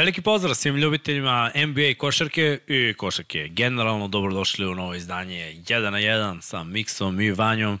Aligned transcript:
Veliki 0.00 0.22
pozdrav 0.22 0.54
svim 0.54 0.76
ljubiteljima 0.76 1.50
NBA 1.54 1.94
košarke 1.98 2.58
i 2.66 2.94
košarke. 2.94 3.48
Generalno 3.48 4.08
dobrodošli 4.08 4.66
u 4.66 4.74
novo 4.74 4.94
izdanje 4.94 5.54
1 5.68 5.90
na 5.90 5.98
1 5.98 6.40
sa 6.40 6.64
Miksom 6.64 7.20
i 7.20 7.30
Vanjom. 7.30 7.78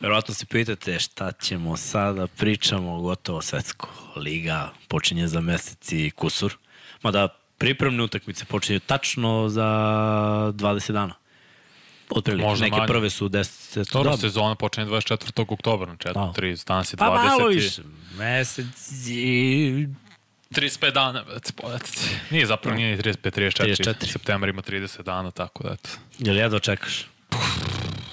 Verovatno 0.00 0.34
se 0.34 0.46
pitate 0.46 0.98
šta 0.98 1.32
ćemo 1.32 1.76
sada, 1.76 2.26
pričamo 2.26 3.00
gotovo 3.00 3.42
svetsko. 3.42 3.88
Liga 4.16 4.72
počinje 4.88 5.28
za 5.28 5.40
mesec 5.40 5.92
i 5.92 6.10
kusur. 6.10 6.56
Mada 7.02 7.28
pripremne 7.58 8.02
utakmice 8.02 8.44
počinju 8.44 8.80
tačno 8.80 9.48
za 9.48 9.62
20 10.54 10.92
dana. 10.92 11.14
Otprilike, 12.10 12.46
Možda 12.46 12.64
neke 12.64 12.76
manje. 12.76 12.88
prve 12.88 13.10
su 13.10 13.28
10. 13.28 13.92
Dobro, 13.92 14.16
sezona 14.16 14.54
počinje 14.54 14.86
24. 14.86 15.52
oktobra, 15.52 15.86
na 15.86 16.12
Da. 16.12 16.32
4, 16.36 16.66
danas 16.66 16.92
je 16.92 16.96
20. 16.96 16.98
Pa 16.98 17.10
malo 17.10 17.46
više. 17.48 17.82
Mesec 18.18 18.92
i 19.08 19.86
35 20.52 20.92
dana, 20.92 21.24
već 21.24 21.52
poletiti. 21.52 21.98
Nije 22.30 22.46
zapravo, 22.46 22.76
nije 22.76 22.96
ni 22.96 23.02
35, 23.02 23.14
34. 23.30 23.76
34. 23.76 24.06
Septembar 24.06 24.48
ima 24.48 24.62
30 24.62 25.02
dana, 25.02 25.30
tako 25.30 25.62
da 25.62 25.72
eto. 25.72 25.90
Jel 26.18 26.36
jedva 26.36 26.58
čekaš? 26.58 27.06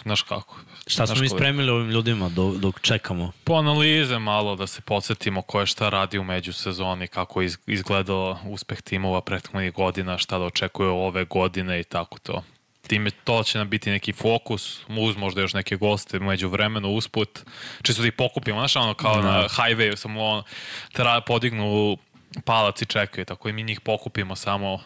Znaš 0.03 0.21
kako. 0.21 0.59
Šta 0.88 1.07
smo 1.07 1.15
mi 1.15 1.29
spremili 1.29 1.70
ovim 1.71 1.89
ljudima 1.89 2.29
dok, 2.29 2.55
dok 2.55 2.81
čekamo? 2.81 3.31
Po 3.43 3.53
analize 3.53 4.20
malo 4.20 4.55
da 4.55 4.67
se 4.67 4.81
podsjetimo 4.81 5.41
ko 5.41 5.59
je 5.59 5.65
šta 5.65 5.89
radi 5.89 6.20
u 6.20 6.23
međusezoni, 6.23 7.07
kako 7.07 7.41
je 7.41 7.45
iz- 7.45 7.57
izgledao 7.67 8.40
uspeh 8.45 8.81
timova 8.81 9.21
prethodnih 9.21 9.73
godina, 9.73 10.17
šta 10.17 10.37
da 10.37 10.45
očekuje 10.45 10.90
ove 10.90 11.26
godine 11.26 11.79
i 11.79 11.84
tako 11.84 12.20
to. 12.20 12.43
Time 12.81 13.12
to 13.13 13.43
će 13.43 13.57
nam 13.57 13.70
biti 13.70 13.91
neki 13.91 14.13
fokus, 14.13 14.79
uz 14.90 15.15
možda 15.17 15.41
još 15.41 15.53
neke 15.53 15.76
goste 15.76 16.20
među 16.20 16.49
vremenu 16.49 16.90
usput, 16.90 17.40
čisto 17.81 18.01
da 18.01 18.07
ih 18.07 18.13
pokupimo, 18.13 18.59
znaš 18.59 18.76
ono 18.76 18.93
kao 18.93 19.21
na 19.21 19.43
highway, 19.43 19.95
samo 19.95 20.26
ono, 20.26 20.43
tra, 20.91 21.21
podignu 21.21 21.98
palac 22.46 22.82
i 22.82 22.85
čekaju, 22.85 23.26
tako 23.26 23.49
i 23.49 23.54
mi 23.54 23.63
njih 23.63 23.82
pokupimo 23.82 24.35
samo 24.35 24.80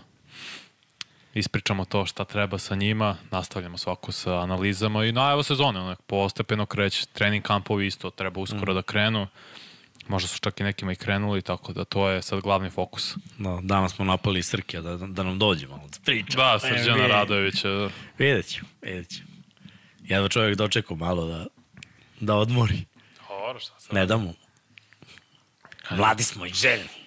ispričamo 1.33 1.85
to 1.85 2.05
šta 2.05 2.25
treba 2.25 2.57
sa 2.57 2.75
njima, 2.75 3.17
nastavljamo 3.31 3.77
svako 3.77 4.11
sa 4.11 4.39
analizama 4.39 5.05
i 5.05 5.11
na 5.11 5.31
evo 5.31 5.43
sezone, 5.43 5.79
onak, 5.79 6.01
postepeno 6.01 6.65
kreće, 6.65 7.05
trening 7.13 7.43
kampovi 7.43 7.87
isto 7.87 8.09
treba 8.09 8.41
uskoro 8.41 8.73
da 8.73 8.81
krenu, 8.81 9.27
možda 10.07 10.27
su 10.27 10.39
čak 10.39 10.59
i 10.59 10.63
nekima 10.63 10.91
i 10.91 10.95
krenuli, 10.95 11.41
tako 11.41 11.73
da 11.73 11.85
to 11.85 12.09
je 12.09 12.21
sad 12.21 12.41
glavni 12.41 12.69
fokus. 12.69 13.15
No, 13.37 13.59
danas 13.63 13.93
smo 13.93 14.05
napali 14.05 14.43
Srkija 14.43 14.81
da, 14.81 14.97
da 14.97 15.23
nam 15.23 15.39
dođe 15.39 15.67
malo 15.67 15.87
da 15.87 15.97
priča. 16.05 16.37
Da, 16.37 16.59
Srđana 16.59 17.07
Radovića, 17.07 17.89
Vidjet 18.17 18.53
ću, 18.53 18.65
vidjet 18.81 19.09
ću. 19.09 19.21
Jedva 20.03 20.29
čovjek 20.29 20.57
dočekao 20.57 20.97
malo 20.97 21.25
da, 21.25 21.45
da 22.19 22.35
odmori. 22.35 22.85
Dobro, 23.29 23.59
šta 23.59 23.79
sad? 23.79 23.95
Ne 23.95 24.05
da 24.05 24.17
mu. 24.17 24.33
Mladi 25.91 26.23
smo 26.23 26.45
i 26.45 26.53
željni. 26.53 27.02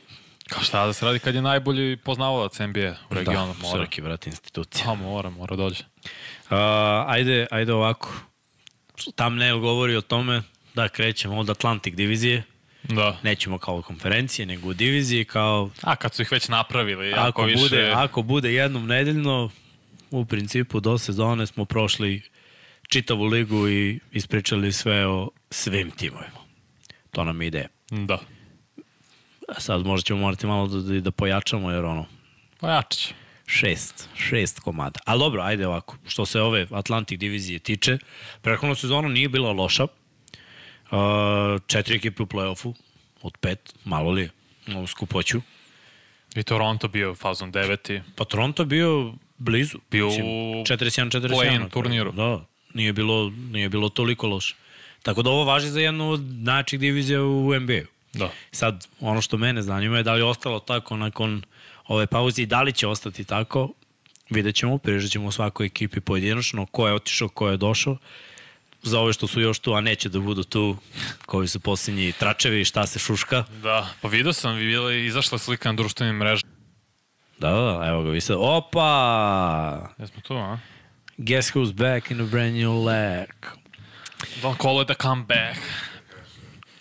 Kao 0.48 0.62
šta 0.62 0.86
da 0.86 0.92
se 0.92 1.06
radi 1.06 1.18
kad 1.18 1.34
je 1.34 1.42
najbolji 1.42 1.96
poznavalac 1.96 2.58
NBA 2.58 2.94
u 3.10 3.14
regionu, 3.14 3.54
da, 3.54 3.68
mora. 3.68 3.84
Srki, 3.84 4.00
vrat, 4.00 4.26
institucija. 4.26 4.84
Pa 4.84 4.94
mora, 4.94 5.30
mora 5.30 5.56
dođe. 5.56 5.84
Uh, 5.84 6.56
ajde, 7.06 7.46
ajde 7.50 7.72
ovako. 7.72 8.12
Thumbnail 9.14 9.58
govori 9.58 9.96
o 9.96 10.00
tome 10.00 10.42
da 10.74 10.88
krećemo 10.88 11.38
od 11.38 11.50
Atlantic 11.50 11.94
divizije. 11.94 12.42
Da. 12.82 13.18
Nećemo 13.22 13.58
kao 13.58 13.82
konferencije, 13.82 14.46
nego 14.46 14.68
u 14.68 14.74
diviziji 14.74 15.24
kao 15.24 15.70
A 15.82 15.96
kad 15.96 16.14
su 16.14 16.22
ih 16.22 16.32
već 16.32 16.48
napravili, 16.48 17.10
jako 17.10 17.28
ako 17.28 17.42
više... 17.42 17.62
bude, 17.62 17.92
ako 17.94 18.22
bude 18.22 18.52
jednom 18.52 18.86
nedeljno, 18.86 19.50
u 20.10 20.24
principu 20.24 20.80
do 20.80 20.98
sezone 20.98 21.46
smo 21.46 21.64
prošli 21.64 22.22
čitavu 22.88 23.24
ligu 23.24 23.68
i 23.68 24.00
ispričali 24.12 24.72
sve 24.72 25.06
o 25.06 25.30
svim 25.50 25.90
timovima. 25.90 26.38
To 27.10 27.24
nam 27.24 27.42
ideja. 27.42 27.68
Da. 27.90 28.18
A 29.48 29.60
sad 29.60 29.86
možda 29.86 30.04
ćemo 30.04 30.20
morati 30.20 30.46
malo 30.46 30.66
da, 30.66 31.00
da 31.00 31.10
pojačamo, 31.10 31.70
jer 31.70 31.84
ono, 31.84 32.06
Pojačat 32.60 32.92
će. 32.92 33.14
šest, 33.46 34.08
šest 34.16 34.60
komada. 34.60 35.00
Ali 35.04 35.18
dobro, 35.18 35.42
ajde 35.42 35.66
ovako, 35.66 35.96
što 36.06 36.26
se 36.26 36.40
ove 36.40 36.66
Atlantic 36.70 37.20
divizije 37.20 37.58
tiče, 37.58 37.98
prethodna 38.42 38.74
sezona 38.74 39.08
nije 39.08 39.28
bila 39.28 39.52
loša. 39.52 39.84
Uh, 39.84 40.98
četiri 41.66 41.96
ekipe 41.96 42.22
u 42.22 42.26
play-offu, 42.26 42.74
od 43.22 43.36
pet, 43.40 43.74
malo 43.84 44.10
li 44.10 44.22
je, 44.22 44.30
u 44.76 44.86
skupoću. 44.86 45.40
I 46.36 46.42
Toronto 46.42 46.88
bio 46.88 47.14
fazom 47.14 47.52
deveti. 47.52 48.00
Pa 48.16 48.24
Toronto 48.24 48.64
bio 48.64 49.14
blizu. 49.38 49.78
Bio 49.90 50.08
u 50.08 50.10
41-41. 50.10 51.28
play-in 51.28 51.52
na 51.52 51.56
kraju. 51.56 51.68
turniru. 51.70 52.12
Da, 52.12 52.44
nije 52.74 52.92
bilo, 52.92 53.32
nije 53.50 53.68
bilo 53.68 53.88
toliko 53.88 54.26
loše. 54.26 54.54
Tako 55.02 55.22
da 55.22 55.30
ovo 55.30 55.44
važi 55.44 55.68
za 55.68 55.80
jednu 55.80 56.10
od 56.10 56.20
najjačih 56.22 56.80
divizija 56.80 57.22
u 57.22 57.54
NBA-u. 57.60 57.95
Da. 58.16 58.30
Sad, 58.50 58.86
ono 59.00 59.20
što 59.20 59.36
mene 59.36 59.62
zanima 59.62 59.96
je 59.96 60.02
da 60.02 60.14
li 60.14 60.20
je 60.20 60.24
ostalo 60.24 60.60
tako 60.60 60.96
nakon 60.96 61.42
ove 61.86 62.06
pauze 62.06 62.42
i 62.42 62.46
da 62.46 62.62
li 62.62 62.72
će 62.72 62.86
ostati 62.86 63.24
tako, 63.24 63.72
vidjet 64.30 64.54
ćemo, 64.54 64.78
priježat 64.78 65.10
ćemo 65.10 65.32
svakoj 65.32 65.66
ekipi 65.66 66.00
pojedinačno, 66.00 66.66
ko 66.66 66.88
je 66.88 66.94
otišao, 66.94 67.28
ko 67.28 67.48
je 67.48 67.56
došao, 67.56 67.96
za 68.82 69.00
ove 69.00 69.12
što 69.12 69.26
su 69.26 69.40
još 69.40 69.58
tu, 69.58 69.74
a 69.74 69.80
neće 69.80 70.08
da 70.08 70.18
budu 70.18 70.44
tu, 70.44 70.76
koji 71.26 71.48
su 71.48 71.60
posljednji 71.60 72.12
tračevi, 72.12 72.64
šta 72.64 72.86
se 72.86 72.98
šuška. 72.98 73.44
Da, 73.62 73.88
pa 74.00 74.08
vidio 74.08 74.32
sam, 74.32 74.56
bila 74.56 74.92
je 74.92 75.06
izašla 75.06 75.38
slika 75.38 75.72
na 75.72 75.76
društvenim 75.76 76.16
mrežama. 76.16 76.52
Da, 77.38 77.50
da, 77.50 77.78
da, 77.78 77.86
evo 77.88 78.02
ga, 78.02 78.10
vi 78.10 78.20
sad, 78.20 78.36
opa! 78.40 79.94
Jesmo 79.98 80.20
tu, 80.20 80.34
a? 80.34 80.58
Guess 81.18 81.52
who's 81.52 81.72
back 81.72 82.10
in 82.10 82.20
a 82.20 82.24
brand 82.24 82.56
new 82.56 82.84
leg? 82.84 83.28
Don't 84.42 84.58
call 84.58 84.82
it 84.82 84.90
a 84.90 84.94
comeback. 84.94 85.56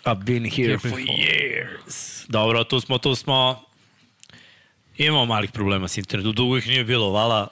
I've 0.06 0.24
been 0.24 0.44
here 0.44 0.68
Here 0.68 0.78
for 0.78 1.00
years. 1.00 2.26
Dobro, 2.28 2.64
tu 2.64 2.80
smo, 2.80 2.98
tu 2.98 3.14
smo. 3.14 3.62
Imamo 4.96 5.24
malih 5.24 5.50
problema 5.50 5.88
s 5.88 5.98
internetom. 5.98 6.32
Dugo 6.32 6.56
ih 6.56 6.68
nije 6.68 6.84
bilo, 6.84 7.10
vala 7.10 7.48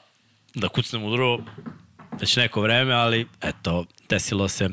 da 0.54 0.69
kucnemo 0.69 1.06
u 1.06 1.10
drugo 1.10 1.44
već 2.20 2.37
neko 2.37 2.60
vreme, 2.60 2.94
ali 2.94 3.26
eto, 3.42 3.84
desilo 4.09 4.48
se. 4.48 4.65
Uh, 4.65 4.72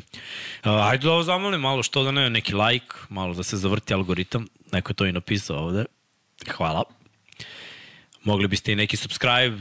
ajde 0.64 1.06
da 1.06 1.12
ovo 1.12 1.24
zamolim 1.24 1.62
malo, 1.62 1.84
što 1.84 2.04
da 2.04 2.12
ne, 2.12 2.30
neki 2.30 2.54
like, 2.54 2.96
malo 3.10 3.34
da 3.34 3.44
se 3.44 3.58
zavrti 3.58 3.94
algoritam. 3.94 4.48
Neko 4.72 4.92
je 4.92 4.96
to 4.96 5.06
i 5.06 5.12
napisao 5.12 5.58
ovde. 5.58 5.86
Hvala. 6.50 6.84
Mogli 8.24 8.48
biste 8.48 8.72
i 8.72 8.76
neki 8.76 8.98
subscribe, 8.98 9.58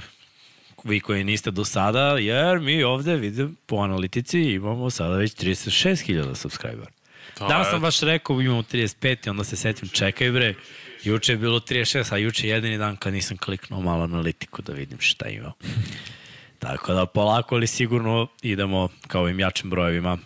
vi 0.85 1.01
koji 1.01 1.25
niste 1.25 1.51
do 1.51 1.65
sada, 1.65 2.19
jer 2.19 2.61
mi 2.61 2.83
ovde, 2.83 3.17
vidim, 3.17 3.57
po 3.67 3.77
analitici 3.77 4.41
imamo 4.41 4.91
sada 4.91 5.17
već 5.17 5.35
36.000 5.35 6.35
subscribera. 6.35 7.00
To 7.39 7.49
Danas 7.49 7.71
sam 7.71 7.81
baš 7.81 8.01
rekao 8.01 8.41
imamo 8.41 8.63
35 8.63 9.27
i 9.27 9.31
onda 9.31 9.45
se 9.45 9.57
setim, 9.57 9.89
čekaj 9.89 10.31
bre, 10.31 10.55
juče 11.03 11.33
je 11.33 11.37
bilo 11.37 11.61
36, 11.61 12.15
a 12.15 12.17
juče 12.17 12.47
je 12.47 12.55
jedini 12.55 12.79
dan 12.79 12.97
kad 12.97 13.13
nisam 13.13 13.37
kliknuo 13.37 13.81
malo 13.81 14.05
analitiku 14.05 14.63
da 14.63 14.73
vidim 14.73 14.99
šta 15.01 15.29
ima. 15.29 15.53
Tako 16.59 16.95
da 16.95 17.07
polako 17.07 17.55
ali 17.55 17.67
sigurno 17.67 18.29
idemo 18.43 18.89
kao 19.07 19.23
ovim 19.23 19.41
jačim 19.41 19.71
brojevima. 19.71 20.19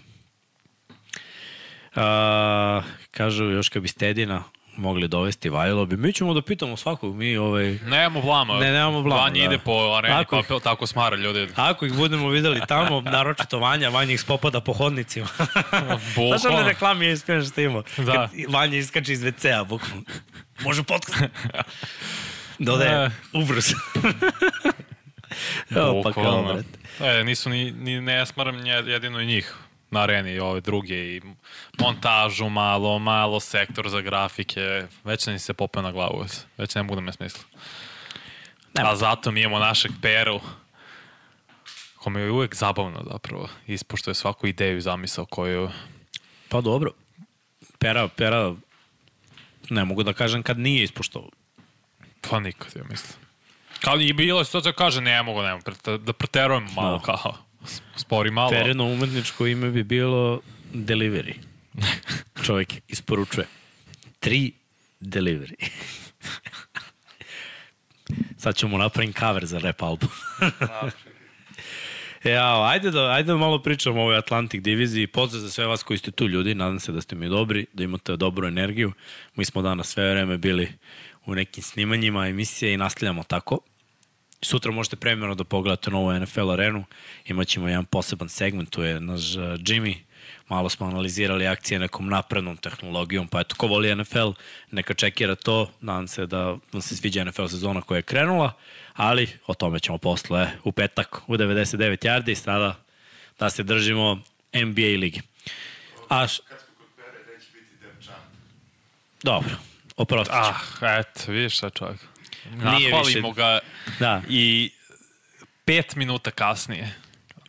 A, 1.94 2.82
kažu 3.10 3.44
još 3.44 3.68
kad 3.68 3.82
bi 3.82 3.88
Stedina 3.88 4.44
mogli 4.76 5.08
dovesti 5.08 5.48
Vajlo 5.48 5.86
bi. 5.86 5.96
Mi 5.96 6.12
ćemo 6.12 6.34
da 6.34 6.42
pitamo 6.42 6.76
svakog, 6.76 7.16
mi 7.16 7.36
ovaj, 7.36 7.78
Nemamo 7.84 8.22
blama. 8.22 8.58
Ne, 8.58 8.72
nemamo 8.72 9.02
blama, 9.02 9.22
Vanja 9.22 9.38
da. 9.38 9.44
ide 9.44 9.58
po 9.58 9.94
areni, 9.98 10.14
Tako 10.14 10.36
tako, 10.36 10.58
pa 10.58 10.60
tako 10.70 10.86
smara 10.86 11.16
ljudi. 11.16 11.48
Ako 11.56 11.86
ih 11.86 11.92
budemo 11.92 12.28
videli 12.28 12.60
tamo, 12.68 13.00
naročito 13.00 13.58
Vanja, 13.58 13.88
Vanja 13.88 14.12
ih 14.12 14.20
spopada 14.20 14.60
po 14.60 14.72
hodnicima. 14.72 15.26
Bukvalno. 16.16 16.38
Znaš 16.38 16.54
one 16.54 16.68
reklame 16.68 17.06
je 17.06 17.12
iskren 17.12 17.44
što 17.44 17.60
ima? 17.60 17.82
Da. 17.96 18.12
Kad 18.12 18.30
Vanja 18.48 18.76
iskače 18.78 19.12
iz 19.12 19.20
WC-a, 19.22 19.64
bukvalno. 19.64 20.02
Može 20.60 20.82
podcast. 20.82 21.22
Dodaje, 22.58 22.98
Ne. 22.98 23.10
ubrzo. 23.32 23.74
Pa 25.68 25.74
kao, 25.74 26.02
Bukvalno. 26.02 26.62
E, 27.00 27.24
nisu 27.24 27.50
ni, 27.50 27.70
ni 27.70 28.00
ne 28.00 28.26
smaram 28.26 28.66
jedino 28.66 29.20
i 29.20 29.26
njih 29.26 29.54
na 29.94 30.00
areni 30.00 30.32
i 30.32 30.40
ove 30.40 30.60
druge 30.60 31.16
i 31.16 31.20
montažu 31.78 32.48
malo, 32.48 32.98
malo 32.98 33.40
sektor 33.40 33.88
za 33.88 34.00
grafike, 34.00 34.60
već 35.04 35.26
ni 35.26 35.38
se 35.38 35.54
popeo 35.54 35.82
na 35.82 35.92
glavu, 35.92 36.24
već 36.58 36.74
ne 36.74 36.82
mogu 36.82 36.94
da 36.94 37.00
me 37.00 37.12
smisla. 37.12 37.44
Nema. 38.74 38.90
A 38.90 38.96
zato 38.96 39.30
mi 39.30 39.40
imamo 39.40 39.58
našeg 39.58 39.92
Peru, 40.02 40.40
kome 41.96 42.20
je 42.20 42.30
uvek 42.30 42.54
zabavno 42.54 43.04
zapravo, 43.12 43.48
ispoštuje 43.66 44.14
svaku 44.14 44.46
ideju 44.46 44.80
zamisao 44.80 45.26
koju... 45.26 45.70
Pa 46.48 46.60
dobro. 46.60 46.90
Pera, 47.78 48.08
Pera, 48.08 48.54
ne 49.70 49.84
mogu 49.84 50.02
da 50.02 50.12
kažem 50.12 50.42
kad 50.42 50.58
nije 50.58 50.84
ispoštovao. 50.84 51.30
Pa 52.20 52.40
nikad, 52.40 52.72
ja 52.76 52.82
mislim. 52.84 53.18
Kao 53.80 54.00
i 54.00 54.12
bilo 54.12 54.38
je 54.38 54.44
situacija 54.44 54.72
kaže 54.72 55.00
ne 55.00 55.22
mogu, 55.22 55.42
ne 55.42 55.52
mogu, 55.52 55.62
prete- 55.62 55.98
da 55.98 56.12
preterujem 56.12 56.68
malo 56.74 56.98
Da. 56.98 57.02
kao, 57.02 57.34
spori 57.96 58.30
malo. 58.30 58.50
Perino 58.50 58.84
umetničko 58.84 59.46
ime 59.46 59.70
bi 59.70 59.82
bilo 59.82 60.40
Delivery. 60.72 61.34
Čovjek 62.46 62.72
isporučuje. 62.88 63.46
Tri 64.20 64.52
Delivery. 65.00 65.70
Sad 68.38 68.56
ćemo 68.56 68.78
napraviti 68.78 69.18
cover 69.18 69.46
za 69.46 69.58
rap 69.58 69.82
album. 69.82 70.08
Ja, 72.24 72.68
ajde 72.68 72.90
da, 72.90 73.10
ajde 73.10 73.26
da 73.26 73.36
malo 73.36 73.58
pričamo 73.58 74.00
o 74.00 74.02
ovoj 74.02 74.16
Atlantic 74.16 74.62
diviziji. 74.62 75.06
Pozdrav 75.06 75.40
za 75.42 75.50
sve 75.50 75.66
vas 75.66 75.82
koji 75.82 75.98
ste 75.98 76.10
tu 76.10 76.28
ljudi. 76.28 76.54
Nadam 76.54 76.80
se 76.80 76.92
da 76.92 77.00
ste 77.00 77.16
mi 77.16 77.28
dobri, 77.28 77.66
da 77.72 77.84
imate 77.84 78.16
dobru 78.16 78.46
energiju. 78.46 78.92
Mi 79.34 79.44
smo 79.44 79.62
danas 79.62 79.88
sve 79.88 80.10
vreme 80.10 80.38
bili 80.38 80.72
u 81.26 81.34
nekim 81.34 81.62
snimanjima 81.62 82.26
emisije 82.26 82.74
i 82.74 82.76
nastavljamo 82.76 83.22
tako. 83.22 83.58
Sutra 84.44 84.72
možete 84.72 84.96
premjerno 84.96 85.34
da 85.34 85.44
pogledate 85.44 85.90
novu 85.90 86.12
NFL 86.12 86.50
arenu. 86.50 86.84
Imaćemo 87.26 87.68
jedan 87.68 87.84
poseban 87.84 88.28
segment, 88.28 88.70
tu 88.70 88.82
je 88.82 89.00
naš 89.00 89.36
uh, 89.36 89.42
Jimmy. 89.42 89.96
Malo 90.48 90.68
smo 90.68 90.86
analizirali 90.86 91.46
akcije 91.46 91.78
nekom 91.78 92.08
naprednom 92.08 92.56
tehnologijom, 92.56 93.28
pa 93.28 93.40
eto, 93.40 93.54
ko 93.56 93.66
voli 93.66 93.94
NFL, 93.94 94.30
neka 94.70 94.94
čekira 94.94 95.34
to. 95.34 95.70
Nadam 95.80 96.08
se 96.08 96.26
da 96.26 96.56
vam 96.72 96.82
se 96.82 96.96
sviđa 96.96 97.24
NFL 97.24 97.46
sezona 97.46 97.80
koja 97.80 97.96
je 97.96 98.02
krenula, 98.02 98.52
ali 98.92 99.28
o 99.46 99.54
tome 99.54 99.80
ćemo 99.80 99.98
posle 99.98 100.50
u 100.64 100.72
petak 100.72 101.20
u 101.26 101.36
99 101.36 102.06
yardi, 102.06 102.34
sada 102.34 102.84
da 103.38 103.50
se 103.50 103.62
držimo 103.62 104.22
NBA 104.54 104.98
ligi. 105.00 105.20
A 106.08 106.26
š... 106.26 106.40
Kad 106.48 106.58
smo 106.60 106.74
kod 106.78 106.86
Pere, 106.96 107.34
neće 107.34 107.46
biti 107.52 107.86
Depčan. 107.86 108.14
Dobro, 109.22 109.50
oprostit 109.96 110.34
ću. 110.34 110.84
Ah, 110.84 111.00
eto, 111.00 111.32
vidiš 111.32 111.56
šta 111.56 111.70
čovjek. 111.70 112.13
Nije 112.46 112.64
Nahvalimo 112.90 113.04
više- 113.28 113.34
ga 113.36 113.58
Da, 113.98 114.22
i 114.28 114.70
pet 115.64 115.96
minuta 115.96 116.30
kasnije. 116.30 116.94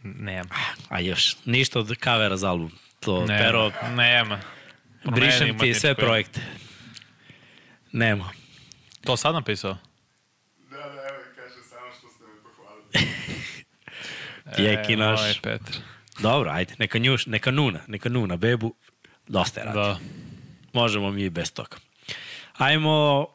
Nema. 0.03 0.55
a 0.89 0.99
još, 0.99 1.35
ništa 1.45 1.79
od 1.79 1.95
kavera 1.95 2.37
za 2.37 2.49
album. 2.49 2.71
To, 2.99 3.19
Nema. 3.19 3.39
pero, 3.39 3.71
Nema. 3.89 4.39
Promeni 5.01 5.21
brišem 5.21 5.59
ti 5.59 5.73
sve 5.73 5.89
ime. 5.89 5.95
projekte. 5.95 6.41
Nema. 7.91 8.29
To 9.03 9.17
sad 9.17 9.33
napisao? 9.35 9.77
Da, 10.59 10.77
da, 10.77 10.83
evo 10.83 11.21
i 11.23 11.35
kaže 11.35 11.63
samo 11.63 11.91
što 11.91 12.07
ste 12.09 12.23
me 12.23 12.43
pohvalili. 12.43 13.11
Jeki 14.71 14.95
naš. 14.95 15.19
moj 15.21 15.33
Petar. 15.33 15.75
Dobro, 16.19 16.51
ajde, 16.51 16.73
neka, 16.77 16.97
njuš, 16.97 17.25
neka 17.25 17.51
nuna, 17.51 17.79
neka 17.87 18.09
nuna 18.09 18.35
bebu, 18.37 18.75
dosta 19.27 19.59
je 19.59 19.65
radi. 19.65 19.77
Da. 19.77 19.99
Možemo 20.73 21.11
mi 21.11 21.23
i 21.23 21.29
bez 21.29 21.53
toga. 21.53 21.77
Ajmo, 22.53 23.27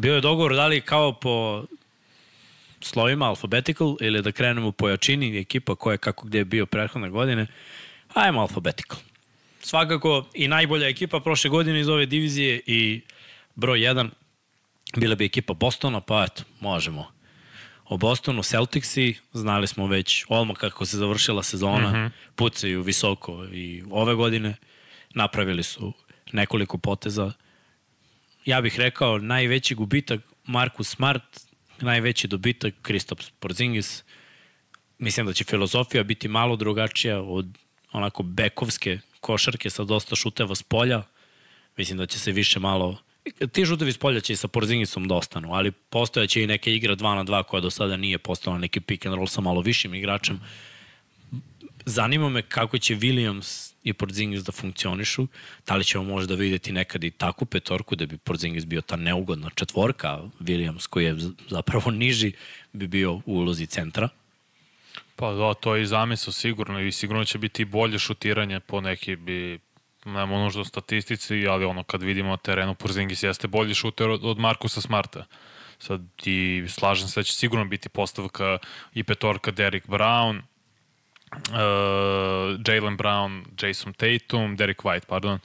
bio 0.00 0.14
je 0.14 0.20
dogovor 0.20 0.54
da 0.54 0.66
li 0.66 0.80
kao 0.80 1.12
po 1.12 1.64
slovima 2.80 3.28
alphabetical 3.28 3.96
ili 4.00 4.22
da 4.22 4.32
krenemo 4.32 4.72
po 4.72 4.88
jačini 4.88 5.38
ekipa 5.38 5.74
koja 5.74 5.94
je 5.94 5.98
kako 5.98 6.26
gde 6.26 6.38
je 6.38 6.44
bio 6.44 6.66
prethodne 6.66 7.10
godine. 7.10 7.46
Ajmo 8.14 8.40
alphabetical. 8.40 8.98
Svakako 9.60 10.24
i 10.34 10.48
najbolja 10.48 10.88
ekipa 10.88 11.20
prošle 11.20 11.50
godine 11.50 11.80
iz 11.80 11.88
ove 11.88 12.06
divizije 12.06 12.60
i 12.66 13.00
broj 13.54 13.78
1 13.78 14.10
bila 14.96 15.14
bi 15.14 15.24
ekipa 15.24 15.54
Bostona, 15.54 16.00
pa 16.00 16.24
eto, 16.24 16.42
možemo. 16.60 17.06
O 17.84 17.96
Bostonu 17.96 18.42
Celticsi, 18.42 19.14
znali 19.32 19.66
smo 19.66 19.86
već 19.86 20.24
odmah 20.28 20.56
kako 20.56 20.86
se 20.86 20.96
završila 20.96 21.42
sezona, 21.42 21.90
mm 21.90 21.94
-hmm. 21.94 22.10
pucaju 22.34 22.82
visoko 22.82 23.44
i 23.52 23.82
ove 23.90 24.14
godine 24.14 24.56
napravili 25.14 25.62
su 25.62 25.92
nekoliko 26.32 26.78
poteza. 26.78 27.32
Ja 28.44 28.60
bih 28.60 28.78
rekao 28.78 29.18
najveći 29.18 29.74
gubitak 29.74 30.20
Markus 30.44 30.88
Smart, 30.88 31.40
najveći 31.80 32.28
dobitak 32.28 32.74
Kristaps 32.82 33.30
Porzingis. 33.30 34.04
Mislim 34.98 35.26
da 35.26 35.32
će 35.32 35.44
filozofija 35.44 36.02
biti 36.02 36.28
malo 36.28 36.56
drugačija 36.56 37.20
od 37.20 37.58
onako 37.92 38.22
bekovske 38.22 38.98
košarke 39.20 39.70
sa 39.70 39.84
dosta 39.84 40.16
šuteva 40.16 40.54
s 40.54 40.62
polja. 40.62 41.02
Mislim 41.76 41.98
da 41.98 42.06
će 42.06 42.18
se 42.18 42.32
više 42.32 42.60
malo 42.60 42.98
ti 43.52 43.64
žutevi 43.64 43.92
s 43.92 43.98
polja 43.98 44.20
će 44.20 44.32
i 44.32 44.36
sa 44.36 44.48
Porzingisom 44.48 45.08
da 45.08 45.14
ostanu, 45.14 45.52
ali 45.52 45.70
postojaće 45.70 46.42
i 46.42 46.46
neke 46.46 46.74
igra 46.74 46.96
2 46.96 47.14
na 47.14 47.24
2 47.24 47.42
koja 47.42 47.60
do 47.60 47.70
sada 47.70 47.96
nije 47.96 48.18
postala 48.18 48.58
neki 48.58 48.80
pick 48.80 49.06
and 49.06 49.14
roll 49.14 49.26
sa 49.26 49.40
malo 49.40 49.60
višim 49.60 49.94
igračem. 49.94 50.40
Zanima 51.84 52.28
me 52.28 52.42
kako 52.42 52.78
će 52.78 52.96
Williams 52.96 53.74
i 53.82 53.92
Porzingis 53.92 54.44
da 54.44 54.52
funkcionišu. 54.52 55.26
Da 55.66 55.76
li 55.76 55.84
ćemo 55.84 56.04
možda 56.04 56.34
videti 56.34 56.72
nekad 56.72 57.04
i 57.04 57.10
takvu 57.10 57.46
petorku 57.46 57.96
da 57.96 58.06
bi 58.06 58.18
Porzingis 58.18 58.64
bio 58.64 58.80
ta 58.80 58.96
neugodna 58.96 59.50
četvorka, 59.54 60.18
Williams 60.40 60.86
koji 60.86 61.04
je 61.04 61.16
zapravo 61.48 61.90
niži 62.04 62.32
bi 62.72 62.86
bio 62.86 63.12
u 63.12 63.22
ulozi 63.26 63.66
centra. 63.66 64.08
Pa 65.16 65.32
da, 65.32 65.54
to 65.54 65.76
je 65.76 65.82
i 65.82 65.86
zamisao 65.86 66.32
sigurno 66.32 66.80
i 66.80 66.92
sigurno 66.92 67.24
će 67.24 67.38
biti 67.38 67.64
bolje 67.64 67.98
šutiranje 67.98 68.60
po 68.60 68.80
neki 68.80 69.16
bi 69.16 69.58
nema 70.04 70.38
nužno 70.38 70.64
statistici, 70.64 71.46
ali 71.48 71.64
ono 71.64 71.82
kad 71.82 72.02
vidimo 72.02 72.30
na 72.30 72.36
terenu 72.36 72.74
Porzingis 72.74 73.22
jeste 73.22 73.48
bolji 73.48 73.74
šuter 73.74 74.10
od, 74.10 74.24
od 74.24 74.38
Markusa 74.38 74.80
Smarta. 74.80 75.24
Sad 75.78 76.00
i 76.24 76.64
slažem 76.68 77.08
se 77.08 77.20
da 77.20 77.24
će 77.24 77.32
sigurno 77.32 77.64
biti 77.64 77.88
postavka 77.88 78.58
i 78.94 79.04
petorka 79.04 79.50
Derek 79.50 79.86
Brown, 79.86 80.40
uh, 81.32 82.58
Jalen 82.66 82.96
Brown, 82.96 83.44
Jason 83.62 83.92
Tatum, 83.92 84.56
Derek 84.56 84.84
White, 84.84 85.06
pardon, 85.06 85.38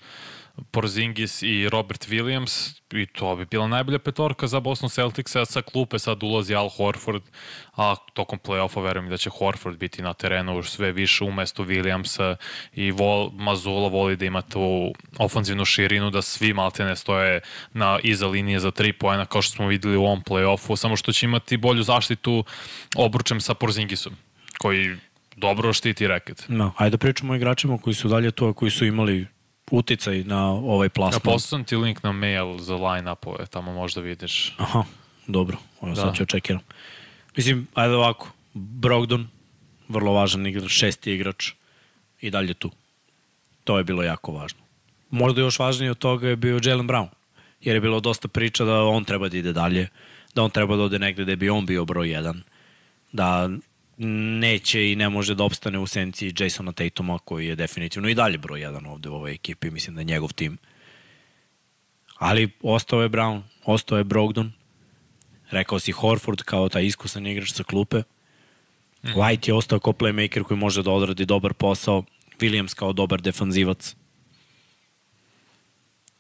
Porzingis 0.71 1.41
i 1.41 1.69
Robert 1.69 2.07
Williams. 2.07 2.81
I 2.93 3.05
to 3.05 3.35
bi 3.35 3.45
bila 3.45 3.67
najbolja 3.67 3.99
petorka 3.99 4.47
za 4.47 4.59
Boston 4.59 4.89
Celtics, 4.89 5.35
a 5.35 5.45
sa 5.45 5.61
klupe 5.61 5.99
sad 5.99 6.23
ulazi 6.23 6.55
Al 6.55 6.69
Horford, 6.69 7.23
a 7.75 7.95
tokom 8.13 8.39
play-offa 8.39 8.83
verujem 8.83 9.09
da 9.09 9.17
će 9.17 9.29
Horford 9.29 9.77
biti 9.77 10.01
na 10.01 10.13
terenu 10.13 10.55
još 10.55 10.69
sve 10.69 10.91
više 10.91 11.23
umesto 11.23 11.63
Williamsa 11.63 12.35
i 12.73 12.91
vol, 12.91 13.31
Mazula 13.33 13.87
voli 13.87 14.15
da 14.15 14.25
ima 14.25 14.41
tu 14.41 14.93
ofanzivnu 15.17 15.65
širinu 15.65 16.09
da 16.09 16.21
svi 16.21 16.53
maltene 16.53 16.95
stoje 16.95 17.41
na, 17.73 17.99
iza 18.03 18.27
linije 18.27 18.59
za 18.59 18.71
tri 18.71 18.93
pojena 18.93 19.25
kao 19.25 19.41
što 19.41 19.55
smo 19.55 19.67
videli 19.67 19.97
u 19.97 20.03
ovom 20.03 20.23
play-offu, 20.23 20.75
samo 20.75 20.95
što 20.95 21.11
će 21.11 21.25
imati 21.25 21.57
bolju 21.57 21.83
zaštitu 21.83 22.43
obručem 22.95 23.41
sa 23.41 23.53
Porzingisom 23.53 24.15
koji 24.57 24.97
dobro 25.35 25.73
štiti 25.73 26.07
reket. 26.07 26.45
No, 26.47 26.71
ajde 26.77 26.91
da 26.91 26.97
pričamo 26.97 27.33
o 27.33 27.35
igračima 27.35 27.77
koji 27.77 27.93
su 27.93 28.07
dalje 28.07 28.31
a 28.41 28.53
koji 28.53 28.71
su 28.71 28.85
imali 28.85 29.27
uticaj 29.71 30.23
na 30.23 30.45
ovaj 30.51 30.85
Ja 30.85 30.89
plasman. 30.89 31.21
poslao 31.23 31.63
ti 31.63 31.75
link 31.75 32.03
na 32.03 32.11
mail 32.11 32.57
za 32.57 32.75
line-upove, 32.75 33.45
tamo 33.47 33.73
možda 33.73 34.01
vidiš. 34.01 34.55
Aha, 34.57 34.83
dobro. 35.27 35.57
Evo 35.81 35.89
Da. 35.89 36.01
sad 36.01 36.15
ću 36.15 36.23
očekiram. 36.23 36.61
Mislim, 37.37 37.67
ajde 37.73 37.95
ovako. 37.95 38.31
Brogdon, 38.53 39.27
vrlo 39.87 40.13
važan 40.13 40.47
igrač, 40.47 40.71
šesti 40.71 41.11
igrač 41.11 41.51
i 42.21 42.29
dalje 42.29 42.53
tu. 42.53 42.71
To 43.63 43.77
je 43.77 43.83
bilo 43.83 44.03
jako 44.03 44.31
važno. 44.31 44.59
Možda 45.09 45.41
još 45.41 45.59
važnije 45.59 45.91
od 45.91 45.97
toga 45.97 46.29
je 46.29 46.35
bio 46.35 46.59
Jalen 46.63 46.87
Brown. 46.87 47.07
Jer 47.61 47.75
je 47.75 47.81
bilo 47.81 47.99
dosta 47.99 48.27
priča 48.27 48.65
da 48.65 48.83
on 48.83 49.03
treba 49.03 49.29
da 49.29 49.37
ide 49.37 49.53
dalje, 49.53 49.87
da 50.35 50.43
on 50.43 50.49
treba 50.49 50.75
da 50.75 50.83
ode 50.83 50.99
negde 50.99 51.23
gde 51.23 51.35
bi 51.35 51.49
on 51.49 51.65
bio 51.65 51.85
broj 51.85 52.09
jedan, 52.09 52.43
da 53.11 53.49
neće 53.97 54.91
i 54.91 54.95
ne 54.95 55.09
može 55.09 55.35
da 55.35 55.43
opstane 55.43 55.79
u 55.79 55.87
senci 55.87 56.33
Jasona 56.39 56.71
Tatuma 56.71 57.19
koji 57.19 57.47
je 57.47 57.55
definitivno 57.55 58.09
i 58.09 58.15
dalje 58.15 58.37
broj 58.37 58.61
jedan 58.61 58.85
ovde 58.85 59.09
u 59.09 59.15
ovoj 59.15 59.33
ekipi, 59.33 59.71
mislim 59.71 59.95
da 59.95 60.01
je 60.01 60.05
njegov 60.05 60.33
tim. 60.33 60.57
Ali 62.17 62.49
ostao 62.61 63.01
je 63.01 63.09
Brown, 63.09 63.41
ostao 63.65 63.97
je 63.97 64.03
Brogdon, 64.03 64.51
rekao 65.51 65.79
si 65.79 65.91
Horford 65.91 66.41
kao 66.41 66.69
taj 66.69 66.85
iskusan 66.85 67.27
igrač 67.27 67.51
sa 67.51 67.63
klupe, 67.63 68.03
White 69.13 69.47
je 69.47 69.53
ostao 69.53 69.79
kao 69.79 69.93
playmaker 69.93 70.43
koji 70.43 70.57
može 70.57 70.83
da 70.83 70.91
odradi 70.91 71.25
dobar 71.25 71.53
posao, 71.53 72.03
Williams 72.39 72.75
kao 72.75 72.93
dobar 72.93 73.21
defanzivac. 73.21 73.95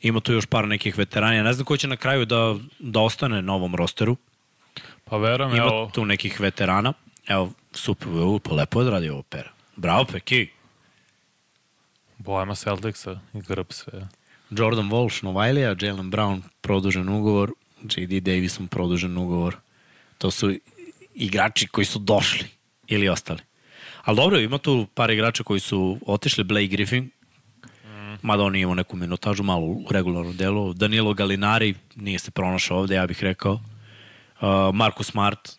Ima 0.01 0.19
tu 0.19 0.33
još 0.33 0.45
par 0.45 0.67
nekih 0.67 0.97
veteranja. 0.97 1.43
Ne 1.43 1.53
znam 1.53 1.65
ko 1.65 1.77
će 1.77 1.87
na 1.87 1.97
kraju 1.97 2.25
da, 2.25 2.55
da 2.79 2.99
ostane 2.99 3.41
na 3.41 3.53
ovom 3.53 3.75
rosteru. 3.75 4.17
Pa 5.03 5.17
verujem, 5.17 5.55
Ima 5.55 5.65
evo, 5.65 5.91
tu 5.93 6.05
nekih 6.05 6.39
veterana. 6.39 6.93
Evo, 7.27 7.51
super, 7.77 8.07
u, 8.09 8.39
pa 8.39 8.55
lepo 8.55 8.79
odradio 8.79 9.13
ovo 9.13 9.23
pera. 9.23 9.51
Bravo, 9.75 10.05
Peki. 10.11 10.47
bojama 12.17 12.55
Celticsa 12.55 13.19
i 13.33 13.41
grb 13.41 13.65
sve. 13.69 14.07
Jordan 14.49 14.89
Walsh, 14.89 15.23
Novajlija, 15.23 15.75
Jalen 15.81 16.11
Brown, 16.11 16.41
produžen 16.61 17.09
ugovor, 17.09 17.51
J.D. 17.81 18.19
Davison, 18.19 18.67
produžen 18.67 19.17
ugovor. 19.17 19.55
To 20.17 20.31
su 20.31 20.53
igrači 21.15 21.67
koji 21.67 21.85
su 21.85 21.99
došli 21.99 22.47
ili 22.87 23.09
ostali. 23.09 23.41
Ali 24.03 24.15
dobro, 24.15 24.39
ima 24.39 24.57
tu 24.57 24.87
par 24.93 25.11
igrača 25.11 25.43
koji 25.43 25.59
su 25.59 25.97
otišli, 26.05 26.43
Blake 26.43 26.67
Griffin, 26.67 27.09
mada 28.21 28.43
on 28.43 28.51
nije 28.51 28.63
imao 28.63 28.75
neku 28.75 28.97
minutažu 28.97 29.43
malo 29.43 29.65
u 29.65 29.85
regularnom 29.89 30.37
delu. 30.37 30.73
Danilo 30.73 31.13
Galinari 31.13 31.73
nije 31.95 32.19
se 32.19 32.31
pronašao 32.31 32.77
ovde, 32.77 32.95
ja 32.95 33.07
bih 33.07 33.23
rekao. 33.23 33.53
Uh, 33.53 33.59
Marcus 34.73 35.07
Smart, 35.07 35.51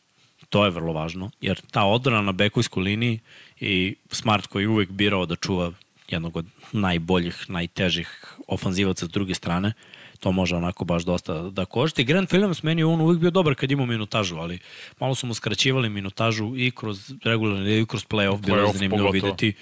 to 0.57 0.65
je 0.65 0.73
vrlo 0.73 0.93
važno, 0.97 1.31
jer 1.41 1.61
ta 1.71 1.85
odbrana 1.85 2.23
na 2.23 2.33
bekovskoj 2.33 2.83
liniji 2.83 3.19
i 3.61 3.97
Smart 4.11 4.47
koji 4.47 4.65
je 4.65 4.69
uvek 4.69 4.91
birao 4.91 5.27
da 5.27 5.37
čuva 5.37 5.73
jednog 6.09 6.37
od 6.37 6.47
najboljih, 6.73 7.45
najtežih 7.49 8.09
ofanzivaca 8.49 9.07
s 9.07 9.11
druge 9.11 9.35
strane, 9.35 9.73
to 10.21 10.33
može 10.33 10.57
onako 10.57 10.85
baš 10.85 11.05
dosta 11.05 11.43
da 11.51 11.65
košti. 11.65 12.05
Grant 12.05 12.33
Williams 12.33 12.65
meni 12.65 12.81
je 12.81 12.87
on 12.87 13.01
uvijek 13.01 13.21
bio 13.21 13.31
dobar 13.31 13.55
kad 13.55 13.71
imao 13.71 13.87
minutažu, 13.87 14.37
ali 14.37 14.59
malo 15.01 15.15
su 15.15 15.27
mu 15.27 15.35
skraćivali 15.35 15.89
minutažu 15.89 16.57
i 16.57 16.71
kroz 16.71 17.13
regularni 17.25 17.81
i 17.81 17.87
kroz 17.87 18.07
playoff, 18.07 18.41
bilo 18.47 18.59
je 18.59 18.73
zanimljivo 18.73 19.09
pogotovo. 19.09 19.13
videti 19.13 19.53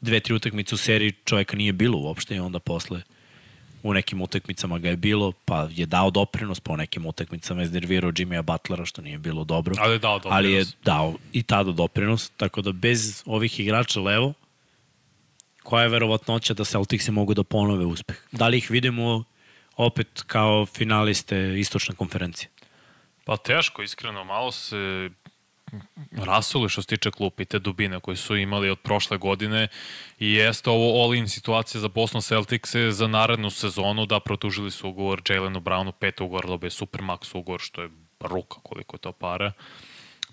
dve, 0.00 0.20
tri 0.20 0.34
utakmice 0.34 0.74
u 0.74 0.78
seriji 0.78 1.12
čovjeka 1.24 1.56
nije 1.56 1.72
bilo 1.72 1.98
uopšte 1.98 2.36
i 2.36 2.40
onda 2.40 2.58
posle 2.58 3.02
u 3.84 3.94
nekim 3.94 4.22
utakmicama 4.22 4.78
ga 4.78 4.88
je 4.88 4.96
bilo, 4.96 5.32
pa 5.44 5.68
je 5.70 5.86
dao 5.86 6.10
doprinos, 6.10 6.60
pa 6.60 6.72
u 6.72 6.76
nekim 6.76 7.06
utakmicama 7.06 7.60
je 7.60 7.64
iznervirao 7.64 8.12
Jimmya 8.16 8.42
Butlera, 8.42 8.84
što 8.84 9.02
nije 9.02 9.18
bilo 9.18 9.44
dobro. 9.44 9.74
Ali 9.78 9.92
je 9.92 9.98
dao 9.98 10.18
doprinos. 10.18 10.36
Ali 10.36 10.52
je 10.52 10.64
dao 10.84 11.14
i 11.32 11.42
tada 11.42 11.72
doprinos, 11.72 12.30
tako 12.36 12.62
da 12.62 12.72
bez 12.72 13.22
ovih 13.26 13.60
igrača 13.60 14.00
levo, 14.00 14.32
koja 15.62 15.82
je 15.82 15.88
verovatnoća 15.88 16.54
da 16.54 16.64
Celticsi 16.64 17.10
mogu 17.10 17.34
da 17.34 17.44
ponove 17.44 17.84
uspeh? 17.84 18.16
Da 18.32 18.48
li 18.48 18.58
ih 18.58 18.70
vidimo 18.70 19.24
opet 19.76 20.22
kao 20.26 20.66
finaliste 20.66 21.60
istočne 21.60 21.94
konferencije. 21.94 22.48
Pa 23.24 23.36
teško, 23.36 23.82
iskreno, 23.82 24.24
malo 24.24 24.52
se 24.52 25.10
rasuli 26.12 26.68
što 26.68 26.82
se 26.82 26.88
tiče 26.88 27.10
klupa 27.10 27.42
i 27.42 27.46
te 27.46 27.58
dubine 27.58 28.00
koje 28.00 28.16
su 28.16 28.36
imali 28.36 28.70
od 28.70 28.78
prošle 28.78 29.18
godine. 29.18 29.68
I 30.18 30.32
jeste 30.32 30.70
ovo 30.70 31.04
all-in 31.04 31.28
situacija 31.28 31.80
za 31.80 31.88
Boston 31.88 32.20
Celtics 32.20 32.74
za 32.90 33.06
narednu 33.06 33.50
sezonu. 33.50 34.06
Da 34.06 34.20
protužili 34.20 34.70
su 34.70 34.88
ugovor 34.88 35.22
Jalenu 35.28 35.60
Brownu, 35.60 35.92
pet 35.92 36.20
ugovor, 36.20 36.46
dobije 36.46 36.70
Supermax 36.70 37.38
ugovor, 37.38 37.60
što 37.60 37.82
je 37.82 37.90
ruka 38.20 38.60
koliko 38.62 38.96
je 38.96 39.00
to 39.00 39.12
para. 39.12 39.52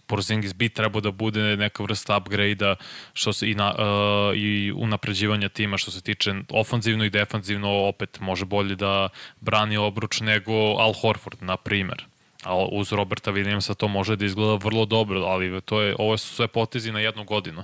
Porzingis 0.07 0.53
bi 0.53 0.69
trebao 0.69 1.01
da 1.01 1.11
bude 1.11 1.57
neka 1.57 1.83
vrsta 1.83 2.17
upgrade-a 2.17 2.75
što 3.13 3.33
se 3.33 3.51
i, 3.51 3.55
na, 3.55 3.71
uh, 3.71 4.37
i 4.37 4.73
unapređivanja 4.75 5.49
tima 5.49 5.77
što 5.77 5.91
se 5.91 6.01
tiče 6.01 6.33
ofanzivno 6.49 7.05
i 7.05 7.09
defanzivno 7.09 7.69
opet 7.69 8.19
može 8.19 8.45
bolje 8.45 8.75
da 8.75 9.09
brani 9.39 9.77
obruč 9.77 10.19
nego 10.19 10.53
Al 10.53 10.93
Horford, 10.93 11.37
na 11.41 11.57
primer 11.57 12.10
a 12.43 12.55
uz 12.55 12.91
Roberta 12.91 13.31
Williamsa 13.31 13.75
to 13.75 13.87
može 13.87 14.15
da 14.15 14.25
izgleda 14.25 14.55
vrlo 14.63 14.85
dobro, 14.85 15.19
ali 15.19 15.61
to 15.61 15.81
je, 15.81 15.95
ovo 15.99 16.17
su 16.17 16.35
sve 16.35 16.47
potezi 16.47 16.91
na 16.91 16.99
jednu 16.99 17.23
godinu. 17.23 17.63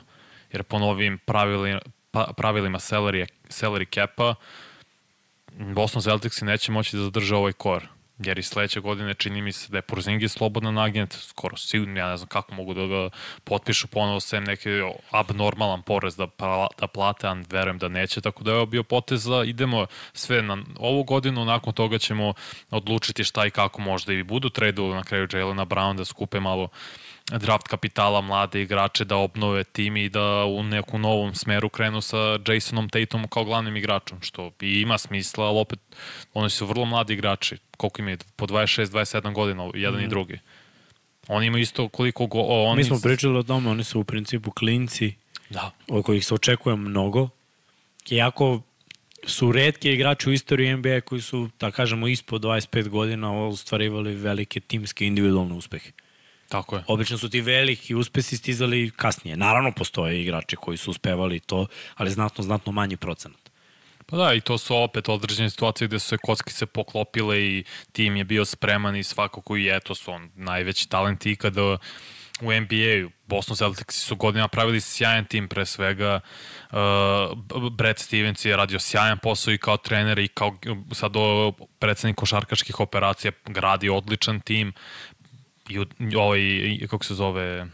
Jer 0.51 0.63
po 0.63 0.79
novim 0.79 1.17
pravilima, 1.25 1.79
pa, 2.11 2.33
pravilima 2.37 2.79
salary, 2.79 3.25
salary 3.49 3.93
cap-a 3.95 4.35
Boston 5.73 6.01
Celtics 6.01 6.41
neće 6.41 6.71
moći 6.71 6.97
da 6.97 7.03
zadrže 7.03 7.35
ovaj 7.35 7.53
core 7.53 7.96
jer 8.19 8.39
i 8.39 8.43
sledeće 8.43 8.79
godine 8.79 9.13
čini 9.13 9.41
mi 9.41 9.51
se 9.51 9.71
da 9.71 9.77
je 9.77 9.81
Porzingis 9.81 10.31
slobodan 10.31 10.77
agent, 10.77 11.13
skoro 11.13 11.57
sigurno, 11.57 11.99
ja 11.99 12.09
ne 12.09 12.17
znam 12.17 12.27
kako 12.27 12.53
mogu 12.53 12.73
da 12.73 12.85
ga 12.85 13.09
potpišu 13.43 13.87
ponovo 13.87 14.19
sem 14.19 14.43
neki 14.43 14.69
abnormalan 15.11 15.81
porez 15.81 16.15
da, 16.15 16.27
pa, 16.27 16.67
da 16.79 16.87
plate, 16.87 17.27
a 17.27 17.35
verujem 17.49 17.77
da 17.77 17.87
neće, 17.87 18.21
tako 18.21 18.43
da 18.43 18.51
je 18.51 18.65
bio 18.65 18.83
potez 18.83 19.23
da 19.23 19.43
idemo 19.43 19.85
sve 20.13 20.41
na 20.41 20.57
ovu 20.79 21.03
godinu, 21.03 21.45
nakon 21.45 21.73
toga 21.73 21.97
ćemo 21.97 22.33
odlučiti 22.71 23.23
šta 23.23 23.45
i 23.45 23.51
kako 23.51 23.81
možda 23.81 24.13
i 24.13 24.23
budu 24.23 24.49
tradu 24.49 24.87
na 24.93 25.03
kraju 25.03 25.27
Jelena 25.33 25.65
Brown 25.65 25.97
da 25.97 26.05
skupe 26.05 26.39
malo 26.39 26.63
uh, 26.63 26.69
draft 27.31 27.67
kapitala 27.67 28.21
mlade 28.21 28.61
igrače 28.61 29.05
da 29.05 29.15
obnove 29.15 29.63
tim 29.63 29.97
i 29.97 30.09
da 30.09 30.45
u 30.45 30.63
neku 30.63 30.97
novom 30.97 31.35
smeru 31.35 31.69
krenu 31.69 32.01
sa 32.01 32.17
Jasonom 32.47 32.89
Tatumom 32.89 33.27
kao 33.27 33.43
glavnim 33.43 33.77
igračom, 33.77 34.21
što 34.21 34.51
i 34.61 34.81
ima 34.81 34.97
smisla, 34.97 35.45
ali 35.45 35.59
opet 35.59 35.79
oni 36.33 36.49
su 36.49 36.65
vrlo 36.65 36.85
mladi 36.85 37.13
igrači, 37.13 37.57
koliko 37.77 38.01
imaju, 38.01 38.17
po 38.35 38.45
26-27 38.45 39.33
godina, 39.33 39.69
jedan 39.73 40.01
mm. 40.01 40.03
i 40.03 40.07
drugi. 40.07 40.39
Oni 41.27 41.45
imaju 41.45 41.61
isto 41.61 41.89
koliko 41.89 42.27
go, 42.27 42.39
o, 42.39 42.63
oni... 42.63 42.77
Mi 42.77 42.83
smo 42.83 42.99
pričali 43.03 43.37
o 43.37 43.43
tome, 43.43 43.69
oni 43.69 43.83
su 43.83 43.99
u 43.99 44.03
principu 44.03 44.51
klinci, 44.51 45.13
da. 45.49 45.71
od 45.87 46.05
kojih 46.05 46.25
se 46.25 46.33
očekuje 46.33 46.75
mnogo. 46.75 47.29
Iako 48.09 48.61
su 49.25 49.51
redke 49.51 49.93
igrači 49.93 50.29
u 50.29 50.33
istoriji 50.33 50.75
NBA 50.75 51.01
koji 51.01 51.21
su, 51.21 51.49
da 51.59 51.71
kažemo, 51.71 52.07
ispod 52.07 52.41
25 52.41 52.87
godina 52.87 53.47
ostvarivali 53.47 54.15
velike 54.15 54.59
timske 54.59 55.05
individualne 55.05 55.53
uspehe. 55.53 55.91
Tako 56.49 56.75
je. 56.75 56.83
Obično 56.87 57.17
su 57.17 57.29
ti 57.29 57.41
veliki 57.41 57.95
uspesi 57.95 58.37
stizali 58.37 58.91
kasnije. 58.95 59.37
Naravno, 59.37 59.71
postoje 59.71 60.21
igrači 60.21 60.55
koji 60.55 60.77
su 60.77 60.91
uspevali 60.91 61.39
to, 61.39 61.67
ali 61.95 62.11
znatno, 62.11 62.43
znatno 62.43 62.71
manji 62.71 62.97
procenat. 62.97 63.47
Pa 64.05 64.17
da, 64.17 64.33
i 64.33 64.41
to 64.41 64.57
su 64.57 64.75
opet 64.75 65.09
određene 65.09 65.49
situacije 65.49 65.87
gde 65.87 65.99
su 65.99 66.07
se 66.07 66.17
kocki 66.17 66.53
se 66.53 66.65
poklopile 66.65 67.41
i 67.41 67.63
tim 67.91 68.15
je 68.15 68.23
bio 68.23 68.45
spreman 68.45 68.95
i 68.95 69.03
svakako 69.03 69.57
i 69.57 69.69
eto 69.75 69.95
su 69.95 70.11
on 70.11 70.31
najveći 70.35 70.89
talent 70.89 71.25
ikada 71.25 71.77
u 72.41 72.51
NBA-u. 72.51 73.09
Boston 73.25 73.55
Celtics 73.55 73.95
su 73.95 74.15
godina 74.15 74.47
pravili 74.47 74.81
sjajan 74.81 75.25
tim 75.25 75.47
pre 75.47 75.65
svega. 75.65 76.19
Uh, 76.71 77.71
Brad 77.71 77.99
Stevens 77.99 78.45
je 78.45 78.57
radio 78.57 78.79
sjajan 78.79 79.17
posao 79.17 79.53
i 79.53 79.57
kao 79.57 79.77
trener 79.77 80.19
i 80.19 80.27
kao 80.27 80.57
sad 80.91 81.13
predsednik 81.79 82.15
košarkaških 82.15 82.79
operacija 82.79 83.31
gradi 83.45 83.89
odličan 83.89 84.39
tim 84.39 84.73
i 85.69 86.15
ovaj, 86.15 86.39
kako 86.89 87.03
se 87.03 87.15
zove, 87.15 87.67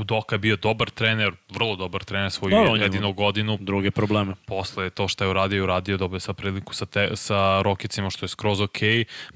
Udoka 0.00 0.34
je 0.34 0.38
bio 0.38 0.56
dobar 0.56 0.90
trener, 0.90 1.32
vrlo 1.50 1.76
dobar 1.76 2.04
trener 2.04 2.30
svoju 2.30 2.50
da, 2.50 2.84
jedinu 2.84 3.12
godinu. 3.12 3.58
Druge 3.60 3.90
probleme. 3.90 4.34
Posle 4.46 4.90
to 4.90 5.08
što 5.08 5.24
je 5.24 5.30
uradio, 5.30 5.62
uradio 5.64 5.96
dobio 5.96 6.20
sa 6.20 6.32
priliku 6.32 6.74
sa, 6.74 6.86
te, 6.86 7.10
sa 7.14 7.62
Rokicima, 7.62 8.10
što 8.10 8.24
je 8.24 8.28
skroz 8.28 8.60
ok. 8.60 8.78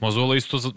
Mozola 0.00 0.37
isto 0.37 0.59
za, 0.59 0.71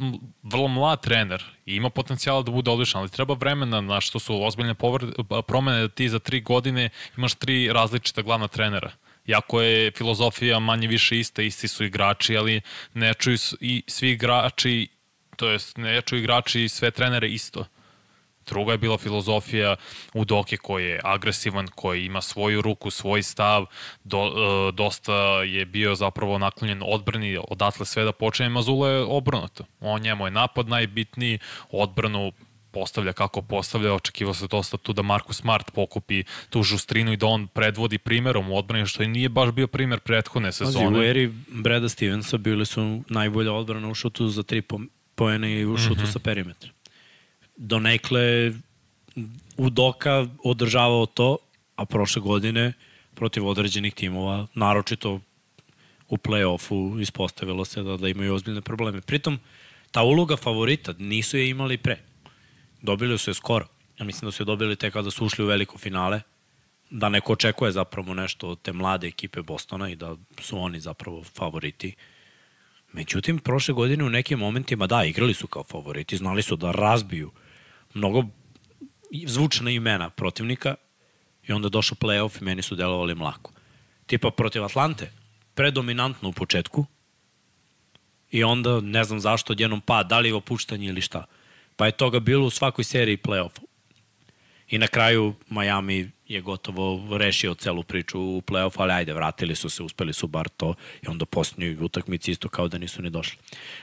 vrlo 0.44 0.68
mlad 0.68 1.02
trener 1.02 1.44
i 1.66 1.76
ima 1.76 1.90
potencijala 1.90 2.42
da 2.42 2.52
bude 2.52 2.72
odličan, 2.72 3.02
ali 3.02 3.10
treba 3.10 3.34
vremena 3.34 3.82
na 3.82 4.02
što 4.02 4.20
su 4.20 4.44
ozbiljne 4.44 4.74
povred, 4.74 5.10
promene 5.48 5.82
da 5.82 5.88
ti 5.88 6.10
za 6.10 6.20
tri 6.20 6.42
godine 6.42 6.90
imaš 7.18 7.34
tri 7.34 7.74
različita 7.74 8.22
glavna 8.22 8.48
trenera. 8.48 8.92
Jako 9.26 9.62
je 9.62 9.92
filozofija 9.92 10.60
manje 10.60 10.88
više 10.88 11.20
ista, 11.20 11.42
isti 11.42 11.68
su 11.68 11.84
igrači, 11.84 12.38
ali 12.38 12.62
ne 12.94 13.14
čuju 13.14 13.38
i 13.60 13.84
svi 13.88 14.10
igrači 14.12 14.88
to 15.40 15.50
jest 15.50 15.78
ne 15.78 15.96
jaču 15.96 16.18
igrači 16.18 16.64
i 16.64 16.70
sve 16.70 16.92
trenere 16.92 17.28
isto. 17.28 17.66
Druga 18.46 18.72
je 18.72 18.78
bila 18.78 18.98
filozofija 18.98 19.76
Udoke 20.14 20.58
koji 20.58 20.86
je 20.86 21.00
agresivan, 21.04 21.68
koji 21.76 22.06
ima 22.06 22.22
svoju 22.22 22.62
ruku, 22.62 22.92
svoj 22.92 23.24
stav, 23.24 23.66
do, 24.04 24.18
e, 24.18 24.72
dosta 24.72 25.14
je 25.44 25.66
bio 25.66 25.96
zapravo 25.96 26.38
naklonjen 26.38 26.82
odbrani, 26.86 27.38
odatle 27.48 27.86
sve 27.86 28.04
da 28.04 28.12
počne, 28.12 28.50
Mazula 28.50 28.90
je 28.90 29.04
obrnuto. 29.04 29.64
On 29.80 30.02
njemu 30.02 30.28
je 30.28 30.32
napad 30.32 30.68
najbitniji, 30.68 31.40
odbranu 31.72 32.32
postavlja 32.72 33.14
kako 33.14 33.42
postavlja, 33.42 33.94
očekivao 33.94 34.34
se 34.34 34.48
dosta 34.48 34.78
tu 34.78 34.94
da 34.94 35.02
Markus 35.02 35.38
Smart 35.38 35.72
pokupi 35.72 36.24
tu 36.50 36.64
žustrinu 36.64 37.14
i 37.14 37.18
da 37.18 37.28
on 37.28 37.48
predvodi 37.48 37.98
primerom 37.98 38.52
u 38.52 38.58
odbrani, 38.58 38.86
što 38.86 39.04
i 39.04 39.08
nije 39.08 39.30
baš 39.30 39.52
bio 39.52 39.68
primer 39.68 40.00
prethodne 40.00 40.52
sezone. 40.52 40.86
Pazi, 40.86 41.00
u 41.00 41.04
eri 41.04 41.32
Breda 41.48 41.90
Stevensa 41.90 42.38
bili 42.38 42.66
su 42.66 43.02
najbolja 43.10 43.54
odbrana 43.54 43.90
u 43.90 43.94
šutu 43.94 44.28
za 44.28 44.44
tri 44.44 44.62
poene 45.20 45.52
i 45.60 45.66
u 45.66 45.78
šutu 45.78 46.02
mm 46.02 46.06
-hmm. 46.06 46.14
sa 46.14 46.20
perimetra. 46.20 46.72
Donekle 47.58 48.54
Udoka 49.58 50.28
održavao 50.44 51.06
to, 51.06 51.38
a 51.76 51.86
prošle 51.86 52.22
godine 52.22 52.74
protiv 53.16 53.48
određenih 53.48 53.94
timova, 53.94 54.48
naročito 54.54 55.20
u 56.08 56.18
play-offu 56.18 57.02
ispostavilo 57.02 57.66
se 57.66 57.84
da, 57.84 57.98
da 57.98 58.08
imaju 58.08 58.34
ozbiljne 58.34 58.62
probleme. 58.62 59.02
Pritom, 59.02 59.40
ta 59.92 60.04
uloga 60.04 60.38
favorita 60.38 60.94
nisu 61.00 61.38
je 61.38 61.50
imali 61.50 61.78
pre. 61.78 61.98
Dobili 62.82 63.18
su 63.18 63.30
je 63.30 63.36
skoro. 63.36 63.68
Ja 64.00 64.06
mislim 64.06 64.28
da 64.28 64.32
su 64.32 64.44
je 64.44 64.46
dobili 64.46 64.76
tek 64.76 64.94
kada 64.94 65.12
su 65.12 65.26
ušli 65.26 65.44
u 65.46 65.48
veliko 65.48 65.78
finale, 65.78 66.22
da 66.90 67.10
neko 67.10 67.34
očekuje 67.34 67.72
zapravo 67.72 68.14
nešto 68.14 68.50
od 68.50 68.62
te 68.62 68.74
mlade 68.74 69.08
ekipe 69.08 69.42
Bostona 69.42 69.90
i 69.90 69.96
da 69.96 70.16
su 70.42 70.60
oni 70.60 70.80
zapravo 70.80 71.24
favoriti. 71.24 71.88
Uh, 71.88 72.19
Međutim, 72.94 73.40
prošle 73.40 73.74
godine 73.74 74.04
u 74.04 74.10
nekim 74.10 74.40
momentima, 74.40 74.88
da, 74.88 75.04
igrali 75.04 75.34
su 75.34 75.48
kao 75.48 75.64
favoriti, 75.64 76.18
znali 76.18 76.42
su 76.42 76.56
da 76.56 76.72
razbiju 76.72 77.32
mnogo 77.94 78.24
zvučna 79.26 79.72
imena 79.72 80.10
protivnika 80.10 80.76
i 81.48 81.52
onda 81.52 81.70
došao 81.70 81.98
playoff 82.02 82.42
i 82.42 82.44
meni 82.44 82.62
su 82.62 82.76
delovali 82.76 83.16
mlako. 83.16 83.52
Tipa 84.06 84.32
protiv 84.32 84.64
Atlante, 84.64 85.12
predominantno 85.54 86.30
u 86.30 86.34
početku 86.34 86.86
i 88.32 88.44
onda 88.44 88.82
ne 88.82 89.04
znam 89.04 89.20
zašto 89.20 89.54
odjednom 89.54 89.82
pad, 89.82 90.08
da 90.08 90.20
li 90.20 90.30
je 90.30 90.34
opuštanje 90.34 90.88
ili 90.88 91.02
šta. 91.02 91.26
Pa 91.76 91.86
je 91.86 91.92
toga 91.92 92.20
bilo 92.20 92.46
u 92.46 92.50
svakoj 92.50 92.84
seriji 92.84 93.18
playoffa. 93.18 93.69
I 94.70 94.78
na 94.78 94.88
kraju 94.88 95.34
Miami 95.50 96.12
je 96.28 96.42
gotovo 96.42 97.18
rešio 97.18 97.54
celu 97.54 97.84
priču 97.84 98.20
u 98.22 98.42
play-off, 98.42 98.74
ali 98.78 98.94
ajde, 98.94 99.14
vratili 99.14 99.56
su 99.56 99.70
se, 99.70 99.84
uspeli 99.84 100.14
su 100.14 100.28
bar 100.28 100.50
to 100.50 100.74
i 101.04 101.08
onda 101.08 101.26
posljednju 101.26 101.86
utakmici 101.86 102.32
isto 102.32 102.50
kao 102.50 102.68
da 102.68 102.78
nisu 102.78 103.02
ni 103.02 103.10
došli. 103.10 103.38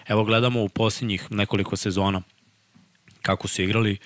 Evo 0.08 0.24
gledamo 0.24 0.62
u 0.62 0.68
posljednjih 0.68 1.32
nekoliko 1.32 1.76
sezona 1.76 2.22
kako 3.22 3.48
su 3.48 3.62
igrali 3.62 3.96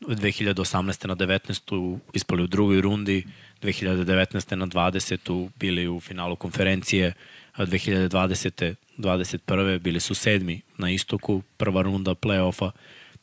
2018. 0.00 1.06
na 1.06 1.16
19. 1.16 1.98
ispali 2.12 2.42
u 2.42 2.46
drugoj 2.46 2.80
rundi, 2.80 3.24
2019. 3.62 4.54
na 4.54 4.66
20. 4.66 5.48
bili 5.56 5.88
u 5.88 6.00
finalu 6.00 6.36
konferencije, 6.36 7.12
2020. 7.56 8.74
21. 8.98 9.78
bili 9.78 10.00
su 10.00 10.14
sedmi 10.14 10.60
na 10.78 10.90
istoku, 10.90 11.42
prva 11.56 11.82
runda 11.82 12.10
play-offa, 12.10 12.70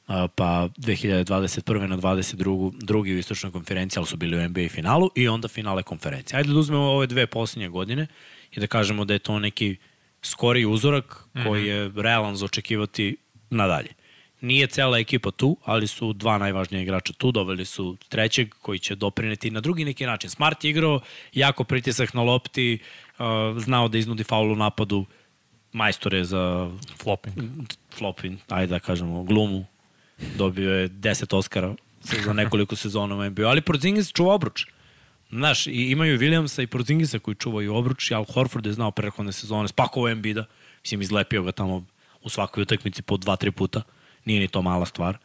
pa 0.07 0.69
2021. 0.77 1.87
na 1.87 1.97
22. 1.97 2.73
drugi 2.77 3.13
u 3.13 3.17
istočnoj 3.17 3.51
konferenciji, 3.51 3.99
ali 3.99 4.07
su 4.07 4.17
bili 4.17 4.37
u 4.37 4.49
NBA 4.49 4.69
finalu 4.69 5.09
i 5.15 5.27
onda 5.27 5.47
finale 5.47 5.83
konferencije. 5.83 6.37
Ajde 6.37 6.53
da 6.53 6.59
uzmemo 6.59 6.83
ove 6.83 7.07
dve 7.07 7.27
posljednje 7.27 7.69
godine 7.69 8.07
i 8.51 8.59
da 8.59 8.67
kažemo 8.67 9.05
da 9.05 9.13
je 9.13 9.19
to 9.19 9.39
neki 9.39 9.75
skori 10.21 10.65
uzorak 10.65 11.23
koji 11.43 11.67
je 11.67 11.91
realan 11.95 12.35
za 12.35 12.45
očekivati 12.45 13.17
nadalje. 13.49 13.89
Nije 14.41 14.67
cela 14.67 14.97
ekipa 14.97 15.31
tu, 15.31 15.57
ali 15.63 15.87
su 15.87 16.13
dva 16.13 16.37
najvažnija 16.37 16.81
igrača 16.81 17.13
tu, 17.13 17.31
doveli 17.31 17.65
su 17.65 17.97
trećeg 18.09 18.49
koji 18.61 18.79
će 18.79 18.95
doprineti 18.95 19.51
na 19.51 19.61
drugi 19.61 19.85
neki 19.85 20.05
način. 20.05 20.29
Smart 20.29 20.63
je 20.63 20.69
igrao, 20.69 20.99
jako 21.33 21.63
pritisak 21.63 22.13
na 22.13 22.21
lopti, 22.21 22.79
znao 23.57 23.87
da 23.87 23.97
iznudi 23.97 24.23
faul 24.23 24.51
u 24.51 24.55
napadu, 24.55 25.05
majstor 25.71 26.13
je 26.13 26.23
za 26.23 26.71
flopping. 26.97 27.35
Flopping, 27.97 28.39
ajde 28.49 28.67
da 28.67 28.79
kažemo, 28.79 29.23
glumu, 29.23 29.65
Dobio 30.37 30.73
je 30.73 30.89
10 30.89 31.35
Oscara 31.35 31.75
za 32.01 32.33
nekoliko 32.33 32.75
sezona 32.75 33.15
u 33.15 33.29
NBA, 33.29 33.47
ali 33.47 33.61
Porzingis 33.61 34.11
čuva 34.11 34.33
obruč. 34.33 34.65
Znaš, 35.29 35.67
i 35.67 35.71
imaju 35.71 36.19
Williamsa 36.19 36.63
i 36.63 36.67
Porzingisa 36.67 37.19
koji 37.19 37.35
čuvaju 37.35 37.75
obruč, 37.75 38.11
Al 38.11 38.23
Horford 38.23 38.65
je 38.65 38.73
znao 38.73 38.91
prehodne 38.91 39.31
sezone, 39.31 39.67
spakovao 39.67 40.09
Embiida, 40.09 40.45
Mislim, 40.85 41.01
izlepio 41.01 41.43
ga 41.43 41.51
tamo 41.51 41.85
u 42.21 42.29
svakoj 42.29 42.61
utakmici 42.61 43.01
po 43.01 43.17
dva, 43.17 43.35
tri 43.35 43.51
puta. 43.51 43.81
Nije 44.25 44.39
ni 44.39 44.47
to 44.47 44.61
mala 44.61 44.85
stvar. 44.85 45.17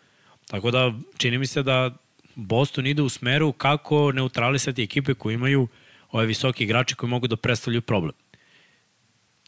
Tako 0.47 0.71
da, 0.71 0.93
čini 1.17 1.39
mi 1.39 1.47
se 1.47 1.63
da 1.63 1.91
Boston 2.35 2.87
ide 2.87 3.03
u 3.03 3.09
smeru 3.09 3.53
kako 3.53 4.13
neutralisati 4.13 4.83
ekipe 4.83 5.15
koje 5.15 5.35
imaju 5.35 5.69
ove 6.11 6.27
visoki 6.27 6.65
igrači 6.65 6.95
koji 6.95 7.11
mogu 7.11 7.27
da 7.27 7.37
predstavljaju 7.37 7.83
problem. 7.83 8.15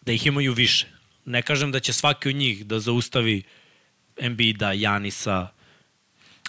Da 0.02 0.12
ih 0.12 0.26
imaju 0.26 0.52
više. 0.52 0.87
Ne 1.25 1.42
kažem 1.42 1.72
da 1.72 1.80
će 1.80 1.92
svaki 1.92 2.28
od 2.28 2.34
njih 2.34 2.66
da 2.66 2.80
zaustavi 2.80 3.42
Embiida, 4.21 4.73
Janisa, 4.73 5.49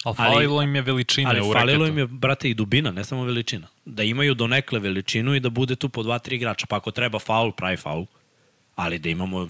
Ali 0.04 0.16
Ali- 0.18 0.34
falilo 0.34 0.62
im 0.62 0.76
je 0.76 0.82
veličine 0.82 1.30
ali 1.30 1.42
u 1.42 1.54
falilo 1.54 1.88
im 1.88 1.98
je, 1.98 2.08
brate, 2.08 2.50
i 2.50 2.54
dubina, 2.54 2.92
ne 2.92 3.04
samo 3.04 3.24
veličina. 3.24 3.68
Da 3.86 4.04
imaju 4.04 4.34
donekle 4.34 4.80
veličinu 4.80 5.36
i 5.36 5.40
da 5.40 5.50
bude 5.50 5.76
tu 5.76 5.90
po 5.90 6.04
dva, 6.04 6.20
tri 6.20 6.36
igrača. 6.36 6.66
Pa 6.66 6.76
ako 6.76 6.92
treba 6.92 7.20
faul, 7.20 7.52
pravi 7.52 7.78
faul. 7.78 8.06
Ali 8.76 9.00
da 9.00 9.10
imamo 9.10 9.50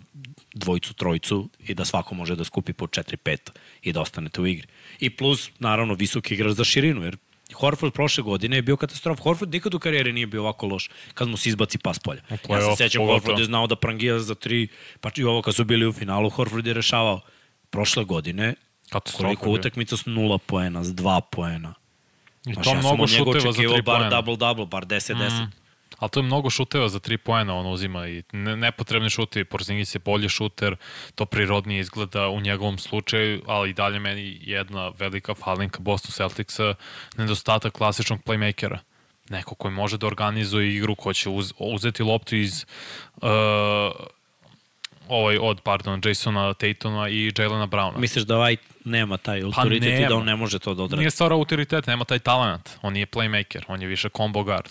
dvojicu, 0.54 0.94
trojicu 0.94 1.50
i 1.60 1.74
da 1.74 1.86
svako 1.86 2.16
može 2.16 2.36
da 2.36 2.44
skupi 2.44 2.74
po 2.74 2.88
4-5 2.88 3.38
i 3.82 3.94
da 3.94 4.02
ostanete 4.02 4.42
u 4.42 4.48
igri. 4.48 4.68
I 5.00 5.10
plus, 5.10 5.50
naravno, 5.60 5.94
visoki 5.94 6.34
igrač 6.34 6.52
za 6.52 6.64
širinu, 6.64 7.04
jer 7.04 7.18
Horford 7.54 7.94
prošle 7.94 8.24
godine 8.24 8.56
je 8.58 8.62
bio 8.62 8.78
katastrof. 8.78 9.20
Horford 9.20 9.54
nikad 9.54 9.74
u 9.74 9.80
karijeri 9.80 10.14
nije 10.14 10.28
bio 10.28 10.42
ovako 10.42 10.68
loš 10.68 10.90
kad 11.14 11.28
mu 11.28 11.38
se 11.38 11.50
izbaci 11.50 11.78
pas 11.78 12.00
polja. 12.00 12.22
Ja 12.50 12.76
se 12.76 12.84
sećam. 12.84 13.06
Horford 13.06 13.40
je 13.40 13.46
znao 13.46 13.68
da 13.68 13.76
prangija 13.76 14.20
za 14.20 14.36
tri, 14.36 14.68
pa 15.02 15.10
i 15.16 15.24
ovo 15.24 15.42
kad 15.42 15.56
su 15.56 15.64
bili 15.64 15.88
u 15.88 15.94
finalu, 15.94 16.30
Horford 16.30 16.68
je 16.68 16.74
rešavao. 16.74 17.22
Prošle 17.74 18.04
godine, 18.04 18.54
Katastrofa 18.90 19.24
koliko 19.24 19.46
je 19.46 19.60
utakmica 19.60 19.98
s 19.98 20.06
nula 20.06 20.38
poena, 20.38 20.84
s 20.84 20.94
dva 20.94 21.22
poena. 21.22 21.74
I 22.46 22.54
Znaš, 22.54 22.66
to 22.66 22.72
ja 22.72 22.80
mnogo 22.80 23.08
šuteva 23.08 23.40
za 23.40 23.50
očekivao 23.50 23.74
tri 23.74 23.82
bar 23.82 24.00
poena. 24.00 24.22
double-double, 24.22 24.68
bar 24.68 24.86
10-10. 24.86 25.16
Mm. 25.16 25.52
Ali 26.00 26.10
to 26.10 26.20
je 26.20 26.24
mnogo 26.24 26.50
šuteva 26.50 26.90
za 26.90 27.00
tri 27.00 27.18
poena 27.18 27.56
on 27.56 27.68
uzima 27.72 28.08
i 28.08 28.24
ne, 28.32 28.58
nepotrebni 28.58 29.10
šutevi. 29.10 29.46
Porzingis 29.46 29.96
je 29.96 30.00
bolji 30.00 30.30
šuter, 30.30 30.76
to 31.16 31.26
prirodnije 31.26 31.80
izgleda 31.80 32.28
u 32.30 32.42
njegovom 32.42 32.78
slučaju, 32.78 33.42
ali 33.48 33.70
i 33.70 33.74
dalje 33.74 34.00
meni 34.00 34.38
jedna 34.42 34.92
velika 35.00 35.36
falinka 35.36 35.80
Boston 35.80 36.12
Celticsa, 36.12 36.76
nedostatak 37.18 37.74
klasičnog 37.74 38.20
playmakera. 38.26 38.78
Neko 39.30 39.56
koji 39.56 39.74
može 39.74 39.98
da 39.98 40.08
organizuje 40.08 40.76
igru, 40.76 40.96
ko 40.96 41.14
će 41.14 41.30
uz, 41.30 41.54
uzeti 41.60 42.04
loptu 42.04 42.36
iz 42.36 42.66
uh, 43.16 43.30
ovaj 45.08 45.38
od, 45.38 45.62
pardon, 45.62 46.02
Jasona 46.06 46.54
Tatona 46.54 47.10
i 47.10 47.32
Jalena 47.38 47.68
Browna. 47.68 47.98
Misliš 47.98 48.24
da 48.24 48.36
White 48.36 48.58
nema 48.86 49.18
taj 49.18 49.42
autoritet 49.42 50.00
i 50.00 50.02
da 50.02 50.08
Pa 50.08 50.16
on 50.16 50.26
ne 50.26 50.36
može 50.36 50.60
to 50.60 50.74
da 50.74 50.84
odradi? 50.84 51.00
Nije 51.00 51.12
stvar 51.12 51.34
autoritet, 51.34 51.88
nema 51.88 52.06
taj 52.06 52.20
talent. 52.20 52.70
On 52.82 52.94
nije 52.94 53.06
playmaker, 53.06 53.62
on 53.68 53.82
je 53.82 53.88
više 53.88 54.10
combo 54.10 54.44
guard. 54.44 54.70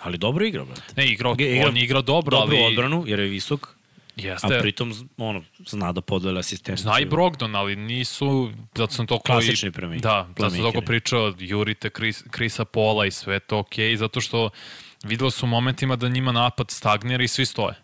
Ali 0.00 0.18
dobro 0.18 0.44
igra, 0.44 0.64
brate. 0.64 0.82
Ne, 0.96 1.06
igrao, 1.06 1.34
Igra- 1.34 1.68
on 1.68 1.76
je 1.76 1.84
igrao 1.84 2.02
dobro, 2.02 2.38
Dobru 2.38 2.56
ali... 2.56 2.66
odbranu, 2.66 3.04
jer 3.06 3.18
je 3.18 3.26
visok, 3.26 3.68
Jeste. 4.16 4.56
a 4.58 4.60
pritom 4.60 4.92
ono, 5.16 5.42
zna 5.66 5.92
da 5.92 6.00
podele 6.00 6.40
asistenciju. 6.40 6.82
Zna 6.82 7.00
i 7.00 7.04
Brogdon, 7.04 7.54
ali 7.54 7.76
nisu, 7.76 8.52
zato 8.74 8.92
sam 8.92 9.06
to 9.06 9.18
koji... 9.18 9.34
Klasični 9.34 9.70
playmaker. 9.70 10.00
Da, 10.00 10.26
zato 10.38 10.50
sam 10.50 10.60
toliko 10.60 10.80
pričao, 10.80 11.34
jurite 11.38 11.90
Chris, 11.90 12.24
Chrisa 12.34 12.64
Pola 12.64 13.06
i 13.06 13.10
sve 13.10 13.40
to 13.40 13.58
okej, 13.58 13.96
zato 13.96 14.20
što 14.20 14.50
videlo 15.04 15.30
su 15.30 15.46
u 15.46 15.48
momentima 15.48 15.96
da 15.96 16.08
njima 16.08 16.32
napad 16.32 16.70
stagnira 16.70 17.24
i 17.24 17.28
svi 17.28 17.46
stoje. 17.46 17.74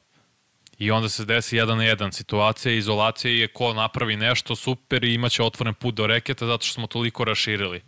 I 0.85 0.91
onda 0.91 1.09
se 1.09 1.25
desi 1.25 1.57
jedan 1.57 1.79
na 1.79 1.85
jedan 1.85 2.13
situacija, 2.13 2.73
izolacija 2.73 3.33
je 3.33 3.49
ko 3.49 3.75
napravi 3.75 4.17
nešto 4.17 4.57
super 4.57 5.05
i 5.05 5.15
imaće 5.15 5.43
otvoren 5.43 5.75
put 5.75 5.95
do 5.95 6.07
reketa 6.07 6.47
zato 6.47 6.67
što 6.67 6.75
smo 6.75 6.87
toliko 6.87 7.25
raširili. 7.25 7.83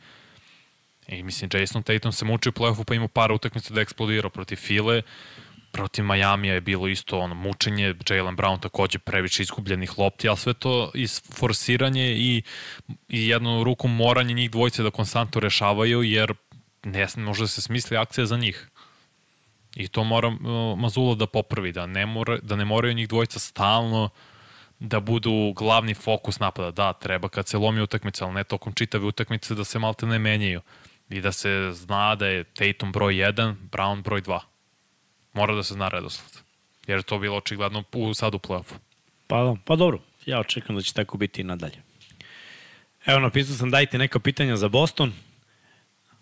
I 1.08 1.22
mislim, 1.22 1.50
Jason 1.54 1.82
Tatum 1.82 2.12
se 2.12 2.24
muči 2.24 2.48
u 2.48 2.52
play-offu 2.52 2.84
pa 2.84 2.94
ima 2.94 3.08
par 3.08 3.32
utakmica 3.32 3.74
da 3.74 3.80
je 3.80 3.82
eksplodirao 3.82 4.30
protiv 4.30 4.56
File, 4.56 5.02
protiv 5.72 6.04
Majamija 6.04 6.54
je 6.54 6.60
bilo 6.60 6.88
isto 6.88 7.18
ono 7.18 7.34
mučenje, 7.34 7.94
Jalen 8.10 8.36
Brown 8.36 8.60
takođe 8.60 8.98
previše 8.98 9.42
izgubljenih 9.42 9.98
lopti, 9.98 10.28
ali 10.28 10.38
sve 10.38 10.54
to 10.54 10.90
iz 10.94 11.22
forsiranje 11.34 12.12
i, 12.12 12.42
i 13.08 13.28
jednu 13.28 13.64
ruku 13.64 13.88
moranje 13.88 14.34
njih 14.34 14.50
dvojice 14.50 14.82
da 14.82 14.90
konstantno 14.90 15.40
rešavaju, 15.40 16.02
jer 16.02 16.34
ne 16.84 17.06
može 17.16 17.44
da 17.44 17.48
se 17.48 17.62
smisli 17.62 17.96
akcija 17.96 18.26
za 18.26 18.36
njih. 18.36 18.68
I 19.76 19.88
to 19.88 20.04
mora 20.04 20.28
uh, 20.28 20.78
Mazula 20.78 21.14
da 21.14 21.26
popravi, 21.26 21.72
da 21.72 21.86
ne, 21.86 22.06
mora, 22.06 22.38
da 22.42 22.56
ne 22.56 22.64
moraju 22.64 22.94
njih 22.94 23.08
dvojica 23.08 23.38
stalno 23.38 24.10
da 24.78 25.00
budu 25.00 25.52
glavni 25.56 25.94
fokus 25.94 26.38
napada. 26.38 26.70
Da, 26.70 26.92
treba 26.92 27.28
kad 27.28 27.48
se 27.48 27.58
lomi 27.58 27.80
utakmica, 27.80 28.24
ali 28.24 28.34
ne 28.34 28.44
tokom 28.44 28.72
čitave 28.72 29.04
utakmice 29.04 29.54
da 29.54 29.64
se 29.64 29.78
malte 29.78 30.06
ne 30.06 30.18
menjaju. 30.18 30.60
I 31.10 31.20
da 31.20 31.32
se 31.32 31.70
zna 31.72 32.14
da 32.14 32.26
je 32.26 32.44
Tatum 32.44 32.92
broj 32.92 33.14
1, 33.14 33.54
Brown 33.70 34.02
broj 34.02 34.22
2. 34.22 34.40
Mora 35.32 35.54
da 35.54 35.62
se 35.62 35.74
zna 35.74 35.88
redosled. 35.88 36.42
Jer 36.86 36.98
je 36.98 37.02
to 37.02 37.18
bilo 37.18 37.36
očigledno 37.36 37.84
u, 37.92 38.14
sad 38.14 38.34
u 38.34 38.38
play-offu. 38.38 38.74
Pa, 39.26 39.56
pa 39.64 39.76
dobro, 39.76 40.00
ja 40.26 40.40
očekam 40.40 40.76
da 40.76 40.82
će 40.82 40.92
tako 40.92 41.18
biti 41.18 41.40
i 41.40 41.44
nadalje. 41.44 41.82
Evo, 43.06 43.20
napisao 43.20 43.56
sam 43.56 43.70
dajte 43.70 43.98
neka 43.98 44.20
pitanja 44.20 44.56
za 44.56 44.68
Boston, 44.68 45.12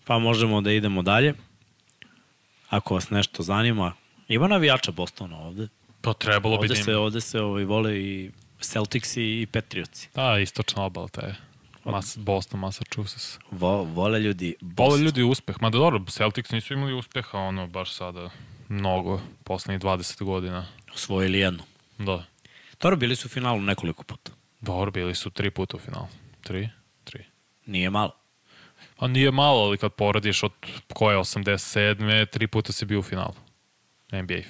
pa 0.05 0.19
možemo 0.19 0.61
da 0.61 0.73
idemo 0.73 1.03
dalje. 1.03 1.35
Ako 2.75 2.95
vas 2.95 3.11
nešto 3.11 3.43
zanima, 3.43 3.93
ima 4.29 4.49
navijača 4.49 4.93
Bostona 4.93 5.39
ovde. 5.39 5.69
To 6.01 6.13
trebalo 6.13 6.59
bi 6.59 6.69
da 6.69 6.73
Ovde 6.75 6.83
se, 6.83 6.97
ovde 6.97 7.21
se 7.21 7.41
ovaj, 7.41 7.65
vole 7.65 8.01
i 8.01 8.31
Celtics 8.61 9.17
i 9.17 9.47
Patriotsi. 9.53 10.09
Da, 10.15 10.39
istočna 10.39 10.85
obala, 10.85 11.09
taj 11.09 11.35
Mas, 11.85 12.19
Boston, 12.19 12.61
Massachusetts. 12.61 13.39
Vo, 13.51 13.85
vole 13.85 14.21
ljudi 14.21 14.55
Vole 14.61 14.75
Boston. 14.75 15.05
ljudi 15.05 15.23
uspeh. 15.23 15.57
Ma 15.61 15.71
da 15.71 15.79
dobro, 15.79 16.05
Celtics 16.09 16.51
nisu 16.51 16.75
imali 16.75 16.95
uspeha, 16.95 17.39
ono, 17.39 17.67
baš 17.67 17.93
sada 17.93 18.31
mnogo, 18.69 19.21
poslednjih 19.45 19.81
20 19.81 20.25
godina. 20.25 20.67
Osvojili 20.95 21.39
jednu. 21.39 21.63
Da. 21.99 22.25
Dobro, 22.81 22.97
bili 22.97 23.17
su 23.17 23.27
u 23.27 23.29
finalu 23.29 23.61
nekoliko 23.61 24.03
puta. 24.03 24.33
Dobro, 24.61 24.91
bili 24.91 25.15
su 25.15 25.31
tri 25.31 25.51
puta 25.51 25.77
u 25.77 25.81
finalu. 25.81 26.07
Tri? 26.43 26.69
Tri. 27.05 27.25
Nije 27.67 27.91
malo. 27.91 28.13
A 29.05 29.09
nije 29.09 29.31
malo, 29.31 29.61
ali 29.61 29.79
kad 29.79 29.93
poradiš 29.93 30.43
od 30.43 30.53
koje 30.93 31.19
87. 31.19 32.27
tri 32.27 32.47
puta 32.47 32.73
si 32.73 32.85
bio 32.85 32.99
u 32.99 33.03
finalu. 33.03 33.35
NBA. 34.13 34.41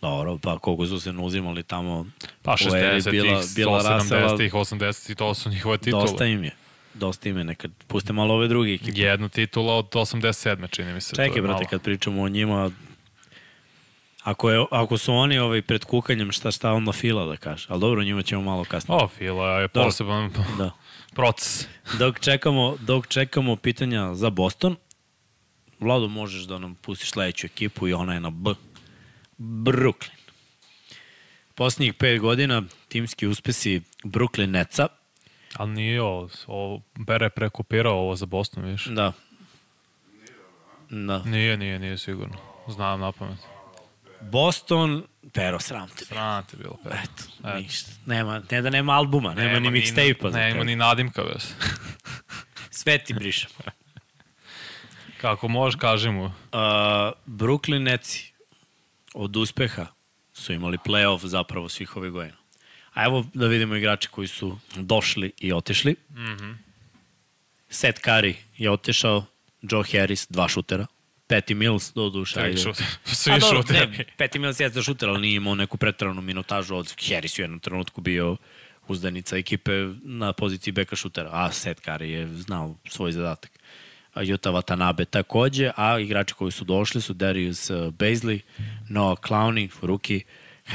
Dobro, 0.00 0.38
pa 0.42 0.58
koliko 0.58 0.86
su 0.86 1.00
se 1.00 1.10
uzimali 1.10 1.62
tamo 1.62 2.06
Pa 2.42 2.52
u 2.52 2.76
eri 2.76 3.00
60-ih, 3.00 3.10
bila, 3.10 3.42
bila 3.56 3.82
Rasela, 3.82 4.28
70-ih, 4.28 4.54
80-ih, 4.54 5.16
to 5.16 5.34
su 5.34 5.50
njihove 5.50 5.78
titule. 5.78 6.02
dosta 6.02 6.24
im 6.24 6.44
je. 6.44 6.50
Dosta 6.94 7.28
im 7.28 7.38
je, 7.38 7.44
nekad 7.44 7.70
puste 7.86 8.12
malo 8.12 8.34
ove 8.34 8.48
druge 8.48 8.74
ekipe. 8.74 9.00
Jedna 9.00 9.28
titula 9.28 9.74
od 9.74 9.90
87. 9.90 10.70
čini 10.70 10.92
mi 10.92 11.00
se. 11.00 11.16
Čekaj, 11.16 11.42
brate, 11.42 11.54
malo. 11.54 11.68
kad 11.70 11.82
pričamo 11.82 12.22
o 12.22 12.28
njima, 12.28 12.70
ako, 14.22 14.50
je, 14.50 14.66
ako 14.70 14.98
su 14.98 15.14
oni 15.14 15.38
ovaj, 15.38 15.62
pred 15.62 15.84
kukanjem, 15.84 16.32
šta 16.32 16.50
šta 16.50 16.72
onda 16.72 16.92
Fila 16.92 17.26
da 17.26 17.36
kaže? 17.36 17.66
Ali 17.70 17.80
dobro, 17.80 18.04
njima 18.04 18.22
ćemo 18.22 18.42
malo 18.42 18.64
kasnije. 18.64 18.98
O, 19.02 19.08
Fila 19.08 19.60
je 19.60 19.68
poseban 19.68 20.30
Da. 20.58 20.70
Proces. 21.16 21.68
Dok 21.98 22.20
čekamo, 22.20 22.76
dok 22.80 23.06
čekamo 23.06 23.56
pitanja 23.56 24.14
za 24.14 24.30
Boston, 24.30 24.76
Vlado, 25.80 26.08
možeš 26.08 26.42
da 26.42 26.58
nam 26.58 26.74
pustiš 26.74 27.10
sledeću 27.10 27.46
ekipu 27.46 27.88
i 27.88 27.92
ona 27.92 28.14
je 28.14 28.20
na 28.20 28.30
B. 28.30 28.50
Brooklyn. 29.38 30.16
Posljednjih 31.54 31.94
pet 31.94 32.20
godina 32.20 32.62
timski 32.88 33.26
uspesi 33.26 33.82
Brooklyn 34.04 34.46
Netsa. 34.46 34.88
Ali 35.54 35.70
nije 35.70 36.02
ovo, 36.02 36.28
ovo 36.46 36.82
Bere 36.94 37.30
prekopirao 37.30 37.94
ovo 37.94 38.16
za 38.16 38.26
Boston, 38.26 38.64
viš? 38.64 38.86
Da. 38.86 39.12
Da. 40.90 41.22
Nije, 41.24 41.56
nije, 41.56 41.78
nije 41.78 41.98
sigurno. 41.98 42.36
Znam 42.68 43.00
na 43.00 43.12
pamet. 43.12 43.38
Boston, 44.20 45.04
pero, 45.32 45.60
sram 45.60 45.88
te. 45.88 46.04
Sram 46.04 46.44
te 46.44 46.56
bilo. 46.56 46.78
Pere. 46.84 46.96
Eto, 47.04 47.22
Eto. 47.38 47.58
ništa. 47.58 47.90
Nema, 48.06 48.42
ne 48.50 48.62
da 48.62 48.70
nema 48.70 48.92
albuma, 48.92 49.34
nema, 49.34 49.58
ni 49.58 49.70
mixtape-a. 49.70 50.30
Nema 50.30 50.52
tebe. 50.52 50.64
ni 50.64 50.76
nadimka, 50.76 51.22
bez. 51.22 51.52
Sve 52.70 52.98
ti 52.98 53.14
brišem. 53.14 53.50
Kako 55.20 55.48
možeš, 55.48 55.78
kaži 55.80 56.10
mu. 56.10 56.24
Uh, 56.24 56.32
Brooklyn 57.26 57.82
Netsi 57.82 58.32
od 59.14 59.36
uspeha 59.36 59.86
su 60.32 60.52
imali 60.52 60.78
playoff 60.78 61.26
zapravo 61.26 61.68
svih 61.68 61.96
ovih 61.96 62.12
godina. 62.12 62.36
A 62.94 63.04
evo 63.04 63.24
da 63.34 63.46
vidimo 63.46 63.74
igrače 63.74 64.08
koji 64.08 64.28
su 64.28 64.58
došli 64.74 65.32
i 65.40 65.52
otišli. 65.52 65.96
Mm. 66.10 66.16
-hmm. 66.16 66.54
Seth 67.68 68.00
Curry 68.00 68.34
je 68.56 68.70
otišao, 68.70 69.24
Joe 69.62 69.84
Harris, 69.92 70.26
dva 70.30 70.48
šutera. 70.48 70.86
Patty 71.28 71.54
Mills, 71.54 71.92
do 71.94 72.10
duše. 72.10 72.34
Tri 72.34 72.56
šut. 72.56 72.82
Svi 73.04 73.32
A 73.32 73.38
dobro, 73.38 73.62
šuteri. 73.62 73.86
Ne, 73.86 74.04
Patty 74.18 74.38
Mills 74.38 74.60
jeste 74.60 74.82
šuter, 74.82 75.08
ali 75.08 75.20
nije 75.20 75.36
imao 75.36 75.54
neku 75.54 75.76
pretranu 75.76 76.22
minutažu 76.22 76.76
od 76.76 76.94
Harris 77.08 77.38
u 77.38 77.42
jednom 77.42 77.60
trenutku 77.60 78.00
bio 78.00 78.36
uzdanica 78.88 79.36
ekipe 79.36 79.72
na 80.02 80.32
poziciji 80.32 80.72
beka 80.72 80.96
šutera, 80.96 81.30
a 81.32 81.52
Seth 81.52 81.82
Curry 81.82 82.02
je 82.02 82.26
znao 82.26 82.74
svoj 82.88 83.12
zadatak. 83.12 83.50
A 84.14 84.22
Jutta 84.22 84.50
Watanabe 84.50 85.04
takođe, 85.04 85.70
a 85.76 85.98
igrači 85.98 86.34
koji 86.34 86.52
su 86.52 86.64
došli 86.64 87.00
su 87.00 87.12
Darius 87.12 87.70
uh, 87.70 87.76
Baisley, 87.76 88.40
Noah 88.88 89.18
Clowney, 89.18 89.68
Ruki, 89.82 90.20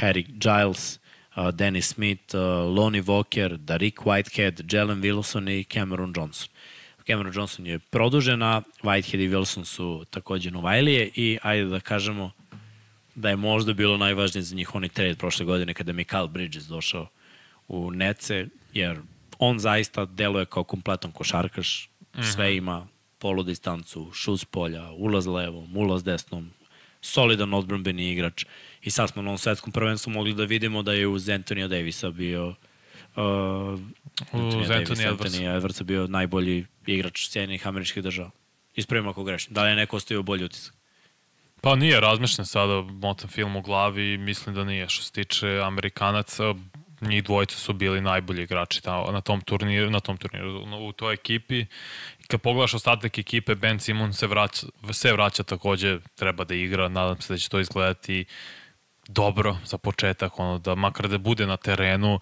Harry 0.00 0.26
Giles, 0.28 0.98
uh, 1.36 1.50
Dennis 1.50 1.86
Smith, 1.86 2.34
uh, 2.34 2.40
Lonnie 2.76 3.02
Walker, 3.02 3.56
Darik 3.56 4.00
Whitehead, 4.00 4.74
Jalen 4.74 5.00
Wilson 5.00 5.60
i 5.60 5.64
Cameron 5.64 6.12
Johnson. 6.16 6.48
Cameron 7.06 7.32
Johnson 7.34 7.66
je 7.66 7.78
produžen, 7.78 8.42
a 8.42 8.62
Whitehead 8.82 9.20
i 9.20 9.28
Wilson 9.28 9.64
su 9.64 10.04
takođe 10.10 10.50
Novajlije 10.50 11.10
i 11.14 11.38
ajde 11.42 11.64
da 11.64 11.80
kažemo 11.80 12.30
da 13.14 13.28
je 13.28 13.36
možda 13.36 13.72
bilo 13.72 13.96
najvažnije 13.96 14.42
za 14.42 14.56
njih 14.56 14.74
onaj 14.74 14.88
trade 14.88 15.14
prošle 15.14 15.46
godine 15.46 15.74
kada 15.74 15.90
je 15.90 15.94
Mikael 15.94 16.26
Bridges 16.26 16.64
došao 16.64 17.08
u 17.68 17.90
Nece, 17.90 18.46
jer 18.72 19.00
on 19.38 19.58
zaista 19.58 20.04
deluje 20.04 20.46
kao 20.46 20.64
kompletan 20.64 21.12
košarkaš, 21.12 21.90
sve 22.32 22.56
ima 22.56 22.86
polu 23.18 23.42
distancu, 23.42 24.10
šut 24.12 24.40
s 24.40 24.44
polja, 24.44 24.90
ulaz 24.90 25.26
levom, 25.26 25.76
ulaz 25.76 26.04
desnom, 26.04 26.50
solidan 27.00 27.54
odbranbeni 27.54 28.12
igrač. 28.12 28.44
I 28.82 28.90
sad 28.90 29.10
smo 29.10 29.22
na 29.22 29.28
ovom 29.28 29.38
svetskom 29.38 29.72
prvenstvu 29.72 30.10
mogli 30.10 30.34
da 30.34 30.44
vidimo 30.44 30.82
da 30.82 30.92
je 30.92 31.06
uz 31.06 31.28
Antonija 31.28 31.68
Davisa 31.68 32.10
bio 32.10 32.48
uh, 32.48 33.80
Uz 34.32 34.70
Anthony 34.70 35.06
Edwards. 35.06 35.34
Anthony 35.34 35.56
Edwardsa 35.56 35.84
bio 35.84 36.06
najbolji 36.06 36.66
igrač 36.86 37.28
Sjedinjenih 37.28 37.66
američkih 37.66 38.02
država. 38.02 38.30
Ispravim 38.74 39.08
ako 39.08 39.24
grešim. 39.24 39.54
Da 39.54 39.62
li 39.62 39.70
je 39.70 39.76
neko 39.76 39.96
ostavio 39.96 40.22
bolji 40.22 40.44
utisak? 40.44 40.74
Pa 41.60 41.76
nije, 41.76 42.00
razmišljam 42.00 42.46
sada, 42.46 42.82
motam 42.82 43.28
film 43.28 43.56
u 43.56 43.62
glavi 43.62 44.12
i 44.12 44.18
mislim 44.18 44.54
da 44.54 44.64
nije. 44.64 44.88
Što 44.88 45.02
se 45.02 45.12
tiče 45.12 45.60
Amerikanaca, 45.64 46.54
njih 47.00 47.24
dvojica 47.24 47.56
su 47.56 47.72
bili 47.72 48.00
najbolji 48.00 48.42
igrači 48.42 48.82
ta, 48.82 49.10
na 49.12 49.20
tom 49.20 49.40
turniru, 49.40 49.90
na 49.90 50.00
tom 50.00 50.16
turniru, 50.16 50.64
u 50.88 50.92
toj 50.92 51.14
ekipi. 51.14 51.60
I 52.20 52.24
kad 52.26 52.40
pogledaš 52.40 52.74
ostatak 52.74 53.18
ekipe, 53.18 53.54
Ben 53.54 53.80
Simon 53.80 54.12
se 54.12 54.26
vraća, 54.26 54.66
se 54.92 55.12
vraća 55.12 55.42
takođe, 55.42 55.98
treba 56.14 56.44
da 56.44 56.54
igra, 56.54 56.88
nadam 56.88 57.20
se 57.20 57.32
da 57.32 57.38
će 57.38 57.48
to 57.48 57.60
izgledati 57.60 58.24
dobro 59.08 59.56
za 59.64 59.78
početak, 59.78 60.38
ono, 60.38 60.58
da 60.58 60.74
makar 60.74 61.08
da 61.08 61.18
bude 61.18 61.46
na 61.46 61.56
terenu, 61.56 62.20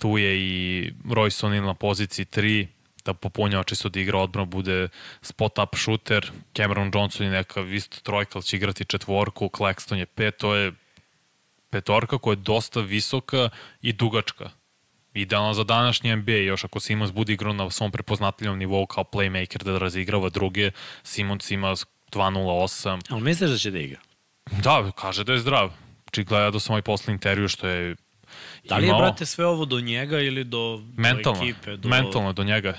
tu 0.00 0.18
je 0.18 0.38
i 0.40 0.92
Royce 1.04 1.46
O'Neal 1.46 1.66
na 1.66 1.74
poziciji 1.74 2.24
3, 2.24 2.66
da 3.04 3.14
popunjava 3.14 3.64
čisto 3.64 3.88
da 3.88 4.00
igra 4.00 4.18
odbranu, 4.18 4.46
bude 4.46 4.88
spot 5.22 5.58
up 5.58 5.76
shooter, 5.76 6.30
Cameron 6.56 6.90
Johnson 6.94 7.26
je 7.26 7.32
neka 7.32 7.60
isto 7.60 8.00
trojka, 8.02 8.30
ali 8.34 8.42
će 8.42 8.56
igrati 8.56 8.84
četvorku, 8.84 9.50
Claxton 9.58 9.96
je 9.96 10.06
pet, 10.06 10.36
to 10.36 10.54
je 10.54 10.72
petorka 11.70 12.18
koja 12.18 12.32
je 12.32 12.36
dosta 12.36 12.80
visoka 12.80 13.48
i 13.82 13.92
dugačka. 13.92 14.50
Idealno 15.14 15.54
za 15.54 15.64
današnji 15.64 16.16
NBA, 16.16 16.32
još 16.32 16.64
ako 16.64 16.80
Simons 16.80 17.12
bude 17.12 17.32
igrao 17.32 17.52
na 17.52 17.70
svom 17.70 17.90
prepoznatljivom 17.90 18.58
nivou 18.58 18.86
kao 18.86 19.04
playmaker 19.04 19.62
da 19.62 19.78
razigrava 19.78 20.28
druge, 20.28 20.70
Simons 21.02 21.50
ima 21.50 21.68
2.08. 21.68 23.00
Ali 23.10 23.22
misliš 23.22 23.50
da 23.50 23.56
će 23.56 23.70
da 23.70 23.78
igra? 23.78 24.00
Da, 24.50 24.90
kaže 24.96 25.24
da 25.24 25.32
je 25.32 25.38
zdrav. 25.38 25.72
Či 26.10 26.24
gleda 26.24 26.50
do 26.50 26.60
samo 26.60 26.78
i 26.78 26.82
posle 26.82 27.12
intervju 27.12 27.48
što 27.48 27.68
je 27.68 27.96
Da 28.68 28.76
li 28.76 28.84
je, 28.84 28.88
imao- 28.88 29.00
brate, 29.00 29.26
sve 29.26 29.46
ovo 29.46 29.64
do 29.64 29.80
njega 29.80 30.20
ili 30.20 30.44
do, 30.44 30.82
mentalno, 30.96 31.40
do 31.40 31.44
ekipe? 31.44 31.76
Do... 31.76 31.88
mentalno 31.88 32.32
do 32.32 32.44
njega. 32.44 32.74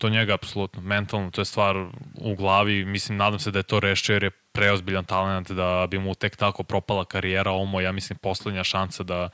Do 0.00 0.08
njega, 0.08 0.34
apsolutno. 0.34 0.82
Mentalno, 0.82 1.30
to 1.30 1.40
je 1.40 1.44
stvar 1.44 1.76
u 2.14 2.34
glavi. 2.34 2.84
Mislim, 2.84 3.18
nadam 3.18 3.38
se 3.38 3.50
da 3.50 3.58
je 3.58 3.62
to 3.62 3.80
rešio 3.80 4.12
jer 4.12 4.22
je 4.22 4.30
preozbiljan 4.30 5.04
talent 5.04 5.50
da 5.50 5.86
bi 5.90 5.98
mu 5.98 6.14
tek 6.14 6.36
tako 6.36 6.62
propala 6.62 7.04
karijera. 7.04 7.50
Ovo 7.50 7.80
ja 7.80 7.92
mislim, 7.92 8.18
poslednja 8.18 8.64
šansa 8.64 9.02
da 9.02 9.28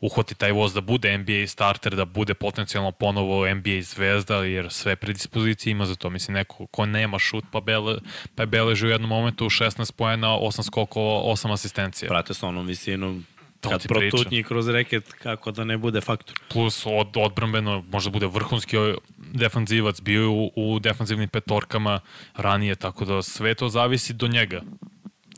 uhvati 0.00 0.34
taj 0.34 0.52
voz, 0.52 0.74
da 0.74 0.80
bude 0.80 1.18
NBA 1.18 1.46
starter, 1.46 1.96
da 1.96 2.04
bude 2.04 2.34
potencijalno 2.34 2.92
ponovo 2.92 3.54
NBA 3.54 3.82
zvezda, 3.82 4.36
jer 4.36 4.70
sve 4.70 4.96
predispozicije 4.96 5.70
ima 5.70 5.86
za 5.86 5.94
to. 5.94 6.10
Mislim, 6.10 6.34
neko 6.34 6.66
ko 6.66 6.86
nema 6.86 7.18
šut, 7.18 7.44
pa, 7.52 7.60
bele, 7.60 7.98
pa 8.34 8.42
je 8.42 8.46
beleži 8.46 8.86
u 8.86 8.90
jednom 8.90 9.08
momentu 9.08 9.44
16 9.44 9.92
poena, 9.92 10.28
8 10.28 10.62
skokova, 10.62 11.22
8 11.22 11.52
asistencija. 11.52 12.08
Prate 12.08 12.34
sa 12.34 12.48
onom 12.48 12.66
visinom 12.66 13.26
To 13.60 13.68
kad 13.68 13.86
protutnji 13.88 14.42
kroz 14.42 14.68
reket, 14.68 15.12
kako 15.12 15.50
da 15.50 15.64
ne 15.64 15.78
bude 15.78 16.00
faktor. 16.00 16.36
plus 16.48 16.86
od, 16.86 17.16
odbrambeno 17.16 17.84
možda 17.92 18.10
bude 18.10 18.26
vrhunski 18.26 18.76
defanzivac, 19.18 20.00
bio 20.00 20.20
je 20.20 20.28
u, 20.28 20.50
u 20.56 20.78
defanzivnim 20.78 21.28
petorkama 21.28 22.00
ranije, 22.36 22.74
tako 22.74 23.04
da 23.04 23.22
sve 23.22 23.54
to 23.54 23.68
zavisi 23.68 24.12
do 24.12 24.28
njega. 24.28 24.62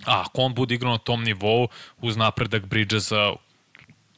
A 0.06 0.20
ako 0.20 0.42
on 0.42 0.54
bude 0.54 0.74
igrao 0.74 0.92
na 0.92 0.98
tom 0.98 1.22
nivou, 1.24 1.68
uz 2.00 2.16
napredak 2.16 2.66
Bridgesa, 2.66 3.32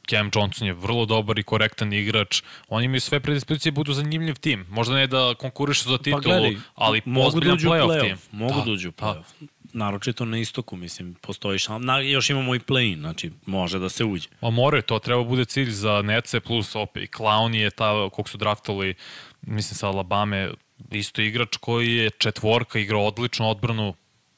Cam 0.09 0.29
Johnson 0.35 0.67
je 0.67 0.73
vrlo 0.73 1.05
dobar 1.05 1.39
i 1.39 1.43
korektan 1.43 1.93
igrač. 1.93 2.41
Oni 2.67 2.85
imaju 2.85 3.01
sve 3.01 3.19
predispozicije 3.19 3.71
da 3.71 3.75
budu 3.75 3.93
zanimljiv 3.93 4.35
tim. 4.35 4.65
Možda 4.69 4.95
ne 4.95 5.07
da 5.07 5.33
konkurišu 5.39 5.89
za 5.89 5.97
titulu, 5.97 6.21
Pa 6.21 6.29
gledaj, 6.29 6.55
ali 6.75 7.01
mogu 7.05 7.39
da 7.39 7.53
uđu 7.53 7.69
playoff 7.69 7.87
play-off. 7.87 8.07
tim. 8.07 8.17
Mogu 8.31 8.61
da, 8.65 8.71
uđu 8.71 8.89
u 8.89 8.91
da. 8.91 9.05
play-off. 9.05 9.47
Naročito 9.75 10.25
na 10.25 10.37
istoku, 10.37 10.75
mislim, 10.75 11.13
postoji 11.13 11.59
šan. 11.59 11.81
Na, 11.81 11.99
još 11.99 12.29
imamo 12.29 12.55
i 12.55 12.59
play-in, 12.59 12.99
znači 12.99 13.31
može 13.45 13.79
da 13.79 13.89
se 13.89 14.05
uđe. 14.05 14.29
Ma 14.41 14.49
more, 14.49 14.81
to 14.81 14.99
treba 14.99 15.23
bude 15.23 15.45
cilj 15.45 15.69
za 15.69 16.01
Nece, 16.01 16.39
plus 16.39 16.75
opet 16.75 17.03
i 17.03 17.07
Clown 17.17 17.55
je 17.55 17.69
ta, 17.69 18.09
kog 18.09 18.29
su 18.29 18.37
draftovali, 18.37 18.93
mislim 19.41 19.75
sa 19.75 19.87
Alabame, 19.87 20.51
isto 20.91 21.21
igrač 21.21 21.57
koji 21.57 21.95
je 21.95 22.09
četvorka, 22.09 22.79
igra 22.79 22.97
odličnu 22.97 23.49
odbranu, 23.49 23.93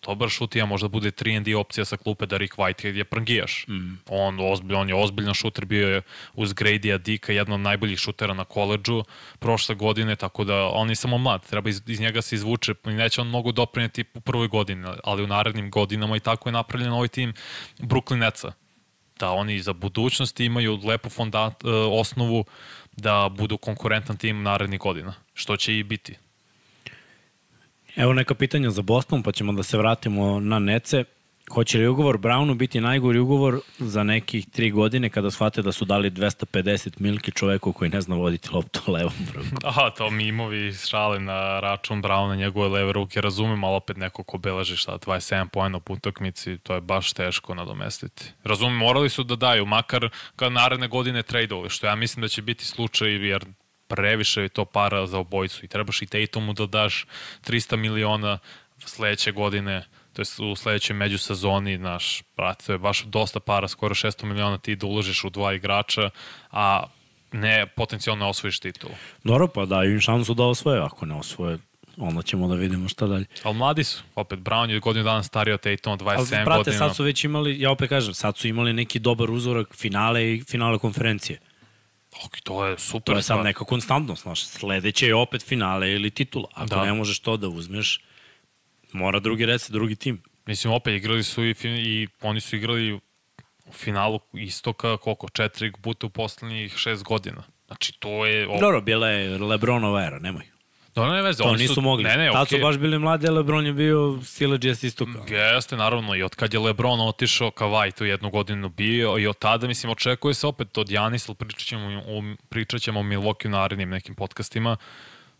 dobar 0.07 0.29
šut, 0.29 0.55
ja 0.55 0.65
možda 0.65 0.87
bude 0.87 1.11
3 1.11 1.43
D 1.43 1.55
opcija 1.55 1.85
sa 1.85 1.97
klupe 1.97 2.25
da 2.25 2.37
Rick 2.37 2.55
Whitehead 2.57 2.95
je 2.95 3.03
prngijaš. 3.03 3.65
Mm. 3.67 3.99
On, 4.09 4.39
ozbilj, 4.51 4.75
on 4.75 4.89
je 4.89 4.95
ozbiljan 4.95 5.33
šuter, 5.33 5.65
bio 5.65 5.89
je 5.89 6.01
uz 6.33 6.53
Grady 6.53 6.97
Dika, 6.97 7.33
jedan 7.33 7.53
od 7.53 7.59
najboljih 7.59 7.99
šutera 7.99 8.33
na 8.33 8.45
koleđu 8.45 9.03
prošle 9.39 9.75
godine, 9.75 10.15
tako 10.15 10.43
da 10.43 10.65
on 10.67 10.89
je 10.89 10.95
samo 10.95 11.17
mlad, 11.17 11.45
treba 11.45 11.69
iz, 11.69 11.81
iz 11.87 11.99
njega 11.99 12.21
se 12.21 12.35
izvuče, 12.35 12.73
neće 12.85 13.21
on 13.21 13.27
mnogo 13.27 13.51
doprineti 13.51 14.05
u 14.13 14.21
prvoj 14.21 14.47
godini, 14.47 14.87
ali 15.03 15.23
u 15.23 15.27
narednim 15.27 15.71
godinama 15.71 16.17
i 16.17 16.19
tako 16.19 16.49
je 16.49 16.53
napravljen 16.53 16.91
ovaj 16.91 17.07
tim 17.07 17.33
Brooklyn 17.79 18.19
Netsa 18.19 18.51
da 19.19 19.31
oni 19.31 19.59
za 19.59 19.73
budućnost 19.73 20.39
imaju 20.39 20.79
lepu 20.83 21.09
fonda, 21.09 21.51
e, 21.63 21.69
osnovu 21.69 22.45
da 22.91 23.29
budu 23.29 23.57
konkurentan 23.57 24.17
tim 24.17 24.43
narednih 24.43 24.79
godina, 24.79 25.13
što 25.33 25.57
će 25.57 25.77
i 25.77 25.83
biti. 25.83 26.15
Evo 27.97 28.13
neka 28.13 28.35
pitanja 28.35 28.69
za 28.69 28.81
Boston, 28.81 29.23
pa 29.23 29.31
ćemo 29.31 29.53
da 29.53 29.63
se 29.63 29.77
vratimo 29.77 30.39
na 30.39 30.59
Nece. 30.59 31.03
Hoće 31.51 31.77
li 31.77 31.87
ugovor 31.87 32.17
Brownu 32.17 32.57
biti 32.57 32.81
najgori 32.81 33.19
ugovor 33.19 33.59
za 33.79 34.03
nekih 34.03 34.45
tri 34.49 34.71
godine 34.71 35.09
kada 35.09 35.31
shvate 35.31 35.61
da 35.61 35.71
su 35.71 35.85
dali 35.85 36.11
250 36.11 36.89
milki 36.99 37.31
čoveku 37.31 37.73
koji 37.73 37.89
ne 37.89 38.01
zna 38.01 38.15
voditi 38.15 38.49
loptu 38.53 38.91
levom 38.91 39.13
rukom? 39.33 39.57
Aha, 39.63 39.89
to 39.89 40.09
mimovi 40.09 40.73
šale 40.73 41.19
na 41.19 41.59
račun 41.59 42.01
Brauna, 42.01 42.35
njegove 42.35 42.67
leve 42.67 42.93
ruke, 42.93 43.21
razumem, 43.21 43.63
ali 43.63 43.75
opet 43.75 43.97
neko 43.97 44.23
ko 44.23 44.37
beleži 44.37 44.75
šta, 44.75 44.97
27 44.97 45.47
pojena 45.47 45.77
u 45.77 45.93
utakmici, 45.93 46.57
to 46.57 46.73
je 46.73 46.81
baš 46.81 47.13
teško 47.13 47.55
nadomestiti. 47.55 48.25
Razumem, 48.43 48.77
morali 48.77 49.09
su 49.09 49.23
da 49.23 49.35
daju, 49.35 49.65
makar 49.65 50.09
kad 50.35 50.51
naredne 50.51 50.87
godine 50.87 51.23
tradeovali, 51.23 51.69
što 51.69 51.87
ja 51.87 51.95
mislim 51.95 52.21
da 52.21 52.27
će 52.27 52.41
biti 52.41 52.65
slučaj, 52.65 53.27
jer 53.27 53.45
previše 53.87 54.41
je 54.41 54.49
to 54.49 54.65
para 54.65 55.05
za 55.05 55.19
obojicu 55.19 55.65
i 55.65 55.67
trebaš 55.67 56.01
i 56.01 56.05
Tatumu 56.05 56.53
da 56.53 56.65
daš 56.65 57.05
300 57.47 57.75
miliona 57.75 58.39
sledeće 58.85 59.31
godine, 59.31 59.85
to 60.13 60.21
je 60.21 60.51
u 60.51 60.55
sledećoj 60.55 60.95
međusezoni, 60.95 61.77
naš, 61.77 62.23
brate, 62.37 62.65
to 62.65 62.71
je 62.71 62.77
baš 62.77 63.03
dosta 63.03 63.39
para, 63.39 63.67
skoro 63.67 63.95
600 63.95 64.25
miliona 64.25 64.57
ti 64.57 64.75
da 64.75 64.87
uložiš 64.87 65.23
u 65.23 65.29
dva 65.29 65.53
igrača, 65.53 66.09
a 66.51 66.83
ne 67.31 67.67
potencijalno 67.67 68.29
osvojiš 68.29 68.59
titulu. 68.59 68.93
Dobro, 69.23 69.47
pa 69.47 69.65
daju 69.65 69.93
im 69.93 69.99
šansu 69.99 70.33
da 70.33 70.43
osvoje. 70.43 70.81
Ako 70.81 71.05
ne 71.05 71.15
osvoje, 71.15 71.57
onda 71.97 72.21
ćemo 72.21 72.47
da 72.47 72.55
vidimo 72.55 72.89
šta 72.89 73.07
dalje. 73.07 73.25
Ali 73.43 73.55
mladi 73.55 73.83
su. 73.83 74.03
Opet, 74.15 74.39
Brown 74.39 74.69
je 74.69 74.79
godinu 74.79 75.03
dana 75.03 75.23
stariji 75.23 75.53
od 75.53 75.61
Tatum, 75.61 75.93
od 75.93 75.99
27 75.99 76.35
Ali, 76.35 76.45
brate, 76.45 76.57
godina. 76.57 76.77
sad 76.77 76.95
su 76.95 77.03
već 77.03 77.23
imali, 77.23 77.61
ja 77.61 77.71
opet 77.71 77.89
kažem, 77.89 78.13
sad 78.13 78.37
su 78.37 78.47
imali 78.47 78.73
neki 78.73 78.99
dobar 78.99 79.31
uzorak 79.31 79.75
finale 79.75 80.33
i 80.33 80.43
finale 80.43 80.79
konferencije. 80.79 81.39
Ok, 82.25 82.39
to 82.43 82.65
je 82.65 82.79
super. 82.79 83.05
To 83.05 83.17
je 83.19 83.23
sad 83.23 83.43
neka 83.45 83.65
konstantnost, 83.65 84.21
znaš. 84.23 84.45
Sledeće 84.45 85.07
je 85.07 85.15
opet 85.15 85.45
finale 85.45 85.91
ili 85.91 86.09
titula. 86.11 86.47
Ako 86.53 86.65
Da. 86.65 86.85
ne 86.85 86.93
možeš 86.93 87.19
to 87.19 87.37
da 87.37 87.47
uzmeš, 87.47 88.01
mora 88.93 89.19
drugi 89.19 89.45
red 89.45 89.61
sa 89.61 89.73
drugi 89.73 89.95
tim. 89.95 90.21
Mislim, 90.45 90.73
opet, 90.73 90.93
igrali 90.93 91.23
su 91.23 91.45
i, 91.45 91.53
fin- 91.53 91.77
i 91.77 92.07
oni 92.21 92.39
su 92.41 92.55
igrali 92.55 92.93
u 92.93 92.99
finalu 93.71 94.19
istoka, 94.33 94.97
koliko, 94.97 95.29
četiri 95.29 95.71
puta 95.81 96.07
u 96.07 96.09
poslednjih 96.09 96.73
šest 96.77 97.03
godina. 97.03 97.43
Znači, 97.67 97.93
to 97.99 98.25
je... 98.25 98.45
Dobro, 98.59 98.81
bila 98.81 99.09
je 99.09 99.37
Lebronova 99.37 100.03
era, 100.05 100.19
nemoj. 100.19 100.45
Da, 100.97 101.11
ne 101.11 101.21
veze. 101.21 101.43
To 101.43 101.49
oni 101.49 101.57
nisu 101.57 101.73
su, 101.73 101.81
mogli. 101.81 102.03
Ne, 102.03 102.17
ne, 102.17 102.31
Tad 102.31 102.41
okej. 102.41 102.59
su 102.59 102.65
baš 102.65 102.77
bili 102.77 102.99
mladi, 102.99 103.27
a 103.27 103.31
Lebron 103.31 103.65
je 103.65 103.73
bio 103.73 104.19
sileđija 104.23 104.75
s 104.75 104.83
istoka. 104.83 105.33
Jeste, 105.35 105.77
naravno, 105.77 106.15
i 106.15 106.23
od 106.23 106.35
kad 106.35 106.53
je 106.53 106.59
Lebron 106.59 107.01
otišao, 107.01 107.51
Kavaj 107.51 107.91
tu 107.91 108.05
jednu 108.05 108.29
godinu 108.29 108.69
bio 108.69 109.17
i 109.19 109.27
od 109.27 109.39
tada, 109.39 109.67
mislim, 109.67 109.91
očekuje 109.91 110.33
se 110.33 110.47
opet 110.47 110.77
od 110.77 110.89
Janisa, 110.89 111.31
ali 111.31 111.35
pričat 111.35 111.67
ćemo, 111.67 112.01
o, 112.07 112.23
pričat 112.49 112.81
ćemo 112.81 112.99
o 112.99 113.03
Milwaukee 113.03 113.47
u 113.47 113.49
narednim 113.49 113.89
nekim 113.89 114.15
podcastima. 114.15 114.77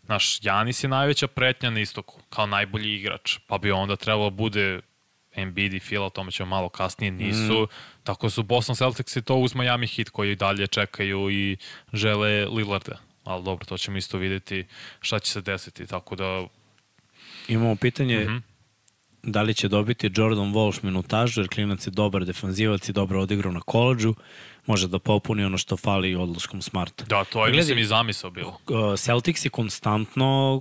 Naš 0.02 0.38
Janis 0.42 0.84
je 0.84 0.88
najveća 0.88 1.26
pretnja 1.26 1.70
na 1.70 1.80
istoku, 1.80 2.20
kao 2.30 2.46
najbolji 2.46 2.94
igrač, 2.94 3.38
pa 3.46 3.58
bi 3.58 3.70
onda 3.70 3.96
trebalo 3.96 4.30
bude 4.30 4.80
Embiid 5.34 5.74
i 5.74 5.80
Fila, 5.80 6.06
o 6.06 6.10
tome 6.10 6.30
ćemo 6.30 6.48
malo 6.48 6.68
kasnije, 6.68 7.10
nisu. 7.10 7.62
Mm. 7.62 7.66
Tako 8.04 8.30
su 8.30 8.42
Boston 8.42 8.76
Celtics 8.76 9.16
i 9.16 9.22
to 9.22 9.34
uz 9.34 9.54
Miami 9.54 9.86
Heat 9.86 10.08
koji 10.08 10.36
dalje 10.36 10.66
čekaju 10.66 11.30
i 11.30 11.56
žele 11.92 12.44
Lillarda. 12.44 13.07
Ali 13.28 13.44
dobro, 13.44 13.64
to 13.64 13.78
ćemo 13.78 13.96
isto 13.98 14.18
videti 14.18 14.66
šta 15.00 15.18
će 15.18 15.32
se 15.32 15.40
desiti, 15.40 15.86
tako 15.86 16.16
da 16.16 16.46
Imamo 17.48 17.76
pitanje 17.76 18.18
Mhm. 18.24 18.36
da 19.22 19.42
li 19.42 19.54
će 19.54 19.68
dobiti 19.68 20.10
Jordan 20.14 20.52
Walsh 20.52 20.84
minutažu, 20.84 21.40
jer 21.40 21.48
klinac 21.48 21.86
je 21.86 21.90
dobar 21.90 22.24
defanzivac 22.24 22.88
i 22.88 22.92
dobro 22.92 23.20
odigrao 23.20 23.52
na 23.52 23.60
koleđu, 23.60 24.14
može 24.66 24.88
da 24.88 24.98
popuni 24.98 25.44
ono 25.44 25.58
što 25.58 25.76
fali 25.76 26.14
odlaskom 26.14 26.62
Smarta. 26.62 27.04
da, 27.04 27.24
to 27.24 27.46
je 27.46 27.52
mislim 27.52 27.78
i 27.78 27.84
zamisao 27.84 28.30
bilo. 28.30 28.58
Uh, 28.68 28.98
Celtics 28.98 29.44
je 29.44 29.50
konstantno 29.50 30.60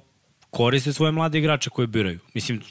koriste 0.49 0.93
svoje 0.93 1.11
mlade 1.11 1.37
igrače 1.39 1.69
koje 1.69 1.87
biraju. 1.87 2.19
Mislim, 2.33 2.61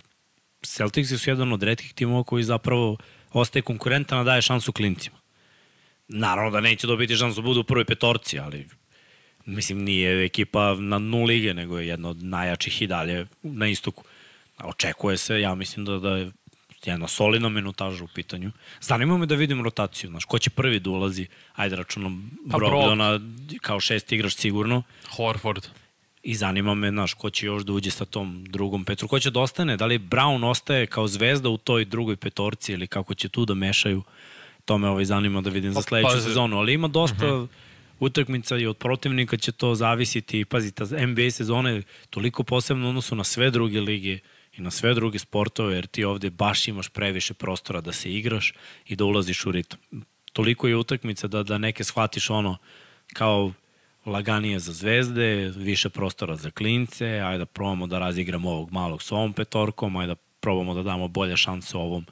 Celtics 0.62 1.08
su 1.22 1.30
jedan 1.30 1.52
od 1.52 1.62
redkih 1.62 1.94
timova 1.94 2.24
koji 2.24 2.44
zapravo, 2.44 2.96
ostaje 3.32 3.62
konkurentan, 3.62 4.18
a 4.18 4.24
daje 4.24 4.42
šansu 4.42 4.72
klincima. 4.72 5.16
Naravno 6.08 6.50
da 6.50 6.60
neće 6.60 6.86
dobiti 6.86 7.16
šansu 7.16 7.40
da 7.42 7.46
budu 7.46 7.60
u 7.60 7.64
prvoj 7.64 7.84
petorci, 7.84 8.38
ali 8.38 8.66
mislim 9.46 9.78
nije 9.80 10.24
ekipa 10.24 10.74
na 10.74 10.98
dnu 10.98 11.24
lige, 11.24 11.54
nego 11.54 11.78
je 11.78 11.88
jedna 11.88 12.08
od 12.08 12.22
najjačih 12.24 12.82
i 12.82 12.86
dalje 12.86 13.26
na 13.42 13.66
istoku. 13.68 14.04
Očekuje 14.58 15.16
se, 15.16 15.40
ja 15.40 15.54
mislim 15.54 15.84
da, 15.84 15.98
da 15.98 16.10
je 16.10 16.30
jedna 16.84 17.08
solidna 17.08 17.48
minutaža 17.48 18.04
u 18.04 18.08
pitanju. 18.08 18.50
Zanima 18.80 19.18
me 19.18 19.26
da 19.26 19.34
vidim 19.34 19.62
rotaciju, 19.62 20.10
znaš, 20.10 20.24
ko 20.24 20.38
će 20.38 20.50
prvi 20.50 20.80
da 20.80 20.90
ulazi, 20.90 21.26
ajde 21.54 21.76
računom 21.76 22.30
Pa 22.50 22.56
Brogdona 22.58 23.20
kao 23.60 23.80
šest 23.80 24.12
igrač 24.12 24.34
sigurno, 24.34 24.82
Horford. 25.08 25.66
i 26.22 26.34
zanima 26.34 26.74
me, 26.74 26.90
znaš, 26.90 27.14
ko 27.14 27.30
će 27.30 27.46
još 27.46 27.62
da 27.62 27.72
uđe 27.72 27.90
sa 27.90 28.04
tom 28.04 28.44
drugom 28.44 28.84
petru, 28.84 29.08
ko 29.08 29.18
će 29.18 29.30
da 29.30 29.40
ostane, 29.40 29.76
da 29.76 29.86
li 29.86 29.98
Brown 30.00 30.44
ostaje 30.44 30.86
kao 30.86 31.08
zvezda 31.08 31.48
u 31.48 31.56
toj 31.58 31.84
drugoj 31.84 32.16
petorci 32.16 32.72
ili 32.72 32.86
kako 32.86 33.14
će 33.14 33.28
tu 33.28 33.44
da 33.44 33.54
mešaju, 33.54 34.02
to 34.64 34.78
me 34.78 34.88
ovaj 34.88 35.04
zanima 35.04 35.40
da 35.40 35.50
vidim 35.50 35.72
za 35.72 35.78
Pa, 35.78 35.82
sledeću 35.82 36.08
pazi. 36.08 36.22
sezonu, 36.22 36.58
ali 36.58 36.72
ima 36.72 36.88
dosta 36.88 37.26
Mhm. 37.26 37.44
Utakmica 38.00 38.58
i 38.58 38.66
od 38.66 38.76
protivnika 38.76 39.36
će 39.36 39.52
to 39.52 39.74
zavisiti, 39.74 40.44
pazi, 40.44 40.72
ta 40.72 40.84
NBA 41.06 41.30
sezona 41.30 41.70
je 41.70 41.82
toliko 42.10 42.42
posebno 42.42 42.86
u 42.86 42.88
odnosu 42.88 43.14
na 43.14 43.24
sve 43.24 43.50
druge 43.50 43.80
lige 43.80 44.18
i 44.56 44.62
na 44.62 44.70
sve 44.70 44.94
druge 44.94 45.18
sportove, 45.18 45.74
jer 45.74 45.86
ti 45.86 46.04
ovde 46.04 46.30
baš 46.30 46.68
imaš 46.68 46.88
previše 46.88 47.34
prostora 47.34 47.80
da 47.80 47.92
se 47.92 48.12
igraš 48.12 48.54
i 48.86 48.96
da 48.96 49.04
ulaziš 49.04 49.46
u 49.46 49.52
ritam. 49.52 49.78
Toliko 50.32 50.68
je 50.68 50.76
utakmica 50.76 51.28
da, 51.28 51.42
da 51.42 51.58
neke 51.58 51.84
shvatiš 51.84 52.30
ono 52.30 52.56
kao 53.12 53.52
laganije 54.06 54.58
za 54.58 54.72
zvezde, 54.72 55.52
više 55.56 55.88
prostora 55.88 56.36
za 56.36 56.50
klince, 56.50 57.06
ajde 57.06 57.38
da 57.38 57.46
probamo 57.46 57.86
da 57.86 57.98
razigramo 57.98 58.50
ovog 58.50 58.72
malog 58.72 59.02
s 59.02 59.12
ovom 59.12 59.32
petorkom, 59.32 59.96
ajde 59.96 60.14
da 60.14 60.20
probamo 60.40 60.74
da 60.74 60.82
damo 60.82 61.08
bolje 61.08 61.36
šanse 61.36 61.76
ovom 61.76 62.06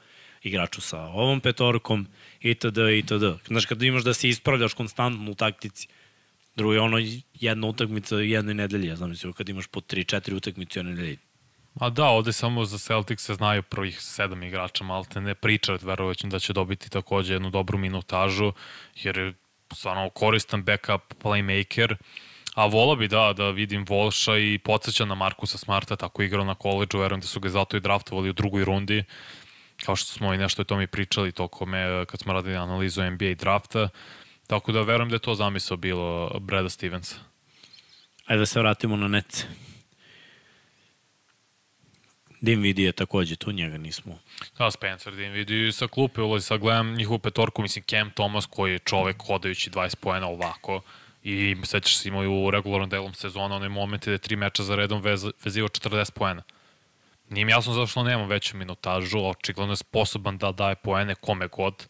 igraču 0.45 0.81
sa 0.81 0.99
ovom 1.01 1.39
petorkom, 1.41 2.07
itd. 2.39 2.77
itd. 2.99 3.25
Znaš, 3.47 3.65
kada 3.65 3.85
imaš 3.85 4.03
da 4.03 4.13
se 4.13 4.29
ispravljaš 4.29 4.73
konstantno 4.73 5.31
u 5.31 5.35
taktici, 5.35 5.87
drugo 6.55 6.73
je 6.73 6.81
ono 6.81 6.97
jedna 7.33 7.67
utakmica 7.67 8.15
jednoj 8.15 8.53
nedelji, 8.53 8.87
ja 8.87 8.95
znam 8.95 9.13
kad 9.37 9.49
imaš 9.49 9.67
po 9.67 9.79
3-4 9.79 10.35
utakmice 10.35 10.79
u 10.79 10.81
jednoj 10.81 10.95
nedelji. 10.95 11.17
A 11.79 11.89
da, 11.89 12.05
ovde 12.05 12.33
samo 12.33 12.65
za 12.65 12.77
Celtics 12.77 13.23
se 13.23 13.33
znaju 13.33 13.63
prvih 13.63 14.01
sedam 14.01 14.43
igrača, 14.43 14.83
malte 14.83 15.21
ne 15.21 15.35
pričat, 15.35 15.83
verovatno 15.83 16.29
da 16.29 16.39
će 16.39 16.53
dobiti 16.53 16.89
takođe 16.89 17.33
jednu 17.33 17.49
dobru 17.49 17.77
minutažu, 17.77 18.53
jer 19.03 19.17
je 19.17 19.33
stvarno 19.73 20.09
koristan 20.09 20.63
backup 20.63 21.01
playmaker, 21.23 21.95
a 22.55 22.65
vola 22.65 22.95
bi 22.95 23.07
da, 23.07 23.33
da 23.33 23.49
vidim 23.49 23.85
Volša 23.89 24.37
i 24.37 24.59
podsjeća 24.63 25.05
na 25.05 25.15
Markusa 25.15 25.57
Smarta, 25.57 25.95
tako 25.95 26.23
igrao 26.23 26.45
na 26.45 26.55
koleđu, 26.55 26.97
verujem 26.99 27.21
da 27.21 27.27
su 27.27 27.39
ga 27.39 27.49
zato 27.49 27.77
i 27.77 27.79
draftovali 27.79 28.29
u 28.29 28.33
drugoj 28.33 28.65
rundi, 28.65 29.03
kao 29.85 29.95
što 29.95 30.11
smo 30.13 30.33
i 30.33 30.37
nešto 30.37 30.61
o 30.61 30.65
tome 30.65 30.87
pričali 30.87 31.31
tokome 31.31 32.05
kad 32.07 32.19
smo 32.19 32.33
radili 32.33 32.55
analizu 32.55 33.03
NBA 33.03 33.33
drafta, 33.33 33.89
tako 34.47 34.71
da 34.71 34.81
verujem 34.81 35.09
da 35.09 35.15
je 35.15 35.19
to 35.19 35.35
zamisao 35.35 35.77
bilo 35.77 36.39
Breda 36.39 36.69
Stevensa. 36.69 37.15
Ajde 38.25 38.39
da 38.39 38.45
se 38.45 38.59
vratimo 38.59 38.97
na 38.97 39.07
nece. 39.07 39.45
Dim 42.41 42.61
vidi 42.61 42.83
je 42.83 42.91
takođe 42.91 43.35
tu, 43.35 43.51
njega 43.51 43.77
nismo. 43.77 44.19
Da, 44.57 44.71
Spencer 44.71 45.15
Dean 45.15 45.31
vidi 45.31 45.71
sa 45.71 45.87
klupe 45.87 46.21
ulazi, 46.21 46.45
sad 46.45 46.59
gledam 46.59 46.95
njihovu 46.95 47.19
petorku, 47.19 47.61
mislim 47.61 47.83
Cam 47.89 48.11
Thomas 48.11 48.45
koji 48.45 48.71
je 48.71 48.79
čovek 48.79 49.23
hodajući 49.27 49.69
20 49.69 49.95
poena 49.95 50.27
ovako 50.27 50.81
i 51.23 51.55
sećaš 51.63 51.97
se 51.97 52.09
imao 52.09 52.29
u 52.29 52.51
regularnom 52.51 52.89
delom 52.89 53.13
sezona 53.13 53.55
onaj 53.55 53.69
moment 53.69 54.05
da 54.05 54.11
je 54.11 54.17
tri 54.17 54.35
meča 54.35 54.63
za 54.63 54.75
redom 54.75 55.01
vez, 55.01 55.25
vezivao 55.43 55.69
40 55.69 56.11
poena. 56.11 56.43
Nije 57.29 57.45
mi 57.45 57.51
jasno 57.51 57.73
zašto 57.73 58.03
nema 58.03 58.25
veću 58.25 58.57
minutažu, 58.57 59.25
očigledno 59.25 59.71
je 59.71 59.77
sposoban 59.77 60.37
da 60.37 60.51
daje 60.51 60.75
poene 60.75 61.15
kome 61.15 61.47
god. 61.47 61.87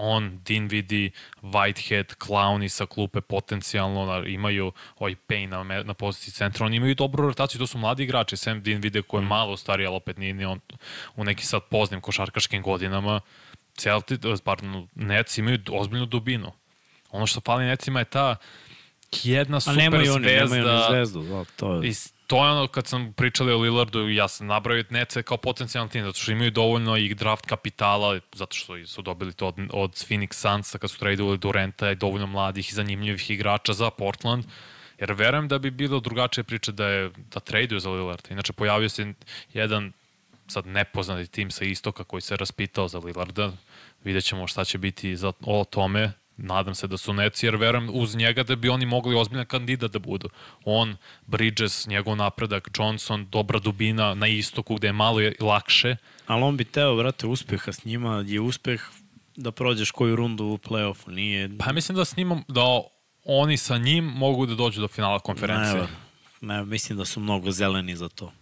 On, 0.00 0.40
Dinvidi, 0.44 1.10
Whitehead, 1.42 2.16
Clowny 2.26 2.68
sa 2.68 2.86
klupe 2.86 3.20
potencijalno 3.20 4.24
imaju 4.26 4.72
ovaj 4.98 5.14
Payne 5.28 5.64
na, 5.64 5.82
na 5.82 5.94
poziciji 5.94 6.32
centra. 6.32 6.66
Oni 6.66 6.76
imaju 6.76 6.94
dobru 6.94 7.26
rotaciju, 7.26 7.58
to 7.58 7.66
su 7.66 7.78
mladi 7.78 8.02
igrači. 8.02 8.36
Sam 8.36 8.62
Dinvidi 8.62 9.02
koji 9.02 9.22
je 9.22 9.26
malo 9.26 9.56
stariji, 9.56 9.86
ali 9.86 9.96
opet 9.96 10.16
nije 10.18 10.34
ni 10.34 10.44
on 10.44 10.60
u 11.16 11.24
neki 11.24 11.46
sad 11.46 11.62
poznim 11.70 12.00
košarkaškim 12.00 12.62
godinama. 12.62 13.20
Celtic, 13.74 14.20
pardon, 14.44 14.88
Nets 14.94 15.38
imaju 15.38 15.58
ozbiljnu 15.70 16.06
dubinu. 16.06 16.52
Ono 17.10 17.26
što 17.26 17.40
fali 17.40 17.64
Netsima 17.64 17.98
je 17.98 18.04
ta 18.04 18.36
jedna 19.22 19.56
A 19.56 19.60
super 19.60 19.76
nemaju 19.76 20.12
oni, 20.12 20.26
nemaju 20.26 20.68
ni 20.68 20.82
zvezdu. 20.90 21.22
Da, 21.22 21.44
to 21.56 21.74
je. 21.74 21.92
To 22.28 22.44
je 22.44 22.50
ono 22.50 22.66
kad 22.66 22.86
sam 22.86 23.12
pričali 23.12 23.52
o 23.52 23.58
Lillardu, 23.58 24.08
ja 24.08 24.28
sam 24.28 24.46
nabrao 24.46 24.82
Nece 24.90 25.22
kao 25.22 25.36
potencijalni 25.36 25.90
tim, 25.90 26.04
zato 26.04 26.18
što 26.18 26.32
imaju 26.32 26.50
dovoljno 26.50 26.96
i 26.96 27.14
draft 27.14 27.46
kapitala, 27.46 28.20
zato 28.34 28.56
što 28.56 28.86
su 28.86 29.02
dobili 29.02 29.32
to 29.32 29.46
od, 29.46 29.54
od 29.72 29.90
Phoenix 29.90 30.32
Sunsa 30.32 30.78
kad 30.78 30.90
su 30.90 30.98
tradovali 30.98 31.38
Durenta 31.38 31.90
i 31.90 31.96
dovoljno 31.96 32.26
mladih 32.26 32.68
i 32.70 32.74
zanimljivih 32.74 33.30
igrača 33.30 33.72
za 33.72 33.90
Portland. 33.90 34.44
Jer 34.98 35.12
verujem 35.12 35.48
da 35.48 35.58
bi 35.58 35.70
bilo 35.70 36.00
drugačije 36.00 36.44
priče 36.44 36.72
da 36.72 36.86
je 36.86 37.10
da 37.16 37.40
traduju 37.40 37.80
za 37.80 37.90
Lillarda. 37.90 38.28
Inače 38.30 38.52
pojavio 38.52 38.88
se 38.88 39.14
jedan 39.52 39.92
sad 40.46 40.66
nepoznati 40.66 41.30
tim 41.30 41.50
sa 41.50 41.64
istoka 41.64 42.04
koji 42.04 42.20
se 42.20 42.36
raspitao 42.36 42.88
za 42.88 42.98
Lillarda. 42.98 43.52
Vidjet 44.04 44.24
ćemo 44.24 44.46
šta 44.46 44.64
će 44.64 44.78
biti 44.78 45.16
za, 45.16 45.32
o 45.40 45.64
tome. 45.64 46.12
Nadam 46.38 46.74
se 46.74 46.86
da 46.86 46.96
su 46.96 47.12
Neci, 47.12 47.46
jer 47.46 47.56
verujem 47.56 47.90
uz 47.92 48.16
njega 48.16 48.42
da 48.42 48.56
bi 48.56 48.68
oni 48.68 48.86
mogli 48.86 49.16
ozbiljan 49.16 49.46
kandidat 49.46 49.90
da 49.92 49.98
budu. 49.98 50.28
On, 50.64 50.96
Bridges, 51.26 51.86
njegov 51.86 52.16
napredak, 52.16 52.70
Johnson, 52.78 53.26
dobra 53.30 53.58
dubina 53.58 54.14
na 54.14 54.26
istoku 54.26 54.74
gde 54.74 54.88
je 54.88 54.92
malo 54.92 55.20
je 55.20 55.34
lakše. 55.40 55.96
Ali 56.26 56.42
on 56.42 56.56
bi 56.56 56.64
teo, 56.64 56.94
vrate, 56.94 57.26
uspeha 57.26 57.72
s 57.72 57.84
njima 57.84 58.24
je 58.26 58.40
uspeh 58.40 58.82
da 59.36 59.52
prođeš 59.52 59.90
koju 59.90 60.16
rundu 60.16 60.44
u 60.44 60.58
play-offu. 60.58 61.10
Nije... 61.10 61.50
Pa 61.58 61.72
mislim 61.72 61.96
da 61.96 62.04
s 62.04 62.16
njim, 62.16 62.44
da 62.48 62.62
oni 63.24 63.56
sa 63.56 63.78
njim 63.78 64.04
mogu 64.04 64.46
da 64.46 64.54
dođu 64.54 64.80
do 64.80 64.88
finala 64.88 65.18
konferencije. 65.18 65.86
Ne, 66.40 66.56
ne, 66.56 66.64
mislim 66.64 66.98
da 66.98 67.04
su 67.04 67.20
mnogo 67.20 67.50
zeleni 67.50 67.96
za 67.96 68.08
to. 68.08 68.32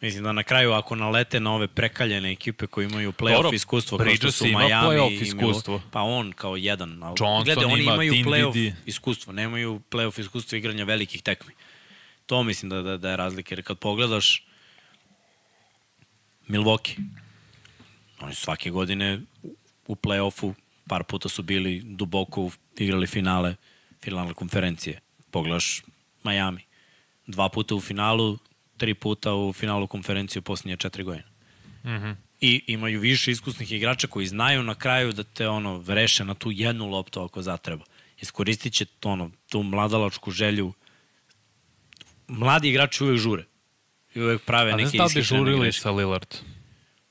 Mislim 0.00 0.24
da 0.24 0.32
na 0.32 0.42
kraju 0.42 0.72
ako 0.72 0.94
nalete 0.96 1.40
na 1.40 1.54
ove 1.54 1.68
prekaljene 1.68 2.32
ekipe 2.32 2.66
koji 2.66 2.84
imaju 2.84 3.12
play-off 3.12 3.42
Dobro, 3.42 3.56
iskustvo 3.56 3.98
kao 3.98 4.14
što 4.16 4.30
su 4.30 4.44
Miami 4.44 4.68
play-off 4.70 5.12
i 5.12 5.34
Milo- 5.34 5.50
iskustvo. 5.50 5.82
pa 5.90 6.02
on 6.02 6.32
kao 6.32 6.56
jedan. 6.56 7.02
Ali, 7.02 7.16
Johnson 7.20 7.44
gledaj, 7.44 7.64
oni 7.64 7.82
ima, 7.82 7.92
imaju 7.92 8.12
play-off 8.12 8.72
iskustvo, 8.86 9.32
nemaju 9.32 9.80
play-off 9.90 10.20
iskustvo 10.20 10.56
igranja 10.56 10.84
velikih 10.84 11.22
tekmi. 11.22 11.52
To 12.26 12.42
mislim 12.42 12.70
da, 12.70 12.82
da, 12.82 12.96
da 12.96 13.10
je 13.10 13.16
razlika, 13.16 13.54
jer 13.54 13.64
kad 13.64 13.78
pogledaš 13.78 14.44
Milwaukee, 16.48 16.96
oni 18.20 18.34
svake 18.34 18.70
godine 18.70 19.20
u 19.86 19.94
play-offu 19.94 20.54
par 20.88 21.04
puta 21.04 21.28
su 21.28 21.42
bili 21.42 21.82
duboko 21.84 22.50
igrali 22.78 23.06
finale, 23.06 23.56
finalne 24.02 24.34
konferencije. 24.34 25.00
Pogledaš 25.30 25.82
Miami, 26.22 26.60
dva 27.26 27.48
puta 27.48 27.74
u 27.74 27.80
finalu, 27.80 28.38
tri 28.78 28.94
puta 28.94 29.34
u 29.34 29.52
finalu 29.52 29.86
konferencije 29.86 30.40
u 30.40 30.42
posljednje 30.42 30.76
četiri 30.76 31.02
godine. 31.02 31.26
Mhm. 31.84 32.10
I 32.40 32.62
imaju 32.66 33.00
više 33.00 33.30
iskusnih 33.30 33.72
igrača 33.72 34.06
koji 34.06 34.26
znaju 34.26 34.62
na 34.62 34.74
kraju 34.74 35.12
da 35.12 35.24
te 35.24 35.48
ono 35.48 35.84
reše 35.86 36.24
na 36.24 36.34
tu 36.34 36.50
jednu 36.50 36.86
loptu 36.86 37.20
ako 37.20 37.42
zatreba. 37.42 37.84
Iskoristit 38.20 38.72
će 38.72 38.84
to, 38.84 39.08
ono, 39.10 39.30
tu 39.48 39.62
mladalačku 39.62 40.30
želju. 40.30 40.72
Mladi 42.28 42.68
igrači 42.68 43.04
uvek 43.04 43.18
žure. 43.18 43.44
I 44.14 44.20
uvek 44.20 44.42
prave 44.42 44.72
A 44.72 44.76
ne 44.76 44.82
neke 44.82 44.96
znam 44.96 45.08
da 45.08 45.14
bi 45.14 45.20
ishitrene 45.20 45.44
žurili 45.44 45.72
sa 45.72 45.90
Lillard. 45.90 46.34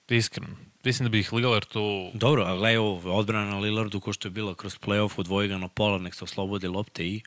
Iskreno. 0.09 0.57
Mislim 0.83 1.05
da 1.05 1.09
bi 1.09 1.19
ih 1.19 1.33
Lillard 1.33 1.67
tu... 1.67 2.11
Dobro, 2.13 2.43
a 2.43 2.55
gledaj 2.55 2.77
ovo, 2.77 3.13
odbrana 3.13 3.51
na 3.51 3.59
Lillardu 3.59 3.99
ko 3.99 4.13
što 4.13 4.27
je 4.27 4.31
bila 4.31 4.55
kroz 4.55 4.77
play-off, 4.79 5.13
odvoji 5.17 5.47
ga 5.47 5.57
na 5.57 5.67
pola, 5.67 5.97
nek 5.97 6.15
se 6.15 6.23
oslobode 6.23 6.67
lopte 6.67 7.07
i 7.07 7.21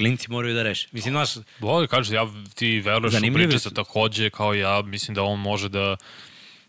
klinci 0.00 0.30
moraju 0.30 0.54
da 0.54 0.62
reše. 0.62 0.88
Mislim, 0.92 1.12
znaš, 1.12 1.34
Dobro, 1.58 1.86
kažeš, 1.86 2.12
ja, 2.12 2.24
ti 2.54 2.80
veruješ 2.80 3.06
u 3.06 3.12
Zanimljive 3.12 3.46
Bridgesa 3.46 3.68
su. 3.68 3.74
takođe 3.74 4.30
kao 4.30 4.54
ja, 4.54 4.82
mislim 4.82 5.14
da 5.14 5.22
on 5.24 5.40
može 5.40 5.68
da 5.68 5.96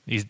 iz, 0.07 0.25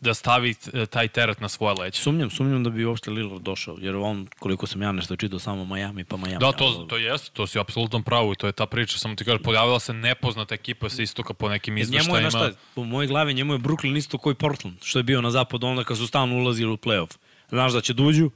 da 0.00 0.14
stavi 0.14 0.54
t- 0.54 0.86
taj 0.86 1.08
teret 1.08 1.40
na 1.40 1.48
svoje 1.48 1.74
leće. 1.74 2.02
sumnjam, 2.02 2.30
sumnjam 2.30 2.64
da 2.64 2.70
bi 2.70 2.84
uopšte 2.84 3.10
Lillard 3.10 3.42
došao, 3.42 3.76
jer 3.80 3.96
on, 3.96 4.26
koliko 4.38 4.66
sam 4.66 4.82
ja 4.82 4.92
nešto 4.92 5.16
čitao, 5.16 5.38
samo 5.38 5.64
Miami 5.66 6.04
pa 6.04 6.16
Miami. 6.16 6.38
Da, 6.38 6.52
to, 6.52 6.64
ali- 6.66 6.88
to 6.88 6.96
jeste, 6.98 7.30
to 7.32 7.46
si 7.46 7.58
apsolutno 7.58 8.02
pravo 8.02 8.32
i 8.32 8.36
to 8.36 8.46
je 8.46 8.52
ta 8.52 8.66
priča. 8.66 8.98
Samo 8.98 9.14
ti 9.14 9.24
kažem, 9.24 9.42
pojavila 9.42 9.80
se 9.80 9.92
nepoznata 9.94 10.54
ekipa 10.54 10.88
sa 10.88 11.02
istoka 11.02 11.34
po 11.34 11.48
nekim 11.48 11.76
Jer 11.76 11.86
njemu 11.86 11.94
je, 11.94 11.98
izveštajima. 12.18 12.30
šta, 12.50 12.58
u 12.76 12.84
mojoj 12.84 13.06
glavi 13.06 13.34
njemu 13.34 13.52
je 13.52 13.58
Brooklyn 13.60 13.96
isto 13.96 14.18
koji 14.18 14.34
Portland, 14.36 14.76
što 14.82 14.98
je 14.98 15.02
bio 15.04 15.20
na 15.20 15.30
zapadu 15.30 15.66
onda 15.66 15.84
kad 15.84 15.96
su 15.98 16.06
stalno 16.06 16.36
ulazili 16.36 16.72
u 16.72 16.76
playoff. 16.78 17.16
Znaš 17.48 17.72
da 17.72 17.80
će 17.80 17.94
da 17.94 18.02
uđu, 18.02 18.30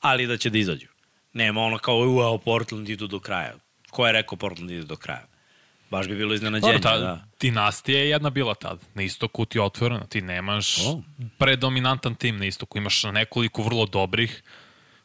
ali 0.00 0.26
da 0.26 0.36
će 0.36 0.50
da 0.50 0.58
izađu. 0.58 0.86
Nema 1.32 1.60
ono 1.60 1.78
kao, 1.78 1.96
uao, 1.98 2.38
Portland 2.38 2.88
idu 2.88 3.06
do 3.06 3.18
kraja. 3.20 3.54
Ko 3.90 4.06
je 4.06 4.12
rekao 4.12 4.38
Portland 4.38 4.70
ide 4.70 4.84
do 4.84 4.96
kraja? 4.96 5.26
Baš 5.90 6.08
bi 6.08 6.16
bilo 6.16 6.34
iznenađenje, 6.34 6.72
Dobro, 6.72 6.90
ta, 6.90 6.98
da. 6.98 7.24
dinastija 7.40 7.98
je 7.98 8.08
jedna 8.08 8.30
bila 8.30 8.54
tad. 8.54 8.80
Na 8.94 9.02
istoku 9.02 9.44
ti 9.44 9.58
je 9.58 9.62
otvorena. 9.62 10.06
Ti 10.06 10.20
nemaš 10.20 10.78
O. 10.78 11.02
predominantan 11.38 12.14
tim 12.14 12.36
na 12.38 12.44
istoku. 12.46 12.78
Imaš 12.78 13.02
nekoliko 13.04 13.62
vrlo 13.62 13.86
dobrih 13.86 14.42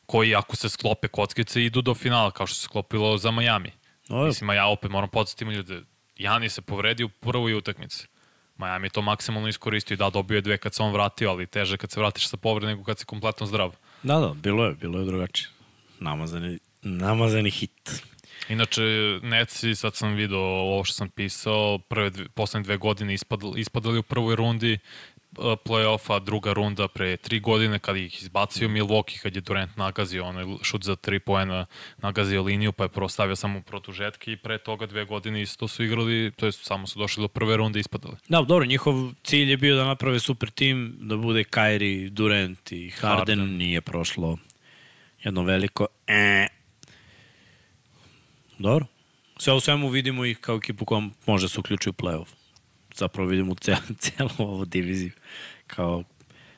koji 0.06 0.36
ako 0.36 0.56
se 0.56 0.70
sklope 0.70 1.08
kockice 1.08 1.66
idu 1.66 1.82
do 1.82 1.94
finala, 1.96 2.32
kao 2.32 2.48
što 2.48 2.56
se 2.56 2.62
sklopilo 2.62 3.18
za 3.18 3.32
Miami. 3.32 3.72
O, 4.10 4.26
Mislim, 4.26 4.50
a 4.50 4.54
ja 4.54 4.68
opet 4.68 4.92
moram 4.92 5.10
podsjetiti 5.10 5.52
ljude. 5.52 5.82
Jani 6.18 6.50
se 6.50 6.62
povredio 6.62 7.06
u 7.06 7.10
prvoj 7.10 7.54
utakmici. 7.54 8.08
Miami 8.58 8.86
je 8.86 8.92
to 8.92 9.02
maksimalno 9.02 9.48
iskoristio 9.48 9.94
i 9.94 9.98
da, 9.98 10.10
dobio 10.10 10.36
je 10.36 10.42
dve 10.42 10.58
kad 10.58 10.74
se 10.74 10.84
on 10.84 10.94
vratio, 10.94 11.30
ali 11.30 11.48
teže 11.48 11.78
kad 11.78 11.92
se 11.92 12.00
vratiš 12.00 12.28
sa 12.28 12.38
povrede 12.38 12.68
nego 12.68 12.84
kad 12.84 13.00
si 13.00 13.06
kompletno 13.06 13.46
zdrav. 13.46 13.76
Da, 14.04 14.20
da, 14.20 14.34
bilo 14.34 14.66
je, 14.66 14.74
bilo 14.74 15.00
je 15.00 15.06
drugačije. 15.06 15.50
Namazani, 16.00 16.60
namazani 16.82 17.52
hit. 17.52 18.04
Inače, 18.50 18.82
Netsi, 19.22 19.76
sad 19.76 19.96
sam 19.96 20.14
video 20.14 20.40
ovo 20.40 20.84
što 20.84 20.94
sam 20.94 21.10
pisao, 21.10 21.80
prve 21.80 22.10
dve, 22.10 22.30
poslednje 22.30 22.64
dve 22.64 22.78
godine 22.78 23.14
ispadali, 23.14 23.62
ispadali 23.62 24.00
u 24.00 24.04
prvoj 24.04 24.36
rundi 24.36 24.78
uh, 25.38 25.46
play-offa, 25.66 26.24
druga 26.24 26.54
runda 26.54 26.88
pre 26.88 27.18
tri 27.18 27.40
godine 27.40 27.80
kad 27.80 27.98
ih 27.98 28.22
izbacio 28.22 28.68
Milwaukee, 28.68 29.22
kad 29.22 29.36
je 29.36 29.42
Durant 29.42 29.78
nagazio 29.78 30.26
onaj 30.26 30.46
šut 30.62 30.84
za 30.84 30.96
tri 30.96 31.20
poena, 31.20 31.66
nagazio 31.98 32.44
liniju, 32.44 32.72
pa 32.72 32.84
je 32.84 32.90
prvo 32.90 33.10
stavio 33.10 33.36
samo 33.36 33.62
produžetke 33.62 34.32
i 34.32 34.38
pre 34.38 34.58
toga 34.58 34.86
dve 34.86 35.06
godine 35.06 35.42
isto 35.42 35.68
su 35.68 35.84
igrali, 35.84 36.32
to 36.36 36.46
je 36.46 36.52
samo 36.52 36.88
su 36.88 37.00
došli 37.00 37.22
do 37.22 37.28
prve 37.28 37.58
runde 37.58 37.80
i 37.80 37.82
ispadali. 37.82 38.16
Da, 38.30 38.42
dobro, 38.42 38.66
njihov 38.66 39.12
cilj 39.24 39.50
je 39.50 39.58
bio 39.58 39.76
da 39.76 39.86
naprave 39.86 40.20
super 40.20 40.50
tim, 40.50 40.98
da 41.00 41.18
bude 41.18 41.44
Kyrie, 41.44 42.10
Durant 42.10 42.72
i 42.72 42.90
Harden, 42.90 43.40
Harden. 43.40 43.58
nije 43.58 43.82
prošlo 43.82 44.38
jedno 45.26 45.44
veliko 45.44 45.88
e. 46.08 46.48
Dobro. 48.60 48.86
Sve 49.38 49.54
u 49.54 49.60
svemu 49.60 49.90
vidimo 49.90 50.26
ih 50.26 50.38
kao 50.38 50.56
ekipu 50.56 50.86
koja 50.86 51.10
može 51.26 51.46
da 51.46 51.50
se 51.50 51.60
uključi 51.60 51.90
u 51.90 51.94
play-off. 51.94 52.28
Zapravo 52.96 53.30
vidimo 53.30 53.56
cel, 53.64 53.78
celu 54.00 54.30
ovu 54.38 54.66
diviziju 54.66 55.12
kao 55.68 56.04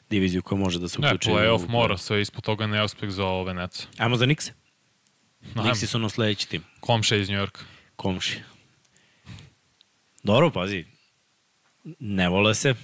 diviziju 0.09 0.41
koja 0.41 0.59
može 0.59 0.79
da 0.79 0.87
se 0.87 0.99
Ne, 1.01 1.07
uključi. 1.07 1.31
u 1.31 1.33
play-off 1.33 1.67
mora, 1.69 1.97
sve 1.97 2.21
ispod 2.21 2.43
toga 2.43 2.67
neuspeh 2.67 3.09
za 3.09 3.25
ove 3.25 3.53
Netsa. 3.53 3.87
Ajmo 3.97 4.15
za 4.15 4.25
Nikse. 4.25 4.53
Niksi 5.55 5.87
su 5.87 5.99
na 5.99 6.09
sledeći 6.09 6.49
tim. 6.49 6.63
Komše 6.79 7.19
iz 7.19 7.29
Njorka. 7.29 7.61
Komši. 7.95 8.39
Dobro, 10.23 10.51
pazi. 10.51 10.85
Ne 11.99 12.29
vole 12.29 12.55
se. 12.55 12.75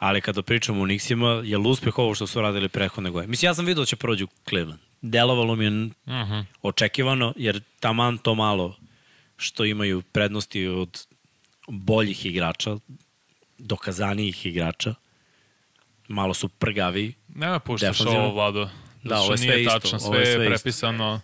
Ali 0.00 0.20
kada 0.20 0.42
pričamo 0.42 0.82
o 0.82 0.86
Nixima, 0.86 1.42
je 1.44 1.58
li 1.58 1.68
uspeh 1.68 1.98
ovo 1.98 2.14
što 2.14 2.26
su 2.26 2.40
radili 2.40 2.68
prethodne 2.68 3.10
godine? 3.10 3.30
Mislim, 3.30 3.48
ja 3.48 3.54
sam 3.54 3.64
vidio 3.64 3.82
da 3.82 3.86
će 3.86 3.96
prođu 3.96 4.26
Cleveland. 4.48 4.80
Delovalo 5.02 5.56
mi 5.56 5.64
je 5.64 5.70
Uh 5.70 5.92
-huh. 6.06 6.44
očekivano, 6.62 7.32
jer 7.36 7.60
taman 7.80 8.18
to 8.18 8.34
malo 8.34 8.76
što 9.36 9.64
imaju 9.64 10.02
prednosti 10.02 10.66
od 10.66 11.06
boljih 11.68 12.26
igrača, 12.26 12.76
dokazanijih 13.58 14.46
igrača, 14.46 14.94
malo 16.08 16.34
su 16.34 16.48
prgavi. 16.48 17.14
Nema 17.28 17.58
puštaš 17.58 17.98
Defanzivno. 17.98 18.24
ovo, 18.24 18.34
Vlado. 18.34 18.64
Da, 18.64 18.70
Zato 19.02 19.22
ovo 19.22 19.32
je 19.32 19.36
što 19.36 19.44
sve 19.44 19.54
nije 19.54 19.62
isto, 19.62 19.78
Tačno, 19.78 19.98
ovo 20.02 20.12
sve 20.14 20.18
je 20.20 20.34
sve 20.34 20.70
isto. 20.70 21.20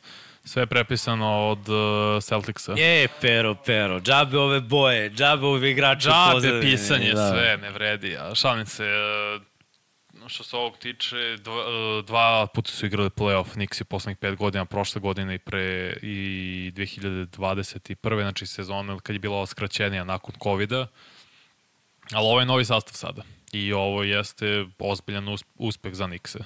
Sve 0.46 0.62
je 0.62 0.66
prepisano 0.66 1.48
od 1.48 1.68
uh, 1.68 2.22
Celticsa. 2.22 2.74
E, 2.78 3.09
pero, 3.20 3.54
pero, 3.54 4.00
džabe 4.00 4.38
ove 4.38 4.61
boje, 4.61 5.11
džabe 5.11 5.46
ove 5.46 5.70
igrače. 5.70 6.09
u 6.09 6.12
Džabe 6.12 6.32
pozadini, 6.32 6.61
pisanje, 6.61 7.12
da. 7.12 7.30
sve 7.30 7.59
ne 7.62 7.70
vredi. 7.70 8.16
A 8.16 8.35
šalim 8.35 8.66
se, 8.66 8.85
uh, 8.85 10.28
što 10.28 10.44
se 10.44 10.56
ovog 10.56 10.78
tiče, 10.78 11.37
dva, 11.38 11.54
uh, 11.98 12.04
dva 12.04 12.46
puta 12.46 12.72
su 12.72 12.87
igrali 12.87 13.11
playoff 13.11 13.56
Nixi 13.56 13.85
poslednjih 13.85 14.18
pet 14.18 14.37
godina, 14.37 14.64
prošle 14.64 15.00
godine 15.00 15.35
i 15.35 15.38
pre 15.38 15.96
i 16.02 16.72
2021. 16.74 18.20
znači 18.20 18.46
sezona 18.46 18.98
kad 19.00 19.14
je 19.16 19.20
bila 19.20 19.37
ova 19.37 19.46
skraćenija 19.46 20.04
nakon 20.04 20.35
COVID-a. 20.42 20.87
Ali 22.12 22.26
ovo 22.26 22.40
je 22.40 22.46
novi 22.46 22.64
sastav 22.64 22.94
sada. 22.94 23.22
I 23.52 23.72
ovo 23.72 24.02
jeste 24.02 24.66
ozbiljan 24.78 25.24
us- 25.28 25.44
uspeh 25.54 25.94
za 25.94 26.04
Nixe. 26.06 26.38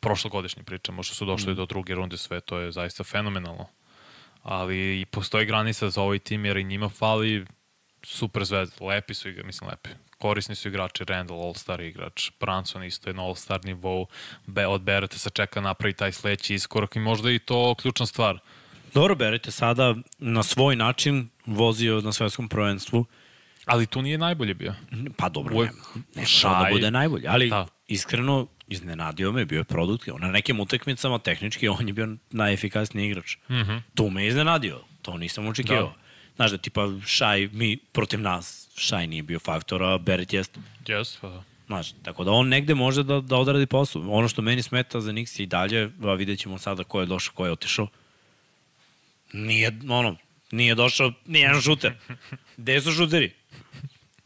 Prošlogodišnji 0.00 0.62
pričamo, 0.62 1.02
što 1.02 1.14
su 1.14 1.24
došli 1.24 1.52
mm. 1.52 1.56
do 1.56 1.66
druge 1.66 1.94
runde, 1.94 2.16
sve 2.16 2.40
to 2.40 2.58
je 2.58 2.72
zaista 2.72 3.04
fenomenalno. 3.04 3.66
Ali 4.42 5.00
i 5.00 5.04
postoji 5.04 5.46
granica 5.46 5.90
za 5.90 6.02
ovaj 6.02 6.18
tim, 6.18 6.44
jer 6.44 6.56
i 6.56 6.64
njima 6.64 6.88
fali 6.88 7.46
super 8.02 8.44
zvezda. 8.44 8.84
Lepi 8.84 9.14
su 9.14 9.28
igrači, 9.28 9.46
mislim 9.46 9.70
lepi. 9.70 9.90
Korisni 10.18 10.54
su 10.54 10.68
igrači, 10.68 11.04
Randall, 11.04 11.40
All-Star 11.40 11.80
igrač, 11.80 12.30
Branson 12.40 12.84
isto 12.84 13.10
je 13.10 13.14
na 13.14 13.22
All-Star 13.22 13.64
nivou, 13.64 14.06
Be, 14.46 14.66
od 14.66 14.82
Bereta 14.82 15.18
se 15.18 15.30
čeka 15.30 15.60
napravi 15.60 15.92
taj 15.92 16.12
sledeći 16.12 16.54
iskorak 16.54 16.96
i 16.96 16.98
možda 16.98 17.30
i 17.30 17.38
to 17.38 17.74
ključna 17.74 18.06
stvar. 18.06 18.38
Dobro, 18.94 19.14
berete 19.14 19.50
sada 19.50 19.94
na 20.18 20.42
svoj 20.42 20.76
način 20.76 21.28
vozio 21.46 22.00
na 22.00 22.12
svetskom 22.12 22.48
prvenstvu. 22.48 23.04
Ali 23.64 23.86
tu 23.86 24.02
nije 24.02 24.18
najbolje 24.18 24.54
bio. 24.54 24.74
Pa 25.16 25.28
dobro, 25.28 25.54
Uvek 25.56 25.72
ne, 25.94 26.02
ne 26.14 26.26
šaj. 26.26 26.64
da 26.64 26.70
bude 26.70 26.90
najbolje, 26.90 27.28
ali 27.28 27.48
Da. 27.50 27.66
iskreno 27.88 28.46
iznenadio 28.68 29.32
me, 29.32 29.44
bio 29.44 29.58
je 29.58 29.64
produkt. 29.64 30.08
Na 30.18 30.30
nekim 30.30 30.60
utakmicama 30.60 31.18
tehnički 31.18 31.68
on 31.68 31.88
je 31.88 31.92
bio 31.92 32.16
najefikasniji 32.30 33.06
igrač. 33.06 33.36
Mm 33.48 33.54
-hmm. 33.54 33.80
Tu 33.94 34.10
me 34.10 34.22
je 34.22 34.28
iznenadio, 34.28 34.80
to 35.02 35.16
nisam 35.16 35.46
očekivao. 35.46 35.82
Da. 35.82 35.94
Znaš 36.36 36.50
da 36.50 36.58
tipa 36.58 36.88
Šaj, 37.06 37.48
mi 37.52 37.76
protiv 37.76 38.20
nas, 38.20 38.68
Šaj 38.76 39.06
nije 39.06 39.22
bio 39.22 39.38
faktor, 39.38 39.82
a 39.82 39.98
Beret 39.98 40.32
jeste. 40.32 40.60
Yes, 40.84 41.18
pa 41.20 41.28
da. 41.28 41.42
Znaš, 41.66 41.92
tako 42.02 42.24
da 42.24 42.30
on 42.30 42.48
negde 42.48 42.74
može 42.74 43.02
da, 43.02 43.20
da 43.20 43.36
odradi 43.36 43.66
posao. 43.66 44.02
Ono 44.08 44.28
što 44.28 44.42
meni 44.42 44.62
smeta 44.62 45.00
za 45.00 45.12
Nix 45.12 45.42
i 45.42 45.46
dalje, 45.46 45.90
a 46.02 46.14
vidjet 46.14 46.38
ćemo 46.38 46.58
sada 46.58 46.84
ko 46.84 47.00
je 47.00 47.06
došao, 47.06 47.34
ko 47.34 47.46
je 47.46 47.52
otišao. 47.52 47.88
Nije, 49.32 49.78
ono, 49.88 50.16
nije 50.50 50.74
došao 50.74 51.12
nijedan 51.26 51.60
šuter. 51.60 51.92
Gde 52.56 52.80
su 52.80 52.92
šuteri? 52.92 53.32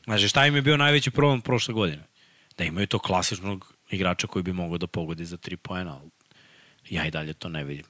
Znači, 0.04 0.28
šta 0.28 0.46
im 0.46 0.56
je 0.56 0.62
bio 0.62 0.76
najveći 0.76 1.10
problem 1.10 1.40
prošle 1.40 1.74
godine? 1.74 2.02
Da 2.58 2.64
imaju 2.64 2.86
to 2.86 2.98
klasičnog 2.98 3.74
igrača 3.90 4.26
koji 4.26 4.42
bi 4.42 4.52
mogao 4.52 4.78
da 4.78 4.86
pogodi 4.86 5.24
za 5.24 5.36
tri 5.36 5.56
poena, 5.56 5.98
ali 6.00 6.10
ja 6.90 7.06
i 7.06 7.10
dalje 7.10 7.32
to 7.32 7.48
ne 7.48 7.64
vidim. 7.64 7.84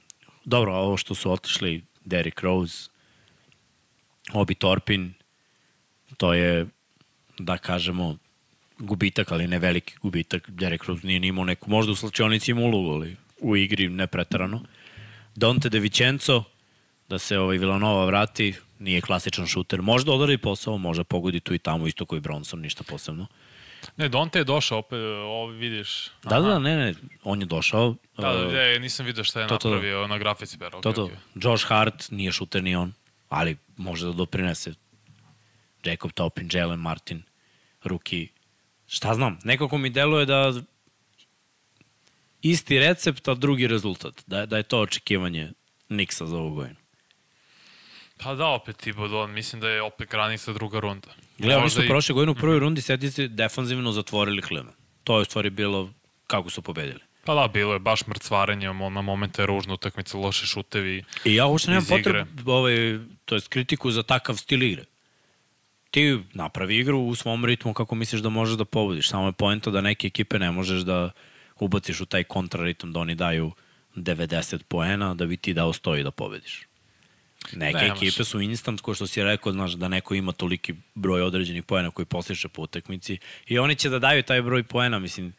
Dobro, 0.45 0.73
ovo 0.73 0.97
što 0.97 1.15
su 1.15 1.31
otišli 1.31 1.83
Derrick 2.05 2.39
Rose, 2.41 2.89
Obi 4.33 4.55
Torpin, 4.55 5.13
to 6.17 6.33
je, 6.33 6.67
da 7.39 7.57
kažemo, 7.57 8.17
gubitak, 8.79 9.31
ali 9.31 9.47
ne 9.47 9.59
veliki 9.59 9.93
gubitak. 10.01 10.49
Derek 10.49 10.83
Rose 10.83 11.07
nije 11.07 11.19
ni 11.19 11.27
imao 11.27 11.45
neku, 11.45 11.69
možda 11.69 11.91
u 11.91 11.95
slačionici 11.95 12.51
ima 12.51 12.61
ulogu, 12.61 12.89
ali 12.89 13.15
u 13.39 13.57
igri 13.57 13.89
ne 13.89 14.07
pretarano. 14.07 14.63
Dante 15.35 15.69
De 15.69 15.79
Vicenzo, 15.79 16.43
da 17.09 17.19
se 17.19 17.39
ovaj 17.39 17.57
Villanova 17.57 18.05
vrati, 18.05 18.53
nije 18.79 19.01
klasičan 19.01 19.47
šuter. 19.47 19.81
Možda 19.81 20.11
odradi 20.11 20.37
posao, 20.37 20.77
može 20.77 21.03
pogodi 21.03 21.39
tu 21.39 21.53
i 21.53 21.59
tamo, 21.59 21.87
isto 21.87 22.05
koji 22.05 22.21
Bronson, 22.21 22.59
ništa 22.59 22.83
posebno. 22.83 23.27
Ne, 23.97 24.09
Donte 24.09 24.39
je 24.39 24.43
došao 24.43 24.79
opet, 24.79 24.99
ovo 24.99 25.47
vidiš. 25.47 26.11
Da, 26.23 26.39
da, 26.39 26.59
ne, 26.59 26.75
ne, 26.75 26.93
on 27.23 27.39
je 27.41 27.45
došao. 27.45 27.95
Da, 28.17 28.33
da, 28.33 28.47
uh, 28.47 28.53
ne, 28.53 28.79
nisam 28.79 29.05
vidio 29.05 29.23
šta 29.23 29.41
je 29.41 29.47
to, 29.47 29.57
to, 29.57 29.69
da. 29.69 29.75
napravio 29.75 30.07
na 30.07 30.17
grafici. 30.17 30.57
Ber, 30.57 30.71
okay, 30.71 30.81
To, 30.81 30.91
to. 30.93 31.05
Okay. 31.07 31.49
Josh 31.49 31.67
Hart 31.67 32.11
nije 32.11 32.31
šuter 32.31 32.63
ni 32.63 32.75
on, 32.75 32.93
ali 33.29 33.57
može 33.77 34.05
da 34.05 34.11
doprinese. 34.11 34.73
Jacob 35.85 36.11
Topin, 36.11 36.49
Jalen 36.53 36.79
Martin, 36.79 37.23
Ruki. 37.83 38.27
Šta 38.87 39.13
znam, 39.13 39.39
nekako 39.43 39.77
mi 39.77 39.89
deluje 39.89 40.25
da 40.25 40.53
isti 42.41 42.79
recept, 42.79 43.27
a 43.27 43.33
drugi 43.33 43.67
rezultat. 43.67 44.23
Da, 44.27 44.45
da 44.45 44.57
je 44.57 44.63
to 44.63 44.79
očekivanje 44.79 45.51
Niksa 45.89 46.25
za 46.25 46.37
ovu 46.37 46.55
godinu. 46.55 46.75
Pa 48.19 48.35
da, 48.35 48.47
opet 48.47 48.77
Tibodon, 48.77 49.31
mislim 49.31 49.61
da 49.61 49.69
je 49.69 49.81
opet 49.81 50.09
granica 50.09 50.53
druga 50.53 50.79
runda. 50.79 51.07
Gle, 51.37 51.55
oni 51.55 51.69
su 51.69 51.83
i- 51.83 51.87
prošle 51.87 52.13
godine 52.13 52.31
u 52.31 52.35
prvoj 52.35 52.59
rundi 52.59 52.81
sedi 52.81 53.11
se 53.11 53.27
defanzivno 53.27 53.91
zatvorili 53.91 54.41
Klima. 54.41 54.71
To 55.03 55.17
je 55.17 55.21
u 55.21 55.25
stvari 55.25 55.49
bilo 55.49 55.89
kako 56.27 56.49
su 56.49 56.61
pobedili. 56.61 56.99
Pa 57.25 57.35
da, 57.35 57.47
bilo 57.47 57.73
je 57.73 57.79
baš 57.79 58.07
mrcvarenje, 58.07 58.67
mo- 58.69 58.89
na 58.89 59.01
momente 59.01 59.41
je 59.41 59.45
ružna 59.45 59.73
utakmica, 59.73 60.17
loše 60.17 60.45
šutevi. 60.45 61.03
I 61.25 61.35
ja 61.35 61.45
uopšte 61.45 61.71
nemam 61.71 61.85
potrebu, 61.87 62.51
ovaj, 62.51 62.75
to 63.25 63.35
jest 63.35 63.47
kritiku 63.47 63.91
za 63.91 64.03
takav 64.03 64.35
stil 64.35 64.63
igre. 64.63 64.83
Ti 65.91 66.19
napravi 66.33 66.77
igru 66.77 66.99
u 66.99 67.15
svom 67.15 67.45
ritmu 67.45 67.73
kako 67.73 67.95
misliš 67.95 68.21
da 68.21 68.29
možeš 68.29 68.55
da 68.55 68.65
pobediš. 68.65 69.09
Samo 69.09 69.25
je 69.25 69.31
poenta 69.31 69.71
da 69.71 69.81
neke 69.81 70.07
ekipe 70.07 70.39
ne 70.39 70.51
možeš 70.51 70.81
da 70.81 71.11
ubaciš 71.55 72.01
u 72.01 72.05
taj 72.05 72.23
kontraritam 72.23 72.93
da 72.93 72.99
oni 72.99 73.15
daju 73.15 73.51
90 73.95 74.63
poena 74.63 75.13
da 75.13 75.25
bi 75.25 75.37
ti 75.37 75.53
dao 75.53 75.73
100 75.73 75.99
i 75.99 76.03
da 76.03 76.11
pobediš. 76.11 76.61
Neke 77.53 77.57
Ne 77.57 77.81
ne, 77.81 77.89
može. 77.89 78.05
ekipe 78.05 78.23
su 78.23 78.41
instant, 78.41 78.81
ko 78.81 78.93
što 78.93 79.07
si 79.07 79.23
rekao, 79.23 79.51
znaš, 79.51 79.71
da 79.71 79.87
neko 79.87 80.13
ima 80.15 80.31
toliki 80.31 80.73
broj 80.95 81.21
određenih 81.21 81.63
poena 81.63 81.91
koji 81.91 82.05
postiče 82.05 82.47
po 82.47 82.61
utakmici 82.61 83.17
i 83.47 83.59
oni 83.59 83.75
će 83.75 83.89
da 83.89 83.99
daju 83.99 84.23
taj 84.23 84.41
broj 84.41 84.63
poena, 84.63 84.99
mislim, 84.99 85.33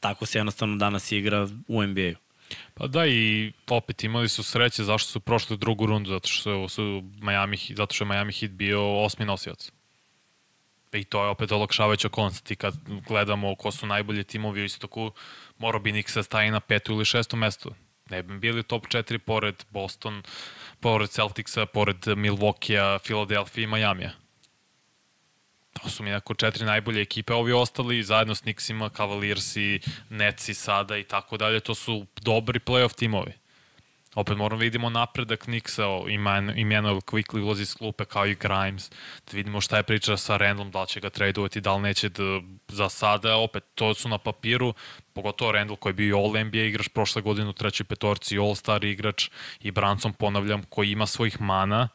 tako 0.00 0.26
se 0.26 0.38
jednostavno 0.38 0.76
danas 0.76 1.12
igra 1.12 1.48
u 1.68 1.82
NBA-u. 1.82 2.14
Pa 2.74 2.86
da, 2.86 3.06
i 3.06 3.52
opet 3.66 4.04
imali 4.04 4.28
su 4.28 4.42
sreće 4.42 4.84
zašto 4.84 5.10
su 5.10 5.20
prošli 5.20 5.56
drugu 5.56 5.86
rundu, 5.86 6.10
zato 6.10 6.28
što 6.28 6.68
su 6.68 7.02
Miami, 7.20 7.56
zato 7.76 7.94
što 7.94 8.04
je 8.04 8.08
Miami 8.08 8.32
Heat 8.32 8.52
bio 8.52 9.02
osmi 9.04 9.24
nosilac. 9.24 9.72
I 10.92 11.04
to 11.04 11.24
je 11.24 11.28
opet 11.28 11.52
olakšavajuća 11.52 12.08
okolnost. 12.08 12.44
Ti 12.44 12.56
kad 12.56 12.74
gledamo 13.08 13.54
ko 13.54 13.70
su 13.70 13.86
najbolji 13.86 14.24
timovi 14.24 14.60
u 14.62 14.64
istoku, 14.64 15.12
mora 15.58 15.78
bi 15.78 15.92
Nixa 15.92 16.22
staje 16.22 16.50
na 16.50 16.60
petu 16.60 16.92
ili 16.92 17.04
šesto 17.04 17.36
mesto. 17.36 17.70
Ne 18.10 18.22
bi 18.22 18.38
bili 18.38 18.62
top 18.62 18.86
4 18.86 19.18
pored 19.18 19.64
Boston, 19.70 20.22
pored 20.80 21.10
Celticsa, 21.10 21.66
pored 21.66 22.06
Milwaukee-a, 22.16 22.98
Philadelphia 22.98 23.64
i 23.64 23.66
Majamija. 23.66 24.10
To 25.82 25.88
su 25.90 26.02
mi 26.02 26.10
neko 26.10 26.34
četiri 26.34 26.64
najbolje 26.64 27.02
ekipe, 27.02 27.34
ovi 27.34 27.52
ostali 27.52 28.02
zajedno 28.02 28.34
s 28.34 28.40
Knicksima, 28.40 28.88
Cavaliersi, 28.88 29.80
Netsi 30.10 30.54
sada 30.54 30.96
i 30.96 31.04
tako 31.04 31.36
dalje, 31.36 31.60
to 31.60 31.74
su 31.74 32.06
dobri 32.20 32.60
playoff 32.60 32.94
timovi. 32.94 33.32
Opet 34.14 34.36
moramo 34.36 34.58
da 34.58 34.62
vidimo 34.64 34.90
napredak 34.90 35.46
Nixa, 35.46 35.84
Emmanuel 36.60 36.96
Quickly 37.00 37.42
ulazi 37.42 37.62
iz 37.62 37.74
klupe 37.74 38.04
kao 38.04 38.26
i 38.26 38.34
Grimes, 38.34 38.90
da 39.30 39.36
vidimo 39.36 39.60
šta 39.60 39.76
je 39.76 39.82
priča 39.82 40.16
sa 40.16 40.36
Randallom, 40.36 40.70
da 40.70 40.80
li 40.80 40.88
će 40.88 41.00
ga 41.00 41.10
tradovati, 41.10 41.60
da 41.60 41.74
li 41.74 41.82
neće 41.82 42.08
da, 42.08 42.40
za 42.68 42.88
sada, 42.88 43.36
opet 43.36 43.64
to 43.74 43.94
su 43.94 44.08
na 44.08 44.18
papiru, 44.18 44.74
pogotovo 45.12 45.52
Randall 45.52 45.76
koji 45.76 45.90
je 45.90 45.94
bio 45.94 46.18
All 46.18 46.44
NBA 46.44 46.58
igrač 46.58 46.88
prošle 46.88 47.22
godine 47.22 47.48
u 47.48 47.52
trećoj 47.52 47.84
petorci, 47.84 48.38
All 48.38 48.54
Star 48.54 48.84
igrač 48.84 49.28
i 49.60 49.70
Branson, 49.70 50.12
ponavljam, 50.12 50.62
koji 50.62 50.90
ima 50.90 51.06
svojih 51.06 51.40
mana, 51.40 51.88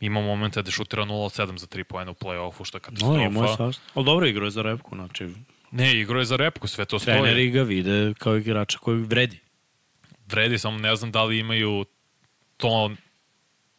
ima 0.00 0.20
momente 0.20 0.62
da 0.62 0.70
šutira 0.70 1.02
0-7 1.04 1.56
za 1.56 1.66
3 1.66 1.82
poena 1.82 2.10
u 2.10 2.14
play-offu, 2.14 2.64
što 2.64 2.76
je 2.76 2.80
katastrofa. 2.82 3.14
No, 3.14 3.22
ima 3.22 3.46
je. 3.46 3.72
Ali 3.94 4.04
dobro 4.04 4.26
igrao 4.26 4.44
je 4.44 4.50
za 4.50 4.62
repku, 4.62 4.96
znači 4.96 5.28
Ne, 5.70 6.00
igrao 6.00 6.18
je 6.18 6.24
za 6.24 6.36
repku, 6.36 6.66
sve 6.68 6.84
to 6.84 6.98
stoji. 6.98 7.16
treneri 7.16 7.50
ga 7.50 7.62
vide 7.62 8.14
kao 8.18 8.36
igrača 8.36 8.78
koji 8.78 9.00
vredi. 9.00 9.45
Vredi, 10.26 10.58
samo 10.58 10.78
ne 10.78 10.96
znam 10.96 11.12
da 11.12 11.24
li 11.24 11.38
imaju 11.38 11.84
to, 12.56 12.90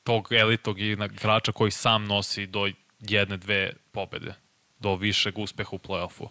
tog 0.03 0.27
elitog 0.31 0.79
igrača 0.79 1.51
koji 1.51 1.71
sam 1.71 2.05
nosi 2.05 2.47
do 2.47 2.69
jedne, 2.99 3.37
dve 3.37 3.73
pobede, 3.91 4.33
do 4.79 4.95
višeg 4.95 5.37
uspeha 5.37 5.69
u 5.71 5.77
play-offu. 5.77 6.27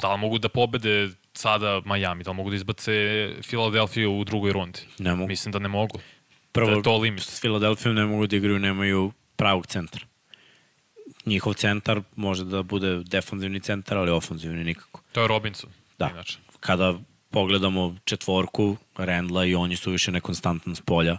Da 0.00 0.12
li 0.12 0.20
mogu 0.20 0.38
da 0.38 0.48
pobede 0.48 1.10
sada 1.34 1.82
Miami, 1.84 2.24
da 2.24 2.30
li 2.30 2.36
mogu 2.36 2.50
da 2.50 2.56
izbace 2.56 2.92
Filadelfiju 3.42 4.18
u 4.18 4.24
drugoj 4.24 4.52
rundi? 4.52 4.80
Ne 4.98 5.14
mogu. 5.14 5.28
Mislim 5.28 5.52
da 5.52 5.58
ne 5.58 5.68
mogu. 5.68 6.00
Prvo, 6.52 6.70
da 6.70 6.76
je 6.76 6.82
to 6.82 6.96
limit. 6.96 7.22
s 7.22 7.40
Filadelfijom 7.40 7.94
ne 7.94 8.04
mogu 8.04 8.26
da 8.26 8.36
igraju, 8.36 8.58
nemaju 8.58 9.12
pravog 9.36 9.66
centra. 9.66 10.06
Njihov 11.26 11.54
centar 11.54 12.00
može 12.16 12.44
da 12.44 12.62
bude 12.62 13.02
defanzivni 13.04 13.60
centar, 13.60 13.98
ali 13.98 14.10
ofanzivni 14.10 14.64
nikako. 14.64 15.00
To 15.12 15.22
je 15.22 15.28
Robinson. 15.28 15.70
Da. 15.98 16.10
Inače. 16.10 16.38
Kada 16.60 16.98
pogledamo 17.36 17.96
četvorku 18.04 18.76
Rendla 18.96 19.44
i 19.44 19.54
on 19.54 19.70
je 19.70 19.76
suviše 19.76 20.12
nekonstantan 20.12 20.76
s 20.76 20.80
polja 20.80 21.18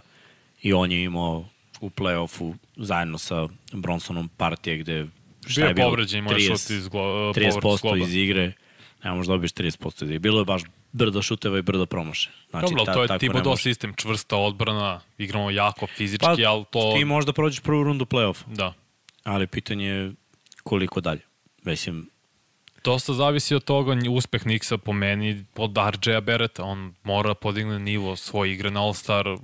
i 0.62 0.72
on 0.72 0.92
je 0.92 1.02
imao 1.04 1.44
u 1.80 1.90
play-offu 1.90 2.54
zajedno 2.76 3.18
sa 3.18 3.48
Bronsonom 3.72 4.28
partije 4.36 4.78
gde 4.78 5.06
šta 5.46 5.66
je 5.66 5.74
bilo? 5.74 5.88
povređen, 5.88 6.18
imao 6.18 6.32
je 6.32 6.40
šut 6.40 6.70
iz 6.70 6.88
glo, 6.88 7.32
30% 7.32 8.02
iz 8.02 8.14
igre. 8.14 8.52
Ne 9.04 9.12
možeš 9.12 9.26
dobiješ 9.26 9.52
30% 9.52 10.04
iz 10.04 10.10
igre. 10.10 10.18
Bilo 10.18 10.38
je 10.40 10.44
baš 10.44 10.62
brdo 10.92 11.22
šuteva 11.22 11.58
i 11.58 11.62
brdo 11.62 11.86
promaše. 11.86 12.30
Znači, 12.50 12.66
Dobro, 12.68 12.84
ta- 12.84 12.92
to 12.92 13.02
je 13.02 13.30
ne 13.34 13.40
do 13.40 13.56
sistem, 13.56 13.94
čvrsta 13.96 14.36
odbrana, 14.36 15.00
igramo 15.18 15.50
jako 15.50 15.86
fizički, 15.86 16.26
Pa, 16.26 16.50
ali 16.50 16.64
to... 16.70 16.94
Ti 16.98 17.04
možda 17.04 17.32
prođeš 17.32 17.60
prvu 17.60 17.82
rundu 17.84 18.04
play-offa, 18.04 18.44
Da. 18.46 18.74
ali 19.24 19.46
pitanje 19.46 19.86
je 19.86 20.12
koliko 20.62 21.00
dalje. 21.00 21.20
Mislim, 21.62 22.10
Dosta 22.88 23.12
zavisi 23.12 23.54
od 23.54 23.64
toga, 23.64 23.96
uspeh 24.10 24.46
Nixa 24.46 24.78
po 24.78 24.92
meni 24.92 25.44
od 25.56 25.76
RJ-a 25.76 26.20
Bereta, 26.20 26.64
on 26.64 26.94
mora 27.04 27.34
podigne 27.34 27.78
nivo 27.78 28.16
svoje 28.16 28.52
igre 28.52 28.70
na 28.70 28.80
All-Star, 28.80 29.36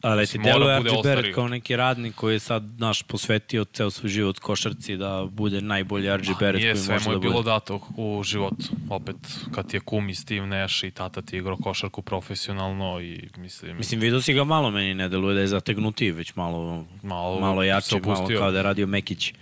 ali 0.00 0.26
ti 0.26 0.38
deluje 0.38 0.78
RJ 0.78 0.82
Barrett 0.82 1.06
igrač. 1.06 1.34
kao 1.34 1.48
neki 1.48 1.76
radnik 1.76 2.14
koji 2.14 2.34
je 2.34 2.38
sad 2.38 2.80
naš 2.80 3.02
posvetio 3.02 3.64
ceo 3.64 3.90
svoj 3.90 4.10
život 4.10 4.38
košarci 4.38 4.96
da 4.96 5.26
bude 5.30 5.60
najbolji 5.60 6.16
RJ 6.16 6.22
nije 6.24 6.72
koji 6.72 6.76
sve 6.76 6.94
može 6.94 7.08
mu 7.08 7.12
je 7.12 7.14
da 7.14 7.18
bude. 7.18 7.28
bilo 7.28 7.42
dato 7.42 7.80
u 7.96 8.22
životu. 8.24 8.64
Opet, 8.90 9.16
kad 9.54 9.70
ti 9.70 9.76
je 9.76 9.80
kum 9.80 10.08
i 10.08 10.14
Steve 10.14 10.46
Nash 10.46 10.84
i 10.84 10.90
tata 10.90 11.22
ti 11.22 11.36
je 11.36 11.38
igrao 11.38 11.56
košarku 11.56 12.02
profesionalno 12.02 13.00
i 13.00 13.28
mislim, 13.36 13.76
Mislim, 13.76 14.00
vidio 14.00 14.20
si 14.20 14.34
ga 14.34 14.44
malo, 14.44 14.70
meni 14.70 14.94
ne 14.94 15.08
deluje 15.08 15.34
da 15.34 15.40
je 15.40 15.46
zategnutiji, 15.46 16.10
već 16.10 16.36
malo, 16.36 16.84
Malo 17.02 17.40
malo 17.40 17.62
jači, 17.62 18.00
malo 18.04 18.28
kao 18.38 18.50
da 18.50 18.58
je 18.58 18.62
radio 18.62 18.86
Mekić, 18.86 19.32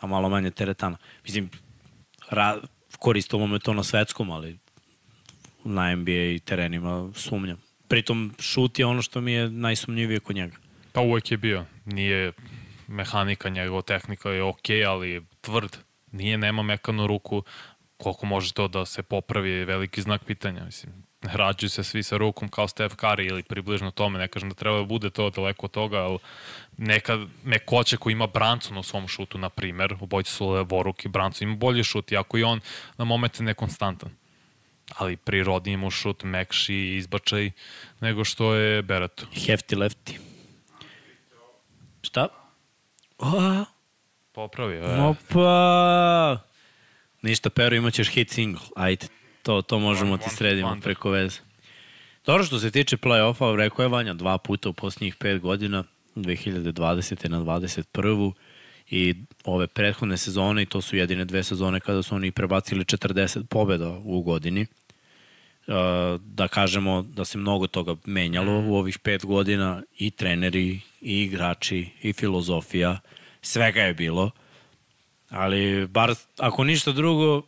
a 0.00 0.06
malo 0.06 0.28
manje 0.28 0.50
teretana. 0.50 0.96
Mislim, 1.24 1.50
ra, 2.30 2.56
koristilo 2.98 3.46
me 3.46 3.58
to 3.58 3.74
na 3.74 3.82
svetskom, 3.82 4.30
ali 4.30 4.58
na 5.64 5.94
NBA 5.96 6.38
terenima 6.44 7.10
sumnjam. 7.14 7.60
Pritom, 7.88 8.34
šut 8.38 8.78
je 8.78 8.86
ono 8.86 9.02
što 9.02 9.20
mi 9.20 9.32
je 9.32 9.50
najsumnjivije 9.50 10.20
kod 10.20 10.36
njega. 10.36 10.56
Pa 10.92 11.00
uvek 11.00 11.30
je 11.30 11.36
bio. 11.36 11.64
Nije 11.84 12.32
mehanika, 12.88 13.48
njegova 13.48 13.82
tehnika 13.82 14.30
je 14.30 14.42
okej, 14.42 14.84
ali 14.84 15.10
je 15.10 15.22
tvrd. 15.40 15.76
Nije, 16.12 16.38
nema 16.38 16.62
mekanu 16.62 17.06
ruku. 17.06 17.42
Koliko 17.96 18.26
može 18.26 18.52
to 18.52 18.68
da 18.68 18.86
se 18.86 19.02
popravi 19.02 19.50
je 19.50 19.64
veliki 19.64 20.02
znak 20.02 20.24
pitanja. 20.24 20.64
Mislim, 20.64 21.07
ne 21.22 21.36
rađuju 21.36 21.70
se 21.70 21.84
svi 21.84 22.02
sa 22.02 22.16
rukom 22.16 22.48
kao 22.48 22.68
Steph 22.68 22.96
Curry 22.96 23.28
ili 23.28 23.42
približno 23.42 23.90
tome. 23.90 24.18
Ne 24.18 24.28
kažem 24.28 24.48
da 24.48 24.54
treba 24.54 24.78
da 24.78 24.84
bude 24.84 25.10
to 25.10 25.30
daleko 25.30 25.66
od 25.66 25.70
toga, 25.70 25.98
ali 25.98 26.18
neka 26.76 27.26
mekoće 27.44 27.96
koji 27.96 28.12
ima 28.12 28.26
Branson 28.26 28.78
u 28.78 28.82
svom 28.82 29.08
šutu, 29.08 29.38
na 29.38 29.48
primer, 29.48 29.96
obojice 30.00 30.30
su 30.30 30.48
levoruki, 30.48 31.08
Branson 31.08 31.48
ima 31.48 31.56
bolji 31.56 31.84
šut, 31.84 32.12
iako 32.12 32.38
i 32.38 32.42
on 32.42 32.60
na 32.98 33.04
momente 33.04 33.42
nekonstantan. 33.42 34.10
Ali 34.96 35.16
prirodnije 35.16 35.76
mu 35.76 35.90
šut, 35.90 36.22
mekši 36.24 36.74
i 36.74 36.96
izbačaj 36.96 37.50
nego 38.00 38.24
što 38.24 38.54
je 38.54 38.82
Bereto. 38.82 39.26
Hefty 39.26 39.76
lefty. 39.76 40.18
Šta? 42.02 42.28
O, 43.18 43.64
Popravio, 44.32 44.84
e. 44.84 45.00
opa! 45.00 46.38
Ništa, 47.22 47.50
Pero, 47.50 47.76
imaćeš 47.76 48.08
hit 48.08 48.30
single. 48.30 48.62
Ajde, 48.76 49.06
to, 49.42 49.62
to 49.62 49.78
možemo 49.78 50.12
One- 50.12 50.22
ti 50.22 50.30
sredimo 50.30 50.76
preko 50.82 51.10
veze. 51.10 51.40
Dobro 52.26 52.44
što 52.44 52.58
se 52.58 52.70
tiče 52.70 52.96
play-offa, 52.96 53.56
rekao 53.56 53.82
je 53.82 53.88
Vanja 53.88 54.14
dva 54.14 54.38
puta 54.38 54.68
u 54.68 54.72
posljednjih 54.72 55.16
pet 55.16 55.40
godina, 55.40 55.84
2020. 56.16 57.28
na 57.28 57.40
21. 57.40 58.32
I 58.90 59.14
ove 59.44 59.66
prethodne 59.66 60.16
sezone, 60.16 60.62
i 60.62 60.66
to 60.66 60.80
su 60.80 60.96
jedine 60.96 61.24
dve 61.24 61.42
sezone 61.42 61.80
kada 61.80 62.02
su 62.02 62.14
oni 62.14 62.30
prebacili 62.30 62.84
40 62.84 63.44
pobjeda 63.46 63.88
u 64.04 64.22
godini. 64.22 64.66
Uh, 65.66 65.74
da 66.20 66.48
kažemo 66.48 67.02
da 67.02 67.24
se 67.24 67.38
mnogo 67.38 67.66
toga 67.66 67.96
menjalo 68.04 68.60
u 68.60 68.76
ovih 68.76 68.98
pet 68.98 69.24
godina 69.24 69.82
i 69.98 70.10
treneri, 70.10 70.80
i 71.00 71.22
igrači, 71.22 71.88
i 72.02 72.12
filozofija. 72.12 73.00
Svega 73.42 73.80
je 73.80 73.94
bilo. 73.94 74.30
Ali, 75.28 75.86
bar, 75.86 76.14
ako 76.38 76.64
ništa 76.64 76.92
drugo, 76.92 77.42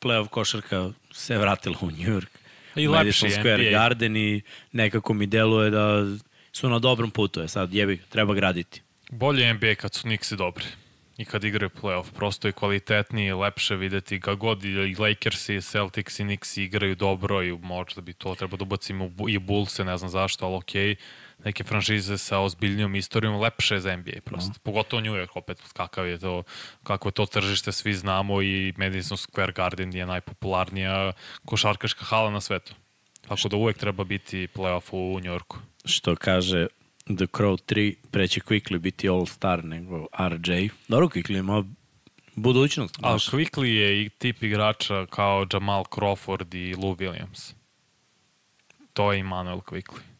playoff 0.00 0.28
košarka 0.28 0.90
se 1.14 1.38
vratila 1.38 1.76
u 1.80 1.90
New 1.90 2.12
York. 2.12 2.28
I 2.76 2.88
U 2.88 2.92
Madison 2.92 3.30
Square 3.30 3.58
NBA. 3.58 3.70
Garden 3.70 4.16
i 4.16 4.42
nekako 4.72 5.14
mi 5.14 5.26
deluje 5.26 5.70
da 5.70 6.06
su 6.52 6.68
na 6.68 6.78
dobrom 6.78 7.10
putu. 7.10 7.40
Je 7.40 7.48
sad 7.48 7.74
jebi, 7.74 7.98
treba 8.08 8.34
graditi. 8.34 8.82
Bolje 9.10 9.44
je 9.44 9.54
NBA 9.54 9.74
kad 9.74 9.94
su 9.94 10.02
Knicksi 10.02 10.36
dobri 10.36 10.64
i 11.18 11.24
kad 11.24 11.44
igraju 11.44 11.70
playoff. 11.82 12.12
Prosto 12.14 12.48
je 12.48 12.52
kvalitetnije, 12.52 13.34
lepše 13.34 13.76
videti 13.76 14.18
ga 14.18 14.34
god 14.34 14.64
i 14.64 14.96
Lakers 14.98 15.48
i 15.48 15.60
Celtics 15.60 16.20
i 16.20 16.22
Knicks 16.22 16.56
igraju 16.56 16.94
dobro 16.94 17.42
i 17.42 17.52
možda 17.52 18.00
bi 18.00 18.12
to 18.12 18.34
trebalo 18.34 18.56
da 18.56 18.62
ubacimo 18.62 19.10
i 19.28 19.38
Bullse, 19.38 19.84
ne 19.84 19.98
znam 19.98 20.10
zašto, 20.10 20.46
ali 20.46 20.56
okej. 20.56 20.96
Neke 21.44 21.64
franšize 21.64 22.18
sa 22.18 22.40
ozbiljnijom 22.40 22.94
istorijom 22.94 23.40
lepše 23.40 23.80
za 23.80 23.96
NBA 23.96 24.20
prosto. 24.24 24.50
Mhm. 24.50 24.58
Pogotovo 24.62 25.00
New 25.00 25.12
York, 25.12 25.30
opet 25.34 25.62
kakav 25.72 26.06
je 26.06 26.18
to, 26.18 26.42
kako 26.82 27.08
je 27.08 27.12
to 27.12 27.26
tržište, 27.26 27.72
svi 27.72 27.94
znamo 27.94 28.42
i 28.42 28.74
Madison 28.76 29.16
Square 29.16 29.54
Garden 29.54 29.94
je 29.94 30.06
najpopularnija 30.06 31.12
košarkaška 31.44 32.04
hala 32.04 32.30
na 32.30 32.40
svetu. 32.40 32.74
Tako 33.28 33.48
da 33.48 33.56
uvek 33.56 33.78
treba 33.78 34.04
biti 34.04 34.48
playoff 34.54 34.88
u 34.92 35.20
New 35.20 35.32
Yorku. 35.32 35.58
Što 35.84 36.16
kaže 36.16 36.66
The 37.04 37.26
Crow 37.26 37.56
3, 37.74 37.94
preće 38.10 38.40
Quickly 38.40 38.78
biti 38.78 39.08
All-Star 39.08 39.64
nego 39.64 40.06
RJ. 40.18 40.68
Dobro, 40.88 41.06
Quickly 41.06 41.38
ima 41.38 41.64
budućnost. 42.34 42.98
Ali. 43.02 43.18
Quickly 43.18 43.64
je 43.64 44.02
i 44.02 44.08
tip 44.08 44.42
igrača 44.42 45.06
kao 45.06 45.46
Jamal 45.52 45.84
Crawford 45.84 46.56
i 46.56 46.74
Lou 46.74 46.94
Williams. 46.94 47.54
To 48.92 49.12
je 49.12 49.20
Emmanuel 49.20 49.58
Quickly. 49.58 50.13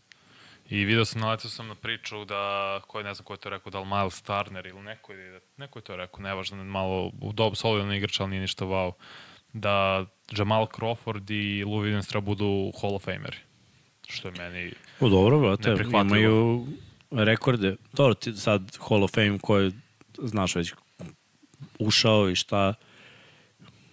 I 0.75 0.85
video 0.85 1.05
sam, 1.05 1.21
naletio 1.21 1.51
sam 1.51 1.69
na 1.69 1.75
priču 1.75 2.25
da, 2.25 2.81
ko 2.87 2.99
je, 2.99 3.05
ne 3.05 3.15
znam 3.15 3.25
ko 3.25 3.33
je 3.33 3.39
to 3.39 3.51
rekao, 3.51 3.71
da 3.71 3.81
li 3.81 3.87
Miles 3.87 4.23
Turner 4.23 4.67
ili 4.67 4.83
neko, 4.83 5.13
je, 5.13 5.41
neko 5.57 5.79
je 5.79 5.83
to 5.83 5.97
rekao, 5.97 6.21
nevažno, 6.21 6.65
malo 6.65 7.13
u 7.21 7.33
dobu 7.33 7.57
solidan 7.57 7.93
igrač, 7.93 8.21
ali 8.21 8.31
nije 8.31 8.41
ništa 8.41 8.65
wow, 8.65 8.93
da 9.53 10.07
Jamal 10.31 10.67
Crawford 10.67 11.31
i 11.31 11.65
Lou 11.65 11.83
Williams 11.83 12.09
treba 12.09 12.25
budu 12.25 12.73
Hall 12.81 12.95
of 12.95 13.05
Fameri. 13.05 13.37
Što 14.09 14.29
je 14.29 14.35
meni 14.39 14.73
O, 15.01 15.09
dobro, 15.09 15.39
brate, 15.39 15.77
imaju 15.85 16.67
rekorde. 17.11 17.77
Dobro, 17.93 18.15
ti 18.15 18.33
sad 18.33 18.77
Hall 18.89 19.05
of 19.05 19.11
Fame 19.15 19.39
koji 19.43 19.73
znaš 20.19 20.55
već 20.55 20.73
ušao 21.79 22.31
i 22.31 22.37
šta. 22.37 22.75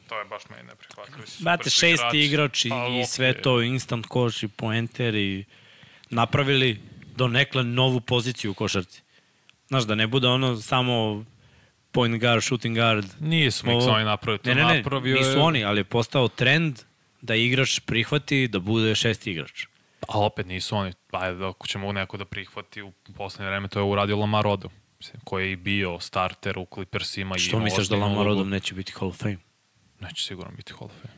To 0.07 0.19
je 0.19 0.25
baš 0.25 0.49
meni 0.49 0.63
neprihvatljivo. 0.63 1.23
Brate, 1.39 1.69
šesti 1.69 2.19
igrač 2.19 2.65
i, 2.65 2.69
Pa, 2.69 2.87
i 2.87 3.05
sve 3.05 3.41
to, 3.41 3.61
instant 3.61 4.05
koš 4.05 4.43
i 4.43 4.47
poenter 4.47 5.15
i 5.15 5.45
napravili 6.11 6.79
donekle 7.15 7.63
novu 7.63 8.01
poziciju 8.01 8.51
u 8.51 8.55
košarci. 8.55 9.01
Znaš, 9.67 9.83
da 9.83 9.95
ne 9.95 10.07
bude 10.07 10.27
ono 10.27 10.57
samo 10.57 11.25
point 11.91 12.19
guard, 12.19 12.43
shooting 12.43 12.77
guard. 12.77 13.05
Nisu 13.19 13.67
mi 13.67 13.73
Ovo- 13.73 13.89
oni 13.89 14.05
napravili. 14.05 14.39
To 14.39 14.49
Ne, 14.49 14.55
ne, 14.55 14.63
ne, 14.63 14.77
napravio 14.77 15.15
je- 15.15 15.19
nisu 15.19 15.39
oni, 15.39 15.63
ali 15.63 15.79
je 15.79 15.83
postao 15.83 16.27
trend 16.27 16.79
da 17.21 17.35
igrač 17.35 17.79
prihvati 17.79 18.47
da 18.47 18.59
bude 18.59 18.95
šesti 18.95 19.31
igrač. 19.31 19.65
A 20.07 20.19
opet 20.19 20.45
nisu 20.45 20.75
oni, 20.75 20.93
ajde, 21.11 21.45
ako 21.45 21.67
ćemo 21.67 21.91
neko 21.91 22.17
da 22.17 22.25
prihvati 22.25 22.81
u 22.81 22.91
poslednje 23.17 23.49
vreme, 23.49 23.67
to 23.67 23.79
je 23.79 23.83
uradio 23.83 24.17
Lamar 24.17 24.47
Odom, 24.47 24.71
koji 25.23 25.45
je 25.45 25.51
i 25.51 25.55
bio 25.55 25.99
starter 25.99 26.57
u 26.59 26.67
Clippersima. 26.73 27.37
Što 27.37 27.59
misliš 27.59 27.87
da 27.87 27.95
Lamar. 27.95 28.27
Odom 28.27 28.49
neće 28.49 28.73
biti 28.73 28.93
Hall 28.93 29.09
of 29.09 29.17
Fame? 29.17 29.37
Neće 29.99 30.23
sigurno 30.23 30.51
biti 30.51 30.73
Hall 30.73 30.85
of 30.85 31.01
Fame. 31.01 31.13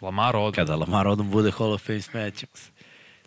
Lamar 0.00 0.36
Odom, 0.36 0.52
Kada 0.52 0.76
Lamar 0.76 1.06
Odom 1.08 1.30
bude 1.30 1.50
Hall 1.50 1.72
of 1.72 1.82
Fame, 1.82 2.00
smećemo 2.00 2.52
se. 2.54 2.70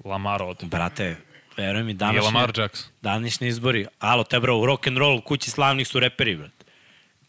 Lamar 0.03 0.43
od. 0.43 0.57
Brate, 0.61 1.15
veruj 1.57 1.79
mi, 1.79 1.85
Nije 1.85 1.93
današnje, 1.93 2.21
Lamar 2.21 2.51
Jackson. 2.57 2.89
današnji 3.01 3.47
izbori, 3.47 3.85
alo, 3.99 4.23
te 4.23 4.39
bro, 4.39 4.57
u 4.57 4.65
rock 4.65 4.87
and 4.87 4.97
roll 4.97 5.21
kući 5.21 5.51
slavnih 5.51 5.87
su 5.87 5.99
reperi, 5.99 6.35
brate. 6.35 6.65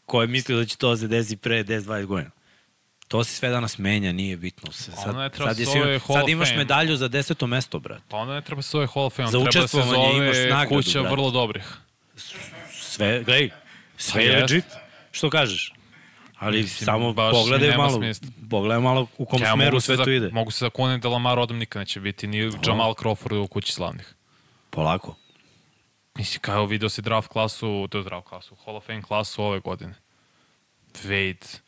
Ko 0.07 0.23
je 0.23 0.29
mislio 0.29 0.59
da 0.59 0.65
će 0.65 0.77
to 0.77 0.97
se 0.97 1.07
desi 1.09 1.37
pre 1.37 1.65
10-20 1.65 2.05
godina? 2.05 2.31
To 3.09 3.25
se 3.25 3.35
sve 3.35 3.49
danas 3.49 3.79
menja, 3.79 4.13
nije 4.13 4.37
bitno. 4.37 4.73
Se, 4.73 4.93
sad, 4.93 5.17
ne 5.17 5.31
treba 5.31 5.51
sad, 5.51 5.59
jesi- 5.59 5.79
Hall 5.99 6.19
sad 6.19 6.29
imaš 6.29 6.49
Fame. 6.49 6.59
medalju 6.59 6.97
za 6.97 7.09
deseto 7.09 7.47
mesto, 7.47 7.79
brate. 7.79 8.03
Pa 8.09 8.17
onda 8.17 8.35
ne 8.35 8.43
treba 8.43 8.63
se 8.63 8.69
zove 8.69 8.87
Hall 8.87 9.07
of 9.07 9.15
Fame, 9.15 9.27
Za 9.27 9.39
treba 9.41 9.61
da 9.63 9.69
se 9.69 9.77
zove 9.77 10.49
nagradu, 10.49 10.69
kuća 10.69 11.01
brate. 11.01 11.11
vrlo 11.11 11.31
dobrih. 11.31 11.65
Sve, 12.71 13.23
gledaj, 13.25 13.51
sve 13.97 14.13
Pa 14.15 14.21
je 14.23 14.37
legit. 14.37 14.65
Što 15.13 15.31
kažeš? 15.31 15.73
Ali 16.39 16.63
Mislim, 16.63 16.85
samo 16.85 17.13
baš 17.13 17.33
pogledaj 17.33 17.77
malo, 17.77 17.97
smisla. 17.97 18.29
pogledaj 18.51 18.81
malo 18.81 19.07
u 19.19 19.25
kom 19.25 19.43
Ja 19.43 19.53
smeru 19.53 19.81
sve 19.81 19.97
to 19.97 20.11
ide. 20.11 20.31
Mogu 20.33 20.51
se 20.51 20.65
zakoniti 20.65 21.03
da 21.03 21.09
Lamar 21.09 21.39
odom 21.39 21.59
nikad 21.59 21.81
neće 21.81 22.01
biti 22.01 22.27
ni 22.27 22.39
Jamal 22.67 22.95
Crawford 22.95 23.45
u 23.45 23.49
kući 23.49 23.73
slavnih. 23.73 24.15
Polako. 24.71 25.15
Mislim, 26.15 26.41
kao 26.41 26.67
video 26.67 26.89
si 26.89 27.03
draft 27.03 27.29
klasu, 27.29 27.89
to 27.91 27.99
je 27.99 28.05
draft 28.05 28.29
klasu, 28.29 28.57
Hall 28.65 28.77
of 28.77 28.87
Fame 28.87 29.03
klasu 29.03 29.43
ove 29.43 29.61
godine. 29.61 29.95
Wade, 31.05 31.59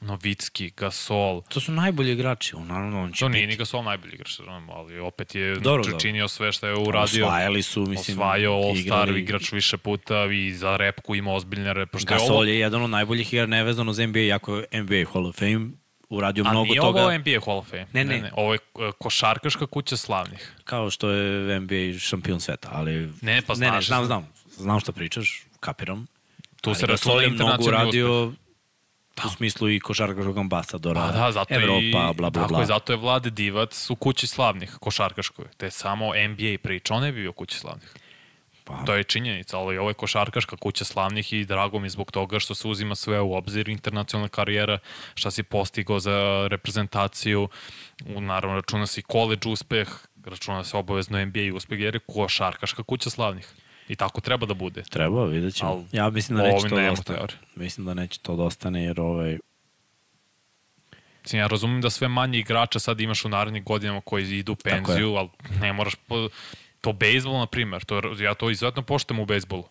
Novicki, 0.00 0.70
Gasol. 0.70 1.42
To 1.42 1.60
su 1.60 1.72
najbolji 1.72 2.12
igrači, 2.12 2.56
on, 2.56 2.66
naravno 2.66 3.02
on 3.02 3.12
će 3.12 3.18
To 3.20 3.28
nije 3.28 3.40
biti. 3.40 3.46
ni 3.46 3.56
Gasol 3.56 3.84
najbolji 3.84 4.14
igrač, 4.14 4.40
ali 4.70 4.98
opet 4.98 5.34
je 5.34 5.54
Dobro, 5.54 5.82
dobro. 5.82 6.00
činio 6.00 6.28
sve 6.28 6.52
što 6.52 6.66
je 6.66 6.74
uradio. 6.74 7.24
Osvajali 7.26 7.62
su, 7.62 7.80
mislim, 7.80 8.18
Osvajao 8.18 8.54
All-Star 8.54 8.76
igrali- 9.04 9.18
igrač 9.18 9.52
više 9.52 9.76
puta 9.76 10.14
i 10.26 10.52
za 10.52 10.76
repku 10.76 11.14
ima 11.14 11.32
ozbiljne 11.32 11.74
rep. 11.74 11.90
Pošto 11.90 12.14
je 12.14 12.20
ovo, 12.20 12.28
Gasol 12.28 12.48
je 12.48 12.58
jedan 12.58 12.82
od 12.82 12.90
najboljih 12.90 13.32
igra 13.32 13.46
nevezano 13.46 13.92
za 13.92 14.06
NBA, 14.06 14.20
jako 14.20 14.56
je 14.56 14.66
NBA 14.72 15.10
Hall 15.12 15.26
of 15.26 15.36
Fame 15.36 15.66
uradio 16.08 16.44
a 16.46 16.50
mnogo 16.50 16.64
nije 16.64 16.80
toga, 16.80 17.00
ovo 17.00 17.12
NBA 17.12 17.40
Hall 17.44 17.58
of 17.58 17.68
Fame. 17.68 17.86
Ne, 17.92 18.04
ne. 18.04 18.30
Ovo 18.34 18.52
je 18.52 18.58
e, 18.58 18.90
košarkaška 18.98 19.66
kuća 19.66 19.96
slavnih. 19.96 20.52
kao 20.64 20.90
što 20.90 21.10
je 21.10 21.60
NBA 21.60 21.98
šampion 21.98 22.40
sveta, 22.40 22.68
ali... 22.72 23.12
Ne, 23.22 23.42
pa 23.42 23.54
ne, 23.54 23.60
ne, 23.60 23.66
znaš. 23.66 23.86
znam, 23.86 24.04
znam, 24.04 24.28
znam 24.50 24.80
šta 24.80 24.92
pričaš, 24.92 25.42
kapiram. 25.60 26.06
Tu 26.60 26.70
Ali 26.70 26.76
se 26.76 26.86
Gasol 26.86 27.12
računa 27.12 27.22
je 27.22 27.30
mnogo 27.30 27.62
uradio 29.16 29.32
u 29.32 29.36
smislu 29.36 29.70
i 29.70 29.80
košarkaškog 29.80 30.38
ambasadora, 30.38 31.00
Pa 31.00 31.12
da, 31.12 31.32
zato 31.32 31.54
Evropa, 31.54 31.80
i, 31.82 31.90
bla, 31.90 32.12
bla, 32.12 32.30
tako 32.30 32.48
bla. 32.48 32.60
je, 32.60 32.66
zato 32.66 32.92
je 32.92 32.96
Vlade 32.96 33.30
Divac 33.30 33.90
u 33.90 33.96
kući 33.96 34.26
slavnih, 34.26 34.76
košarkaškoj. 34.80 35.44
Te 35.56 35.66
je 35.66 35.70
samo 35.70 36.12
NBA 36.28 36.58
priča, 36.62 36.94
on 36.94 37.02
bi 37.02 37.12
bio 37.12 37.30
u 37.30 37.32
kući 37.32 37.58
slavnih. 37.58 37.88
Pa, 38.64 38.84
To 38.84 38.94
je 38.94 39.04
činjenica, 39.04 39.58
ali 39.58 39.78
ovo 39.78 39.90
je 39.90 39.94
košarkaška 39.94 40.56
kuća 40.56 40.84
slavnih 40.84 41.32
i 41.32 41.44
drago 41.44 41.78
mi 41.78 41.86
je 41.86 41.90
zbog 41.90 42.10
toga 42.10 42.40
što 42.40 42.54
se 42.54 42.68
uzima 42.68 42.94
sve 42.94 43.20
u 43.20 43.34
obzir, 43.34 43.68
internacionalna 43.68 44.28
karijera, 44.28 44.78
šta 45.14 45.30
si 45.30 45.42
postigao 45.42 46.00
za 46.00 46.46
reprezentaciju, 46.50 47.48
naravno 48.06 48.56
računa 48.56 48.86
se 48.86 49.00
i 49.00 49.04
college 49.12 49.48
uspeh, 49.48 49.88
računa 50.24 50.64
se 50.64 50.76
obavezno 50.76 51.24
NBA 51.24 51.54
uspeh, 51.54 51.80
jer 51.80 51.94
je 51.94 52.00
košarkaška 52.00 52.82
kuća 52.82 53.10
slavnih. 53.10 53.46
I 53.88 53.96
tako 53.96 54.20
treba 54.20 54.46
da 54.46 54.54
bude. 54.54 54.82
Treba, 54.82 55.24
vidjet 55.24 55.54
ćemo. 55.54 55.70
Al 55.70 55.82
ja 55.92 56.10
mislim 56.10 56.38
da 56.38 56.44
neće 56.44 56.68
to 56.68 56.76
nema 56.76 56.86
da 56.86 56.92
ostane. 56.92 57.18
teorije. 57.18 57.38
Mislim 57.54 57.86
da 57.86 57.94
neće 57.94 58.18
to 58.18 58.36
da 58.36 58.42
ostane, 58.42 58.84
jer 58.84 59.00
ovaj... 59.00 59.38
Mislim, 61.22 61.40
ja 61.40 61.46
razumem 61.46 61.80
da 61.80 61.90
sve 61.90 62.08
manje 62.08 62.38
igrača 62.38 62.78
sad 62.78 63.00
imaš 63.00 63.24
u 63.24 63.28
narednim 63.28 63.64
godinama 63.64 64.00
koji 64.00 64.38
idu 64.38 64.52
u 64.52 64.56
penziju, 64.56 65.14
ali 65.14 65.28
ne 65.60 65.72
moraš... 65.72 65.94
Po, 65.94 66.28
to 66.80 66.92
bejsbol, 66.92 67.38
na 67.38 67.46
primjer, 67.46 67.84
to, 67.84 68.02
ja 68.18 68.34
to 68.34 68.50
izuzetno 68.50 68.82
poštem 68.82 69.18
u 69.18 69.26
bejsbolu. 69.26 69.64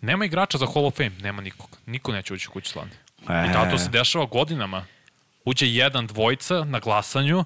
Nema 0.00 0.24
igrača 0.24 0.58
za 0.58 0.66
Hall 0.66 0.86
of 0.86 0.96
Fame, 0.96 1.10
nema 1.22 1.42
nikog. 1.42 1.78
Niko 1.86 2.12
neće 2.12 2.34
ući 2.34 2.48
u 2.48 2.52
kuću 2.52 2.70
slavnih. 2.70 2.98
I 3.22 3.52
da, 3.52 3.70
to 3.70 3.78
se 3.78 3.90
dešava 3.90 4.24
godinama. 4.24 4.86
Uđe 5.44 5.66
jedan, 5.66 6.06
dvojica 6.06 6.64
na 6.64 6.78
glasanju, 6.78 7.44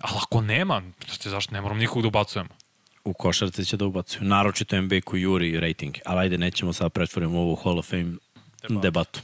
ali 0.00 0.18
ako 0.22 0.40
nema, 0.40 0.82
zašto 1.22 1.54
ne 1.54 1.60
moram 1.60 1.78
nikog 1.78 2.02
da 2.02 2.08
ubacujemo? 2.08 2.50
U 3.04 3.12
košarce 3.12 3.64
će 3.64 3.76
da 3.76 3.84
ubacuju. 3.84 4.28
Naročito 4.28 4.80
NBA 4.80 5.00
koji 5.04 5.22
juri 5.22 5.60
rating. 5.60 5.96
Ali 6.04 6.20
ajde, 6.20 6.38
nećemo 6.38 6.72
sad 6.72 6.92
pretvorimo 6.92 7.40
ovu 7.40 7.54
Hall 7.54 7.78
of 7.78 7.90
Fame 7.90 8.12
debatu. 8.68 9.20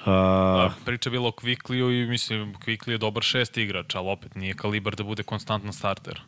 Uh, 0.00 0.06
Da, 0.06 0.74
priča 0.84 1.08
je 1.08 1.10
bila 1.10 1.28
o 1.28 1.32
Quickly-u 1.32 1.90
i 1.92 2.06
mislim, 2.06 2.54
Quickly 2.54 2.90
je 2.90 2.98
dobar 2.98 3.22
šest 3.22 3.56
igrač, 3.56 3.94
ali 3.94 4.08
opet 4.08 4.34
nije 4.34 4.54
kalibar 4.54 4.94
da 4.94 5.04
bude 5.04 5.22
konstantan 5.22 5.72
starter. 5.72 6.20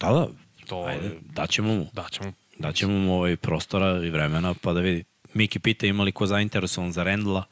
da, 0.00 0.08
da. 0.12 0.28
To 0.66 0.84
Ajde, 0.84 1.10
daćemo 1.20 1.74
mu. 1.74 1.86
Daćemo 1.92 2.32
Daćemo 2.58 2.98
mu 2.98 3.14
ovaj 3.14 3.36
prostora 3.36 4.04
i 4.04 4.10
vremena 4.10 4.54
pa 4.54 4.72
da 4.72 4.80
vidi. 4.80 5.04
Miki 5.34 5.58
pita 5.58 5.86
ima 5.86 6.02
li 6.02 6.12
ko 6.12 6.26
zainteresovan 6.26 6.92
za 6.92 7.02
Rendla. 7.02 7.44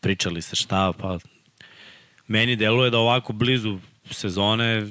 Pričali 0.00 0.42
se 0.42 0.56
šta, 0.56 0.92
pa 0.98 1.18
meni 2.26 2.56
deluje 2.56 2.90
da 2.90 2.98
ovako 2.98 3.32
blizu 3.32 3.78
sezone 4.10 4.86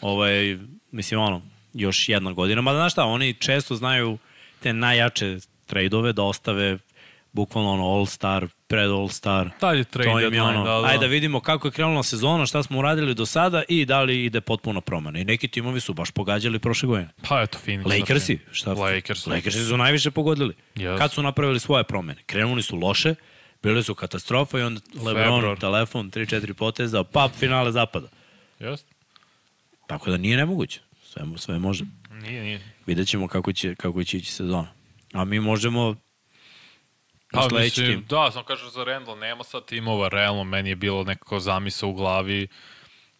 ovaj, 0.00 0.58
mislim 0.90 1.20
ono, 1.20 1.42
još 1.74 2.08
jedna 2.08 2.32
godina. 2.32 2.60
Mada 2.60 2.78
znaš 2.78 2.92
šta, 2.92 3.04
oni 3.04 3.34
često 3.34 3.74
znaju 3.76 4.18
te 4.60 4.72
najjače 4.72 5.38
trejdove 5.66 6.12
da 6.12 6.22
ostave 6.22 6.78
bukvalno 7.32 7.72
ono 7.72 7.84
All-Star, 7.84 8.48
pred 8.66 8.90
All-Star. 8.90 9.50
Dalje 9.60 9.84
trade 9.84 10.10
To 10.10 10.18
im 10.18 10.24
je 10.24 10.30
deadline, 10.30 10.58
ono, 10.58 10.64
da, 10.64 10.80
da. 10.80 10.86
Ajde 10.86 10.98
da 10.98 11.06
vidimo 11.06 11.40
kako 11.40 11.68
je 11.68 11.72
krenula 11.72 12.02
sezona, 12.02 12.46
šta 12.46 12.62
smo 12.62 12.78
uradili 12.78 13.14
do 13.14 13.26
sada 13.26 13.62
i 13.68 13.84
da 13.84 14.02
li 14.02 14.24
ide 14.24 14.40
potpuno 14.40 14.80
promena. 14.80 15.18
I 15.18 15.24
neki 15.24 15.48
timovi 15.48 15.80
su 15.80 15.94
baš 15.94 16.10
pogađali 16.10 16.58
prošle 16.58 16.86
godine. 16.86 17.08
Pa 17.28 17.42
eto, 17.42 17.58
Phoenix. 17.66 17.98
Lakersi, 18.00 18.36
primjer. 18.36 18.54
šta? 18.56 18.72
Lakers. 18.72 19.26
Lakersi 19.26 19.64
su 19.64 19.76
najviše 19.76 20.10
pogodili. 20.10 20.54
Yes. 20.74 20.98
Kad 20.98 21.12
su 21.12 21.22
napravili 21.22 21.60
svoje 21.60 21.84
promene? 21.84 22.22
Krenuli 22.26 22.62
su 22.62 22.76
loše, 22.76 23.14
bili 23.62 23.82
su 23.82 23.94
katastrofa 23.94 24.58
i 24.58 24.62
onda 24.62 24.80
Lebron, 24.94 25.40
Februar. 25.40 25.58
telefon, 25.58 26.10
3-4 26.10 26.52
poteza, 26.52 27.04
pap, 27.04 27.32
finale 27.32 27.72
zapada. 27.72 28.08
Jeste? 28.60 28.92
Tako 29.86 30.10
da 30.10 30.16
nije 30.16 30.36
nemoguće. 30.36 30.80
Sve, 31.12 31.22
sve 31.36 31.58
može. 31.58 31.84
Nije, 32.22 32.42
nije. 32.42 32.60
Vidjet 32.86 33.08
ćemo 33.08 33.28
kako 33.28 33.52
će, 33.52 33.74
kako 33.74 34.04
će 34.04 34.16
ići 34.16 34.32
sezona. 34.32 34.68
A 35.12 35.24
mi 35.24 35.40
možemo 35.40 35.96
Pa, 37.32 37.48
mislim, 37.52 37.86
tim. 37.86 38.04
da, 38.08 38.30
sam 38.30 38.44
kažem 38.44 38.70
za 38.70 38.84
Randall, 38.84 39.18
nema 39.18 39.44
sad 39.44 39.64
timova, 39.66 40.08
realno, 40.08 40.44
meni 40.44 40.68
je 40.68 40.76
bilo 40.76 41.04
nekako 41.04 41.40
zamisa 41.40 41.86
u 41.86 41.92
glavi 41.92 42.48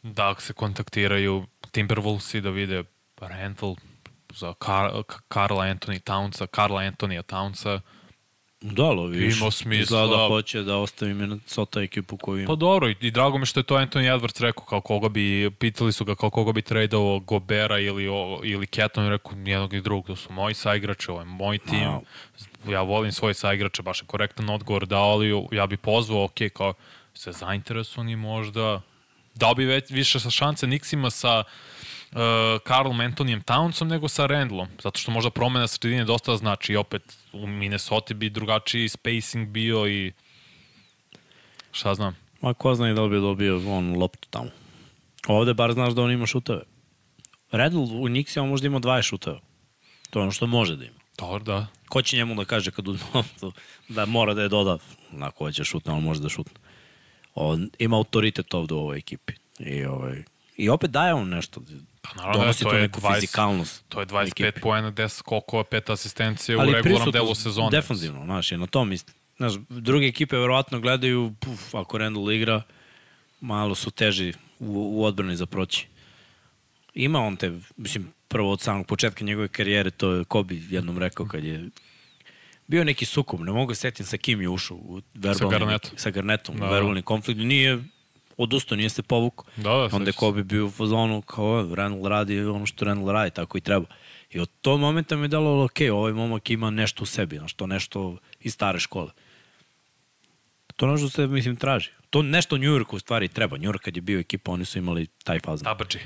da 0.03 0.35
se 0.39 0.53
kontaktiraju 0.53 1.47
Timberwolvesi 1.71 2.41
da 2.41 2.51
vide 2.51 2.85
Randall 3.21 3.77
za 4.35 4.55
Kar 4.55 4.91
Karla 5.29 5.65
Anthony 5.65 6.01
Townsa, 6.01 6.47
Karla 6.47 6.81
Antonija 6.81 7.23
Townsa. 7.23 7.81
Da, 8.63 8.83
ali 8.85 9.19
viš, 9.19 9.41
Ima 9.41 9.51
smisla. 9.51 9.83
izgleda 9.83 10.17
da 10.17 10.29
hoće 10.29 10.63
da 10.63 10.77
ostavi 10.77 11.15
Minnesota 11.15 11.81
ekipu 11.81 12.17
koju 12.17 12.39
ima. 12.39 12.47
Pa 12.47 12.55
dobro, 12.55 12.89
i, 12.89 12.97
i 13.01 13.11
drago 13.11 13.39
mi 13.39 13.47
što 13.47 13.61
je 13.61 13.65
to 13.65 13.75
Anthony 13.75 14.19
Edwards 14.19 14.41
rekao, 14.43 14.65
kao 14.65 14.81
koga 14.81 15.09
bi, 15.09 15.51
pitali 15.51 15.93
su 15.93 16.05
ga 16.05 16.15
kao 16.15 16.31
koga 16.31 16.53
bi 16.53 16.63
tradao 16.63 17.19
Gobera 17.19 17.79
ili, 17.79 18.09
o, 18.09 18.41
ili 18.45 18.67
Keton, 18.67 19.09
rekao 19.09 19.33
nijednog 19.33 19.73
ni 19.73 19.81
drugog, 19.81 20.07
to 20.07 20.17
su 20.17 20.33
moji 20.33 20.55
saigrači, 20.55 21.11
ovo 21.11 21.21
je 21.21 21.25
moj 21.25 21.59
tim, 21.59 21.89
A. 21.89 22.01
ja 22.69 22.83
volim 22.83 23.13
svoje 23.13 23.35
saigrače, 23.35 23.83
baš 23.83 24.03
je 24.03 24.07
korektan 24.07 24.51
odgovor 24.51 24.87
dao, 24.87 25.11
ali 25.11 25.47
ja 25.53 25.67
bi 25.67 25.77
pozvao, 25.77 26.25
ok, 26.25 26.39
kao 26.55 26.75
se 27.15 27.33
zainteresovani 27.33 28.17
možda, 28.17 28.81
dao 29.35 29.55
bi 29.55 29.65
već, 29.65 29.91
više 29.91 30.21
sa 30.21 30.31
šanse 30.31 30.67
Nixima 30.67 31.11
sa 31.11 31.45
Karlom 32.65 33.01
Antonijem 33.01 33.43
Townsom 33.43 33.89
nego 33.89 34.09
sa 34.09 34.27
Randallom, 34.27 34.69
zato 34.83 34.99
što 34.99 35.11
možda 35.11 35.31
promena 35.31 35.67
sredine 35.67 36.05
dosta 36.05 36.37
znači 36.37 36.73
i 36.73 36.77
opet 36.77 37.03
u 37.33 37.47
Minnesota 37.47 38.15
bi 38.15 38.31
drugačiji 38.31 38.89
spacing 38.89 39.49
bio 39.49 39.89
i 39.89 40.13
šta 41.73 41.95
znam. 41.95 42.17
Ma 42.41 42.55
ko 42.55 42.75
zna 42.75 42.91
i 42.91 42.95
da 42.95 43.03
li 43.03 43.11
bi 43.11 43.21
dobio 43.21 43.61
on 43.69 43.97
loptu 43.99 44.29
tamo. 44.31 44.51
Ovde 45.27 45.55
bar 45.55 45.73
znaš 45.73 45.93
da 45.93 46.03
on 46.03 46.11
ima 46.11 46.27
šuteve. 46.27 46.63
Redl 47.53 47.79
u 47.79 48.09
Nixima 48.09 48.49
možda 48.49 48.67
ima 48.67 48.81
20 48.81 49.03
šuteva. 49.03 49.41
To 50.11 50.19
je 50.19 50.23
ono 50.23 50.33
što 50.33 50.47
može 50.47 50.77
da 50.77 50.85
ima. 50.85 50.99
Dobro, 51.19 51.45
da. 51.45 51.67
Ko 51.89 52.03
će 52.03 52.17
njemu 52.17 52.35
da 52.35 52.45
kaže 52.45 52.71
kad 52.71 52.89
uzme 52.89 53.07
loptu 53.15 53.53
da 53.89 54.07
mora 54.07 54.35
da 54.35 54.43
je 54.43 54.49
doda 54.49 54.79
na 55.11 55.31
ko 55.31 55.53
će 55.53 55.65
šutne, 55.65 55.93
on 55.93 56.03
može 56.03 56.21
da 56.21 56.29
šutne. 56.29 56.61
On 57.35 57.71
ima 57.79 57.97
autoritet 57.97 58.55
ovde 58.55 58.75
u 58.75 58.79
ovoj 58.79 58.99
ekipi. 58.99 59.33
I, 59.59 59.85
ovaj, 59.85 60.23
I 60.57 60.69
opet 60.69 60.91
daje 60.91 61.15
on 61.15 61.29
nešto. 61.29 61.61
Pa 62.03 62.11
naravno, 62.17 62.41
Donosi 62.41 62.65
to 62.65 62.71
tu 62.71 62.77
je 62.77 62.83
neku 62.83 63.01
20 63.01 63.15
fizikalnost. 63.15 63.85
To 63.89 64.01
je 64.01 64.07
25 64.07 64.29
ekipi. 64.47 64.61
poena, 64.61 64.93
10 64.93 65.09
skokova, 65.09 65.65
5 65.65 65.93
asistencije 65.93 66.57
u 66.57 66.61
Ali 66.61 66.73
regularnom 66.73 66.99
prisutno, 66.99 67.13
delu 67.13 67.35
sezone. 67.35 67.71
Defanzivno, 67.71 68.25
znaš, 68.25 68.53
je 68.53 68.59
na 68.59 68.67
tom 68.67 68.89
mislim. 68.89 69.15
Znaš, 69.37 69.53
druge 69.69 70.07
ekipe 70.07 70.37
verovatno 70.37 70.81
gledaju, 70.81 71.35
puf, 71.41 71.75
ako 71.75 71.99
Randall 71.99 72.33
igra, 72.33 72.63
malo 73.41 73.75
su 73.75 73.91
teži 73.91 74.33
u, 74.59 75.01
u 75.01 75.05
odbrani 75.05 75.37
za 75.37 75.47
proći. 75.47 75.87
Ima 76.95 77.21
on 77.21 77.37
te, 77.37 77.53
mislim, 77.77 78.13
prvo 78.29 78.53
od 78.53 78.61
samog 78.61 78.87
početka 78.87 79.25
njegove 79.25 79.49
karijere, 79.49 79.91
to 79.91 80.11
je 80.13 80.25
Kobe 80.25 80.55
jednom 80.71 80.99
rekao 80.99 81.27
kad 81.27 81.45
je 81.45 81.69
bio 82.67 82.85
neki 82.85 83.05
sukob, 83.05 83.41
ne 83.41 83.53
mogu 83.53 83.75
se 83.75 83.81
setim 83.81 84.07
sa 84.07 84.17
kim 84.17 84.41
je 84.41 84.49
ušao 84.49 84.77
u 84.77 85.01
verbalni, 85.15 85.79
sa 85.97 86.11
Garnetom, 86.11 86.57
Da, 86.59 86.65
u 86.65 86.69
da. 86.69 86.75
verbalni 86.75 87.03
konflikt, 87.03 87.41
nije 87.41 87.79
odustao, 88.43 88.77
nije 88.77 88.89
se 88.89 89.03
povukao. 89.03 89.45
Da, 89.57 89.63
da, 89.63 89.89
Onda 89.93 90.09
je. 90.09 90.13
Kobe 90.13 90.43
bio 90.43 90.67
u 90.67 90.71
fazonu 90.71 91.23
kao 91.23 91.75
Randall 91.75 92.09
radi 92.09 92.41
ono 92.41 92.67
što 92.67 92.85
Randall 92.85 93.13
radi, 93.13 93.31
tako 93.31 93.59
i 93.59 93.61
treba. 93.61 93.87
I 94.31 94.41
od 94.41 94.51
tog 94.61 94.81
momenta 94.81 95.17
mi 95.17 95.25
je 95.25 95.29
dalo, 95.29 95.65
ok, 95.65 95.77
ovaj 95.93 96.13
momak 96.13 96.51
ima 96.51 96.71
nešto 96.71 97.03
u 97.03 97.07
sebi, 97.07 97.37
znaš, 97.37 97.55
to 97.55 97.67
nešto 97.67 98.17
iz 98.41 98.55
stare 98.55 98.81
škole. 98.81 99.11
To 100.77 100.87
nešto 100.87 101.09
se, 101.09 101.27
mislim, 101.27 101.57
traži. 101.57 101.91
To 102.11 102.23
nešto 102.23 102.59
New 102.59 102.71
Yorku 102.71 102.97
u 102.97 102.99
stvari 102.99 103.29
treba. 103.29 103.57
New 103.57 103.71
York 103.73 103.79
kad 103.79 103.97
je 103.97 104.03
bio 104.03 104.21
ekipa, 104.21 104.53
oni 104.53 104.65
su 104.65 104.79
imali 104.79 105.07
taj 105.07 105.41
fazan. 105.41 105.65
Tabađi. 105.65 105.99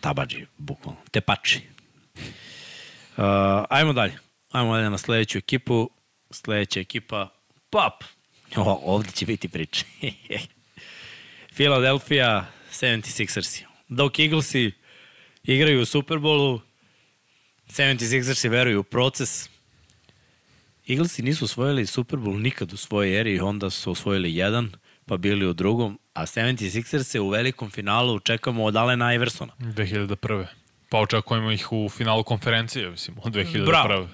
tabađi, 0.00 0.46
bukvalno, 0.58 1.00
tepači. 1.10 1.60
Uh, 3.16 3.24
ajmo 3.70 3.92
dalje. 3.92 4.18
Ajmo 4.50 4.74
dalje 4.74 4.90
na 4.90 4.98
sledeću 4.98 5.38
ekipu. 5.38 5.90
Sledeća 6.30 6.80
ekipa, 6.80 7.28
PAP. 7.70 8.04
O, 8.56 8.80
ovde 8.84 9.10
će 9.10 9.26
biti 9.26 9.48
priče. 9.48 9.84
Philadelphia 11.56 12.44
76ersi. 12.70 13.64
Dok 13.88 14.18
Eaglesi 14.18 14.72
igraju 15.44 15.80
u 15.80 15.84
Superbolu, 15.84 16.60
76ersi 17.68 18.48
veruju 18.50 18.80
u 18.80 18.82
proces. 18.82 19.48
Eaglesi 20.88 21.22
nisu 21.22 21.44
osvojili 21.44 21.86
Super 21.86 22.18
Bowl 22.18 22.42
nikad 22.42 22.72
u 22.72 22.76
svojoj 22.76 23.20
eri, 23.20 23.40
onda 23.40 23.70
su 23.70 23.90
osvojili 23.90 24.34
jedan, 24.34 24.72
pa 25.06 25.16
bili 25.16 25.46
u 25.46 25.52
drugom, 25.52 25.98
a 26.14 26.26
76erse 26.26 27.18
u 27.18 27.28
velikom 27.28 27.70
finalu 27.70 28.18
čekamo 28.18 28.64
od 28.64 28.76
Alena 28.76 29.14
Iversona. 29.14 29.52
2001. 29.58 30.46
Pa 30.88 30.98
očekujemo 30.98 31.52
ih 31.52 31.72
u 31.72 31.88
finalu 31.88 32.24
konferencije, 32.24 32.90
mislim, 32.90 33.16
od 33.22 33.32
2001. 33.32 33.66
Bravo. 33.66 34.08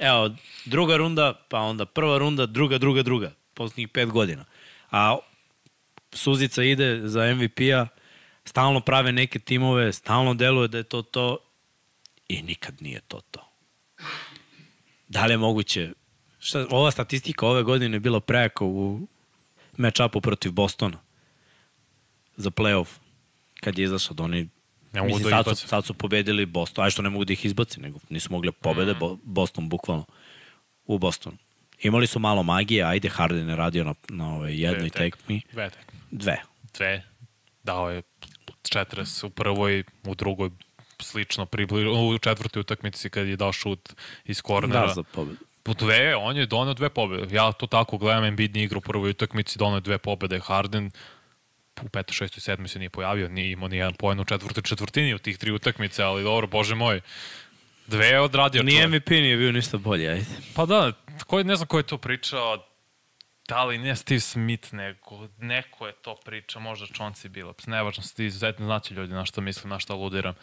Evo, 0.00 0.30
druga 0.64 0.96
runda, 0.96 1.46
pa 1.48 1.58
onda 1.58 1.84
prva 1.84 2.18
runda, 2.18 2.46
druga, 2.46 2.78
druga, 2.78 3.02
druga. 3.02 3.32
Poslednjih 3.54 3.88
pet 3.88 4.08
godina. 4.08 4.44
A 4.90 5.18
Suzica 6.12 6.62
ide 6.62 7.00
za 7.08 7.34
MVP-a, 7.34 7.86
stalno 8.44 8.80
prave 8.80 9.12
neke 9.12 9.38
timove, 9.38 9.92
stalno 9.92 10.34
deluje 10.34 10.68
da 10.68 10.78
je 10.78 10.84
to 10.84 11.02
to 11.02 11.38
i 12.28 12.42
nikad 12.42 12.82
nije 12.82 13.00
to 13.00 13.20
to. 13.30 13.48
Da 15.08 15.26
li 15.26 15.32
je 15.32 15.38
moguće? 15.38 15.92
Šta, 16.38 16.66
ova 16.70 16.90
statistika 16.90 17.46
ove 17.46 17.62
godine 17.62 17.96
je 17.96 18.00
bila 18.00 18.20
prejaka 18.20 18.64
u 18.64 19.00
match-upu 19.78 20.20
protiv 20.20 20.52
Bostona 20.52 20.98
za 22.36 22.50
playoff 22.50 22.88
kad 23.60 23.78
je 23.78 23.84
izašao 23.84 24.14
da 24.14 24.22
oni 24.22 24.48
Ne 24.92 25.00
mogu 25.00 25.14
Mislim, 25.14 25.30
da 25.30 25.42
sad, 25.42 25.58
su, 25.58 25.68
sad 25.68 25.84
su 25.84 25.94
pobedili 25.94 26.46
Boston, 26.46 26.84
aj 26.84 26.90
što 26.90 27.02
ne 27.02 27.10
mogu 27.10 27.24
da 27.24 27.32
ih 27.32 27.44
izbaci, 27.44 27.80
nego 27.80 27.98
nisu 28.08 28.32
mogli 28.32 28.48
da 28.48 28.52
pobede 28.52 28.92
mm. 28.92 29.18
Boston 29.22 29.68
bukvalno 29.68 30.04
u 30.86 30.98
Bostonu. 30.98 31.36
Imali 31.82 32.06
su 32.06 32.18
malo 32.18 32.42
magije, 32.42 32.84
ajde 32.84 33.08
Harden 33.08 33.48
je 33.48 33.56
radio 33.56 33.84
na, 33.84 33.94
na 34.08 34.34
ove 34.34 34.56
jednoj 34.56 34.90
tek. 34.90 35.16
tekmi. 35.16 35.42
Dve 35.52 35.70
tek. 35.70 35.91
Dve. 36.12 36.42
Dve. 36.74 37.02
Dao 37.62 37.90
je 37.90 38.02
40 38.62 39.26
u 39.26 39.30
prvoj, 39.30 39.84
u 40.06 40.14
drugoj 40.14 40.50
slično 41.00 41.46
približno, 41.46 41.92
u 41.92 42.18
četvrtoj 42.18 42.60
utakmici 42.60 43.10
kad 43.10 43.26
je 43.26 43.36
dao 43.36 43.52
šut 43.52 43.92
iz 44.24 44.42
kornera. 44.42 44.86
Da, 44.86 44.94
za 44.94 45.02
pobedu. 45.02 45.36
Po 45.62 45.74
dve, 45.74 46.16
on 46.16 46.36
je 46.36 46.46
donio 46.46 46.74
dve 46.74 46.90
pobede. 46.90 47.34
Ja 47.34 47.52
to 47.52 47.66
tako 47.66 47.98
gledam, 47.98 48.24
Embiid 48.24 48.54
nije 48.54 48.64
igrao 48.64 48.78
u 48.78 48.80
prvoj 48.80 49.10
utakmici, 49.10 49.58
donio 49.58 49.80
dve 49.80 49.98
pobede. 49.98 50.40
Harden 50.40 50.90
u 51.82 51.88
petoj, 51.88 52.14
šestoj, 52.14 52.40
sedmoj 52.40 52.68
se 52.68 52.78
nije 52.78 52.90
pojavio, 52.90 53.28
nije 53.28 53.50
imao 53.50 53.68
ni 53.68 53.76
jedan 53.76 53.94
poen 53.94 54.20
u 54.20 54.24
četvrtoj 54.24 54.62
četvrtini 54.62 55.14
u 55.14 55.18
tih 55.18 55.38
tri 55.38 55.52
utakmice, 55.52 56.02
ali 56.02 56.22
dobro, 56.22 56.46
bože 56.46 56.74
moj. 56.74 57.00
Dve 57.86 58.06
je 58.06 58.20
odradio 58.20 58.62
Nije 58.62 58.82
čovjek. 58.82 59.02
MVP 59.02 59.10
nije 59.10 59.36
bio 59.36 59.52
ništa 59.52 59.78
bolje, 59.78 60.08
ajde. 60.08 60.26
Pa 60.54 60.66
da, 60.66 60.92
ko, 61.26 61.42
ne 61.42 61.56
znam 61.56 61.66
ko 61.66 61.78
je 61.78 61.82
to 61.82 61.98
pričao, 61.98 62.58
da 63.48 63.64
li 63.64 63.78
ne 63.78 63.96
Steve 63.96 64.20
Smith, 64.20 64.74
nego 64.74 65.28
neko 65.38 65.86
je 65.86 65.92
to 65.92 66.16
pričao, 66.24 66.62
možda 66.62 66.86
Chauncey 66.86 67.28
Billups, 67.28 67.66
nevažno, 67.66 68.02
Steve, 68.02 68.26
izuzetno 68.26 68.66
znači 68.66 68.94
ljudi 68.94 69.12
na 69.12 69.24
što 69.24 69.40
mislim, 69.40 69.70
na 69.70 69.78
što 69.78 69.92
aludiram. 69.92 70.34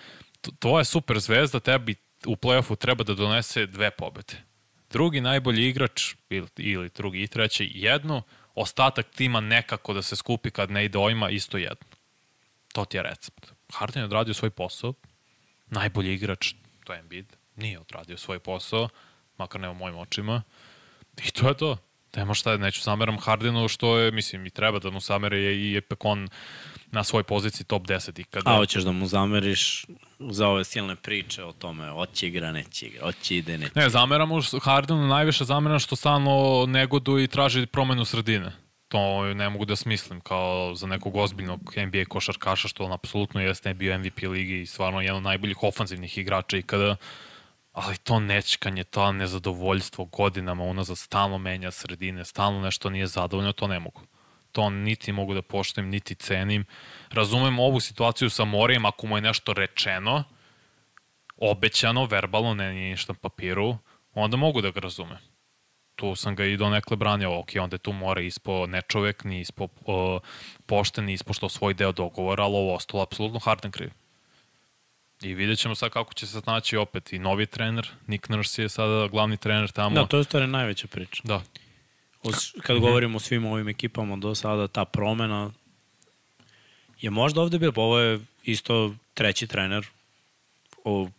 Je 0.78 0.86
super 0.86 1.20
zvezda, 1.20 1.60
tebi 1.60 1.96
u 2.26 2.36
play-offu 2.36 2.78
treba 2.78 3.04
da 3.04 3.14
donese 3.14 3.66
dve 3.66 3.92
pobede. 3.92 4.44
Drugi 4.90 5.22
najbolji 5.22 5.68
igrač, 5.68 6.16
ili, 6.30 6.48
ili 6.58 6.90
drugi 6.90 7.24
i 7.24 7.28
treći, 7.28 7.72
jednu, 7.74 8.22
ostatak 8.56 9.06
tima 9.16 9.40
nekako 9.40 9.94
da 9.94 10.02
se 10.02 10.16
skupi 10.16 10.52
kad 10.52 10.72
ne 10.72 10.86
ide 10.86 10.98
ovima, 10.98 11.30
isto 11.30 11.58
jedno. 11.58 11.88
To 12.74 12.86
ti 12.86 12.98
je 12.98 13.04
recept. 13.04 13.52
Harden 13.74 14.02
je 14.02 14.06
odradio 14.06 14.34
svoj 14.34 14.50
posao, 14.50 14.94
najbolji 15.68 16.14
igrač, 16.14 16.54
to 16.84 16.94
je 16.94 17.00
Embiid, 17.00 17.36
nije 17.56 17.80
odradio 17.80 18.18
svoj 18.18 18.40
posao, 18.40 18.90
makar 19.38 19.62
ne 19.62 19.70
u 19.70 19.74
mojim 19.74 19.98
očima. 19.98 20.44
I 21.26 21.32
to 21.32 21.48
je 21.48 21.58
to. 21.58 21.78
Nema 22.16 22.34
šta, 22.34 22.58
neću 22.58 22.82
sameram 22.82 23.18
Hardenu 23.18 23.68
što 23.68 23.98
je, 23.98 24.12
mislim, 24.12 24.46
i 24.46 24.50
treba 24.50 24.80
da 24.80 24.90
mu 24.90 25.02
samere 25.02 25.38
je 25.38 25.72
i 25.72 25.78
Epekon 25.78 26.30
na 26.92 27.04
svoj 27.04 27.24
poziciji 27.24 27.66
top 27.66 27.84
10 27.84 28.20
ikada. 28.20 28.52
A 28.52 28.56
hoćeš 28.56 28.84
da 28.84 28.92
mu 28.92 29.08
zameriš 29.08 29.86
za 30.20 30.48
ove 30.48 30.64
silne 30.64 30.96
priče 30.96 31.44
o 31.44 31.52
tome, 31.52 31.90
hoće 31.90 32.28
igra, 32.28 32.52
neće 32.52 32.86
igra, 32.86 33.06
hoće 33.06 33.36
ide, 33.38 33.58
neće. 33.58 33.72
Ne, 33.76 33.90
zameram 33.90 34.30
mu 34.30 34.42
Hardenu 34.62 35.08
najviše 35.08 35.46
zameram 35.46 35.80
što 35.80 35.96
stalno 35.96 36.66
negoduje 36.68 37.24
i 37.24 37.28
traži 37.28 37.66
promenu 37.66 38.06
sredine. 38.06 38.52
To 38.88 39.34
ne 39.34 39.50
mogu 39.50 39.66
da 39.66 39.76
smislim 39.76 40.22
kao 40.22 40.76
za 40.76 40.88
nekog 40.88 41.16
ozbiljnog 41.16 41.74
NBA 41.78 42.06
košarkaša, 42.08 42.68
što 42.68 42.84
on 42.84 42.94
apsolutno 42.94 43.42
jeste 43.42 43.74
bio 43.74 44.00
MVP 44.00 44.22
ligi 44.22 44.62
i 44.62 44.66
stvarno 44.66 45.02
jedan 45.02 45.18
od 45.18 45.24
najboljih 45.24 45.64
ofanzivnih 45.64 46.18
igrača 46.18 46.58
ikada. 46.58 46.96
Ali 47.80 47.98
to 47.98 48.20
nečkanje, 48.20 48.84
to 48.84 49.12
nezadovoljstvo 49.12 50.06
godinama 50.06 50.64
unazad 50.64 50.98
stalno 50.98 51.38
menja 51.38 51.72
sredine, 51.72 52.26
stalno 52.26 52.62
nešto 52.62 52.90
nije 52.90 53.08
zadovoljno, 53.08 53.52
to 53.52 53.68
ne 53.68 53.80
mogu. 53.80 54.02
To 54.52 54.70
niti 54.70 55.12
mogu 55.12 55.34
da 55.34 55.42
poštujem, 55.42 55.90
niti 55.90 56.16
cenim. 56.16 56.66
Razumem 57.10 57.60
ovu 57.60 57.80
situaciju 57.80 58.30
sa 58.30 58.46
Morijem, 58.46 58.86
ako 58.86 59.08
mu 59.08 59.18
je 59.18 59.22
nešto 59.22 59.54
rečeno, 59.54 60.24
obećano, 61.38 62.06
verbalno, 62.06 62.54
ne 62.54 62.74
nije 62.74 62.90
ništa 62.90 63.14
na 63.14 63.20
papiru, 63.20 63.78
onda 64.14 64.38
mogu 64.38 64.62
da 64.62 64.72
ga 64.72 64.80
razumem. 64.80 65.18
Tu 65.96 66.16
sam 66.16 66.36
ga 66.36 66.46
i 66.46 66.58
donekle 66.58 66.98
branio, 66.98 67.40
ok, 67.40 67.50
onda 67.62 67.76
je 67.76 67.80
tu 67.80 67.94
mora 67.94 68.22
ispo 68.22 68.66
nečovek, 68.68 69.24
ni 69.24 69.40
ispo 69.40 69.64
uh, 69.64 70.22
pošten, 70.66 71.06
ni 71.06 71.14
ispo 71.14 71.34
što 71.34 71.50
svoj 71.50 71.74
deo 71.74 71.92
dogovora, 71.92 72.44
ali 72.44 72.56
ovo 72.56 72.76
ostalo 72.76 73.04
apsolutno 73.04 73.40
Harden 73.40 73.72
kriv. 73.72 73.90
I 75.22 75.34
vidjet 75.34 75.60
ćemo 75.60 75.76
sad 75.76 75.90
kako 75.90 76.14
će 76.14 76.28
se 76.28 76.40
snaći 76.40 76.78
opet 76.78 77.14
i 77.14 77.20
novi 77.20 77.46
trener, 77.46 77.88
Nick 78.08 78.30
Nurse 78.30 78.62
je 78.62 78.70
sada 78.70 79.08
glavni 79.08 79.38
trener 79.38 79.72
tamo. 79.72 79.96
Da, 79.96 80.06
to 80.06 80.18
je 80.18 80.22
u 80.22 80.24
stvari 80.24 80.48
najveća 80.48 80.88
priča. 80.88 81.22
da. 81.24 81.42
O, 82.24 82.32
s- 82.32 82.52
kad 82.62 82.78
govorimo 82.80 83.16
o 83.16 83.22
svim 83.22 83.46
ovim 83.46 83.68
ekipama 83.68 84.18
do 84.18 84.36
sada, 84.36 84.68
ta 84.68 84.86
promena 84.86 85.52
je 87.02 87.10
možda 87.10 87.42
ovde 87.42 87.60
bilo, 87.60 87.74
ovo 87.76 88.00
je 88.00 88.20
isto 88.44 88.96
treći 89.14 89.48
trener 89.48 89.88
u 90.78 91.10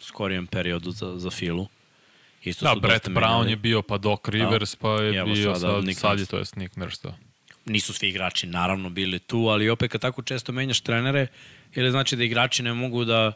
skorijem 0.00 0.46
periodu 0.46 0.90
za, 0.90 1.18
za 1.18 1.30
Filu. 1.30 1.68
Isto 2.42 2.64
Da, 2.64 2.74
Brett 2.76 3.08
Brown 3.08 3.12
menjali. 3.12 3.50
je 3.50 3.56
bio, 3.56 3.82
pa 3.82 3.98
Doc 3.98 4.20
Rivers, 4.24 4.76
pa 4.76 4.90
je 4.92 5.16
evo 5.16 5.32
bio 5.32 5.54
sada 5.54 5.72
sad, 5.72 5.84
Nick 5.84 6.00
sad 6.00 6.18
je 6.18 6.26
to 6.26 6.38
je 6.38 6.44
Nick 6.56 6.76
Nurse, 6.76 7.00
da. 7.02 7.16
nisu 7.66 7.92
svi 7.92 8.08
igrači 8.08 8.46
naravno 8.46 8.90
bili 8.90 9.18
tu, 9.18 9.38
ali 9.38 9.68
opet 9.70 9.92
kad 9.92 10.00
tako 10.00 10.22
često 10.22 10.52
menjaš 10.52 10.80
trenere, 10.80 11.26
ili 11.74 11.90
znači 11.90 12.16
da 12.16 12.24
igrači 12.24 12.62
ne 12.62 12.72
mogu 12.72 13.04
da 13.04 13.32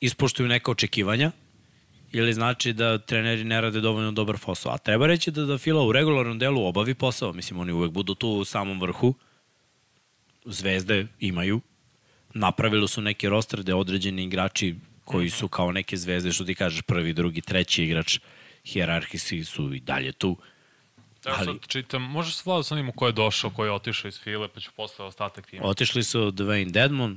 ispoštuju 0.00 0.48
neka 0.48 0.70
očekivanja, 0.70 1.32
ili 2.12 2.32
znači 2.32 2.72
da 2.72 2.98
treneri 2.98 3.44
ne 3.44 3.60
rade 3.60 3.80
dovoljno 3.80 4.12
dobar 4.12 4.36
posao. 4.38 4.72
A 4.72 4.78
treba 4.78 5.06
reći 5.06 5.30
da, 5.30 5.44
da 5.44 5.58
Fila 5.58 5.86
u 5.86 5.92
regularnom 5.92 6.38
delu 6.38 6.66
obavi 6.66 6.94
posao. 6.94 7.32
Mislim, 7.32 7.60
oni 7.60 7.72
uvek 7.72 7.90
budu 7.90 8.14
tu 8.14 8.28
u 8.28 8.44
samom 8.44 8.80
vrhu. 8.80 9.14
Zvezde 10.44 11.06
imaju. 11.20 11.60
Napravili 12.34 12.88
su 12.88 13.00
neki 13.00 13.28
roster 13.28 13.60
gde 13.60 13.74
određeni 13.74 14.24
igrači 14.24 14.74
koji 15.04 15.30
su 15.30 15.48
kao 15.48 15.72
neke 15.72 15.96
zvezde, 15.96 16.32
što 16.32 16.44
ti 16.44 16.54
kažeš, 16.54 16.82
prvi, 16.82 17.12
drugi, 17.12 17.40
treći 17.40 17.84
igrač, 17.84 18.18
hijerarhijski 18.64 19.44
su 19.44 19.74
i 19.74 19.80
dalje 19.80 20.12
tu. 20.12 20.36
Ja 21.26 21.34
Ali- 21.38 21.46
sad 21.46 21.66
čitam, 21.68 22.02
možeš 22.02 22.34
se 22.34 22.42
vlada 22.46 22.62
sa 22.62 22.74
onim 22.74 22.92
ko 22.92 23.06
je 23.06 23.12
došao, 23.12 23.50
ko 23.50 23.64
je 23.64 23.72
otišao 23.72 24.08
iz 24.08 24.20
File, 24.20 24.48
pa 24.48 24.60
ću 24.60 24.70
posle 24.76 25.04
ostatak 25.04 25.46
tima. 25.46 25.66
Otišli 25.66 26.02
su 26.02 26.18
Dwayne 26.18 26.70
Dedmon, 26.70 27.12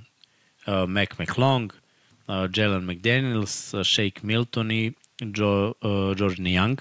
uh, 0.68 0.90
Mac 0.90 1.10
McLong, 1.20 1.74
uh, 1.74 2.36
Jalen 2.56 2.86
McDaniels, 2.86 3.74
uh, 3.74 3.86
Shake 3.86 4.20
Milton 4.24 4.72
i 4.72 4.94
jo, 5.20 5.74
uh, 5.82 6.18
George 6.18 6.42
Young. 6.42 6.78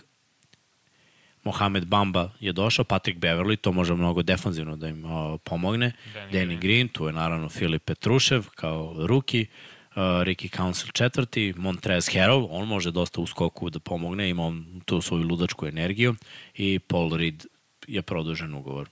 Mohamed 1.45 1.87
Bamba 1.87 2.31
je 2.41 2.53
došao, 2.53 2.85
Patrick 2.85 3.21
Beverly, 3.21 3.57
to 3.57 3.73
može 3.73 3.95
mnogo 3.95 4.23
defanzivno 4.23 4.77
da 4.77 4.89
im 4.89 5.05
uh, 5.05 5.41
pomogne. 5.45 5.93
Danny 6.15 6.31
Danny, 6.33 6.47
Green. 6.47 6.61
Green. 6.61 6.89
tu 6.89 7.07
je 7.07 7.13
naravno 7.13 7.49
Filip 7.49 7.85
Petrušev 7.85 8.47
kao 8.55 8.95
ruki, 8.99 9.41
uh, 9.41 9.76
Ricky 9.97 10.57
Council 10.57 10.91
četvrti, 10.93 11.55
Montrez 11.57 12.09
Harrell, 12.13 12.49
on 12.51 12.69
može 12.69 12.91
dosta 12.91 13.21
u 13.21 13.27
skoku 13.27 13.71
da 13.71 13.79
pomogne, 13.79 14.29
ima 14.31 14.47
on 14.47 14.81
tu 14.85 15.01
svoju 15.01 15.23
ludačku 15.23 15.67
energiju 15.67 16.15
i 16.55 16.79
Paul 16.79 17.17
Reed 17.17 17.45
je 17.87 18.03
produžen 18.03 18.55
ugovor. 18.55 18.89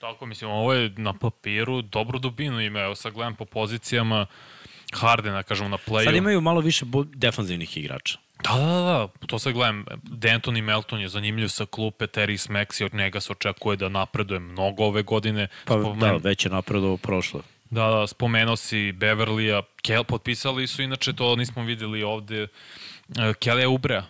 Tako, 0.00 0.26
mislim, 0.26 0.50
ovo 0.50 0.72
je 0.72 0.90
na 0.96 1.12
papiru 1.12 1.82
dobro 1.82 2.18
dubinu 2.18 2.60
ima. 2.60 2.80
Evo 2.80 2.94
sad 2.94 3.12
gledam 3.12 3.34
po 3.34 3.44
pozicijama 3.44 4.26
Hardena, 4.92 5.42
kažemo, 5.42 5.68
na 5.68 5.78
playu. 5.86 6.04
Sad 6.04 6.14
imaju 6.14 6.40
malo 6.40 6.60
više 6.60 6.84
defanzivnih 7.14 7.76
igrača. 7.76 8.18
Da, 8.44 8.58
da, 8.58 8.66
da, 8.66 9.26
to 9.26 9.38
sad 9.38 9.52
gledam. 9.52 9.84
Denton 10.02 10.56
i 10.56 10.62
Melton 10.62 11.00
je 11.00 11.08
zanimljiv 11.08 11.48
sa 11.48 11.66
klupe, 11.66 12.06
Terry 12.06 12.50
Maxi, 12.50 12.84
od 12.84 12.94
njega 12.94 13.20
se 13.20 13.32
očekuje 13.32 13.76
da 13.76 13.88
napreduje 13.88 14.40
mnogo 14.40 14.84
ove 14.84 15.02
godine. 15.02 15.48
Pa 15.64 15.74
Spomen- 15.74 15.98
da, 16.00 16.28
već 16.28 16.44
je 16.44 16.50
napredovao 16.50 16.96
prošlo. 16.96 17.42
Da, 17.70 17.86
da, 17.86 18.06
spomenuo 18.06 18.56
si 18.56 18.92
Beverlya, 18.92 19.62
Kel, 19.82 20.04
potpisali 20.04 20.66
su, 20.66 20.82
inače 20.82 21.12
to 21.12 21.36
nismo 21.36 21.62
videli 21.62 22.02
ovde, 22.02 22.42
uh, 22.42 22.48
Kelly 23.16 23.66
Ubrea. 23.66 24.04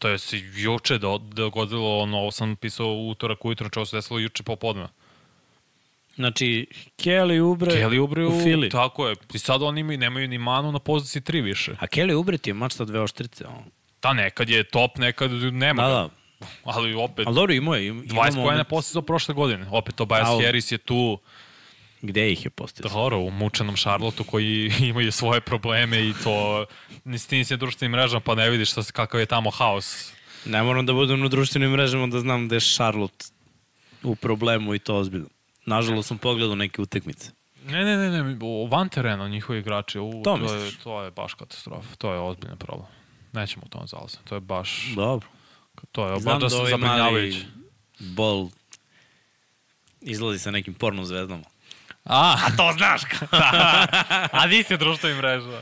To 0.00 0.08
je 0.08 0.18
se 0.18 0.36
juče 0.54 0.98
do, 0.98 1.18
dogodilo, 1.18 1.98
ono, 1.98 2.18
ovo 2.18 2.30
sam 2.30 2.56
pisao 2.56 2.86
utorak 2.88 3.44
ujutro, 3.44 3.68
čo 3.68 3.84
se 3.84 3.96
desilo 3.96 4.18
juče 4.18 4.42
popodne. 4.42 4.86
Znači, 6.14 6.66
Kelly 6.96 7.40
Ubre 7.42 7.70
Kelly 7.72 8.00
Oubre 8.00 8.24
u 8.24 8.28
u, 8.28 8.40
Fili. 8.42 8.68
tako 8.68 9.08
je. 9.08 9.16
I 9.34 9.38
sad 9.38 9.62
oni 9.62 9.80
imaju, 9.80 9.98
nemaju 9.98 10.28
ni 10.28 10.38
manu 10.38 10.72
na 10.72 10.78
poziciji 10.78 11.22
3 11.22 11.42
više. 11.42 11.72
A 11.80 11.86
Kelly 11.86 12.14
Ubre 12.14 12.38
ti 12.38 12.50
je 12.50 12.54
mač 12.54 12.72
sa 12.72 12.84
dve 12.84 13.00
oštrice. 13.00 13.46
On. 13.46 13.64
Da, 14.02 14.12
nekad 14.12 14.48
je 14.48 14.64
top, 14.64 14.98
nekad 14.98 15.30
nema 15.32 15.82
Da, 15.82 15.88
da. 15.88 16.08
Ali 16.64 16.94
opet, 16.94 17.26
Ali 17.26 17.34
dobro, 17.34 17.54
imao 17.54 17.74
je. 17.74 17.86
im- 17.86 17.96
ima 17.96 18.04
20 18.04 18.14
pojene 18.24 18.36
moment 18.36 18.68
postizao 18.68 19.02
prošle 19.02 19.34
godine. 19.34 19.66
Opet 19.70 19.94
Tobias 19.94 20.28
Al- 20.28 20.44
Harris 20.44 20.72
je 20.72 20.78
tu, 20.78 21.18
Gde 22.02 22.32
ih 22.32 22.44
je 22.44 22.50
postizao? 22.50 22.90
dobro, 22.90 23.18
u 23.18 23.30
mučenom 23.30 23.76
Charlotteu 23.76 24.24
koji 24.24 24.72
imaju 24.90 25.12
svoje 25.12 25.40
probleme 25.40 26.08
i 26.08 26.14
to 26.24 26.66
nisi 27.04 27.28
ti 27.28 27.36
nisi 27.36 27.56
društvenim 27.56 27.92
mrežama 27.92 28.20
pa 28.20 28.34
ne 28.34 28.50
vidiš 28.50 28.70
šta, 28.70 28.82
se- 28.82 28.92
kakav 28.92 29.20
je 29.20 29.26
tamo 29.26 29.50
haos. 29.50 30.12
Ne 30.44 30.62
moram 30.62 30.86
da 30.86 30.92
budem 30.92 31.20
na 31.20 31.28
društvenim 31.28 31.70
mrežama 31.70 32.06
da 32.06 32.20
znam 32.20 32.46
gde 32.46 32.56
je 32.56 32.60
Charlotte 32.60 33.24
u 34.02 34.14
problemu 34.16 34.74
i 34.74 34.78
to 34.78 34.96
ozbiljno. 34.96 35.28
Nažalost 35.66 36.08
sam 36.08 36.18
pogledao 36.18 36.54
neke 36.54 36.82
utakmice. 36.82 37.30
Ne, 37.64 37.84
ne, 37.84 37.96
ne, 37.96 38.22
ne, 38.22 38.36
van 38.70 38.88
terena 38.88 39.28
njihovi 39.28 39.58
igrači, 39.58 39.98
u, 39.98 40.22
To 40.24 40.36
to, 40.36 40.54
je, 40.54 40.70
to 40.84 41.02
je 41.02 41.10
baš 41.10 41.34
katastrofa. 41.34 41.96
To 41.98 42.12
je 42.12 42.18
ozbiljan 42.18 42.58
problem. 42.58 42.86
Nećemo 43.32 43.62
u 43.66 43.68
tom 43.68 43.86
zalaziti. 43.86 44.24
To 44.24 44.34
je 44.34 44.40
baš, 44.40 44.92
Dobro. 44.94 45.26
to 45.92 46.08
je 46.08 46.20
Znam 46.20 46.40
baš 46.40 46.52
da 46.52 46.56
da 46.56 46.62
ovaj 46.62 46.76
mali 46.76 47.44
bol 47.98 48.48
izlazi 50.00 50.38
sa 50.38 50.50
nekim 50.50 50.74
pornom 50.74 51.04
zvezdama. 51.04 51.42
A, 52.08 52.36
a 52.46 52.56
to 52.56 52.72
znaš. 52.76 53.02
a 54.40 54.46
nisi 54.46 54.76
društvenim 54.76 55.18
mrežama. 55.18 55.60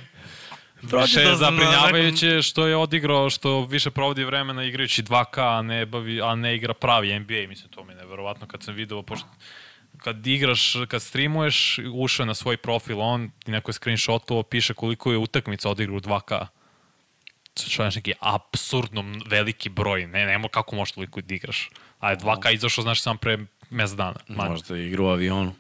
Više 0.83 0.89
Pročitao 0.89 1.23
je 1.23 1.37
sam 1.37 1.57
na 1.57 1.63
zabrinjavajuće 1.63 2.43
što 2.43 2.67
je 2.67 2.77
odigrao, 2.77 3.31
što 3.31 3.65
više 3.65 3.91
provodi 3.91 4.25
vremena 4.25 4.65
igrajući 4.65 5.03
2K, 5.03 5.59
a 5.59 5.63
ne, 5.63 5.87
bavi, 5.87 6.23
a 6.23 6.35
ne 6.35 6.57
igra 6.57 6.75
pravi 6.75 7.19
NBA. 7.19 7.49
Mislim, 7.49 7.71
to 7.71 7.85
mi 7.85 7.93
je 7.93 7.97
neverovatno 7.97 8.47
kad 8.47 8.63
sam 8.63 8.75
video, 8.75 9.03
pošto 9.03 9.27
kad 9.99 10.27
igraš, 10.27 10.75
kad 10.89 11.03
streamuješ, 11.03 11.79
ušao 11.95 12.25
je 12.25 12.27
na 12.27 12.35
svoj 12.35 12.57
profil, 12.57 13.01
on 13.01 13.31
i 13.47 13.51
neko 13.51 13.69
je 13.69 13.75
screenshotovo, 13.75 14.43
piše 14.43 14.75
koliko 14.75 15.13
je 15.13 15.19
utakmica 15.19 15.71
odigrao 15.71 15.97
u 15.97 16.01
2K. 16.01 16.47
Što 17.69 17.85
je 17.85 17.91
neki 17.95 18.13
apsurdno 18.21 19.05
veliki 19.27 19.69
broj, 19.69 20.07
ne, 20.07 20.27
nemo 20.27 20.49
kako 20.49 20.77
možeš 20.77 20.93
toliko 20.93 21.21
da 21.21 21.35
igraš. 21.35 21.71
A 22.01 22.11
je 22.11 22.17
2K 22.17 22.55
izašao, 22.55 22.83
znaš, 22.83 23.03
sam 23.03 23.19
pre 23.19 23.39
mes 23.71 23.91
dana. 23.91 24.21
manje. 24.29 24.51
Možda 24.51 24.77
igru 24.77 25.05
u 25.05 25.09
avionu. 25.09 25.55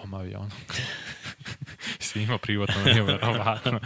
Kom 0.00 0.14
avionu? 0.14 0.50
Svi 1.98 2.22
ima 2.22 2.38
privatno, 2.38 2.74
nije 2.84 3.02
verovatno. 3.02 3.80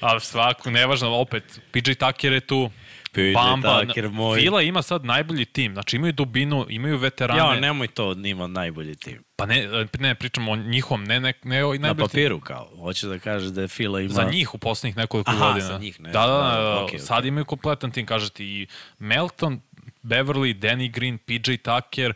Ali 0.00 0.20
svako, 0.20 0.70
nevažno, 0.70 1.10
opet, 1.10 1.60
PJ 1.72 1.92
Tucker 1.92 2.32
je 2.32 2.40
tu, 2.40 2.70
PJ 3.12 3.32
Bamba, 3.34 3.80
Tucker 3.80 4.08
moj. 4.10 4.40
Fila 4.40 4.62
ima 4.62 4.82
sad 4.82 5.04
najbolji 5.04 5.44
tim, 5.44 5.72
znači 5.72 5.96
imaju 5.96 6.12
dubinu, 6.12 6.66
imaju 6.68 6.96
veterane. 6.98 7.38
Ja, 7.40 7.60
nemoj 7.60 7.88
to, 7.88 8.14
nima 8.14 8.46
najbolji 8.46 8.94
tim. 8.96 9.22
Pa 9.36 9.46
ne, 9.46 9.86
ne 9.98 10.14
pričamo 10.14 10.52
o 10.52 10.56
njihom, 10.56 11.04
ne, 11.04 11.20
ne, 11.20 11.32
ne 11.44 11.64
o 11.64 11.72
Na 11.72 11.78
najbolji 11.78 11.96
tim. 11.98 12.08
papiru 12.08 12.40
kao. 12.40 12.70
Hoće 12.80 13.06
da 13.06 13.18
kaže 13.18 13.50
da 13.50 13.60
je 13.62 13.68
Fila 13.68 14.00
ima... 14.00 14.14
Za 14.14 14.24
njih 14.24 14.54
u 14.54 14.58
poslednjih 14.58 14.96
nekoliko 14.96 15.30
Aha, 15.30 15.46
godina. 15.48 15.66
za 15.66 15.78
njih, 15.78 16.00
ne. 16.00 16.10
Da, 16.10 16.20
da, 16.20 16.32
da, 16.32 16.56
Da, 16.56 16.62
da, 16.62 16.84
okej, 16.84 16.98
sad 16.98 17.18
okej. 17.18 17.28
imaju 17.28 17.44
kompletan 17.44 17.90
tim, 17.90 18.06
kažete 18.06 18.44
i 18.44 18.66
Melton, 18.98 19.60
Beverly, 20.06 20.54
Danny 20.54 20.88
Green, 20.92 21.18
PJ 21.18 21.56
Tucker, 21.62 22.14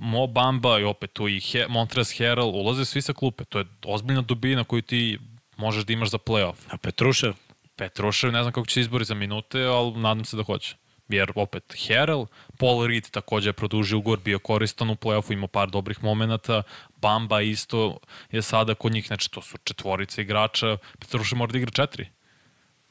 Mo 0.00 0.26
Bamba 0.26 0.78
i 0.78 0.84
opet 0.84 1.12
tu 1.12 1.28
i 1.28 1.40
He, 1.40 1.66
Montrezl 1.68 2.14
Harrell, 2.18 2.50
ulaze 2.54 2.84
svi 2.84 3.02
sa 3.02 3.12
klupe. 3.12 3.44
To 3.44 3.58
je 3.58 3.64
ozbiljna 3.84 4.22
dubina 4.22 4.64
koju 4.64 4.82
ti 4.82 5.18
možeš 5.56 5.84
da 5.84 5.92
imaš 5.92 6.10
za 6.10 6.18
playoff. 6.18 6.56
A 6.68 6.76
Petrušev? 6.76 7.34
Petrušev, 7.76 8.32
ne 8.32 8.42
znam 8.42 8.52
kako 8.52 8.66
će 8.66 8.80
izbori 8.80 9.04
za 9.04 9.14
minute, 9.14 9.60
ali 9.64 9.92
nadam 9.92 10.24
se 10.24 10.36
da 10.36 10.42
hoće. 10.42 10.76
Jer 11.08 11.32
opet 11.34 11.74
Harrell, 11.88 12.26
Paul 12.58 12.86
Reed 12.86 13.10
takođe 13.10 13.48
je 13.48 13.52
produžio 13.52 13.98
ugor, 13.98 14.18
bio 14.24 14.38
koristan 14.38 14.90
u 14.90 14.94
play-offu, 14.94 15.32
imao 15.32 15.48
par 15.48 15.70
dobrih 15.70 16.04
momenata, 16.04 16.62
Bamba 16.96 17.40
isto 17.40 17.98
je 18.30 18.42
sada 18.42 18.74
kod 18.74 18.92
njih, 18.92 19.06
znači 19.06 19.30
to 19.30 19.42
su 19.42 19.58
četvorice 19.64 20.22
igrača, 20.22 20.76
Petrušev 20.98 21.38
mora 21.38 21.52
da 21.52 21.58
igra 21.58 21.70
četiri. 21.70 22.06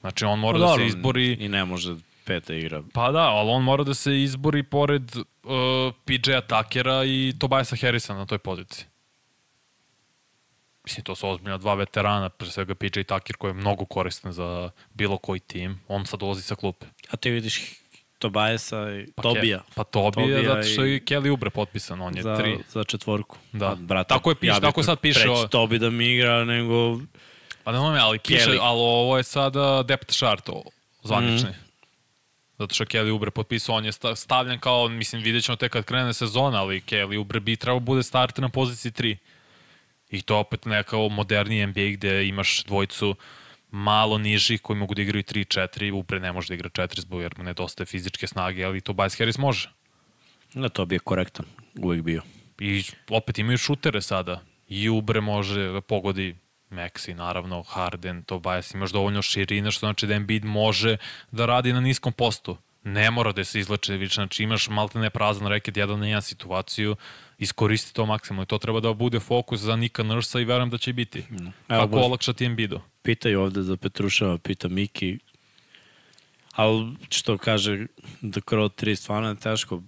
Znači 0.01 0.25
on 0.25 0.39
mora 0.39 0.59
Pa 0.59 0.65
da 0.65 0.75
se 0.75 0.85
izbori, 0.85 1.33
I 1.33 1.47
ne 1.47 1.65
može 1.65 1.95
peta 2.33 2.53
igra. 2.55 2.83
pa 2.93 3.11
da, 3.11 3.19
ali 3.21 3.49
on 3.49 3.63
mora 3.63 3.83
da 3.83 3.93
se 3.93 4.21
izbori 4.21 4.63
pored 4.65 5.15
uh, 5.15 5.23
PJ-a 6.05 6.41
Takera 6.43 7.03
i 7.05 7.33
Tobiasa 7.39 7.75
Harrisa 7.75 8.13
na 8.15 8.25
toj 8.25 8.37
poziciji. 8.39 8.85
Mislim, 10.83 11.03
to 11.03 11.15
su 11.15 11.29
ozbiljno 11.29 11.57
dva 11.57 11.73
veterana, 11.75 12.29
pre 12.29 12.47
svega 12.47 12.75
PJ 12.75 13.01
Tucker 13.01 13.35
koji 13.35 13.49
je 13.49 13.55
mnogo 13.55 13.85
koristan 13.85 14.31
za 14.31 14.69
bilo 14.91 15.17
koji 15.17 15.39
tim. 15.39 15.79
On 15.87 16.05
sad 16.05 16.19
dolazi 16.19 16.41
sa 16.41 16.55
klupe. 16.55 16.85
A 17.09 17.17
ti 17.17 17.29
vidiš 17.31 17.73
Tobajasa 18.19 18.77
i 18.91 19.11
Pa 19.11 19.21
Tobija. 19.23 19.59
Ke, 19.59 19.71
pa 19.75 19.83
Tobija, 19.83 20.11
Tobija 20.27 20.43
zato 20.45 20.63
što 20.63 20.83
je 20.83 20.95
i- 20.95 20.99
Kelly 20.99 21.29
Ubre 21.29 21.49
potpisan, 21.49 22.01
on 22.01 22.17
je 22.17 22.23
za, 22.23 22.37
tri. 22.37 22.57
za 22.69 22.83
četvorku. 22.83 23.37
Da. 23.51 23.67
Pa, 23.69 23.75
brate, 23.75 24.07
Tako 24.07 24.29
je 24.29 24.35
piše- 24.35 24.53
bi 24.53 24.61
tako 24.61 24.83
sad 24.83 24.99
piše 24.99 25.19
preći 25.19 25.29
ovo. 25.29 25.47
Tobi 25.47 25.79
da 25.79 25.89
mi 25.89 26.07
igra 26.07 26.45
nego... 26.45 26.99
Pa 27.63 27.71
ne 27.71 27.77
znam, 27.77 27.95
ali 27.95 28.19
piše, 28.19 28.39
Kelly. 28.41 28.57
ali 28.61 28.79
ovo 28.79 29.17
je 29.17 29.23
sada 29.23 29.83
depth 29.83 30.07
chart, 30.09 30.49
zvanični. 31.03 31.49
Mhm. 31.49 31.59
Zato 32.61 32.75
što 32.75 32.85
Kelly 32.85 33.11
Ubre 33.11 33.31
potpisao, 33.31 33.75
on 33.75 33.85
je 33.85 33.91
sta- 33.91 34.15
stavljen 34.15 34.59
kao, 34.59 34.87
mislim, 34.87 35.21
vidjet 35.23 35.43
ćemo 35.43 35.55
tek 35.55 35.71
kad 35.71 35.85
krene 35.85 36.13
sezona, 36.13 36.61
ali 36.61 36.81
Kelly 36.81 37.17
Ubre 37.17 37.39
bi 37.39 37.55
trebao 37.55 37.79
bude 37.79 38.03
starter 38.03 38.41
na 38.41 38.49
poziciji 38.49 38.91
3. 38.91 39.17
I 40.09 40.21
to 40.21 40.37
opet 40.37 40.65
neka 40.65 40.97
moderniji 40.97 41.67
NBA 41.67 41.89
gde 41.93 42.27
imaš 42.27 42.63
dvojicu 42.63 43.15
malo 43.71 44.17
nižih 44.17 44.61
koji 44.61 44.79
mogu 44.79 44.93
da 44.93 45.01
igraju 45.01 45.23
3-4, 45.23 45.91
Ubre 45.91 46.19
ne 46.19 46.31
može 46.31 46.47
da 46.47 46.53
igra 46.53 46.69
4 46.69 46.99
zbog 46.99 47.21
jer 47.21 47.33
mu 47.37 47.43
nedostaje 47.43 47.85
fizičke 47.85 48.27
snage, 48.27 48.63
ali 48.63 48.81
to 48.81 48.93
Bias 48.93 49.17
Harris 49.17 49.37
može. 49.37 49.69
Da, 50.53 50.69
to 50.69 50.85
bi 50.85 50.95
je 50.95 50.99
korektan. 50.99 51.45
Uvijek 51.79 52.03
bio. 52.03 52.21
I 52.59 52.83
opet 53.09 53.39
imaju 53.39 53.57
šutere 53.57 54.01
sada. 54.01 54.41
I 54.69 54.89
Ubre 54.89 55.21
može 55.21 55.67
da 55.67 55.81
pogodi 55.81 56.35
Maxi, 56.71 57.13
naravno, 57.13 57.63
Harden, 57.63 58.23
Tobias, 58.23 58.73
imaš 58.73 58.91
dovoljno 58.91 59.21
širine, 59.21 59.71
što 59.71 59.79
znači 59.79 60.07
da 60.07 60.13
Embiid 60.13 60.45
može 60.45 60.97
da 61.31 61.45
radi 61.45 61.73
na 61.73 61.79
niskom 61.81 62.13
postu. 62.13 62.57
Ne 62.83 63.11
mora 63.11 63.31
da 63.31 63.43
se 63.43 63.59
izleče 63.59 63.93
više, 63.93 64.13
znači 64.13 64.43
imaš 64.43 64.69
malte 64.69 64.99
ne 64.99 65.09
prazan 65.09 65.47
reket, 65.47 65.77
jedan 65.77 65.99
na 65.99 66.07
jedan 66.07 66.21
situaciju, 66.21 66.95
iskoristi 67.37 67.93
to 67.93 68.05
maksimalno 68.05 68.43
i 68.43 68.45
to 68.45 68.57
treba 68.57 68.79
da 68.79 68.93
bude 68.93 69.19
fokus 69.19 69.59
za 69.59 69.75
Nika 69.75 70.03
Nursa 70.03 70.39
i 70.39 70.45
verujem 70.45 70.69
da 70.69 70.77
će 70.77 70.93
biti. 70.93 71.19
Evo, 71.69 71.81
Kako 71.81 71.95
baš- 71.95 72.05
olakšati 72.05 72.45
Embiidu. 72.45 72.81
Pitaju 73.01 73.41
ovde 73.41 73.61
za 73.63 73.77
Petruševa, 73.77 74.37
pita 74.37 74.67
Miki. 74.67 75.19
Ali 76.51 76.95
što 77.09 77.37
kaže 77.37 77.85
da 78.21 78.41
kroz 78.41 78.71
tri 78.75 78.95
stvarno 78.95 79.29
je 79.29 79.35
teško 79.35 79.81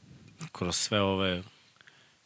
kroz 0.51 0.75
sve 0.75 1.01
ove 1.01 1.43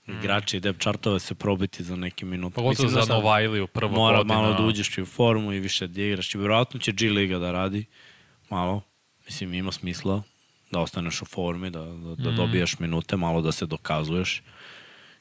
igrače 0.10 0.58
i 0.58 0.60
depth 0.60 0.82
chartove 0.82 1.20
se 1.20 1.36
probiti 1.36 1.84
za 1.84 1.96
neki 1.96 2.26
minut. 2.26 2.54
Pogotovo 2.54 2.90
za 2.90 3.00
sad 3.00 3.10
Novajliju, 3.10 3.68
prva 3.68 3.92
Mora 3.92 4.18
godina. 4.18 4.36
malo 4.36 4.54
da 4.54 4.64
uđeš 4.64 4.98
i 4.98 5.02
u 5.02 5.06
formu 5.06 5.54
i 5.54 5.60
više 5.60 5.88
da 5.88 6.02
igraš. 6.02 6.36
I 6.36 6.38
vjerojatno 6.38 6.80
će 6.80 6.92
G 6.92 7.10
Liga 7.10 7.40
da 7.40 7.52
radi 7.52 7.86
malo. 8.50 8.82
Mislim, 9.26 9.54
ima 9.54 9.72
smisla 9.72 10.22
da 10.72 10.80
ostaneš 10.80 11.22
u 11.22 11.26
formi, 11.26 11.70
da, 11.70 11.80
da, 11.82 12.16
da 12.16 12.32
dobijaš 12.32 12.80
minute, 12.80 13.18
malo 13.18 13.42
da 13.42 13.52
se 13.52 13.66
dokazuješ. 13.66 14.42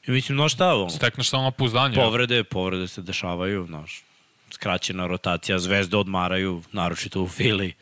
I 0.07 0.11
mislim, 0.11 0.37
no 0.37 0.49
šta, 0.49 0.75
ono, 0.75 0.89
Stekneš 0.89 1.29
samo 1.29 1.51
pouzdanje. 1.51 1.95
Povrede, 1.95 2.43
povrede 2.43 2.87
se 2.87 3.01
dešavaju, 3.01 3.65
znaš. 3.65 4.03
Skraćena 4.51 5.07
rotacija, 5.07 5.59
zvezde 5.59 5.97
odmaraju, 5.97 6.61
naročito 6.71 7.21
u 7.21 7.27
Fili, 7.27 7.73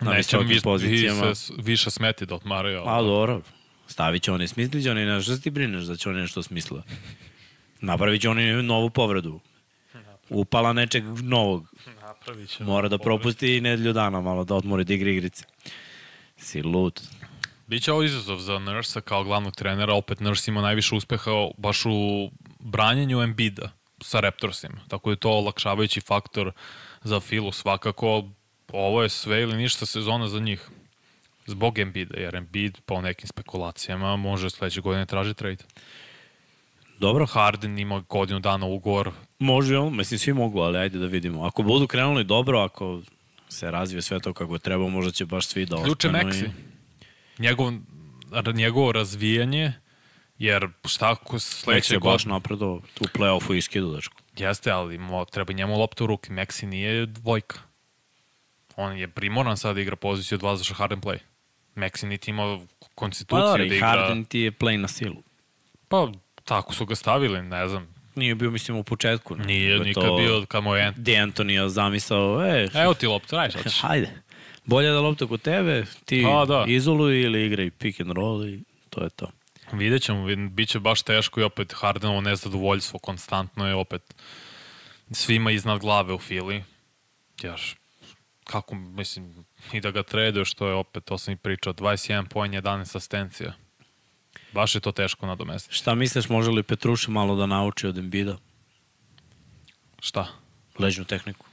na 0.00 0.10
Neće 0.10 0.38
vi, 0.38 0.60
pozicijama. 0.60 1.32
više 1.58 1.90
smeti 1.90 2.26
da 2.26 2.34
otmaraju. 2.34 2.78
ali- 2.78 2.88
A 2.90 3.02
dobro, 3.04 3.40
stavit 3.86 4.22
će 4.22 4.32
oni, 4.32 4.48
smislit 4.48 4.84
će 4.84 4.90
oni, 4.90 5.04
ne, 5.04 5.22
što 5.22 5.36
ti 5.36 5.50
brineš 5.50 5.84
da 5.84 5.96
će 5.96 6.08
oni 6.08 6.20
nešto 6.20 6.42
smisle? 6.42 6.82
Napravit 7.80 8.22
će 8.22 8.28
oni 8.28 8.62
novu 8.62 8.90
povredu. 8.90 9.40
Upala 10.28 10.72
nečeg 10.72 11.04
novog. 11.22 11.74
Napravit 12.00 12.48
će 12.48 12.64
Mora 12.64 12.88
da 12.88 12.98
propusti 12.98 13.56
i 13.56 13.60
nedelju 13.60 13.92
dana 13.92 14.20
malo 14.20 14.44
da 14.44 14.54
odmori 14.54 14.84
da 14.84 14.94
igra 14.94 15.10
igrice. 15.10 15.44
Si 16.36 16.62
lud. 16.62 17.00
Biće 17.66 17.92
ovo 17.92 18.02
izazov 18.02 18.38
za 18.38 18.58
Nursa 18.58 19.00
kao 19.00 19.24
glavnog 19.24 19.56
trenera, 19.56 19.94
opet 19.94 20.20
Nurs 20.20 20.48
ima 20.48 20.62
najviše 20.62 20.94
uspeha 20.94 21.30
baš 21.58 21.82
u 21.86 22.30
branjenju 22.58 23.22
Embida 23.22 23.72
sa 24.00 24.20
Raptorsima, 24.20 24.80
tako 24.88 25.10
je 25.10 25.16
to 25.16 25.30
olakšavajući 25.30 26.00
faktor 26.00 26.52
za 27.02 27.20
Filu 27.20 27.52
svakako. 27.52 28.28
Ovo 28.72 29.02
je 29.02 29.08
sve 29.08 29.42
ili 29.42 29.56
ništa 29.56 29.86
sezona 29.86 30.28
za 30.28 30.40
njih. 30.40 30.70
Zbog 31.46 31.78
Embida, 31.78 32.20
jer 32.20 32.36
Embiid 32.36 32.78
po 32.86 33.00
nekim 33.00 33.28
spekulacijama 33.28 34.16
može 34.16 34.50
sledeće 34.50 34.80
godine 34.80 35.06
traži 35.06 35.34
trade. 35.34 35.64
Dobro, 36.98 37.26
Harden 37.26 37.78
ima 37.78 38.00
godinu 38.08 38.40
dana 38.40 38.66
ugovor, 38.66 39.10
može 39.38 39.78
on, 39.78 39.96
mislim 39.96 40.18
svi 40.18 40.32
mogu, 40.32 40.60
ali 40.60 40.78
ajde 40.78 40.98
da 40.98 41.06
vidimo. 41.06 41.44
Ako 41.44 41.62
budu 41.62 41.86
krenuli 41.86 42.24
dobro, 42.24 42.60
ako 42.60 43.00
se 43.48 43.70
razvije 43.70 44.02
sve 44.02 44.20
to 44.20 44.32
kako 44.32 44.58
treba, 44.58 44.88
možda 44.88 45.12
će 45.12 45.26
baš 45.26 45.46
svi 45.46 45.66
da 45.66 45.76
ostanu. 45.76 46.18
Maxi. 46.18 46.44
i- 46.44 46.50
Njegov, 47.42 47.72
njegovo 48.54 48.92
razvijanje, 48.92 49.72
jer 50.38 50.68
šta 50.84 51.10
ako 51.10 51.36
Maxi 51.36 51.38
sledeće 51.62 51.94
je 51.94 51.98
baš 51.98 52.04
godine... 52.24 52.32
napredo 52.32 52.66
u 53.00 53.04
play-offu 53.14 53.54
i 53.56 53.60
skidu, 53.62 53.94
dečko. 53.94 54.16
Jeste, 54.36 54.70
ali 54.70 54.98
mo, 54.98 55.24
treba 55.24 55.52
njemu 55.52 55.78
lopta 55.78 56.04
u 56.04 56.06
ruke. 56.06 56.30
Maxi 56.32 56.64
nije 56.66 57.06
dvojka. 57.06 57.58
On 58.76 58.96
je 58.96 59.08
primoran 59.08 59.56
sad 59.56 59.74
da 59.74 59.80
igra 59.80 59.96
poziciju 59.96 60.36
od 60.36 60.42
vas 60.42 60.60
za 60.60 60.74
Harden 60.74 61.00
play. 61.00 61.18
Maxi 61.76 62.06
niti 62.06 62.30
ima 62.30 62.58
Pa 62.80 62.86
konstituciju 62.94 63.46
da, 63.52 63.56
da 63.56 63.64
i 63.64 63.66
igra. 63.66 63.88
Harden 63.88 64.24
ti 64.24 64.38
je 64.38 64.52
play 64.52 64.76
na 64.76 64.88
silu. 64.88 65.22
Pa 65.88 66.08
Tako 66.44 66.74
su 66.74 66.86
ga 66.86 66.94
stavili, 66.94 67.42
ne 67.42 67.68
znam. 67.68 67.94
Nije 68.14 68.34
bio, 68.34 68.50
mislim, 68.50 68.76
u 68.76 68.84
početku. 68.84 69.36
ne. 69.36 69.44
Nije 69.44 69.70
je 69.70 69.78
nikad 69.78 70.04
to 70.04 70.16
bio 70.16 70.44
kamo 70.48 70.76
je... 70.76 70.92
Di 70.96 71.16
Antonio 71.16 71.68
zamisao, 71.68 72.44
e, 72.46 72.68
Evo 72.82 72.94
ti 72.94 73.06
lopta, 73.06 73.36
radi 73.36 73.50
šta 73.52 73.62
ćeš. 73.62 73.80
hajde. 73.80 74.10
Bolje 74.64 74.90
da 74.90 75.00
lopta 75.00 75.26
kod 75.26 75.42
tebe, 75.42 75.84
ti 76.04 76.26
A, 76.28 76.44
da. 76.44 76.64
izoluj 76.68 77.22
ili 77.22 77.46
igraj 77.46 77.70
pick 77.70 78.00
and 78.00 78.10
roll 78.12 78.48
i 78.48 78.62
to 78.90 79.02
je 79.02 79.10
to. 79.10 79.30
Vidjet 79.72 80.02
ćemo, 80.02 80.26
bit 80.50 80.68
će 80.68 80.80
baš 80.80 81.02
teško 81.02 81.40
i 81.40 81.44
opet 81.44 81.72
Hardenovo 81.76 82.20
nezadovoljstvo 82.20 82.98
konstantno 82.98 83.68
je 83.68 83.74
opet 83.74 84.14
svima 85.10 85.50
iznad 85.50 85.80
glave 85.80 86.14
u 86.14 86.18
Fili. 86.18 86.64
Jer 87.42 87.60
kako, 88.44 88.74
mislim, 88.74 89.44
i 89.72 89.80
da 89.80 89.90
ga 89.90 90.02
traduje, 90.02 90.44
što 90.44 90.66
je 90.66 90.74
opet, 90.74 91.04
to 91.04 91.18
sam 91.18 91.34
i 91.34 91.38
pričao, 91.38 91.72
21 91.74 92.26
poen, 92.26 92.52
11 92.52 92.96
asistencija. 92.96 93.52
Baš 94.52 94.74
je 94.74 94.80
to 94.80 94.92
teško 94.92 95.26
nadomestiti. 95.26 95.74
Šta 95.74 95.94
misliš, 95.94 96.28
može 96.28 96.50
li 96.50 96.62
Petruša 96.62 97.10
malo 97.10 97.36
da 97.36 97.46
nauči 97.46 97.86
od 97.86 97.98
Embida? 97.98 98.36
Šta? 100.00 100.26
Ležnu 100.78 101.04
tehniku. 101.04 101.46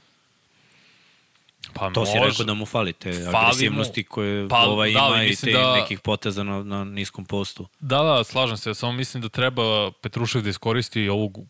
Pa 1.74 1.90
To 1.90 2.06
si 2.06 2.12
može. 2.14 2.30
rekao 2.30 2.44
da 2.44 2.54
mu 2.54 2.66
fali, 2.66 2.92
te 2.92 3.12
Fali 3.12 3.24
mu- 3.26 3.38
agresivnosti 3.38 4.04
koje 4.04 4.48
Pa, 4.48 4.58
ovaj 4.58 4.92
da, 4.92 4.98
ima 5.00 5.24
i 5.24 5.36
te 5.36 5.52
da- 5.52 5.72
nekih 5.72 6.00
poteza 6.00 6.42
na, 6.42 6.62
na 6.62 6.84
niskom 6.84 7.24
postu. 7.24 7.68
Da, 7.80 7.98
da, 7.98 8.24
slažem 8.24 8.56
se, 8.56 8.74
samo 8.74 8.92
mislim 8.92 9.20
da 9.20 9.28
treba 9.28 9.62
Petrušev 9.92 10.42
da 10.42 10.50
iskoristi 10.50 11.08
ovu 11.08 11.46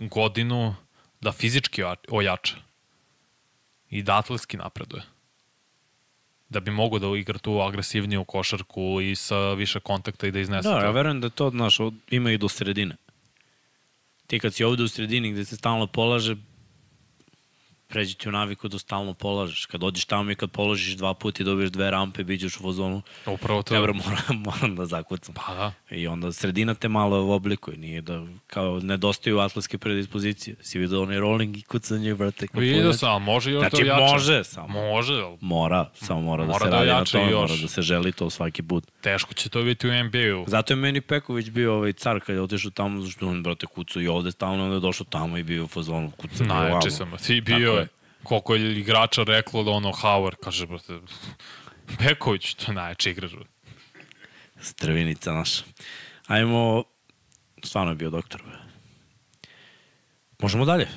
godinu 0.00 0.74
da 1.20 1.32
fizički 1.32 1.82
oja- 1.82 1.94
ojača 2.10 2.56
i 3.90 4.02
da 4.02 4.16
atletski 4.16 4.56
napreduje. 4.56 5.02
Da 6.52 6.60
bi 6.60 6.70
mogao 6.70 6.98
da 6.98 7.06
igra 7.18 7.38
tu 7.38 7.60
agresivniju 7.60 8.24
košarku 8.24 9.00
i 9.00 9.14
sa 9.14 9.52
više 9.52 9.80
kontakta 9.80 10.26
i 10.26 10.30
da 10.30 10.40
iznese 10.40 10.68
Da, 10.68 10.80
to. 10.80 10.84
ja 10.84 10.90
verujem 10.90 11.20
da 11.20 11.30
to, 11.30 11.50
znaš, 11.50 11.78
ima 12.10 12.30
i 12.32 12.38
do 12.38 12.48
sredine. 12.48 12.96
Ti 14.26 14.38
kad 14.38 14.54
si 14.54 14.64
ovde 14.64 14.82
u 14.82 14.88
sredini 14.88 15.32
gde 15.32 15.44
se 15.44 15.56
stalno 15.56 15.86
polaže, 15.86 16.36
pređi 17.92 18.14
ti 18.14 18.28
u 18.28 18.32
naviku 18.32 18.68
da 18.68 18.78
stalno 18.78 19.14
polažeš. 19.14 19.66
Kad 19.66 19.80
dođeš 19.80 20.04
tamo 20.04 20.30
i 20.30 20.34
kad 20.34 20.50
položiš 20.50 20.94
dva 20.94 21.14
puta 21.14 21.42
i 21.42 21.46
dobiješ 21.46 21.70
dve 21.70 21.90
rampe, 21.90 22.24
biđeš 22.24 22.56
u 22.56 22.62
fazonu, 22.62 23.02
Upravo 23.26 23.62
to. 23.62 23.74
Dobro, 23.74 23.92
moram, 23.94 24.42
moram 24.46 24.76
da 24.76 24.86
zakucam. 24.86 25.34
Pa 25.36 25.54
da. 25.54 25.72
I 25.90 26.06
onda 26.06 26.32
sredina 26.32 26.74
te 26.74 26.88
malo 26.88 27.34
oblikuje, 27.34 27.76
nije 27.76 28.00
da 28.00 28.22
kao 28.46 28.80
nedostaju 28.80 29.38
atletske 29.38 29.78
predispozicije. 29.78 30.56
Si 30.62 30.78
vidio 30.78 31.02
onaj 31.02 31.18
rolling 31.18 31.56
i 31.56 31.62
kucanje, 31.62 32.14
brate. 32.14 32.46
Vidio 32.54 32.92
sam, 32.92 33.22
može 33.22 33.52
još 33.52 33.60
Znači, 33.60 33.84
da 33.84 33.94
ojača. 33.94 34.12
može 34.12 34.44
samo. 34.44 34.68
Može, 34.68 35.14
ali 35.14 35.38
Mora, 35.40 35.90
samo 35.94 36.20
mora, 36.20 36.44
Mora 36.44 36.58
da 36.58 36.64
se 36.64 36.70
da 36.70 36.76
radi 36.76 36.90
na 36.90 37.04
tome, 37.04 37.30
još. 37.30 37.40
mora 37.40 37.62
da 37.62 37.68
se 37.68 37.82
želi 37.82 38.12
to 38.12 38.30
svaki 38.30 38.62
put. 38.62 38.84
teško 39.00 39.34
će 39.34 39.48
to 39.48 39.62
biti 39.62 39.88
u 39.88 40.04
NBA-u. 40.04 40.44
Zato 40.46 40.72
je 40.72 40.76
meni 40.76 41.00
Peković 41.00 41.50
bio 41.50 41.74
ovaj 41.74 41.92
car 41.92 42.20
kad 42.20 42.36
je 42.36 42.42
otišao 42.42 42.70
tamo, 42.70 43.00
zašto 43.00 43.28
on, 43.28 43.42
brate, 43.42 43.66
kucao 43.66 44.02
i 44.02 44.08
ovde 44.08 44.30
stalno, 44.30 44.62
onda 44.64 44.74
je 44.74 44.80
došao 44.80 45.06
tamo 45.06 45.38
i 45.38 45.42
bio 45.42 45.64
u 45.64 45.68
fazonu, 45.68 46.10
kucao 46.10 46.44
i. 46.44 46.48
Najjači 46.48 46.90
sam. 46.90 47.12
Ti 47.26 47.40
bio. 47.40 47.81
Koliko 48.22 48.54
je 48.54 48.78
igrača 48.78 49.22
reklo 49.22 49.62
da 49.62 49.70
ono 49.70 49.92
Howard, 49.92 50.36
kaže, 50.44 50.66
brate, 50.66 50.98
Beković, 51.98 52.54
to 52.54 52.72
je 52.72 52.74
najjači 52.74 53.10
igrač. 53.10 53.30
Strvinica 54.60 55.32
naša. 55.32 55.62
Ajmo, 56.26 56.84
stvarno 57.64 57.92
je 57.92 57.96
bio 57.96 58.10
doktor. 58.10 58.42
bre. 58.42 58.58
Možemo 60.38 60.64
dalje. 60.64 60.88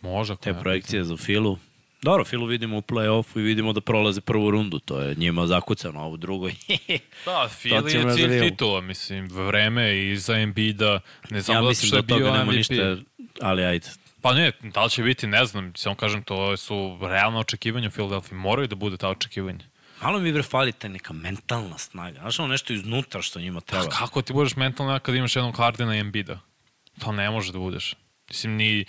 Može. 0.00 0.36
Te 0.36 0.52
ne. 0.52 0.60
projekcije 0.60 1.04
za 1.04 1.16
Filu. 1.16 1.58
Dobro, 2.02 2.24
Filu 2.24 2.46
vidimo 2.46 2.78
u 2.78 2.82
play-offu 2.82 3.38
i 3.38 3.42
vidimo 3.42 3.72
da 3.72 3.80
prolaze 3.80 4.20
prvu 4.20 4.50
rundu. 4.50 4.78
To 4.78 5.00
je 5.00 5.14
njima 5.14 5.46
zakucano, 5.46 6.00
a 6.00 6.06
u 6.06 6.16
drugoj. 6.16 6.54
Da, 7.26 7.48
Fili 7.48 7.92
je 7.92 8.04
da 8.04 8.14
cilj 8.14 8.26
vidimo. 8.26 8.50
titula, 8.50 8.80
mislim, 8.80 9.28
vreme 9.28 9.98
i 10.08 10.16
za 10.16 10.36
Embiida, 10.38 11.00
ne 11.30 11.40
znam 11.40 11.56
ja 11.56 11.62
da 11.62 11.68
mislim 11.68 11.86
što 11.88 11.96
da 11.96 11.98
je 11.98 12.02
od 12.02 12.08
toga 12.08 12.24
bio 12.24 12.32
nema 12.32 12.44
MVP. 12.44 12.56
ništa, 12.56 12.96
ali 13.40 13.64
ajde. 13.64 13.88
Pa 14.22 14.32
ne, 14.32 14.52
da 14.62 14.84
li 14.84 14.90
će 14.90 15.02
biti, 15.02 15.26
ne 15.26 15.44
znam, 15.44 15.72
samo 15.76 15.94
kažem, 15.94 16.22
to 16.22 16.56
su 16.56 16.98
realna 17.02 17.38
očekivanja 17.38 17.88
u 17.88 17.90
Philadelphia, 17.90 18.38
moraju 18.38 18.68
da 18.68 18.76
bude 18.76 18.96
ta 18.96 19.08
očekivanja. 19.08 19.64
Malo 20.02 20.18
mi 20.18 20.32
bre 20.32 20.42
fali 20.42 20.72
ta 20.72 20.88
neka 20.88 21.12
mentalna 21.12 21.78
snaga. 21.78 22.20
Znaš, 22.20 22.38
ono 22.38 22.48
nešto 22.48 22.72
iznutra 22.72 23.22
što 23.22 23.40
njima 23.40 23.60
treba. 23.60 23.84
Pa 23.84 23.90
kako 23.90 24.22
ti 24.22 24.32
budeš 24.32 24.56
mentalno 24.56 24.98
kad 24.98 25.14
imaš 25.14 25.36
jednog 25.36 25.56
Hardena 25.56 25.96
i 25.96 26.00
Embida? 26.00 26.38
To 26.98 27.12
ne 27.12 27.30
može 27.30 27.52
da 27.52 27.58
budeš. 27.58 27.94
Mislim, 28.28 28.56
ni, 28.56 28.84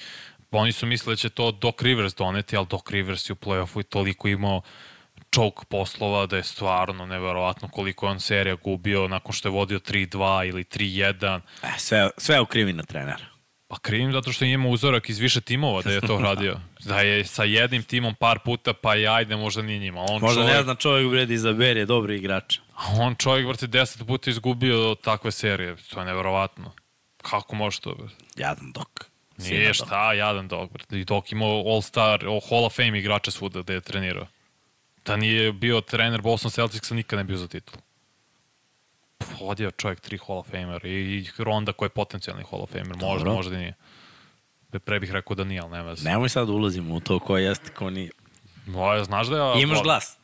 oni 0.51 0.71
su 0.71 0.85
mislili 0.85 1.13
da 1.13 1.17
će 1.17 1.29
to 1.29 1.51
Doc 1.51 1.81
Rivers 1.81 2.15
doneti, 2.15 2.57
ali 2.57 2.67
Doc 2.69 2.89
Rivers 2.89 3.29
je 3.29 3.33
u 3.33 3.35
play-offu 3.35 3.79
i 3.79 3.83
toliko 3.83 4.27
imao 4.27 4.61
choke 5.35 5.65
poslova 5.69 6.25
da 6.25 6.37
je 6.37 6.43
stvarno 6.43 7.05
neverovatno 7.05 7.67
koliko 7.67 8.05
je 8.05 8.11
on 8.11 8.19
serija 8.19 8.55
gubio 8.55 9.07
nakon 9.07 9.33
što 9.33 9.47
je 9.47 9.51
vodio 9.51 9.79
3-2 9.79 10.49
ili 10.49 10.63
3-1. 10.63 11.39
E, 11.63 11.67
sve, 11.77 12.09
sve 12.17 12.35
je 12.35 12.41
u 12.41 12.45
krivi 12.45 12.73
na 12.73 12.83
trenera. 12.83 13.30
Pa 13.71 13.79
krivim 13.79 14.11
zato 14.11 14.31
što 14.31 14.45
ima 14.45 14.67
uzorak 14.69 15.09
iz 15.09 15.19
više 15.19 15.41
timova 15.41 15.81
da 15.81 15.91
je 15.91 16.01
to 16.01 16.17
radio. 16.17 16.57
Da 16.85 16.99
je 16.99 17.25
sa 17.25 17.43
jednim 17.43 17.83
timom 17.83 18.15
par 18.15 18.39
puta, 18.39 18.73
pa 18.73 18.95
i 18.95 19.07
ajde, 19.07 19.35
možda 19.35 19.61
nije 19.61 19.79
njima. 19.79 20.01
On 20.09 20.21
Možda 20.21 20.41
čovjek, 20.41 20.55
ne 20.55 20.63
zna 20.63 20.75
čovjek 20.75 21.09
bre 21.09 21.25
da 21.25 21.33
izabere 21.33 21.85
dobri 21.85 22.17
igrač. 22.17 22.57
A 22.75 22.83
on 22.99 23.15
čovjek, 23.15 23.47
vrti, 23.47 23.67
deset 23.67 24.07
puta 24.07 24.29
izgubio 24.29 24.95
takve 25.03 25.31
serije. 25.31 25.75
To 25.89 25.99
je 25.99 26.05
neverovatno. 26.05 26.71
Kako 27.21 27.55
može 27.55 27.79
to? 27.79 27.95
Jadan 28.35 28.71
dok. 28.71 29.05
Nije 29.37 29.67
dok. 29.67 29.75
šta, 29.75 30.13
jadan 30.13 30.47
dok. 30.47 30.69
I 30.89 31.05
dok 31.05 31.31
imao 31.31 31.63
All-Star, 31.65 32.19
Hall 32.49 32.65
of 32.65 32.75
Fame 32.75 32.99
igrača 32.99 33.31
svuda 33.31 33.61
da 33.61 33.73
je 33.73 33.81
trenirao. 33.81 34.27
Da 35.05 35.15
nije 35.15 35.51
bio 35.51 35.81
trener 35.81 36.21
Boston 36.21 36.51
Celticsa, 36.51 36.95
nikad 36.95 37.17
ne 37.17 37.23
bio 37.23 37.37
za 37.37 37.47
titul. 37.47 37.79
Vodio 39.39 39.71
čovjek 39.71 39.99
tri 39.99 40.19
Hall 40.27 40.39
of 40.39 40.47
Famer 40.47 40.85
i, 40.85 41.27
Ronda 41.37 41.73
koji 41.73 41.87
je 41.87 41.89
potencijalni 41.89 42.43
Hall 42.49 42.61
of 42.63 42.69
Famer. 42.71 42.87
Možda, 42.87 43.07
Dobro. 43.07 43.33
možda 43.33 43.57
nije. 43.57 43.73
Pre 44.85 44.99
bih 44.99 45.11
rekao 45.11 45.35
da 45.35 45.43
nije, 45.43 45.61
ali 45.61 45.71
nema 45.71 45.89
veze. 45.89 46.09
Nemoj 46.09 46.29
sad 46.29 46.49
ulazimo 46.49 46.95
u 46.95 46.99
to 46.99 47.19
ko 47.19 47.37
jeste, 47.37 47.71
ko 47.73 47.89
nije. 47.89 48.09
Moja, 48.65 49.03
znaš 49.03 49.27
da 49.27 49.37
ja... 49.37 49.53
Imaš 49.61 49.83
glas. 49.83 50.17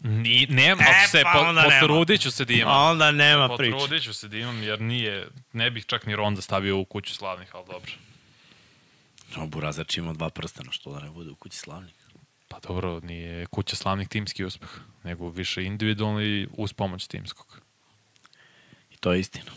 Ni, 0.00 0.46
nema 0.50 0.82
E, 0.82 1.08
se, 1.08 1.22
pa 1.22 1.32
po, 1.32 1.70
potrudit 1.70 2.20
ću 2.20 2.30
se 2.30 2.44
da 2.44 2.52
imam. 2.52 2.90
Onda 2.90 3.10
nema 3.10 3.56
priče. 3.56 3.72
Potrudit 3.72 4.02
ću 4.02 4.14
se 4.14 4.28
da 4.28 4.36
imam, 4.36 4.62
jer 4.62 4.80
nije, 4.80 5.28
ne 5.52 5.70
bih 5.70 5.86
čak 5.86 6.06
ni 6.06 6.16
Ronda 6.16 6.42
stavio 6.42 6.78
u 6.78 6.84
kuću 6.84 7.14
slavnih, 7.14 7.54
ali 7.54 7.66
dobro. 7.66 7.92
No, 9.36 9.46
Burazač 9.46 9.96
ima 9.96 10.12
dva 10.12 10.30
prstena, 10.30 10.72
što 10.72 10.92
da 10.92 11.00
ne 11.00 11.10
bude 11.10 11.30
u 11.30 11.34
kući 11.34 11.58
slavnik. 11.58 11.94
Pa 12.48 12.58
dobro, 12.60 13.00
nije 13.00 13.46
kuća 13.46 13.76
slavnih 13.76 14.08
timski 14.08 14.44
uspeh, 14.44 14.70
nego 15.04 15.30
više 15.30 15.64
individualni 15.64 16.48
uz 16.56 16.72
pomoć 16.72 17.06
timskog. 17.06 17.60
To 19.00 19.12
je 19.12 19.20
istina. 19.20 19.50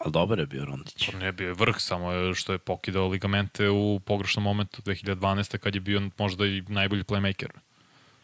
Ali 0.00 0.12
dobar 0.12 0.38
je 0.38 0.46
bio 0.46 0.64
Rondić. 0.64 1.08
Ne 1.20 1.32
bio 1.32 1.48
je 1.48 1.54
vrh, 1.54 1.76
samo 1.78 2.12
je 2.12 2.34
što 2.34 2.52
je 2.52 2.58
pokidao 2.58 3.08
ligamente 3.08 3.68
u 3.68 4.00
pogrešnom 4.00 4.44
momentu 4.44 4.82
2012. 4.82 5.58
kad 5.58 5.74
je 5.74 5.80
bio 5.80 6.10
možda 6.18 6.46
i 6.46 6.62
najbolji 6.68 7.02
playmaker 7.02 7.48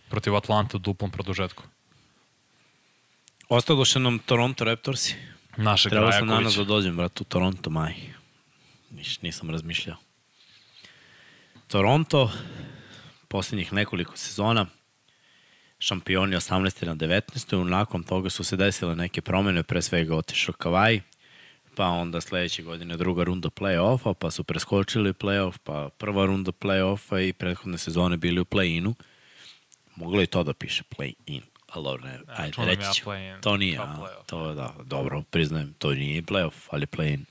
protiv 0.08 0.36
Atlanta 0.36 0.76
u 0.76 0.80
duplom 0.80 1.10
produžetku. 1.10 1.62
Ostadoše 3.48 3.98
nam 3.98 4.18
Toronto 4.18 4.64
Raptorsi. 4.64 5.14
Našeg 5.56 5.90
Trebao 5.90 6.12
sam 6.12 6.28
danas 6.28 6.54
da 6.54 6.64
dođem, 6.64 6.96
brat, 6.96 7.20
u 7.20 7.24
Toronto, 7.24 7.70
maj. 7.70 7.94
Niš, 8.90 9.20
nisam 9.22 9.50
razmišljao. 9.50 9.96
Toronto, 11.68 12.32
posljednjih 13.28 13.72
nekoliko 13.72 14.16
sezona, 14.16 14.66
šampioni 15.82 16.36
18. 16.36 16.86
na 16.86 16.94
19. 16.94 17.64
Nakon 17.64 18.02
toga 18.02 18.30
su 18.30 18.44
se 18.44 18.56
desile 18.56 18.96
neke 18.96 19.20
promene, 19.20 19.62
pre 19.62 19.82
svega 19.82 20.16
otišao 20.16 20.54
Kavaj, 20.54 21.00
pa 21.74 21.86
onda 21.86 22.20
sledeće 22.20 22.62
godine 22.62 22.96
druga 22.96 23.24
runda 23.24 23.48
play-offa, 23.48 24.14
pa 24.14 24.30
su 24.30 24.44
preskočili 24.44 25.12
play-off, 25.12 25.58
pa 25.64 25.88
prva 25.98 26.26
runda 26.26 26.52
play-offa 26.52 27.28
i 27.28 27.32
prethodne 27.32 27.78
sezone 27.78 28.16
bili 28.16 28.40
u 28.40 28.44
play-inu. 28.44 28.94
Moglo 29.96 30.20
je 30.20 30.26
to 30.26 30.42
da 30.42 30.52
piše 30.52 30.82
play-in, 30.98 31.42
ali 31.68 31.84
dobro, 31.84 32.04
ne, 32.04 32.18
ajde, 32.26 32.64
reći 32.64 32.82
ja 32.82 32.92
ću. 32.92 33.04
play-in 33.04 33.40
To 33.40 33.56
nije, 33.56 33.78
a, 33.78 34.06
to 34.26 34.54
da, 34.54 34.74
dobro, 34.84 35.22
priznajem, 35.30 35.74
to 35.78 35.94
nije 35.94 36.22
play-off, 36.22 36.68
ali 36.70 36.86
play-in. 36.86 37.24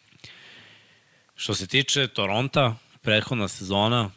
Što 1.36 1.56
se 1.56 1.68
tiče 1.68 2.08
Toronta, 2.08 2.76
prethodna 3.02 3.48
sezona, 3.48 4.10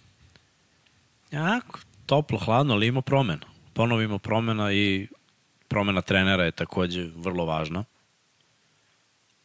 jako 1.30 1.78
toplo, 2.06 2.38
hladno, 2.38 2.74
ali 2.74 2.86
ima 2.86 3.02
promena. 3.02 3.53
Ponovo 3.74 4.02
ima 4.02 4.18
promena 4.18 4.72
i 4.72 5.08
promena 5.68 6.02
trenera 6.02 6.44
je 6.44 6.50
takođe 6.50 7.08
vrlo 7.16 7.44
važna. 7.44 7.84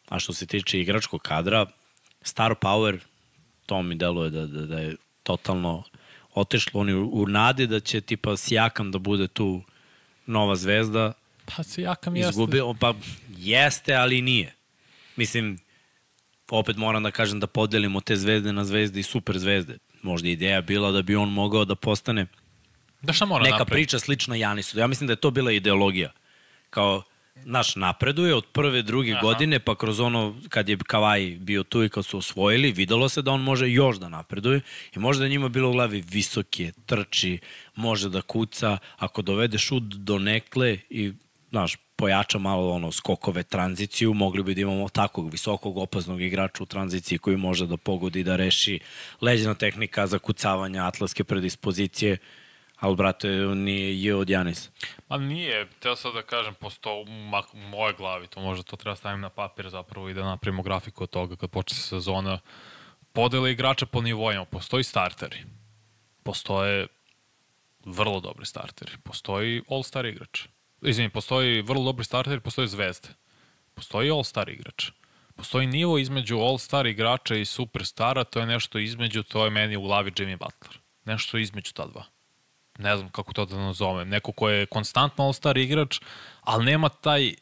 A 0.10 0.20
što 0.20 0.34
se 0.34 0.46
tiče 0.46 0.80
igračkog 0.82 1.22
kadra, 1.22 1.66
star 2.22 2.56
power, 2.62 3.00
to 3.66 3.82
mi 3.82 3.96
deluje 3.96 4.30
da, 4.30 4.46
da, 4.46 4.66
da 4.66 4.80
je 4.80 4.96
totalno 5.24 5.84
otišlo. 6.34 6.82
Oni 6.82 6.94
u, 6.94 7.10
u 7.14 7.28
nadi 7.28 7.68
da 7.68 7.80
će 7.80 8.02
tipa 8.02 8.38
Sijakam 8.38 8.92
da 8.92 9.00
bude 9.00 9.28
tu 9.28 9.62
nova 10.26 10.56
zvezda, 10.56 11.14
Pa 11.56 11.64
se 11.64 11.82
jakam 11.82 12.16
jeste. 12.16 12.30
Izgubio, 12.30 12.76
pa 12.80 12.94
jeste, 13.38 13.94
ali 13.94 14.22
nije. 14.22 14.56
Mislim, 15.16 15.58
opet 16.50 16.78
moram 16.78 17.04
da 17.04 17.12
kažem 17.12 17.40
da 17.40 17.48
podelimo 17.48 18.02
te 18.02 18.16
zvezde 18.16 18.54
na 18.54 18.66
zvezde 18.66 19.00
i 19.00 19.04
super 19.04 19.40
zvezde. 19.40 19.78
Možda 20.02 20.30
ideja 20.30 20.62
bila 20.62 20.92
da 20.92 21.02
bi 21.02 21.16
on 21.16 21.30
mogao 21.30 21.66
da 21.66 21.76
postane 21.76 22.28
Da 23.02 23.14
šta 23.14 23.26
mora 23.26 23.44
neka 23.44 23.58
napravi? 23.58 23.78
priča 23.78 24.00
slična 24.00 24.36
Janisu. 24.36 24.80
Ja 24.80 24.88
mislim 24.88 25.08
da 25.08 25.14
je 25.14 25.18
to 25.18 25.32
bila 25.32 25.52
ideologija. 25.52 26.12
Kao, 26.70 27.04
naš 27.46 27.76
napreduje 27.76 28.36
od 28.36 28.46
prve, 28.46 28.82
druge 28.82 29.12
Aha. 29.12 29.22
godine, 29.22 29.60
pa 29.60 29.76
kroz 29.76 30.00
ono, 30.00 30.36
kad 30.50 30.70
je 30.70 30.78
Kavaj 30.78 31.38
bio 31.40 31.64
tu 31.64 31.84
i 31.84 31.90
kad 31.90 32.06
su 32.06 32.18
osvojili, 32.18 32.72
videlo 32.72 33.10
se 33.10 33.22
da 33.22 33.32
on 33.32 33.42
može 33.42 33.70
još 33.70 33.98
da 33.98 34.10
napreduje 34.10 34.62
i 34.96 35.00
možda 35.00 35.24
je 35.24 35.30
njima 35.30 35.50
bilo 35.50 35.70
u 35.70 35.72
glavi 35.72 36.04
visoke, 36.12 36.72
trči, 36.86 37.40
može 37.76 38.10
da 38.10 38.22
kuca, 38.22 38.78
ako 38.98 39.22
dovede 39.22 39.58
šut 39.58 39.84
do 39.84 40.20
nekle 40.20 40.78
i, 40.90 41.14
znaš, 41.50 41.76
pojača 41.96 42.38
malo 42.38 42.72
ono 42.72 42.92
skokove 42.92 43.44
tranziciju, 43.44 44.14
mogli 44.14 44.44
bi 44.44 44.56
da 44.56 44.62
imamo 44.62 44.90
takvog 44.90 45.32
visokog 45.32 45.78
opasnog 45.78 46.22
igrača 46.22 46.64
u 46.64 46.66
tranziciji 46.66 47.18
koji 47.18 47.38
može 47.38 47.68
da 47.68 47.78
pogodi, 47.78 48.24
da 48.24 48.36
reši 48.36 48.80
leđena 49.22 49.54
tehnika 49.54 50.08
za 50.08 50.20
kucavanja, 50.20 50.86
atletske 50.86 51.24
predispozicije, 51.24 52.18
ali 52.80 52.96
brate, 52.96 53.28
nije 53.56 54.04
je 54.04 54.16
od 54.16 54.30
Janisa. 54.30 54.70
Pa 55.08 55.18
nije, 55.18 55.68
teo 55.80 55.96
sad 55.96 56.14
da 56.14 56.22
kažem, 56.22 56.54
posto 56.54 57.02
u, 57.02 57.06
moje 57.54 57.94
glavi, 57.94 58.28
to 58.28 58.42
možda 58.42 58.64
to 58.64 58.76
treba 58.76 58.96
stavim 58.96 59.22
na 59.22 59.30
papir 59.30 59.70
zapravo 59.70 60.10
i 60.10 60.14
da 60.14 60.24
napravimo 60.24 60.64
grafiku 60.64 61.04
od 61.04 61.10
toga 61.10 61.36
kad 61.36 61.50
počne 61.50 61.78
sezona. 61.78 62.40
Podele 63.14 63.52
igrača 63.52 63.86
po 63.86 64.02
nivojima, 64.02 64.46
postoji 64.46 64.84
starteri, 64.84 65.44
postoje 66.24 66.88
vrlo 67.86 68.20
dobri 68.20 68.46
starteri, 68.46 68.92
postoji 69.04 69.62
all-star 69.70 70.06
igrač 70.06 70.48
izvini, 70.82 71.10
postoji 71.10 71.62
vrlo 71.62 71.84
dobri 71.84 72.06
starter, 72.06 72.40
postoji 72.40 72.68
zvezde. 72.68 73.10
Postoji 73.74 74.12
all-star 74.12 74.50
igrač. 74.50 74.92
Postoji 75.36 75.68
nivo 75.68 75.98
između 75.98 76.38
all-star 76.38 76.88
igrača 76.88 77.36
i 77.36 77.46
superstara, 77.46 78.24
to 78.24 78.40
je 78.40 78.46
nešto 78.46 78.80
između, 78.80 79.24
to 79.24 79.46
je 79.46 79.52
meni 79.52 79.78
u 79.78 79.82
glavi 79.82 80.12
Jimmy 80.12 80.38
Butler. 80.38 80.80
Nešto 81.06 81.38
između 81.38 81.74
ta 81.74 81.86
dva. 81.86 82.04
Ne 82.80 82.98
znam 82.98 83.10
kako 83.10 83.34
to 83.34 83.46
da 83.46 83.58
nazovem. 83.58 84.10
Neko 84.10 84.32
ko 84.32 84.50
je 84.50 84.66
konstantno 84.66 85.26
all-star 85.26 85.58
igrač, 85.58 86.00
ali 86.42 86.66
nema 86.66 86.90
taj 86.90 87.34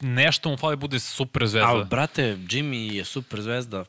nešto 0.00 0.50
mu 0.50 0.56
fali 0.56 0.76
bude 0.76 1.00
super 1.00 1.46
zvezda. 1.46 1.68
Ali, 1.68 1.84
brate, 1.84 2.36
Jimmy 2.36 2.92
je 2.92 3.04
super 3.04 3.40
zvezda 3.40 3.84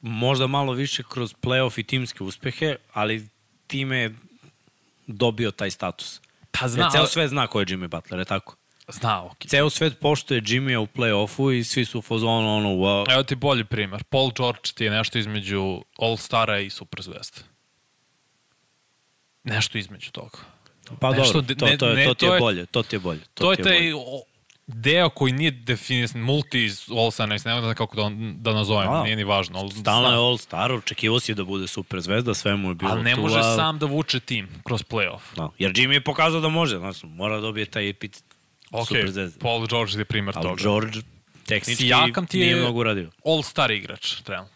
možda 0.00 0.46
malo 0.46 0.72
više 0.72 1.02
kroz 1.08 1.34
playoff 1.42 1.80
i 1.80 1.82
timske 1.82 2.24
uspehe, 2.24 2.76
ali 2.92 3.28
time 3.66 3.98
je 3.98 4.14
dobio 5.06 5.50
taj 5.50 5.70
status. 5.70 6.20
Pa 6.50 6.68
zna, 6.68 6.82
Jer 6.82 6.92
ceo 6.92 7.06
svet 7.06 7.30
zna 7.30 7.46
ko 7.46 7.60
je 7.60 7.66
Jimmy 7.66 7.88
Butler, 7.88 8.18
je 8.18 8.24
tako? 8.24 8.56
Zna, 8.88 9.24
ok. 9.24 9.46
Ceo 9.46 9.70
svet 9.70 10.00
poštuje 10.00 10.42
Jimmy 10.42 10.76
u 10.76 10.86
play-offu 10.86 11.58
i 11.58 11.64
svi 11.64 11.84
su 11.84 11.98
u 11.98 12.02
fazonu 12.02 12.56
ono, 12.56 12.68
wow. 12.68 13.12
Evo 13.12 13.22
ti 13.22 13.34
bolji 13.34 13.64
primer. 13.64 14.04
Paul 14.04 14.32
George 14.36 14.60
ti 14.74 14.84
je 14.84 14.90
nešto 14.90 15.18
između 15.18 15.82
All-Stara 15.98 16.66
i 16.66 16.70
Superzvezde. 16.70 17.40
Nešto 19.48 19.78
između 19.78 20.10
toga. 20.10 20.38
Pa 21.00 21.10
nešto, 21.10 21.40
dobro, 21.40 21.54
to, 21.54 21.66
ne, 21.66 21.78
to, 21.78 21.86
je, 21.88 22.06
to, 22.06 22.14
ti 22.14 22.26
je, 22.26 22.38
bolje, 22.40 22.66
to 22.66 22.82
ti 22.82 22.96
je 22.96 23.00
bolje. 23.00 23.20
To, 23.34 23.44
to 23.44 23.52
je 23.52 23.56
taj 23.56 23.92
deo 24.66 25.08
koji 25.08 25.32
nije 25.32 25.50
definisan, 25.50 26.20
multi 26.20 26.70
All-Star, 26.88 27.28
ne 27.28 27.38
znam 27.38 27.74
kako 27.74 27.96
da, 27.96 28.10
da 28.34 28.52
nazovem, 28.52 28.92
A, 28.92 29.02
nije 29.02 29.16
ni 29.16 29.24
važno. 29.24 29.58
Ali 29.58 29.70
stalno 29.70 30.08
je 30.08 30.16
All-Star, 30.16 30.72
očekivao 30.72 31.20
si 31.20 31.34
da 31.34 31.44
bude 31.44 31.66
super 31.66 32.00
zvezda, 32.00 32.34
sve 32.34 32.56
mu 32.56 32.68
je 32.68 32.74
bilo 32.74 32.90
Ali 32.90 33.02
ne 33.02 33.14
tu, 33.14 33.20
može 33.20 33.38
a... 33.38 33.56
sam 33.56 33.78
da 33.78 33.86
vuče 33.86 34.20
tim 34.20 34.48
kroz 34.64 34.82
playoff. 34.82 35.20
Da, 35.36 35.48
jer 35.58 35.72
Jimmy 35.72 35.92
je 35.92 36.00
pokazao 36.00 36.40
da 36.40 36.48
može, 36.48 36.78
znači, 36.78 37.06
mora 37.06 37.34
da 37.34 37.40
dobije 37.40 37.66
taj 37.66 37.88
epit 37.88 38.22
okay, 38.70 38.86
super 38.86 39.10
zvezda. 39.10 39.38
Paul 39.40 39.66
George 39.66 39.98
je 39.98 40.04
primer 40.04 40.34
ali 40.36 40.48
toga. 40.48 40.62
George 40.62 40.98
tehnički 41.46 41.84
Sijakam 41.84 42.26
ti 42.26 42.38
je 42.38 42.44
nije 42.44 42.56
mnogo 42.56 42.80
uradio. 42.80 43.10
All-Star 43.24 43.76
igrač, 43.76 44.14
trenutno. 44.22 44.54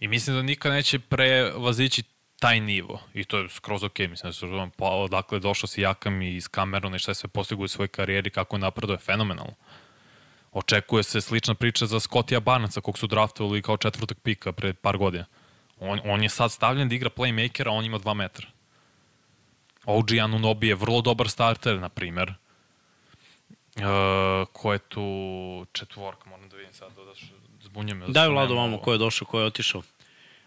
I 0.00 0.08
mislim 0.08 0.36
da 0.36 0.42
nikad 0.42 0.72
neće 0.72 0.98
prevazići 0.98 2.02
taj 2.38 2.60
nivo. 2.60 3.00
I 3.14 3.24
to 3.24 3.38
je 3.38 3.48
skroz 3.48 3.84
ok, 3.84 3.98
mislim 3.98 4.28
da 4.28 4.32
se 4.32 4.46
razumem, 4.46 4.70
pa 4.70 4.84
odakle 4.84 5.38
došao 5.38 5.68
si 5.68 5.80
Jakam 5.80 6.22
i 6.22 6.36
iz 6.36 6.48
Camerona 6.54 6.96
i 6.96 6.98
šta 6.98 7.10
je 7.10 7.14
sve 7.14 7.28
postigu 7.28 7.64
u 7.64 7.68
svojoj 7.68 7.88
karijeri, 7.88 8.30
kako 8.30 8.56
je 8.56 8.60
napredo 8.60 8.92
je 8.92 8.98
fenomenalno. 8.98 9.54
Očekuje 10.52 11.02
se 11.02 11.20
slična 11.20 11.54
priča 11.54 11.86
za 11.86 12.00
Scottija 12.00 12.40
Barnesa, 12.40 12.80
kog 12.80 12.98
su 12.98 13.06
draftovali 13.06 13.62
kao 13.62 13.76
četvrtog 13.76 14.18
pika 14.18 14.52
pre 14.52 14.74
par 14.74 14.96
godina. 14.98 15.24
On, 15.80 16.00
on 16.04 16.22
je 16.22 16.28
sad 16.28 16.52
stavljen 16.52 16.88
da 16.88 16.94
igra 16.94 17.10
playmakera, 17.10 17.68
a 17.68 17.72
on 17.72 17.84
ima 17.84 17.98
2 17.98 18.14
metra. 18.14 18.46
OG 19.84 20.12
Anunobi 20.22 20.68
je 20.68 20.74
vrlo 20.74 21.00
dobar 21.00 21.28
starter, 21.28 21.80
na 21.80 21.88
primer. 21.88 22.34
Uh, 23.76 23.82
ko 24.52 24.72
je 24.72 24.78
tu 24.78 25.66
četvorka, 25.72 26.30
moram 26.30 26.48
da 26.48 26.56
vidim 26.56 26.72
sad, 26.72 26.92
da 26.94 27.12
zbunjem 27.62 27.98
me. 27.98 28.06
Daj 28.08 28.28
Vlado 28.28 28.54
vamo 28.54 28.78
ko 28.78 28.92
je 28.92 28.98
došao, 28.98 29.28
ko 29.28 29.40
je 29.40 29.46
otišao 29.46 29.82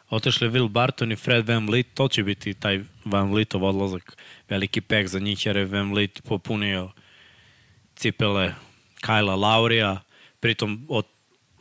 otišli 0.10 0.50
Will 0.50 0.68
Barton 0.68 1.12
i 1.12 1.16
Fred 1.16 1.48
Van 1.48 1.68
Vliet, 1.68 1.88
to 1.94 2.08
će 2.08 2.24
biti 2.24 2.54
taj 2.54 2.82
Van 3.06 3.32
Vlietov 3.32 3.64
odlazak, 3.64 4.18
veliki 4.50 4.82
pek 4.82 5.08
za 5.08 5.20
njih 5.20 5.46
jer 5.46 5.58
je 5.58 5.66
Van 5.66 5.92
Vliet 5.92 6.22
popunio 6.24 6.92
cipele 7.96 8.54
Kajla 9.02 9.36
Laurija, 9.36 10.02
pritom 10.40 10.86
od 10.90 11.06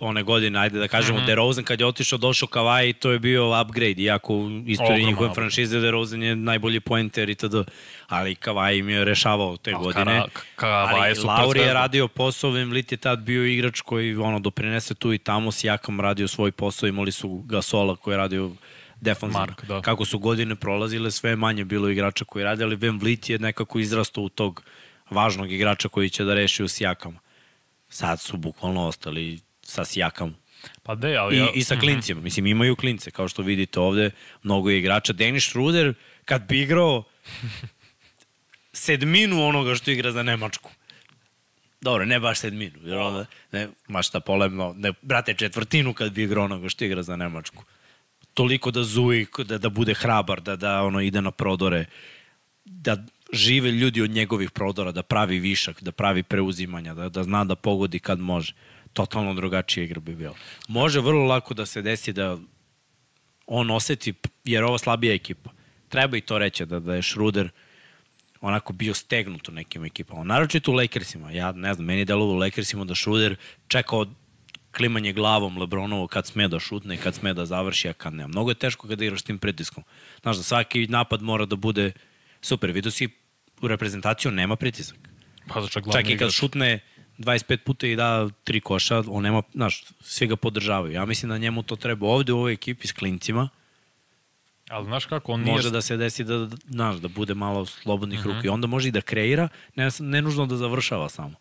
one 0.01 0.23
godine, 0.23 0.59
ajde 0.59 0.79
da 0.79 0.89
kažemo, 0.89 1.19
mm 1.19 1.23
-hmm. 1.23 1.27
DeRozan 1.27 1.65
kad 1.65 1.81
je 1.81 1.87
otišao, 1.87 2.19
došao 2.19 2.49
Kavaj, 2.49 2.93
to 2.93 3.11
je 3.11 3.19
bio 3.19 3.61
upgrade, 3.63 4.03
iako 4.03 4.35
u 4.35 4.51
istoriji 4.67 5.07
njihove 5.07 5.35
franšize 5.35 5.81
DeRozan 5.81 6.23
je 6.23 6.37
najbolji 6.37 6.81
pointer 6.81 7.29
i 7.29 7.35
td. 7.35 7.55
Ali 8.09 8.35
Kavaj 8.35 8.77
im 8.77 8.89
je 8.89 9.05
rešavao 9.05 9.57
te 9.57 9.77
oh, 9.77 9.83
godine. 9.83 10.23
Kavaj 10.57 11.09
je 11.09 11.15
super 11.15 11.29
Lauri 11.29 11.61
je 11.61 11.75
radio 11.75 12.09
posao, 12.09 12.51
Vemlit 12.51 12.93
je 12.93 12.99
tad 12.99 13.19
bio 13.19 13.47
igrač 13.47 13.81
koji 13.81 14.17
ono, 14.17 14.39
doprinese 14.39 14.95
tu 14.95 15.13
i 15.13 15.19
tamo, 15.19 15.53
s 15.53 15.65
Jakam 15.65 16.01
radio 16.01 16.29
svoj 16.29 16.53
posao, 16.53 16.89
imali 16.89 17.13
su 17.13 17.43
Gasola 17.47 17.97
koji 17.97 18.15
je 18.15 18.19
radio 18.19 18.51
defanzivno. 19.01 19.41
Mark, 19.41 19.65
da. 19.65 19.81
Kako 19.81 20.05
su 20.05 20.19
godine 20.19 20.55
prolazile, 20.55 21.11
sve 21.11 21.37
manje 21.37 21.65
bilo 21.65 21.89
igrača 21.89 22.25
koji 22.25 22.45
radi, 22.45 22.65
ali 22.65 22.77
Van 22.77 22.99
Vliet 22.99 23.31
je 23.31 23.39
nekako 23.39 23.79
izrastao 23.79 24.25
u 24.25 24.29
tog 24.29 24.63
važnog 25.11 25.53
igrača 25.53 25.89
koji 25.89 26.11
će 26.11 26.25
da 26.25 26.35
reši 26.35 26.63
u 26.63 26.69
Sijakama. 26.69 27.19
Sad 27.89 28.21
su 28.21 28.37
bukvalno 28.37 28.87
ostali 28.87 29.41
sa 29.69 29.85
Sijakam. 29.85 30.37
Pa 30.83 30.95
de, 30.95 31.17
ali... 31.17 31.37
I, 31.37 31.49
I 31.55 31.65
sa 31.65 31.75
mhm. 31.75 31.81
klincima. 31.81 32.19
Mm 32.19 32.21
-hmm. 32.21 32.25
Mislim, 32.25 32.47
imaju 32.47 32.77
klince, 32.77 33.11
kao 33.11 33.29
što 33.29 33.43
vidite 33.43 33.81
ovde, 33.81 34.11
mnogo 34.43 34.71
je 34.71 34.79
igrača. 34.79 35.13
Denis 35.13 35.45
Schruder, 35.45 35.95
kad 36.25 36.49
bi 36.49 36.63
igrao 36.63 37.05
sedminu 38.73 39.45
onoga 39.47 39.75
što 39.75 39.91
igra 39.91 40.13
za 40.13 40.23
Nemačku. 40.23 40.71
Dobro, 41.81 42.05
ne 42.05 42.21
baš 42.21 42.39
sedminu, 42.39 42.79
jer 42.85 42.99
onda, 42.99 43.27
ne, 43.53 43.69
ma 43.89 44.03
šta 44.03 44.21
polemno, 44.21 44.75
ne, 44.77 44.93
brate, 45.03 45.35
četvrtinu 45.35 45.93
kad 45.95 46.13
bi 46.13 46.23
igrao 46.23 46.45
onoga 46.45 46.69
što 46.69 46.85
igra 46.85 47.03
za 47.03 47.17
Nemačku. 47.17 47.65
Toliko 48.35 48.71
da 48.71 48.83
zuji, 48.83 49.27
da, 49.45 49.59
da 49.59 49.69
bude 49.69 49.95
hrabar, 49.95 50.41
da, 50.41 50.57
da 50.57 50.83
ono 50.83 51.01
ide 51.01 51.23
na 51.23 51.31
prodore, 51.31 51.85
da 52.65 52.97
žive 53.33 53.71
ljudi 53.71 54.03
od 54.03 54.11
njegovih 54.11 54.51
prodora, 54.51 54.93
da 54.93 55.03
pravi 55.03 55.39
višak, 55.39 55.83
da 55.83 55.93
pravi 55.93 56.23
preuzimanja, 56.23 56.95
da, 56.95 57.09
da 57.09 57.23
zna 57.23 57.45
da 57.45 57.55
pogodi 57.55 57.99
kad 57.99 58.19
može 58.19 58.55
totalno 58.93 59.35
drugačija 59.35 59.85
igra 59.85 60.01
bi 60.01 60.15
bila. 60.15 60.35
Može 60.69 61.01
vrlo 61.01 61.25
lako 61.25 61.55
da 61.55 61.67
se 61.67 61.83
desi 61.83 62.13
da 62.13 62.39
on 63.47 63.71
oseti, 63.71 64.15
jer 64.45 64.65
ovo 64.65 64.79
slabija 64.79 65.15
ekipa. 65.15 65.51
Treba 65.89 66.17
i 66.17 66.21
to 66.21 66.39
reći, 66.39 66.67
da, 66.67 66.81
da 66.81 66.95
je 66.95 67.03
Schroeder 67.03 67.51
onako 68.41 68.73
bio 68.73 68.95
stegnut 68.95 69.49
u 69.49 69.53
nekim 69.53 69.85
ekipama. 69.85 70.25
Naročito 70.25 70.71
u 70.71 70.75
Lakersima. 70.75 71.31
Ja 71.33 71.53
ne 71.53 71.75
znam, 71.75 71.87
meni 71.87 72.01
je 72.01 72.05
delovo 72.05 72.33
u 72.33 72.37
Lakersima 72.37 72.85
da 72.85 72.95
Schroeder 72.95 73.37
čekao 73.69 74.07
klimanje 74.77 75.13
glavom 75.13 75.59
Lebronovo 75.59 76.07
kad 76.07 76.27
sme 76.27 76.49
da 76.49 76.61
šutne 76.61 76.97
kad 76.97 77.15
sme 77.15 77.35
da 77.35 77.47
završi, 77.47 77.89
a 77.89 77.93
kad 77.93 78.15
ne. 78.15 78.27
Mnogo 78.27 78.51
je 78.51 78.55
teško 78.55 78.89
kada 78.89 79.05
igraš 79.05 79.23
tim 79.23 79.39
pritiskom. 79.39 79.85
Znaš, 80.23 80.37
da 80.37 80.43
svaki 80.43 80.87
napad 80.87 81.23
mora 81.23 81.47
da 81.47 81.57
bude 81.57 81.93
super. 82.41 82.71
Vidio 82.71 82.91
si 82.91 83.09
u 83.61 83.69
reprezentaciju 83.69 84.31
nema 84.31 84.57
pritisak. 84.57 84.97
Pa 85.49 85.61
da 85.61 85.69
čak, 85.69 85.85
čak 85.93 86.11
i 86.11 86.19
kad 86.19 86.33
šutne 86.33 86.81
25 87.19 87.57
puta 87.57 87.87
i 87.87 87.97
da 87.97 88.29
tri 88.45 88.61
koša, 88.61 89.03
on 89.07 89.23
nema, 89.23 89.43
znaš, 89.53 89.85
svi 90.01 90.27
ga 90.27 90.37
podržavaju. 90.37 90.93
Ja 90.93 91.05
mislim 91.05 91.31
da 91.31 91.39
njemu 91.39 91.63
to 91.63 91.77
treba 91.77 92.07
ovde 92.07 92.33
u 92.33 92.39
ovoj 92.39 92.53
ekipi 92.53 92.87
s 92.87 92.93
klincima. 92.93 93.49
Ali 94.69 94.85
znaš 94.85 95.05
kako, 95.05 95.33
on 95.33 95.41
nije... 95.41 95.53
Može 95.53 95.71
da 95.71 95.83
se 95.83 95.97
desi 95.97 96.25
da, 96.25 96.49
znaš, 96.69 96.97
da 96.97 97.09
bude 97.09 97.35
malo 97.35 97.67
slobodnih 97.67 98.21
uh 98.21 98.27
-huh. 98.27 98.35
ruku 98.35 98.47
i 98.47 98.49
onda 98.49 98.67
može 98.67 98.89
i 98.89 98.93
da 98.93 99.01
kreira, 99.01 99.49
ne, 99.75 99.89
ne 99.99 100.23
nužno 100.23 100.47
da 100.47 100.57
završava 100.57 101.09
samo, 101.09 101.35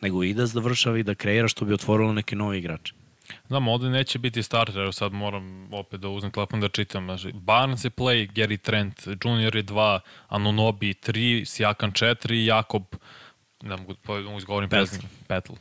nego 0.00 0.24
i 0.24 0.34
da 0.34 0.46
završava 0.46 0.98
i 0.98 1.02
da 1.02 1.14
kreira 1.14 1.48
što 1.48 1.64
bi 1.64 1.74
otvorilo 1.74 2.12
neki 2.12 2.36
novi 2.36 2.58
igrač. 2.58 2.92
Znam, 3.48 3.68
ovde 3.68 3.90
neće 3.90 4.18
biti 4.18 4.42
starter, 4.42 4.94
sad 4.94 5.12
moram 5.12 5.74
opet 5.74 6.00
da 6.00 6.08
uzmem 6.08 6.32
telefon 6.32 6.60
da 6.60 6.68
čitam. 6.68 7.04
Znači, 7.04 7.32
Barnes 7.32 7.84
je 7.84 7.90
play, 7.90 8.32
Gary 8.32 8.56
Trent, 8.56 9.06
Junior 9.24 9.56
je 9.56 9.64
2, 9.64 10.00
Anunobi 10.28 10.94
3, 10.94 11.44
Sijakan 11.44 11.92
4, 11.92 12.44
Jakob 12.44 12.82
ne 13.62 13.76
mogu, 13.76 13.94
pa, 14.02 14.20
mogu 14.20 14.38
izgovorim 14.38 14.70
prezime, 14.70 15.02
Petl, 15.26 15.52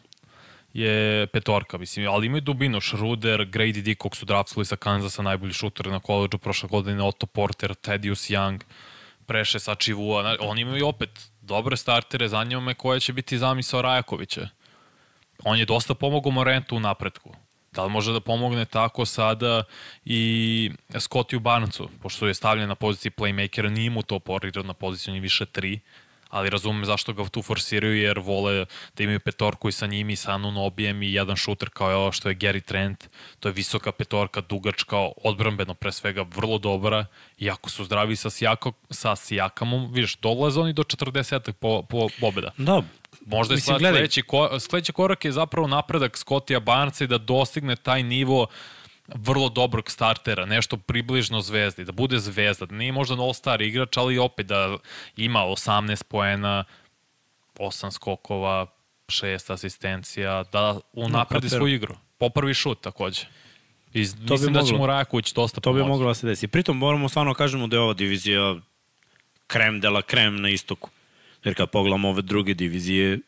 je 0.73 1.27
petorka, 1.27 1.77
mislim, 1.77 2.07
ali 2.09 2.25
imaju 2.27 2.41
dubinu, 2.41 2.81
Schroeder, 2.81 3.39
Grady 3.39 3.81
Dick, 3.81 4.01
kog 4.01 4.15
su 4.15 4.25
draftovali 4.25 4.65
sa 4.65 4.75
Kansasa, 4.75 5.21
najbolji 5.21 5.53
šuter 5.53 5.87
na 5.87 5.99
koleđu 5.99 6.37
prošle 6.37 6.69
godine, 6.69 7.03
Otto 7.03 7.25
Porter, 7.25 7.75
Tedius 7.75 8.29
Young, 8.29 8.59
Preše 9.25 9.59
Sačivua, 9.59 10.37
oni 10.39 10.61
imaju 10.61 10.87
opet 10.87 11.31
dobre 11.41 11.77
startere, 11.77 12.27
zanima 12.27 12.61
me 12.61 12.73
koja 12.73 12.99
će 12.99 13.13
biti 13.13 13.37
zamisao 13.37 13.81
Rajakovića. 13.81 14.49
On 15.43 15.59
je 15.59 15.65
dosta 15.65 15.93
pomogao 15.93 16.31
Morentu 16.31 16.75
u 16.75 16.79
napretku. 16.79 17.35
Da 17.71 17.83
li 17.83 17.91
može 17.91 18.11
da 18.11 18.19
pomogne 18.19 18.65
tako 18.65 19.05
sada 19.05 19.63
i 20.05 20.71
Scottiju 20.99 21.39
Barnesu, 21.39 21.89
pošto 22.01 22.27
je 22.27 22.33
stavljen 22.33 22.69
na 22.69 22.75
poziciji 22.75 23.11
playmakera, 23.11 23.69
nije 23.69 23.89
mu 23.89 24.03
to 24.03 24.19
porigrao 24.19 24.63
na 24.63 24.73
poziciju, 24.73 25.11
on 25.11 25.15
je 25.15 25.21
više 25.21 25.45
tri, 25.45 25.79
ali 26.31 26.49
razumem 26.49 26.85
zašto 26.85 27.13
ga 27.13 27.29
tu 27.29 27.41
forsiraju 27.41 27.95
jer 27.95 28.19
vole 28.19 28.65
da 28.97 29.03
imaju 29.03 29.19
petorku 29.19 29.69
i 29.69 29.71
sa 29.71 29.87
njim 29.87 30.09
i 30.09 30.15
sa 30.15 30.31
Anunobijem 30.31 31.03
i 31.03 31.13
jedan 31.13 31.35
šuter 31.35 31.69
kao 31.69 31.89
je 31.89 31.95
ovo 31.95 32.11
što 32.11 32.29
je 32.29 32.35
Gary 32.35 32.61
Trent. 32.61 33.09
To 33.39 33.49
je 33.49 33.53
visoka 33.53 33.91
petorka, 33.91 34.41
dugačka, 34.41 34.97
odbrambeno 35.23 35.73
pre 35.73 35.91
svega, 35.91 36.25
vrlo 36.35 36.57
dobra. 36.57 37.05
I 37.37 37.49
ako 37.49 37.69
su 37.69 37.83
zdravi 37.85 38.15
sa, 38.15 38.29
Sijako, 38.29 38.71
sa 38.89 39.15
Sijakamom, 39.15 39.93
vidiš, 39.93 40.15
dolaze 40.17 40.59
oni 40.59 40.73
do 40.73 40.83
40 40.83 41.51
po, 41.51 41.83
po 41.89 42.07
pobjeda. 42.19 42.51
Da, 42.57 42.81
Možda 43.25 43.53
je 43.53 43.55
Mislim, 43.55 43.79
sledeći, 43.79 44.21
ko, 44.21 44.59
sledeći 44.59 44.93
korak 44.93 45.25
je 45.25 45.31
zapravo 45.31 45.67
napredak 45.67 46.17
Scottija 46.17 46.59
Barnesa 46.59 47.03
i 47.03 47.07
da 47.07 47.17
dostigne 47.17 47.75
taj 47.75 48.03
nivo 48.03 48.47
vrlo 49.15 49.49
dobrog 49.49 49.91
startera, 49.91 50.45
nešto 50.45 50.77
približno 50.77 51.41
zvezdi, 51.41 51.85
da 51.85 51.91
bude 51.91 52.19
zvezda, 52.19 52.65
da 52.65 52.75
nije 52.75 52.91
možda 52.91 53.15
all-star 53.15 53.61
igrač, 53.61 53.97
ali 53.97 54.17
opet 54.17 54.47
da 54.47 54.77
ima 55.17 55.39
18 55.39 56.03
poena, 56.03 56.63
8 57.57 57.91
skokova, 57.91 58.67
6 59.07 59.53
asistencija, 59.53 60.43
da 60.51 60.79
unapredi 60.93 61.47
kapiram. 61.47 61.59
svoju 61.59 61.75
igru. 61.75 61.95
Popravi 62.17 62.53
šut 62.53 62.81
takođe. 62.81 63.21
I 63.93 63.99
bi 63.99 64.31
mislim 64.31 64.53
da 64.53 64.63
će 64.63 64.73
mu 64.73 64.87
Rajaković 64.87 65.33
dosta 65.33 65.61
to 65.61 65.73
bi 65.73 65.79
pomoći. 65.79 65.89
moglo 65.89 66.07
da 66.07 66.13
se 66.13 66.27
desi. 66.27 66.47
Pritom 66.47 66.77
moramo 66.77 67.09
stvarno 67.09 67.33
kažemo 67.33 67.67
da 67.67 67.75
je 67.75 67.79
ova 67.79 67.93
divizija 67.93 68.55
krem 69.47 69.79
de 69.79 69.89
la 69.89 70.01
krem 70.01 70.41
na 70.41 70.49
istoku. 70.49 70.89
Jer 71.43 71.55
kad 71.55 71.69
pogledamo 71.69 72.09
ove 72.09 72.21
druge 72.21 72.53
divizije, 72.53 73.19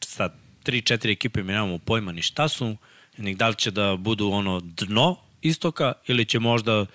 sa 0.00 0.30
3-4 0.64 1.12
ekipe 1.12 1.42
mi 1.42 1.52
nemamo 1.52 1.78
pojma 1.78 2.12
ni 2.12 2.22
šta 2.22 2.48
su, 2.48 2.76
da 3.18 3.48
li 3.48 3.54
će 3.54 3.70
da 3.70 3.96
budu 3.96 4.30
ono 4.30 4.60
dno 4.60 5.16
istoka 5.42 5.92
ili 6.06 6.24
će 6.24 6.38
možda, 6.38 6.86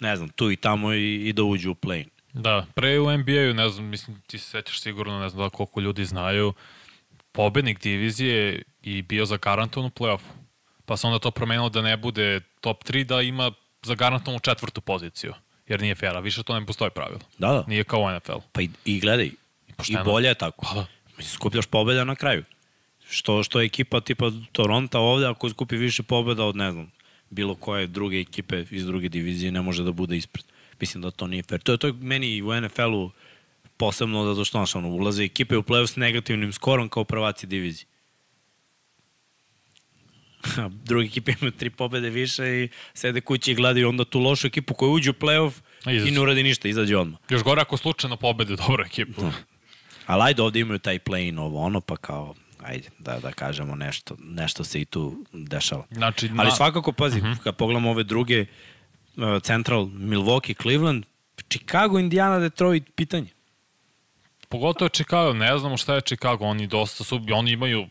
ne 0.00 0.16
znam, 0.16 0.28
tu 0.28 0.50
i 0.50 0.56
tamo 0.56 0.92
i, 0.92 1.28
i 1.28 1.32
da 1.32 1.42
uđu 1.42 1.70
u 1.70 1.74
play 1.74 2.04
Da, 2.32 2.66
pre 2.74 3.00
u 3.00 3.18
NBA-u, 3.18 3.54
ne 3.54 3.68
znam, 3.68 3.86
mislim, 3.86 4.20
ti 4.26 4.38
se 4.38 4.50
sećaš 4.50 4.80
sigurno, 4.80 5.20
ne 5.20 5.28
znam 5.28 5.42
da 5.42 5.50
koliko 5.50 5.80
ljudi 5.80 6.04
znaju, 6.04 6.54
pobednik 7.32 7.82
divizije 7.82 8.62
i 8.82 9.02
bio 9.02 9.26
za 9.26 9.36
garanton 9.36 9.84
u 9.84 9.90
play-offu. 9.90 10.32
Pa 10.84 10.96
se 10.96 11.06
onda 11.06 11.18
to 11.18 11.30
promenilo 11.30 11.68
da 11.68 11.82
ne 11.82 11.96
bude 11.96 12.40
top 12.60 12.84
3, 12.84 13.04
da 13.04 13.22
ima 13.22 13.52
za 13.82 13.94
garantovanu 13.94 14.40
četvrtu 14.40 14.80
poziciju. 14.80 15.34
Jer 15.66 15.80
nije 15.80 15.94
fair, 15.94 16.16
a 16.16 16.20
više 16.20 16.42
to 16.42 16.60
ne 16.60 16.66
postoji 16.66 16.90
pravilo. 16.90 17.20
Da, 17.38 17.52
da. 17.52 17.64
Nije 17.66 17.84
kao 17.84 18.00
u 18.00 18.10
NFL. 18.10 18.38
Pa 18.52 18.62
i, 18.62 18.70
i 18.84 19.00
gledaj, 19.00 19.26
i, 19.26 19.72
pošteno. 19.76 20.04
bolje 20.04 20.28
je 20.28 20.34
tako. 20.34 20.66
Pa 20.66 20.74
da. 20.74 20.86
Skupljaš 21.22 21.66
pobeda 21.66 22.04
na 22.04 22.14
kraju. 22.14 22.44
Što, 23.10 23.42
što 23.42 23.60
je 23.60 23.66
ekipa 23.66 24.00
tipa 24.00 24.30
Toronta 24.52 24.98
ovde, 24.98 25.26
ako 25.26 25.50
skupi 25.50 25.76
više 25.76 26.02
pobeda 26.02 26.44
od, 26.44 26.56
ne 26.56 26.72
znam, 26.72 26.90
bilo 27.30 27.54
koje 27.54 27.86
druge 27.86 28.20
ekipe 28.20 28.64
iz 28.70 28.86
druge 28.86 29.08
divizije 29.08 29.52
ne 29.52 29.62
može 29.62 29.84
da 29.84 29.92
bude 29.92 30.16
ispred. 30.16 30.44
Mislim 30.80 31.02
da 31.02 31.10
to 31.10 31.26
nije 31.26 31.42
fair. 31.42 31.60
To 31.60 31.72
je, 31.72 31.78
to 31.78 31.86
je 31.86 31.92
meni 31.92 32.42
u 32.42 32.60
NFL-u 32.60 33.10
posebno 33.76 34.24
zato 34.24 34.44
što 34.44 34.58
znaš, 34.58 34.74
ono, 34.74 34.88
ulaze 34.88 35.24
ekipe 35.24 35.56
u 35.56 35.62
play-off 35.62 35.86
s 35.86 35.96
negativnim 35.96 36.52
skorom 36.52 36.88
kao 36.88 37.04
prvaci 37.04 37.46
divizije. 37.46 37.86
Druge 40.84 41.06
ekipe 41.06 41.32
imaju 41.40 41.52
tri 41.52 41.70
pobede 41.70 42.10
više 42.10 42.44
i 42.46 42.68
sede 42.94 43.20
kući 43.20 43.52
i 43.52 43.54
gledaju 43.54 43.88
onda 43.88 44.04
tu 44.04 44.20
lošu 44.20 44.46
ekipu 44.46 44.74
koja 44.74 44.90
uđe 44.90 45.10
u 45.10 45.14
play-off 45.14 45.52
i 46.08 46.10
ne 46.10 46.20
uradi 46.20 46.42
ništa, 46.42 46.68
izađe 46.68 46.96
odmah. 46.96 47.20
Još 47.28 47.42
gore 47.42 47.60
ako 47.60 47.76
slučajno 47.76 48.16
pobede 48.16 48.56
dobru 48.66 48.84
ekipu. 48.86 49.22
Ali 50.06 50.22
ajde, 50.22 50.42
ovde 50.42 50.60
imaju 50.60 50.78
taj 50.78 50.98
play-in 50.98 51.38
ovo 51.38 51.60
ono, 51.60 51.80
pa 51.80 51.96
kao, 51.96 52.34
ajde, 52.62 52.88
da, 52.98 53.18
da 53.20 53.32
kažemo 53.32 53.76
nešto, 53.76 54.16
nešto 54.18 54.64
se 54.64 54.80
i 54.80 54.84
tu 54.84 55.24
dešava. 55.32 55.84
Znači, 55.90 56.30
Ali 56.38 56.48
na- 56.48 56.56
svakako, 56.56 56.92
pazi, 56.92 57.18
uh 57.18 57.24
-huh. 57.24 57.38
kad 57.38 57.56
pogledamo 57.56 57.90
ove 57.90 58.04
druge, 58.04 58.40
uh, 59.16 59.42
Central, 59.42 59.84
Milwaukee, 59.84 60.62
Cleveland, 60.62 61.04
Chicago, 61.50 61.98
Indiana, 61.98 62.38
Detroit, 62.38 62.84
pitanje. 62.94 63.28
Pogotovo 64.48 64.88
Chicago, 64.88 65.32
ne 65.32 65.58
znamo 65.58 65.76
šta 65.76 65.94
je 65.94 66.00
Chicago, 66.00 66.44
oni 66.44 66.66
dosta 66.66 67.04
su, 67.04 67.20
oni 67.34 67.52
imaju 67.52 67.86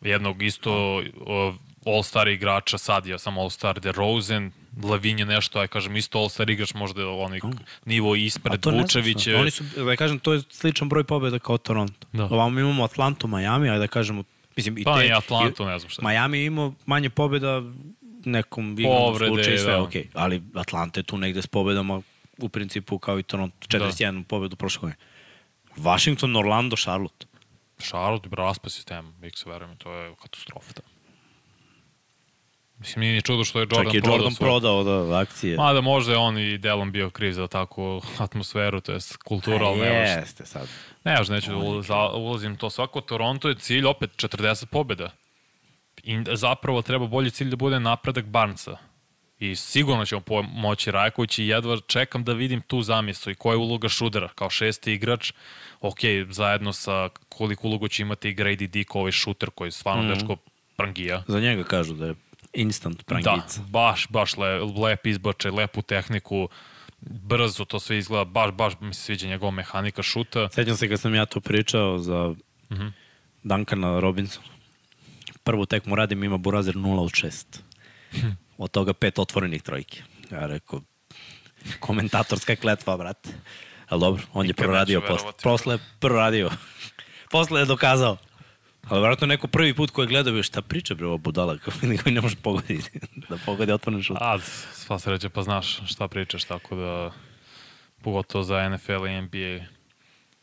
jednog 0.00 0.42
isto 0.42 0.96
uh, 0.96 1.54
all-star 1.86 2.28
igrača, 2.28 2.78
sad 2.78 3.06
je 3.06 3.18
sam 3.18 3.38
all-star 3.38 3.80
DeRozan, 3.80 4.52
Lavin 4.82 5.18
je 5.18 5.26
nešto, 5.26 5.58
aj 5.58 5.68
kažem, 5.68 5.96
isto 5.96 6.18
all-star 6.18 6.50
igrač, 6.50 6.74
možda 6.74 7.00
je 7.00 7.06
onaj 7.08 7.40
nivo 7.84 8.14
ispred 8.16 8.60
to 8.60 8.70
ne 8.70 8.76
znam 8.76 8.82
Vučević. 8.82 9.20
šta. 9.20 9.30
je- 9.30 9.36
Oni 9.36 9.50
su, 9.50 9.64
da 9.76 9.96
kažem, 9.96 10.18
to 10.18 10.32
je 10.32 10.42
sličan 10.42 10.88
broj 10.88 11.04
pobjeda 11.04 11.38
kao 11.38 11.58
Toronto. 11.58 12.06
Da. 12.12 12.24
Ovamo 12.24 12.60
imamo 12.60 12.84
Atlantu, 12.84 13.26
Miami, 13.28 13.68
ajde 13.68 13.78
da 13.78 13.86
kažemo, 13.88 14.24
mislim, 14.56 14.78
i 14.78 14.84
Pa 14.84 14.98
te, 14.98 15.06
i 15.06 15.12
Atlantu, 15.12 15.64
ne 15.64 15.78
znam 15.78 15.90
šta. 15.90 16.02
Miami 16.02 16.44
imao 16.44 16.74
manje 16.86 17.10
pobjeda 17.10 17.62
nekom 18.24 18.76
Povrede, 18.78 19.28
slučaju 19.28 19.58
sve, 19.58 19.72
da. 19.72 19.82
okej. 19.82 20.06
Ali 20.14 20.42
Atlanta 20.54 21.00
je 21.00 21.04
tu 21.04 21.18
negde 21.18 21.42
s 21.42 21.46
pobedama 21.46 22.02
u 22.38 22.48
principu 22.48 22.98
kao 22.98 23.18
i 23.18 23.22
Toronto, 23.22 23.56
41 23.60 24.12
da. 24.14 24.24
pobedu 24.24 24.56
prošle 24.56 24.80
godine. 24.80 24.96
Washington, 25.76 26.36
Orlando, 26.36 26.76
Charlotte. 26.76 27.26
Charlotte, 27.80 28.28
bro, 28.28 28.44
raspad 28.44 28.72
sistema, 28.72 29.12
X, 29.22 29.46
verujem, 29.46 29.76
to 29.76 29.92
je 29.92 30.14
katastrofa. 30.14 30.72
Da. 30.72 30.82
Mislim, 32.78 33.00
nije 33.00 33.14
ni 33.14 33.22
čudo 33.22 33.44
što 33.44 33.58
je 33.58 33.62
Jordan, 33.62 33.84
Čak 33.84 33.94
je 33.94 34.00
prodao 34.00 34.16
Jordan 34.16 34.32
svoj- 34.32 34.38
prodao 34.38 34.84
da, 34.84 35.18
akcije. 35.18 35.56
Mada 35.56 35.80
možda 35.80 36.12
je 36.12 36.18
on 36.18 36.38
i 36.38 36.58
delom 36.58 36.92
bio 36.92 37.10
kriv 37.10 37.32
za 37.32 37.46
takvu 37.46 38.02
atmosferu, 38.18 38.80
to 38.80 38.92
je 38.92 38.98
kultura, 39.24 39.66
ali 39.66 39.80
ne. 39.80 39.86
Jeste 39.86 40.46
sad. 40.46 40.68
Ne, 41.04 41.14
još 41.18 41.28
neću 41.28 41.50
da 41.88 42.08
ulazim 42.14 42.56
to. 42.56 42.70
Svako 42.70 43.00
Toronto 43.00 43.48
je 43.48 43.54
cilj 43.54 43.84
opet 43.86 44.10
40 44.16 44.66
pobjeda. 44.66 45.10
I 46.02 46.24
zapravo 46.32 46.82
treba 46.82 47.06
bolji 47.06 47.30
cilj 47.30 47.50
da 47.50 47.56
bude 47.56 47.80
napredak 47.80 48.24
Barnesa. 48.24 48.76
I 49.38 49.56
sigurno 49.56 50.04
ćemo 50.04 50.20
pomoći 50.20 50.90
Rajković 50.90 51.38
i 51.38 51.46
jedva 51.46 51.76
čekam 51.86 52.24
da 52.24 52.32
vidim 52.32 52.60
tu 52.60 52.82
zamislu 52.82 53.32
i 53.32 53.34
koja 53.34 53.52
je 53.52 53.56
uloga 53.56 53.88
Šudera 53.88 54.28
kao 54.28 54.50
šesti 54.50 54.92
igrač. 54.92 55.32
Ok, 55.80 55.98
zajedno 56.30 56.72
sa 56.72 57.08
koliko 57.28 57.68
ulogu 57.68 57.88
će 57.88 58.02
imati 58.02 58.28
i 58.28 58.34
Grady 58.34 58.66
Dick, 58.66 58.94
ovaj 58.94 59.12
šuter 59.12 59.50
koji 59.50 59.68
je 59.68 59.72
stvarno 59.72 60.02
mm. 60.02 60.08
dečko 60.08 60.36
prangija. 60.76 61.22
Za 61.28 61.40
njega 61.40 61.64
kažu 61.64 61.94
da 61.94 62.06
je 62.06 62.14
instant 62.60 62.98
Da, 62.98 63.04
prangica. 63.04 63.60
baš, 63.68 64.06
baš 64.08 64.36
le, 64.36 64.58
lep 64.58 65.06
izbačaj, 65.06 65.50
lepu 65.50 65.82
tehniku, 65.82 66.48
brzo 67.00 67.64
to 67.64 67.80
sve 67.80 67.98
izgleda, 67.98 68.24
baš, 68.24 68.52
baš 68.52 68.72
mi 68.80 68.94
se 68.94 69.02
sviđa 69.02 69.28
njegova 69.28 69.50
mehanika 69.50 70.02
šuta. 70.02 70.48
Sećam 70.52 70.76
se 70.76 70.88
kad 70.88 71.00
sam 71.00 71.14
ja 71.14 71.26
to 71.26 71.40
pričao 71.40 71.98
za 71.98 72.26
uh 72.26 72.36
-huh. 72.70 72.92
Duncana 73.42 74.00
Robinson. 74.00 74.42
Prvu 75.44 75.66
tekmu 75.66 75.94
radim, 75.96 76.24
ima 76.24 76.36
Burazer 76.36 76.74
0 76.74 77.00
od 77.00 77.10
6. 77.10 77.44
Od 78.58 78.70
toga 78.70 78.92
pet 78.92 79.18
otvorenih 79.18 79.62
trojke. 79.62 80.02
Ja 80.30 80.46
rekao, 80.46 80.80
komentatorska 81.80 82.56
kletva, 82.56 82.96
brate. 82.96 83.30
Ali 83.88 84.00
dobro, 84.00 84.22
on 84.32 84.46
je 84.46 84.54
proradio 84.54 85.00
posle. 85.00 85.32
Posle 85.42 85.74
je 85.74 85.78
proradio. 86.00 86.50
posle 87.32 87.60
je 87.60 87.64
dokazao. 87.64 88.16
Ali 88.88 89.00
vjerojatno 89.00 89.26
neko 89.26 89.46
prvi 89.46 89.74
put 89.74 89.90
koji 89.90 90.04
je 90.04 90.08
gledao 90.08 90.32
bio 90.32 90.42
šta 90.42 90.62
priča 90.62 90.94
bre 90.94 91.06
ova 91.06 91.16
budala 91.16 91.58
koji 92.02 92.14
ne 92.14 92.20
može 92.20 92.36
pogoditi. 92.36 93.00
da 93.28 93.38
pogodi 93.46 93.72
otvoren 93.72 94.02
šut. 94.02 94.16
A, 94.20 94.38
sva 94.72 94.98
sreća, 94.98 95.28
pa 95.28 95.42
znaš 95.42 95.92
šta 95.92 96.08
pričaš, 96.08 96.44
tako 96.44 96.76
da, 96.76 97.12
pogotovo 98.02 98.44
za 98.44 98.68
NFL 98.68 99.06
i 99.06 99.20
NBA. 99.20 99.66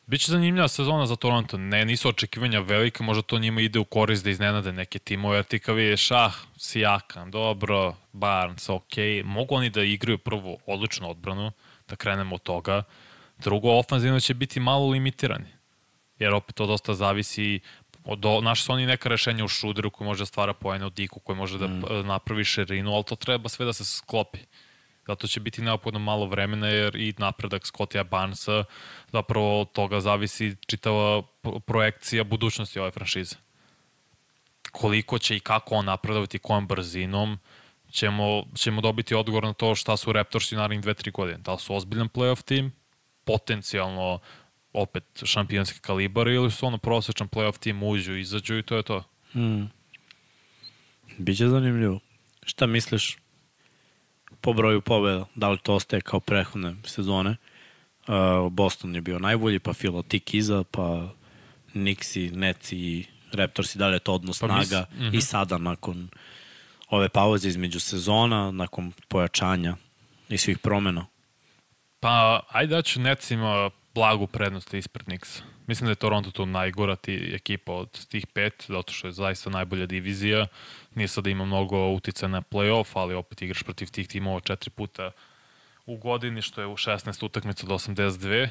Biće 0.07 0.31
zanimljiva 0.31 0.67
sezona 0.67 1.05
za 1.05 1.15
Toronto. 1.15 1.57
Ne, 1.57 1.85
nisu 1.85 2.09
očekivanja 2.09 2.59
velike, 2.59 3.03
možda 3.03 3.21
to 3.21 3.39
njima 3.39 3.61
ide 3.61 3.79
u 3.79 3.85
korist 3.85 4.23
da 4.23 4.29
iznenade 4.29 4.71
neke 4.71 4.99
timove, 4.99 5.37
jer 5.37 5.45
ti 5.45 5.59
kao 5.59 5.75
vidiš, 5.75 6.11
ah, 6.11 6.31
Sijakam, 6.57 7.31
dobro, 7.31 7.95
Barnes, 8.13 8.69
ok, 8.69 8.93
mogu 9.23 9.55
oni 9.55 9.69
da 9.69 9.83
igraju 9.83 10.17
prvo 10.17 10.57
odličnu 10.65 11.09
odbranu, 11.09 11.51
da 11.89 11.95
krenemo 11.95 12.35
od 12.35 12.41
toga. 12.41 12.83
Drugo, 13.37 13.79
ofanzivno 13.79 14.19
će 14.19 14.33
biti 14.33 14.59
malo 14.59 14.89
limitirani, 14.89 15.47
jer 16.19 16.33
opet 16.33 16.55
to 16.55 16.65
dosta 16.65 16.93
zavisi 16.93 17.59
od, 18.05 18.43
naš 18.43 18.63
su 18.63 18.73
oni 18.73 18.85
neka 18.85 19.09
rešenja 19.09 19.45
u 19.45 19.47
šuderu 19.47 19.89
koji 19.89 20.05
može 20.05 20.21
da 20.21 20.25
stvara 20.25 20.53
poene 20.53 20.85
od 20.85 20.93
diku, 20.93 21.19
koji 21.19 21.35
može 21.35 21.57
da 21.57 21.67
mm. 21.67 21.83
napravi 22.05 22.43
širinu, 22.43 22.93
ali 22.93 23.03
to 23.03 23.15
treba 23.15 23.49
sve 23.49 23.65
da 23.65 23.73
se 23.73 23.85
sklopi. 23.85 24.39
Zato 25.07 25.27
će 25.27 25.39
biti 25.39 25.61
neophodno 25.61 25.99
malo 25.99 26.25
vremena 26.25 26.67
jer 26.67 26.95
i 26.95 27.13
napredak 27.17 27.67
Scottija 27.67 28.03
Barnesa 28.03 28.63
zapravo 29.11 29.61
od 29.61 29.71
toga 29.71 29.99
zavisi 29.99 30.55
čitava 30.67 31.21
pro- 31.21 31.59
projekcija 31.59 32.23
budućnosti 32.23 32.79
ove 32.79 32.91
franšize. 32.91 33.35
Koliko 34.71 35.19
će 35.19 35.35
i 35.35 35.39
kako 35.39 35.75
on 35.75 35.85
napredovati, 35.85 36.39
kojom 36.39 36.67
brzinom, 36.67 37.39
ćemo, 37.91 38.43
ćemo 38.55 38.81
dobiti 38.81 39.15
odgovor 39.15 39.43
na 39.43 39.53
to 39.53 39.75
šta 39.75 39.97
su 39.97 40.13
Raptorsi 40.13 40.55
u 40.55 40.57
narednih 40.57 40.85
2-3 40.85 41.11
godine. 41.11 41.37
Da 41.37 41.53
li 41.53 41.59
su 41.59 41.75
ozbiljan 41.75 42.09
playoff 42.09 42.43
tim, 42.43 42.71
potencijalno 43.23 44.19
opet 44.75 45.03
šampionski 45.23 45.79
kalibar 45.79 46.27
ili 46.27 46.51
su 46.51 46.65
ono 46.65 46.77
prosječan 46.77 47.27
playoff 47.27 47.59
tim 47.59 47.83
uđu, 47.83 48.15
izađu 48.15 48.57
i 48.57 48.63
to 48.63 48.75
je 48.75 48.83
to. 48.83 49.03
Hmm. 49.31 49.69
Biće 51.17 51.47
zanimljivo. 51.47 51.99
Šta 52.45 52.65
misliš 52.65 53.17
po 54.41 54.53
broju 54.53 54.81
pobjeda? 54.81 55.25
Da 55.35 55.49
li 55.49 55.57
to 55.57 55.73
ostaje 55.73 56.01
kao 56.01 56.19
prehodne 56.19 56.75
sezone? 56.83 57.35
Uh, 58.07 58.51
Boston 58.51 58.95
je 58.95 59.01
bio 59.01 59.19
najbolji, 59.19 59.59
pa 59.59 59.73
Filo 59.73 60.01
tik 60.01 60.33
iza, 60.33 60.63
pa 60.71 61.09
Nixi, 61.73 62.31
Nets 62.31 62.71
i 62.71 63.05
Raptorsi, 63.31 63.77
da 63.77 63.87
li 63.87 63.95
je 63.95 63.99
to 63.99 64.13
odnos 64.13 64.39
Pa 64.39 64.47
pa 64.47 64.57
mis- 64.57 64.67
snaga 64.67 64.85
mhm. 64.97 65.15
i 65.15 65.21
sada 65.21 65.57
nakon 65.57 66.09
ove 66.89 67.09
pauze 67.09 67.47
između 67.47 67.79
sezona, 67.79 68.51
nakon 68.51 68.91
pojačanja 69.07 69.75
i 70.29 70.37
svih 70.37 70.59
promena. 70.59 71.05
Pa, 71.99 72.41
ajde 72.49 72.75
da 72.75 72.81
ću 72.81 73.01
Nets 73.01 73.31
ima 73.31 73.69
blagu 73.95 74.27
prednost 74.27 74.73
ispred 74.73 75.07
Nixa. 75.07 75.41
Mislim 75.67 75.85
da 75.85 75.91
je 75.91 75.95
Toronto 75.95 76.31
tu 76.31 76.45
najgora 76.45 76.95
ti 76.95 77.31
ekipa 77.33 77.71
od 77.73 78.05
tih 78.07 78.27
pet, 78.27 78.65
zato 78.67 78.93
što 78.93 79.07
je 79.07 79.11
zaista 79.11 79.49
najbolja 79.49 79.85
divizija. 79.85 80.47
Nije 80.95 81.07
sad 81.07 81.23
da 81.23 81.29
ima 81.29 81.45
mnogo 81.45 81.87
uticaja 81.89 82.29
na 82.29 82.41
playoff, 82.41 82.91
ali 82.93 83.13
opet 83.13 83.41
igraš 83.41 83.63
protiv 83.63 83.91
tih 83.91 84.07
timova 84.07 84.39
četiri 84.39 84.69
puta 84.69 85.11
u 85.85 85.97
godini, 85.97 86.41
što 86.41 86.61
je 86.61 86.67
u 86.67 86.77
16 86.77 87.25
utakmica 87.25 87.67
do 87.67 87.73
82. 87.73 88.47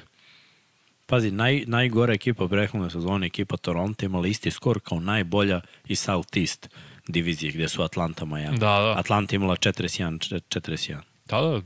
Pazi, 1.06 1.30
naj, 1.30 1.64
najgora 1.66 2.14
ekipa 2.14 2.48
prethodne 2.48 2.90
sezone, 2.90 3.26
ekipa 3.26 3.56
Toronto, 3.56 4.06
imala 4.06 4.26
isti 4.26 4.50
skor 4.50 4.80
kao 4.80 5.00
najbolja 5.00 5.60
i 5.86 5.96
Southeast 5.96 6.68
divizije, 7.08 7.52
gde 7.52 7.68
su 7.68 7.82
Atlanta 7.82 8.24
Miami. 8.24 8.58
Da, 8.58 8.80
da. 8.80 8.94
Atlanta 8.98 9.36
imala 9.36 9.56
41, 9.56 10.40
41. 10.48 10.96
Da, 11.26 11.40
da. 11.40 11.60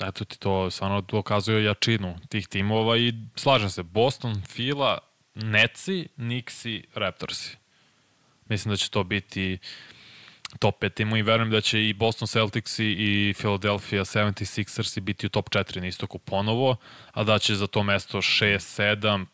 Eto 0.00 0.24
ti 0.24 0.38
to 0.38 0.70
stvarno 0.70 1.00
dokazuje 1.00 1.64
jačinu 1.64 2.18
tih 2.28 2.48
timova 2.48 2.96
i 2.96 3.12
slažem 3.36 3.70
se, 3.70 3.82
Boston, 3.82 4.42
Fila, 4.48 4.98
Netsi, 5.34 6.08
Nixi, 6.16 6.84
Raptorsi. 6.94 7.56
Mislim 8.48 8.72
da 8.72 8.76
će 8.76 8.90
to 8.90 9.04
biti 9.04 9.58
top 10.58 10.82
5 10.82 10.94
timu 10.94 11.16
i 11.16 11.22
verujem 11.22 11.50
da 11.50 11.60
će 11.60 11.88
i 11.88 11.92
Boston 11.92 12.28
Celticsi 12.28 12.84
i 12.84 13.34
Philadelphia 13.38 14.04
76ersi 14.04 15.00
biti 15.00 15.26
u 15.26 15.28
top 15.28 15.50
4 15.50 15.80
na 15.80 15.86
istoku 15.86 16.18
ponovo, 16.18 16.76
a 17.12 17.24
da 17.24 17.38
će 17.38 17.54
za 17.54 17.66
to 17.66 17.82
mesto 17.82 18.18
6, 18.18 18.82
7, 18.82 19.26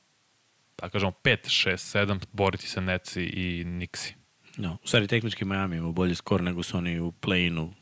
da 0.78 0.88
kažemo 0.88 1.12
5, 1.24 1.36
6, 1.46 2.06
7 2.06 2.20
boriti 2.32 2.66
se 2.66 2.80
Netsi 2.80 3.22
i 3.22 3.64
Nixi. 3.64 4.12
No, 4.56 4.78
u 4.84 4.86
stvari, 4.86 5.06
tehnički 5.06 5.44
Miami 5.44 5.76
ima 5.76 5.92
bolji 5.92 6.14
skor 6.14 6.42
nego 6.42 6.62
su 6.62 6.76
oni 6.76 7.00
u 7.00 7.12
play-inu 7.12 7.72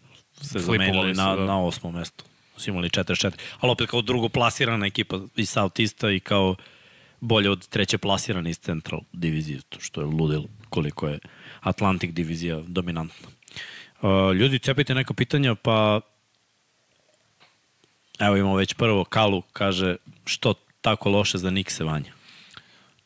se 0.41 0.59
Flipovali 0.59 0.87
zamenili 0.87 1.15
na, 1.15 1.37
da. 1.37 1.45
na 1.45 1.65
osmom 1.65 1.95
mestu. 1.95 2.25
Su 2.57 2.71
imali 2.71 2.89
4-4. 2.89 3.33
Ali 3.61 3.73
opet 3.73 3.91
kao 3.91 4.03
drugo 4.03 4.29
plasirana 4.29 4.87
ekipa 4.87 5.21
iz 5.37 5.51
Southeasta 5.51 6.11
i 6.11 6.21
kao 6.21 6.57
bolje 7.21 7.51
od 7.51 7.69
treće 7.69 7.99
plasirane 7.99 8.51
iz 8.51 8.59
Central 8.59 9.01
divizije, 9.13 9.61
to 9.69 9.81
što 9.81 10.01
je 10.01 10.07
ludilo 10.07 10.49
koliko 10.69 11.09
je 11.09 11.19
Atlantic 11.61 12.11
divizija 12.11 12.63
dominantna. 12.67 13.29
Uh, 14.03 14.35
ljudi, 14.35 14.59
cepajte 14.59 14.95
neka 14.95 15.15
pitanja, 15.15 15.55
pa 15.55 16.01
evo 18.19 18.37
imamo 18.37 18.57
već 18.57 18.75
prvo, 18.75 19.05
Kalu 19.05 19.43
kaže 19.53 19.97
što 20.27 20.55
tako 20.81 21.11
loše 21.11 21.39
za 21.39 21.51
Nikse 21.51 21.85
Vanja. 21.85 22.13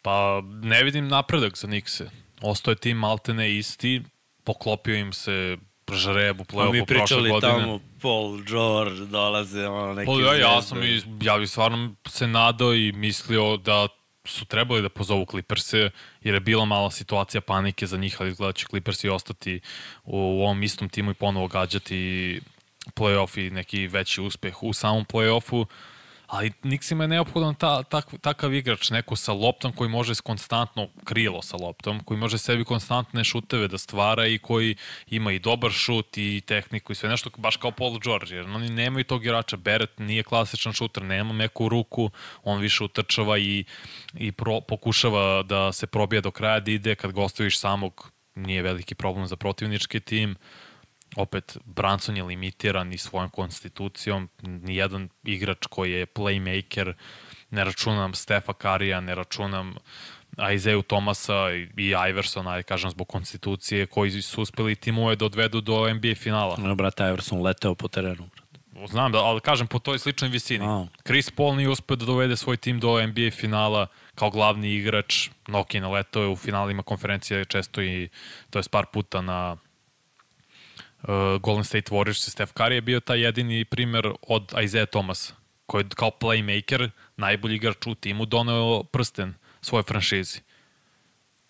Pa 0.02 0.42
ne 0.62 0.82
vidim 0.82 1.08
napredak 1.08 1.56
za 1.56 1.68
Nikse. 1.68 2.10
Ostao 2.40 2.72
je 2.72 2.76
tim 2.76 2.96
Maltene 2.96 3.56
isti, 3.56 4.02
poklopio 4.44 4.96
im 4.96 5.12
se 5.12 5.56
žreb 5.94 6.40
u 6.40 6.44
Pa 6.44 6.54
play-offu 6.54 6.72
mi 6.72 6.86
prošle 6.86 7.00
pričali 7.00 7.30
godine. 7.30 7.52
tamo 7.52 7.80
Paul 8.02 8.42
George 8.42 9.00
dolaze 9.00 9.68
ono 9.68 9.94
neki 9.94 10.06
Pa 10.06 10.20
ja, 10.20 10.34
ja 10.34 10.62
sam 10.62 10.82
i, 10.82 11.02
ja 11.22 11.38
bih 11.38 11.50
stvarno 11.50 11.94
se 12.08 12.26
nadao 12.26 12.74
i 12.74 12.92
mislio 12.92 13.56
da 13.56 13.88
su 14.24 14.44
trebali 14.44 14.82
da 14.82 14.88
pozovu 14.88 15.26
Clippers-e, 15.30 15.90
jer 16.20 16.34
je 16.34 16.40
bila 16.40 16.64
mala 16.64 16.90
situacija 16.90 17.40
panike 17.40 17.86
za 17.86 17.96
njih, 17.96 18.16
ali 18.20 18.30
izgleda 18.30 18.48
da 18.48 18.52
će 18.52 18.66
Clippersi 18.66 19.08
ostati 19.08 19.60
u, 20.04 20.18
u 20.18 20.42
ovom 20.42 20.62
istom 20.62 20.88
timu 20.88 21.10
i 21.10 21.14
ponovo 21.14 21.48
gađati 21.48 22.40
playoff 22.94 23.46
i 23.46 23.50
neki 23.50 23.86
veći 23.86 24.20
uspeh 24.20 24.62
u 24.62 24.72
samom 24.72 25.04
playoffu. 25.04 25.66
Ali 26.26 26.52
Nixima 26.62 27.04
je 27.04 27.08
neophodan 27.08 27.54
ta, 27.54 27.82
tak, 27.82 28.06
takav 28.20 28.54
igrač, 28.54 28.90
neko 28.90 29.16
sa 29.16 29.32
loptom 29.32 29.72
koji 29.72 29.90
može 29.90 30.14
konstantno 30.24 30.88
krilo 31.04 31.42
sa 31.42 31.56
loptom, 31.56 32.00
koji 32.04 32.18
može 32.18 32.38
sebi 32.38 32.64
konstantne 32.64 33.24
šuteve 33.24 33.68
da 33.68 33.78
stvara 33.78 34.26
i 34.26 34.38
koji 34.38 34.76
ima 35.06 35.32
i 35.32 35.38
dobar 35.38 35.70
šut 35.70 36.18
i 36.18 36.42
tehniku 36.46 36.92
i 36.92 36.94
sve 36.94 37.08
nešto, 37.08 37.30
baš 37.36 37.56
kao 37.56 37.70
Paul 37.70 37.98
George, 37.98 38.34
jer 38.34 38.50
oni 38.50 38.70
nemaju 38.70 39.04
tog 39.04 39.24
igrača. 39.24 39.56
Barrett 39.56 39.98
nije 39.98 40.22
klasičan 40.22 40.72
šuter, 40.72 41.02
nema 41.02 41.32
meku 41.32 41.68
ruku, 41.68 42.10
on 42.44 42.60
više 42.60 42.84
utrčava 42.84 43.38
i, 43.38 43.64
i 44.14 44.32
pro, 44.32 44.60
pokušava 44.60 45.42
da 45.42 45.72
se 45.72 45.86
probija 45.86 46.20
do 46.20 46.30
kraja, 46.30 46.60
da 46.60 46.70
ide, 46.70 46.94
kad 46.94 47.12
ga 47.12 47.22
ostaviš 47.22 47.58
samog, 47.58 48.10
nije 48.34 48.62
veliki 48.62 48.94
problem 48.94 49.26
za 49.26 49.36
protivnički 49.36 50.00
tim 50.00 50.36
opet 51.16 51.56
Branson 51.64 52.16
je 52.16 52.22
limitiran 52.22 52.92
i 52.92 52.98
svojom 52.98 53.30
konstitucijom, 53.30 54.28
nijedan 54.42 55.08
igrač 55.24 55.66
koji 55.70 55.92
je 55.92 56.06
playmaker, 56.06 56.92
ne 57.50 57.64
računam 57.64 58.14
Stefa 58.14 58.52
Karija, 58.52 59.00
ne 59.00 59.14
računam 59.14 59.74
Isaiah 60.54 60.84
Tomasa 60.86 61.50
i 61.76 61.94
Iversona, 62.10 62.50
ajde 62.50 62.62
kažem, 62.62 62.90
zbog 62.90 63.08
konstitucije, 63.08 63.86
koji 63.86 64.22
su 64.22 64.42
uspeli 64.42 64.74
timove 64.74 65.16
da 65.16 65.24
odvedu 65.24 65.60
do 65.60 65.94
NBA 65.94 66.14
finala. 66.14 66.54
Ono, 66.58 66.74
brate, 66.74 67.04
Iverson 67.04 67.42
leteo 67.42 67.74
po 67.74 67.88
terenu. 67.88 68.28
brate. 68.34 68.46
Znam 68.84 69.12
da, 69.12 69.18
ali 69.18 69.40
kažem 69.40 69.66
po 69.66 69.78
toj 69.78 69.98
sličnoj 69.98 70.30
visini. 70.30 70.64
A. 70.66 70.86
Chris 71.06 71.30
Paul 71.30 71.56
nije 71.56 71.68
uspeo 71.68 71.96
da 71.96 72.04
dovede 72.04 72.36
svoj 72.36 72.56
tim 72.56 72.80
do 72.80 73.06
NBA 73.06 73.30
finala 73.30 73.86
kao 74.14 74.30
glavni 74.30 74.74
igrač. 74.74 75.28
Noki 75.46 75.80
naletao 75.80 76.22
je 76.22 76.28
u 76.28 76.36
finalima 76.36 76.82
konferencije 76.82 77.44
često 77.44 77.82
i 77.82 78.08
to 78.50 78.58
je 78.58 78.62
par 78.70 78.86
puta 78.92 79.20
na 79.20 79.56
uh, 81.08 81.40
Golden 81.40 81.64
State 81.64 81.90
Warriors 81.90 82.28
i 82.28 82.30
Steph 82.30 82.52
Curry 82.52 82.72
je 82.72 82.80
bio 82.80 83.00
taj 83.00 83.20
jedini 83.20 83.64
primer 83.64 84.12
od 84.22 84.52
Isaiah 84.64 84.88
Thomas 84.88 85.32
koji 85.66 85.82
je 85.82 85.88
kao 85.88 86.10
playmaker 86.10 86.90
najbolji 87.16 87.56
igrač 87.56 87.86
u 87.86 87.94
timu 87.94 88.24
doneo 88.26 88.82
prsten 88.82 89.34
svoje 89.60 89.82
franšizi. 89.82 90.40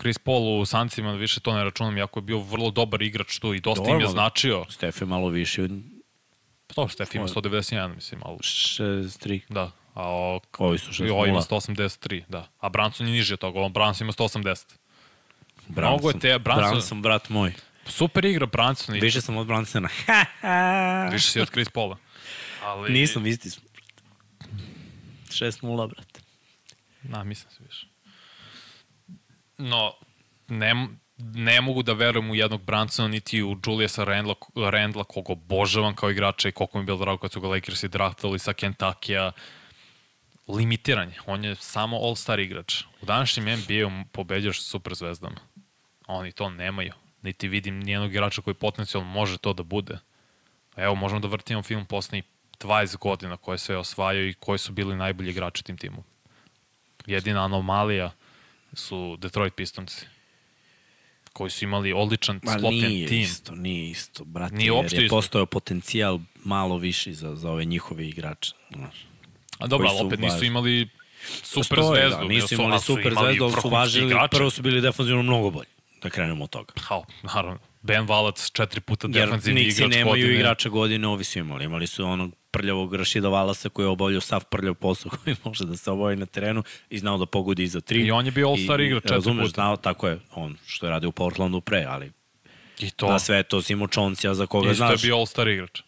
Chris 0.01 0.19
Paul 0.19 0.61
u 0.61 0.67
Sancima 0.67 1.13
više 1.13 1.41
to 1.41 1.55
ne 1.55 1.65
računam, 1.65 1.97
jako 1.97 2.19
je 2.19 2.23
bio 2.23 2.39
vrlo 2.39 2.71
dobar 2.71 3.03
igrač 3.03 3.39
tu 3.39 3.55
i 3.55 3.61
dosta 3.61 3.85
im 3.85 4.01
je 4.01 4.09
značio. 4.09 4.65
Stef 4.69 5.01
je 5.01 5.07
malo 5.07 5.29
više 5.29 5.63
od 5.63 5.71
To 6.67 6.89
Steph 6.89 7.15
ima 7.15 7.27
191, 7.27 7.95
mislim, 7.95 8.21
ali 8.25 8.39
63. 8.39 9.41
Da. 9.49 9.71
A 9.95 10.03
o, 10.05 10.41
Ovi 10.59 10.79
su 10.79 11.05
I 11.05 11.11
ovo 11.11 11.27
ima 11.27 11.41
6-0. 11.41 11.43
183, 11.43 12.23
da. 12.29 12.49
A 12.61 12.69
Branson 12.69 13.07
je 13.07 13.13
niži 13.13 13.33
od 13.33 13.39
toga, 13.39 13.61
on 13.61 13.73
Branson 13.73 14.05
ima 14.05 14.13
180. 14.13 14.43
Branson. 15.69 15.93
Mnogo 15.93 16.09
je 16.11 16.19
te- 16.19 16.39
Branson- 16.39 16.71
Branson, 16.71 17.03
brat 17.03 17.29
moj. 17.29 17.53
Super 17.89 18.25
igra 18.25 18.47
Branson 18.47 18.97
i 18.97 19.01
Više 19.01 19.21
sam 19.21 19.37
od 19.37 19.47
Bransona. 19.47 19.89
više 21.13 21.31
si 21.31 21.41
od 21.41 21.51
Chris 21.51 21.69
Paula. 21.69 21.97
Ali, 22.63 22.93
Nisam, 22.93 23.27
isti 23.27 23.51
smo. 23.51 23.63
6-0, 25.29 25.89
brate. 25.89 26.21
Na, 27.03 27.25
mislim 27.25 27.51
se 27.51 27.63
više. 27.65 27.87
No, 29.59 29.93
ne, 30.49 30.89
ne 31.19 31.61
mogu 31.61 31.83
da 31.83 31.93
verujem 31.93 32.31
u 32.31 32.35
jednog 32.35 32.63
Bransona, 32.63 33.09
niti 33.09 33.43
u 33.43 33.57
Juliusa 33.67 34.05
Randla, 34.05 34.35
Randla 34.71 35.05
koga 35.05 35.33
obožavam 35.33 35.95
kao 35.95 36.11
igrača 36.11 36.49
i 36.49 36.53
koliko 36.53 36.79
mi 36.79 36.83
je 36.83 36.87
bilo 36.87 36.99
drago 36.99 37.19
kad 37.19 37.33
su 37.33 37.41
ga 37.41 37.49
Lakersi 37.49 37.89
draftali 37.89 38.39
sa 38.39 38.53
Kentakija. 38.53 39.33
Limitiranje. 40.49 41.15
On 41.27 41.45
je 41.45 41.55
samo 41.55 41.97
all-star 41.97 42.41
igrač. 42.41 42.83
U 43.03 43.07
današnjem 43.07 43.59
NBA-u 43.59 43.91
pobeđaš 44.13 44.63
super 44.63 44.95
zvezdama. 44.95 45.37
Oni 46.07 46.33
to 46.33 46.51
nemaju. 46.51 46.93
Niti 47.27 47.49
vidim 47.49 47.81
nijednog 47.81 48.11
igrača 48.11 48.43
koji 48.43 48.55
potencijalno 48.55 49.11
može 49.11 49.39
to 49.39 49.53
da 49.53 49.63
bude. 49.63 49.99
Evo, 50.77 50.95
možemo 50.95 51.21
da 51.21 51.29
vrtimo 51.29 51.63
film 51.63 51.87
poslednjih 51.87 52.25
20 52.61 52.97
godina 52.97 53.37
koje 53.37 53.59
sve 53.59 53.77
osvajaju 53.77 54.29
i 54.29 54.35
koji 54.35 54.59
su 54.59 54.73
bili 54.73 54.97
najbolji 54.97 55.31
igrači 55.31 55.65
tim 55.65 55.77
timu. 55.77 56.05
Jedina 57.07 57.45
anomalija 57.45 58.13
su 58.73 59.17
Detroit 59.17 59.55
Pistonsi 59.55 60.07
koji 61.33 61.51
su 61.51 61.65
imali 61.65 61.93
odličan 61.93 62.41
Ma 62.43 62.53
sklopljen 62.53 62.91
nije 62.91 63.09
tim. 63.09 63.21
isto, 63.21 63.55
nije 63.55 63.91
isto, 63.91 64.25
brate. 64.25 64.55
Nije 64.55 64.67
jer 64.67 64.73
uopšte 64.73 65.05
isto. 65.05 65.17
postojao 65.17 65.47
potencijal 65.47 66.19
malo 66.45 66.79
viši 66.79 67.15
za, 67.15 67.37
za 67.37 67.51
ove 67.51 67.65
njihove 67.65 68.09
igrače. 68.09 68.53
Znaš. 68.71 69.07
A 69.59 69.67
dobro, 69.67 69.89
ali 69.89 70.07
opet 70.07 70.21
nisu 70.21 70.45
imali 70.45 70.89
super 71.43 71.77
Postoje, 71.79 72.01
zvezdu. 72.01 72.23
Da, 72.23 72.29
nisu 72.29 72.55
imali 72.55 72.73
ali 72.73 72.81
su 72.81 72.87
super 72.87 73.15
zvezdu, 73.21 73.45
ali 73.45 73.63
su 73.63 73.69
važili, 73.69 74.15
prvo 74.31 74.51
su 74.51 74.63
bili 74.63 74.81
defensivno 74.81 75.23
mnogo 75.23 75.51
bolji. 75.51 75.76
Da 76.03 76.11
krenemo 76.11 76.45
od 76.45 76.51
toga. 76.51 76.73
Kao, 76.89 77.05
naravno. 77.25 77.59
Ben 77.83 78.07
Valac, 78.07 78.51
četiri 78.51 78.81
puta 78.81 79.09
Jer 79.09 79.25
defanzivni 79.25 79.61
igrač 79.63 79.91
nemaju 79.91 80.07
godine. 80.13 80.35
igrača 80.35 80.69
godine, 80.69 81.09
ovi 81.09 81.25
su 81.25 81.39
imali. 81.39 81.65
Imali 81.65 81.87
su 81.87 82.05
onog 82.05 82.33
prljavog 82.51 82.95
Rašida 82.95 83.29
Valasa 83.29 83.69
koji 83.69 83.85
je 83.85 83.91
obavljao 83.91 84.21
sav 84.21 84.45
prljav 84.45 84.75
posao 84.75 85.11
koji 85.15 85.37
može 85.45 85.65
da 85.65 85.77
se 85.77 85.91
obavi 85.91 86.17
na 86.17 86.27
terenu 86.27 86.63
i 86.91 86.99
znao 86.99 87.19
da 87.19 87.27
pogodi 87.27 87.63
iza 87.63 87.81
tri. 87.81 88.01
I 88.01 88.11
on 88.11 88.27
je 88.27 88.33
bio 88.33 88.49
all-star 88.49 88.81
igrač 88.81 89.03
četiri 89.03 89.15
Razumeš, 89.15 89.43
puta. 89.43 89.55
znao, 89.55 89.77
tako 89.77 90.09
je, 90.09 90.19
on 90.33 90.57
što 90.67 90.87
je 90.87 90.91
radio 90.91 91.09
u 91.09 91.13
Portlandu 91.13 91.61
pre, 91.61 91.85
ali 91.85 92.13
I 92.79 92.91
to. 92.91 93.09
na 93.09 93.19
sve 93.19 93.43
to 93.43 93.63
si 93.63 93.73
imao 93.73 93.89
Čoncija 93.89 94.35
za 94.35 94.47
koga 94.47 94.71
isto 94.71 94.85
je 94.85 94.89
znaš. 94.89 95.03
bio 95.03 95.17
all-star 95.17 95.49
igrač. 95.49 95.81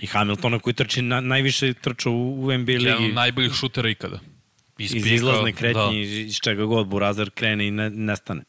I 0.00 0.06
Hamiltona 0.06 0.58
koji 0.58 0.74
trči, 0.74 1.02
na, 1.02 1.20
najviše 1.20 1.72
trča 1.74 2.10
u, 2.10 2.14
u 2.36 2.52
NBA 2.52 2.72
Jedan 2.72 2.92
ligi. 2.94 3.08
od 3.08 3.14
najboljih 3.14 3.52
šutera 3.52 3.88
ikada. 3.88 4.18
iz 4.78 4.92
pika, 4.92 5.08
izlazne 5.08 5.52
kretnje, 5.52 5.82
Da. 5.82 5.90
iz, 5.94 6.12
iz 6.12 6.36
čega 6.36 6.64
god 6.64 6.86
Burazer 6.86 7.30
krene 7.30 7.66
i 7.66 7.70
ne, 7.70 7.90
nestane. 7.90 8.42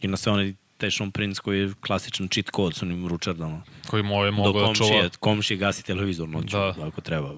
I 0.00 0.08
na 0.08 0.16
sve 0.16 0.32
onaj 0.32 0.54
Tešon 0.78 1.10
Prince 1.10 1.40
koji 1.40 1.60
je 1.60 1.72
klasičan 1.80 2.28
cheat 2.28 2.46
code 2.56 2.74
s 2.74 2.82
onim 2.82 3.08
ručardama. 3.08 3.62
koji 3.86 4.02
mu 4.02 4.24
je 4.24 4.30
Do 4.30 4.36
mogao 4.36 4.52
da 4.68 4.74
čuva. 4.74 4.88
komšije, 4.88 5.10
komšije 5.20 5.56
gasi 5.56 5.84
televizor 5.84 6.28
noću, 6.28 6.56
Da. 6.56 6.74
ako 6.82 7.00
treba. 7.00 7.34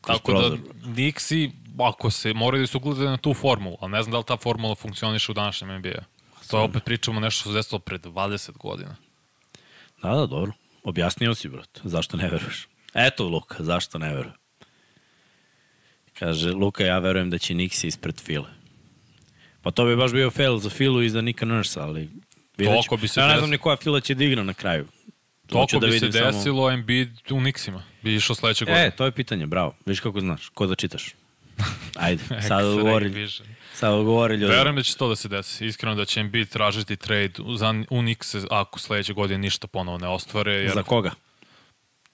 Tako 0.00 0.32
da, 0.32 0.38
prozor. 0.38 0.58
Nixi, 0.84 1.50
ako 1.78 2.10
se, 2.10 2.34
moraju 2.34 2.62
da 2.62 2.66
se 2.66 2.76
ugledaju 2.76 3.10
na 3.10 3.16
tu 3.16 3.34
formulu, 3.34 3.76
ali 3.80 3.92
ne 3.92 4.02
znam 4.02 4.12
da 4.12 4.18
li 4.18 4.24
ta 4.24 4.36
formula 4.36 4.74
funkcioniše 4.74 5.32
u 5.32 5.34
današnjem 5.34 5.78
NBA. 5.78 6.02
To 6.50 6.58
je 6.58 6.64
opet 6.64 6.84
pričamo 6.84 7.20
nešto 7.20 7.40
što 7.40 7.50
se 7.50 7.56
desilo 7.56 7.78
pre 7.78 7.98
20 7.98 8.52
godina. 8.52 8.96
Da, 10.02 10.10
da, 10.10 10.26
dobro. 10.26 10.52
Objasnio 10.84 11.34
si, 11.34 11.48
brat. 11.48 11.80
Zašto 11.84 12.16
ne 12.16 12.28
veruješ? 12.28 12.68
Eto, 12.94 13.28
Luka, 13.28 13.64
zašto 13.64 13.98
ne 13.98 14.14
veruješ? 14.14 14.34
Kaže, 16.18 16.50
Luka, 16.52 16.84
ja 16.84 16.98
verujem 16.98 17.30
da 17.30 17.38
će 17.38 17.54
Nixi 17.54 17.86
ispred 17.86 18.20
File. 18.20 18.48
Pa 19.66 19.70
to 19.70 19.84
bi 19.84 19.96
baš 19.96 20.12
bio 20.12 20.30
fail 20.30 20.58
za 20.58 20.70
Filu 20.70 21.02
i 21.02 21.10
za 21.10 21.20
Nika 21.20 21.46
Nurse, 21.46 21.80
ali... 21.80 22.08
vidjet 22.56 22.78
ako 22.86 22.96
bi 22.96 23.08
se 23.08 23.20
ja 23.20 23.26
ne 23.26 23.38
znam 23.38 23.50
ni 23.50 23.58
koja 23.58 23.76
Fila 23.76 24.00
će 24.00 24.14
da 24.14 24.24
igra 24.24 24.42
na 24.42 24.54
kraju. 24.54 24.86
Toliko 25.46 25.78
da 25.78 25.86
bi 25.86 25.98
se 25.98 26.06
vidim 26.06 26.20
samo- 26.20 26.32
desilo 26.32 26.70
Embiid 26.70 27.08
u 27.30 27.40
Nixima. 27.40 27.80
Bi 28.02 28.14
išao 28.14 28.36
sledeće 28.36 28.64
godine. 28.64 28.86
E, 28.86 28.90
to 28.90 29.04
je 29.04 29.10
pitanje, 29.10 29.46
bravo. 29.46 29.74
Viš 29.86 30.00
kako 30.00 30.20
znaš, 30.20 30.48
ko 30.48 30.66
da 30.66 30.74
čitaš. 30.74 31.14
Ajde, 32.06 32.22
sad 32.48 32.64
odgovori, 32.64 33.28
sad 33.74 33.92
odgovori 33.92 34.34
ljudi. 34.34 34.54
Verujem 34.54 34.76
da 34.76 34.82
će 34.82 34.96
to 34.96 35.08
da 35.08 35.16
se 35.16 35.28
desi. 35.28 35.66
Iskreno 35.66 35.94
da 35.94 36.04
će 36.04 36.20
Embiid 36.20 36.48
tražiti 36.48 36.96
trade 36.96 37.32
za 37.56 37.70
u 37.90 38.02
Nixe 38.02 38.46
ako 38.50 38.78
sledeće 38.78 39.12
godine 39.12 39.38
ništa 39.38 39.66
ponovo 39.66 39.98
ne 39.98 40.08
ostvare. 40.08 40.52
Jer 40.52 40.74
Za 40.74 40.82
koga? 40.82 41.10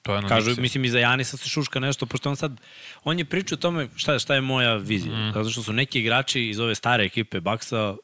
To 0.03 0.15
je 0.15 0.23
Kažu, 0.29 0.51
Nixima. 0.51 0.61
mislim, 0.61 0.85
i 0.85 0.89
za 0.89 0.99
Janisa 0.99 1.37
se 1.37 1.49
šuška 1.49 1.81
nešto, 1.81 2.07
pošto 2.07 2.31
on 2.31 2.37
sad, 2.37 2.61
on 3.05 3.19
je 3.19 3.25
pričao 3.25 3.57
o 3.57 3.61
tome 3.61 3.89
šta, 3.97 4.19
šta 4.19 4.35
je 4.35 4.41
moja 4.41 4.77
vizija. 4.77 5.15
Mm. 5.15 5.33
Zato 5.35 5.51
što 5.51 5.63
su 5.63 5.73
neki 5.73 6.01
igrači 6.01 6.49
iz 6.49 6.59
ove 6.59 6.75
stare 6.75 7.05
ekipe 7.05 7.41
Baksa 7.41 7.97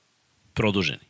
produženi. 0.55 1.09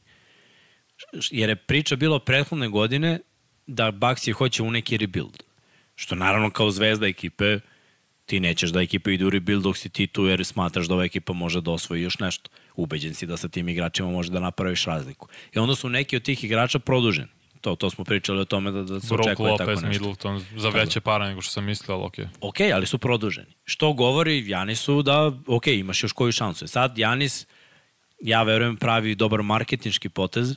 Jer 1.31 1.49
je 1.49 1.57
priča 1.57 1.97
bilo 1.97 2.19
prethodne 2.19 2.69
godine 2.69 3.21
da 3.67 3.91
Bucks 3.91 4.27
je 4.27 4.33
hoće 4.33 4.63
u 4.63 4.71
neki 4.71 4.97
rebuild. 4.97 5.43
Što 5.95 6.15
naravno 6.15 6.51
kao 6.51 6.71
zvezda 6.71 7.07
ekipe 7.07 7.59
ti 8.27 8.41
nećeš 8.41 8.71
da 8.71 8.81
ekipa 8.81 9.11
ide 9.11 9.25
u 9.25 9.31
rebuild 9.31 9.63
dok 9.63 9.77
si 9.77 9.89
ti 9.89 10.07
tu 10.07 10.27
jer 10.27 10.45
smatraš 10.45 10.87
da 10.87 10.95
ova 10.95 11.05
ekipa 11.05 11.33
može 11.33 11.61
da 11.61 11.71
osvoji 11.71 12.03
još 12.03 12.19
nešto. 12.19 12.51
Ubeđen 12.77 13.15
si 13.15 13.27
da 13.27 13.37
sa 13.37 13.49
tim 13.49 13.69
igračima 13.69 14.11
može 14.11 14.31
da 14.31 14.41
napraviš 14.41 14.85
razliku. 14.85 15.29
I 15.55 15.59
onda 15.59 15.75
su 15.75 15.89
neki 15.89 16.17
od 16.17 16.23
tih 16.23 16.45
igrača 16.45 16.79
produženi. 16.79 17.29
To, 17.61 17.77
to 17.77 17.91
smo 17.91 18.05
pričali 18.05 18.41
o 18.41 18.45
tome 18.45 18.71
da, 18.71 18.83
da 18.83 19.01
se 19.01 19.07
Brook 19.07 19.27
očekuje 19.27 19.57
tako 19.59 19.71
Lopez, 19.71 19.83
nešto. 19.83 20.05
Middleton, 20.05 20.45
za 20.57 20.69
veće 20.69 21.01
para 21.01 21.29
nego 21.29 21.43
što 21.43 21.53
sam 21.53 21.65
mislio, 21.65 21.97
ali 21.97 22.05
okej. 22.05 22.27
Ok, 22.41 22.57
ali 22.75 22.87
su 22.87 22.99
produženi. 22.99 23.55
Što 23.65 23.93
govori 23.93 24.49
Janisu 24.49 25.03
da, 25.03 25.33
ok, 25.47 25.67
imaš 25.67 26.03
još 26.03 26.13
koju 26.13 26.33
šansu. 26.33 26.65
E 26.65 26.69
Sad 26.69 26.99
Janis, 26.99 27.47
ja 28.21 28.43
verujem, 28.43 28.77
pravi 28.77 29.15
dobar 29.15 29.43
marketinški 29.43 30.09
potez, 30.09 30.55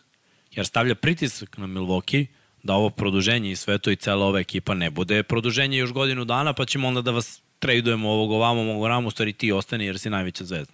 jer 0.52 0.66
stavlja 0.66 0.96
pritisak 0.96 1.58
na 1.58 1.68
Milwaukee 1.68 2.26
da 2.64 2.74
ovo 2.74 2.90
produženje 2.90 3.52
i 3.52 3.56
sve 3.56 3.78
to 3.78 3.92
i 3.92 3.96
cela 3.96 4.26
ova 4.26 4.40
ekipa 4.40 4.74
ne 4.74 4.90
bude 4.90 5.24
produženje 5.24 5.78
još 5.78 5.92
godinu 5.92 6.26
dana, 6.26 6.54
pa 6.54 6.66
ćemo 6.66 6.88
onda 6.88 7.02
da 7.02 7.12
vas 7.12 7.42
tradujemo 7.60 8.10
ovog 8.10 8.32
ovamo, 8.32 8.62
ovog 8.62 8.84
ovamo, 8.84 9.12
stvari 9.12 9.34
ti 9.34 9.52
ostani 9.52 9.86
jer 9.86 10.00
si 10.00 10.10
najveća 10.10 10.46
zvezda. 10.46 10.74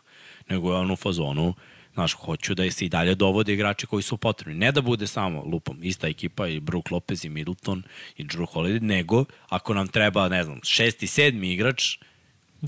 Nego 0.49 0.71
je 0.71 0.77
on 0.77 0.91
u 0.91 0.95
fazonu, 0.95 1.53
znaš, 1.97 2.13
hoću 2.13 2.53
da 2.55 2.71
se 2.71 2.85
i 2.85 2.89
dalje 2.89 3.15
dovode 3.15 3.53
igrači 3.53 3.87
koji 3.87 4.03
su 4.03 4.17
potrebni. 4.17 4.59
Ne 4.59 4.71
da 4.71 4.81
bude 4.81 5.07
samo, 5.07 5.43
lupom, 5.43 5.79
ista 5.81 6.07
ekipa 6.07 6.47
i 6.47 6.59
Brook 6.59 6.91
Lopez 6.91 7.25
i 7.25 7.29
Middleton 7.29 7.83
i 8.17 8.25
Drew 8.25 8.45
Holiday, 8.53 8.81
nego 8.81 9.25
ako 9.49 9.73
nam 9.73 9.87
treba, 9.87 10.29
ne 10.29 10.43
znam, 10.43 10.59
šesti, 10.63 11.07
sedmi 11.07 11.53
igrač 11.53 11.97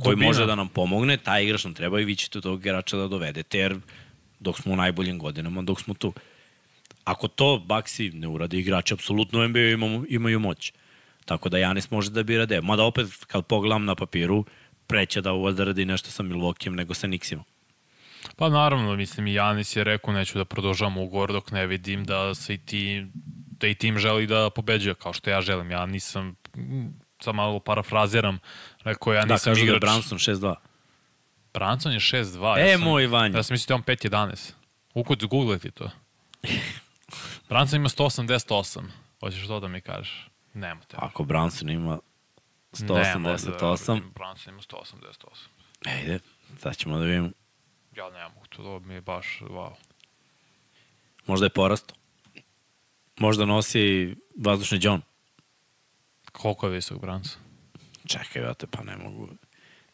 koji 0.03 0.15
Dubina. 0.15 0.27
može 0.27 0.45
da 0.45 0.55
nam 0.55 0.69
pomogne, 0.69 1.17
taj 1.17 1.43
igrač 1.43 1.63
nam 1.63 1.73
treba 1.73 1.99
i 1.99 2.05
vi 2.05 2.15
ćete 2.15 2.41
tog 2.41 2.59
igrača 2.59 2.97
da 2.97 3.07
dovedete, 3.07 3.59
jer 3.59 3.77
dok 4.39 4.61
smo 4.61 4.73
u 4.73 4.75
najboljim 4.75 5.19
godinama, 5.19 5.61
dok 5.61 5.81
smo 5.81 5.93
tu. 5.93 6.13
Ako 7.03 7.27
to 7.27 7.63
Baxi 7.67 8.09
ne 8.13 8.27
uradi, 8.27 8.59
igrači 8.59 8.93
apsolutno 8.93 9.47
NBA 9.47 9.59
imamo, 9.59 10.05
imaju 10.09 10.39
moć. 10.39 10.73
Tako 11.25 11.49
da 11.49 11.57
Janis 11.57 11.91
može 11.91 12.09
da 12.09 12.23
bira 12.23 12.45
deo. 12.45 12.61
Mada 12.61 12.83
opet, 12.83 13.07
kad 13.27 13.45
pogledam 13.45 13.85
na 13.85 13.95
papiru, 13.95 14.45
preće 14.87 15.21
da 15.21 15.33
odradi 15.33 15.85
nešto 15.85 16.11
sa 16.11 16.23
Milwaukee 16.23 16.69
nego 16.69 16.93
sa 16.93 17.07
Nixima. 17.07 17.43
Pa 18.39 18.49
naravno, 18.49 18.95
mislim 18.95 19.27
i 19.27 19.33
Janis 19.33 19.75
je 19.75 19.83
rekao 19.83 20.13
neću 20.13 20.37
da 20.37 20.45
produžavam 20.45 20.97
ugovor 20.97 21.31
dok 21.31 21.51
ne 21.51 21.67
vidim 21.67 22.05
da 22.05 22.35
se 22.35 22.53
i 22.53 22.57
ti 22.57 23.05
da 23.59 23.67
i 23.67 23.75
tim 23.75 23.97
želi 23.97 24.27
da 24.27 24.49
pobeđuje 24.49 24.95
kao 24.95 25.13
što 25.13 25.29
ja 25.29 25.41
želim. 25.41 25.71
Ja 25.71 25.85
nisam 25.85 26.35
sam 27.21 27.35
malo 27.35 27.59
parafraziram, 27.59 28.39
rekao 28.83 29.13
ja 29.13 29.25
Da, 29.25 29.33
nisam 29.33 29.51
kažu 29.51 29.65
da 29.65 29.71
je 29.71 29.75
igrač. 29.75 29.81
Branson 29.81 30.17
6-2. 30.17 30.55
Branson 31.53 31.91
je 31.91 31.99
6-2. 31.99 32.57
E, 32.57 32.69
ja 32.69 32.77
sam, 32.77 32.87
moj 32.87 33.07
Vanja. 33.07 33.37
Ja 33.37 33.43
sam 33.43 33.53
mislio 33.53 33.77
da 33.77 33.91
je 33.91 34.11
on 34.15 34.29
5-11. 34.29 34.53
Ukud 34.93 35.25
googleti 35.25 35.71
to. 35.71 35.89
Branson 37.49 37.79
ima 37.79 37.89
188. 37.89 38.83
Hoćeš 39.19 39.47
to 39.47 39.59
da 39.59 39.67
mi 39.67 39.81
kažeš? 39.81 40.27
Nema 40.53 40.81
te. 40.81 40.97
Ako 40.99 41.23
Branson 41.23 41.69
ima 41.69 41.99
Nema, 42.79 43.29
188, 43.29 43.99
da, 43.99 44.09
Branson 44.15 44.53
ima 44.53 44.61
188. 44.61 45.13
ejde, 45.87 46.19
sad 46.57 46.77
ćemo 46.77 46.97
da 46.97 47.05
vidimo. 47.05 47.31
Ja 47.99 48.09
ne 48.09 48.23
mogu, 48.23 48.45
to, 48.49 48.63
to 48.63 48.79
mi 48.79 48.93
je 48.93 49.01
baš, 49.01 49.39
wow. 49.41 49.73
Možda 51.27 51.45
je 51.45 51.49
porasto. 51.49 51.93
Možda 53.19 53.45
nosi 53.45 54.15
vazdušni 54.37 54.79
džon. 54.79 55.01
Koliko 56.31 56.67
je 56.67 56.73
visok 56.73 57.01
Branson? 57.01 57.41
Čekaj, 58.07 58.41
ja 58.41 58.53
te 58.53 58.67
pa 58.67 58.83
ne 58.83 58.97
mogu. 58.97 59.27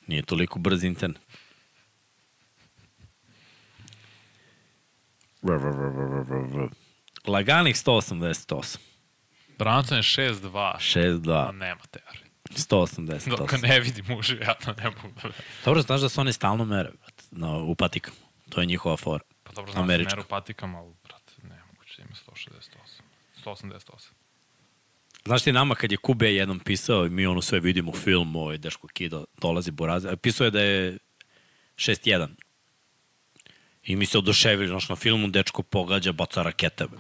Nije 0.08 0.24
toliko 0.24 0.60
brz 0.60 0.84
internet. 0.84 1.22
Vr. 5.42 5.58
Laganih 7.28 7.76
188. 7.76 8.78
Branson 9.58 9.98
je 9.98 10.04
6-2. 10.04 10.76
6-2. 10.78 11.50
A 11.50 11.52
nema 11.52 11.82
teorije. 11.92 12.26
188. 12.50 13.38
Dok 13.38 13.62
ne 13.62 13.80
vidim 13.80 14.18
uživo, 14.18 14.44
ja 14.44 14.54
to 14.54 14.74
ne 14.74 14.90
mogu 14.90 15.16
da. 15.24 15.30
Dobro, 15.66 15.82
znaš 15.82 16.02
da 16.02 16.10
se 16.10 16.22
oni 16.22 16.34
stalno 16.34 16.66
mere 16.66 16.92
na, 17.36 17.58
u 17.58 17.76
patikama. 17.76 18.18
To 18.50 18.62
je 18.62 18.66
njihova 18.66 18.98
fora. 18.98 19.24
Pa 19.44 19.52
dobro, 19.52 19.72
znam 19.72 19.84
Američko. 19.84 20.10
se 20.10 20.16
meru 20.16 20.28
patikama, 20.30 20.78
ali, 20.78 20.94
brate, 21.04 21.34
ne 21.44 21.62
moguće, 21.72 22.02
ima 22.02 22.16
168. 22.28 23.02
188. 23.46 24.10
Znaš 25.26 25.44
ti 25.44 25.52
nama 25.52 25.76
kad 25.76 25.92
je 25.92 25.98
Kube 25.98 26.34
jednom 26.34 26.60
pisao 26.60 27.06
i 27.06 27.10
mi 27.10 27.26
ono 27.26 27.42
sve 27.42 27.60
vidimo 27.60 27.92
u 27.92 27.96
filmu, 27.96 28.40
ovaj 28.40 28.58
Deško 28.58 28.88
Kido 28.88 29.26
dolazi 29.42 29.72
Burazer, 29.72 30.18
pisao 30.18 30.46
je 30.46 30.52
da 30.52 30.62
je 30.62 30.98
6-1. 31.76 32.28
I 33.84 33.96
mi 33.96 34.06
se 34.06 34.18
oduševili, 34.18 34.68
znaš, 34.68 34.90
na 34.90 34.96
filmu 34.96 35.28
dečko 35.28 35.64
pogađa, 35.64 36.12
baca 36.12 36.42
rakete. 36.42 36.88
Bre. 36.88 37.00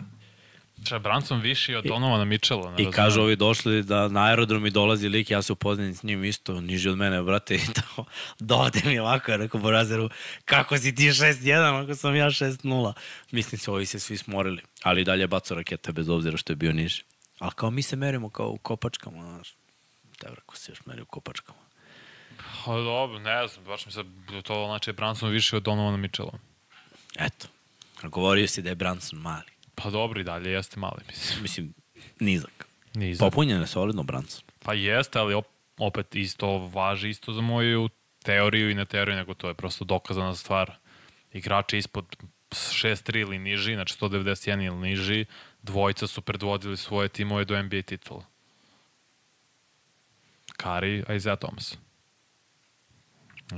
Če, 0.85 0.99
Branson 0.99 1.41
viši 1.41 1.75
od 1.75 1.85
Donovana 1.85 2.25
Mitchella. 2.25 2.71
Ne 2.71 2.83
I 2.83 2.91
kažu 2.91 3.21
ovi 3.21 3.35
došli 3.35 3.83
da 3.83 4.07
na 4.07 4.25
aerodrom 4.25 4.65
i 4.65 4.71
dolazi 4.71 5.09
lik, 5.09 5.31
ja 5.31 5.41
se 5.41 5.53
upoznam 5.53 5.93
s 5.93 6.03
njim 6.03 6.23
isto, 6.23 6.61
niži 6.61 6.89
od 6.89 6.97
mene, 6.97 7.21
brate, 7.23 7.55
i 7.55 7.65
to, 7.73 8.05
dovde 8.39 8.81
mi 8.85 8.99
ovako, 8.99 9.31
ja 9.31 9.37
rekao 9.37 9.61
Burazeru, 9.61 10.09
kako 10.45 10.77
si 10.77 10.95
ti 10.95 11.09
6-1, 11.09 11.83
ako 11.83 11.95
sam 11.95 12.15
ja 12.15 12.25
6-0. 12.25 12.93
Mislim 13.31 13.59
se, 13.59 13.71
ovi 13.71 13.85
se 13.85 13.99
svi 13.99 14.17
smorili, 14.17 14.61
ali 14.83 15.01
i 15.01 15.03
dalje 15.03 15.27
baca 15.27 15.55
rakete 15.55 15.91
bez 15.91 16.09
obzira 16.09 16.37
što 16.37 16.53
je 16.53 16.57
bio 16.57 16.73
niži. 16.73 17.03
Ali 17.39 17.51
kao 17.55 17.71
mi 17.71 17.81
se 17.81 17.95
merimo 17.95 18.29
kao 18.29 18.49
u 18.49 18.57
kopačkama, 18.57 19.21
znaš. 19.21 19.55
Te 20.17 20.27
vrako 20.31 20.55
se 20.55 20.71
još 20.71 20.85
meri 20.85 21.01
u 21.01 21.05
kopačkama. 21.05 21.59
Pa 22.65 22.71
dobro, 22.71 23.19
ne 23.19 23.47
znam, 23.47 23.65
baš 23.65 23.85
mi 23.85 23.91
se, 23.91 24.03
to 24.43 24.65
znači 24.65 24.93
Branson 24.93 25.29
viši 25.29 25.55
od 25.55 25.63
Donovana 25.63 25.97
Mitchella. 25.97 26.39
Eto, 27.19 27.47
govorio 28.03 28.47
si 28.47 28.61
da 28.61 28.69
je 28.69 28.75
Branson 28.75 29.19
mali. 29.19 29.54
Pa 29.75 29.89
dobro 29.89 30.21
i 30.21 30.23
dalje, 30.23 30.51
jeste 30.51 30.79
mali, 30.79 31.01
mislim. 31.07 31.41
Mislim, 31.41 31.73
nizak. 32.19 32.67
Niz. 32.93 33.19
Popunjen 33.19 33.61
je 33.61 33.67
solidno 33.67 34.03
Branson. 34.03 34.43
Pa 34.63 34.73
jeste, 34.73 35.19
ali 35.19 35.33
op, 35.33 35.45
opet 35.77 36.15
isto 36.15 36.57
važi 36.73 37.09
isto 37.09 37.33
za 37.33 37.41
moju 37.41 37.89
teoriju 38.23 38.69
i 38.71 38.75
ne 38.75 38.85
teoriju, 38.85 39.15
nego 39.15 39.33
to 39.33 39.47
je 39.47 39.53
prosto 39.53 39.85
dokazana 39.85 40.35
stvar. 40.35 40.71
Igrači 41.33 41.77
ispod 41.77 42.15
6-3 42.51 43.19
ili 43.21 43.39
niži, 43.39 43.73
znači 43.73 43.95
191 43.99 44.65
ili 44.65 44.77
niži, 44.77 45.25
dvojica 45.61 46.07
su 46.07 46.21
predvodili 46.21 46.77
svoje 46.77 47.09
timove 47.09 47.45
do 47.45 47.63
NBA 47.63 47.81
titula. 47.81 48.25
Kari, 50.57 51.03
a 51.07 51.13
Isaiah 51.13 51.39
Thomas. 51.39 51.77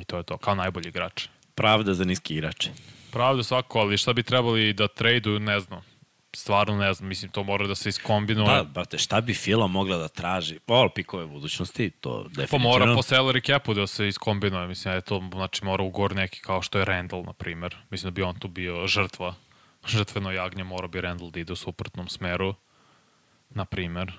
I 0.01 0.05
to 0.05 0.17
je 0.17 0.23
to, 0.23 0.37
kao 0.37 0.55
najbolji 0.55 0.87
igrač. 0.87 1.27
Pravda 1.55 1.93
za 1.93 2.05
niski 2.05 2.33
igrače. 2.33 2.71
Pravda 3.11 3.43
svako, 3.43 3.79
ali 3.79 3.97
šta 3.97 4.13
bi 4.13 4.23
trebali 4.23 4.73
da 4.73 4.87
traduju, 4.87 5.39
ne 5.39 5.59
znam. 5.59 5.81
Stvarno 6.35 6.77
ne 6.77 6.93
znam, 6.93 7.09
mislim, 7.09 7.31
to 7.31 7.43
mora 7.43 7.67
da 7.67 7.75
se 7.75 7.89
iskombinuje. 7.89 8.55
Da, 8.55 8.63
brate, 8.63 8.97
šta 8.97 9.21
bi 9.21 9.33
Fila 9.33 9.67
mogla 9.67 9.97
da 9.97 10.07
traži? 10.07 10.59
All 10.67 10.89
pikove 10.95 11.25
budućnosti, 11.27 11.89
to 11.89 12.23
Pa 12.23 12.29
definitivno. 12.29 12.69
mora 12.69 12.95
po 12.95 13.01
salary 13.01 13.45
capu 13.47 13.73
da 13.73 13.87
se 13.87 14.07
iskombinuje, 14.07 14.67
mislim, 14.67 14.93
je 14.93 15.01
to, 15.01 15.29
znači 15.33 15.65
mora 15.65 15.83
ugor 15.83 16.15
neki 16.15 16.39
kao 16.39 16.61
što 16.61 16.79
je 16.79 16.85
Randall, 16.85 17.23
na 17.23 17.33
primer. 17.33 17.77
Mislim 17.89 18.07
da 18.07 18.15
bi 18.15 18.21
on 18.21 18.39
tu 18.39 18.47
bio 18.47 18.87
žrtva, 18.87 19.35
žrtveno 19.87 20.31
jagnje, 20.31 20.63
mora 20.63 20.87
bi 20.87 21.01
Randall 21.01 21.31
da 21.31 21.39
ide 21.39 21.53
u 21.53 21.55
suprotnom 21.55 22.07
smeru, 22.09 22.55
na 23.49 23.65
primer. 23.65 24.13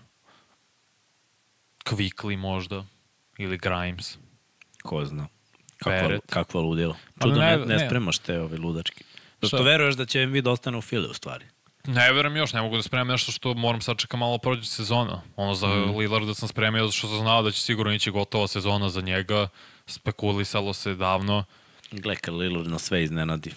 Quickly 1.85 2.37
možda, 2.37 2.85
ili 3.39 3.59
Grimes. 3.59 4.19
Ko 4.83 5.05
zna. 5.05 5.27
Kakva, 5.79 6.19
kakva 6.27 6.61
ludilo. 6.61 6.97
Pa 7.19 7.27
Čudo, 7.27 7.41
ne- 7.41 7.57
ne, 7.57 7.67
ne, 7.67 7.87
spremaš 7.87 8.19
te 8.19 8.41
ove 8.41 8.57
ludačke. 8.57 9.05
Zašto 9.43 9.57
Šta? 9.57 9.65
veruješ 9.65 9.95
da 9.95 10.07
će 10.07 10.27
mi 10.27 10.43
da 10.43 10.51
ostane 10.51 10.77
u 10.79 10.83
Fili 10.83 11.09
u 11.09 11.15
stvari? 11.15 11.45
Ne 11.87 12.13
verujem 12.13 12.37
još, 12.37 12.53
ne 12.53 12.63
mogu 12.63 12.77
da 12.77 12.83
spremam 12.83 13.09
nešto 13.09 13.33
što 13.33 13.55
moram 13.55 13.81
sad 13.81 13.97
čekam 13.97 14.21
malo 14.21 14.39
prođe 14.39 14.67
sezona. 14.67 15.23
Ono 15.37 15.55
za 15.55 15.67
mm. 15.67 15.97
Lillarda 15.97 16.35
sam 16.35 16.49
spremio 16.49 16.87
zato 16.87 16.97
što 16.97 17.09
sam 17.09 17.19
znao 17.19 17.43
da 17.43 17.51
će 17.51 17.61
sigurno 17.61 17.93
ići 17.93 18.11
gotova 18.11 18.49
sezona 18.49 18.89
za 18.89 19.01
njega. 19.01 19.49
Spekulisalo 19.87 20.73
se 20.73 20.95
davno. 20.95 21.45
Gle, 21.91 22.17
kad 22.17 22.35
Lillard 22.35 22.67
na 22.67 22.79
sve 22.79 23.03
iznenadi. 23.03 23.53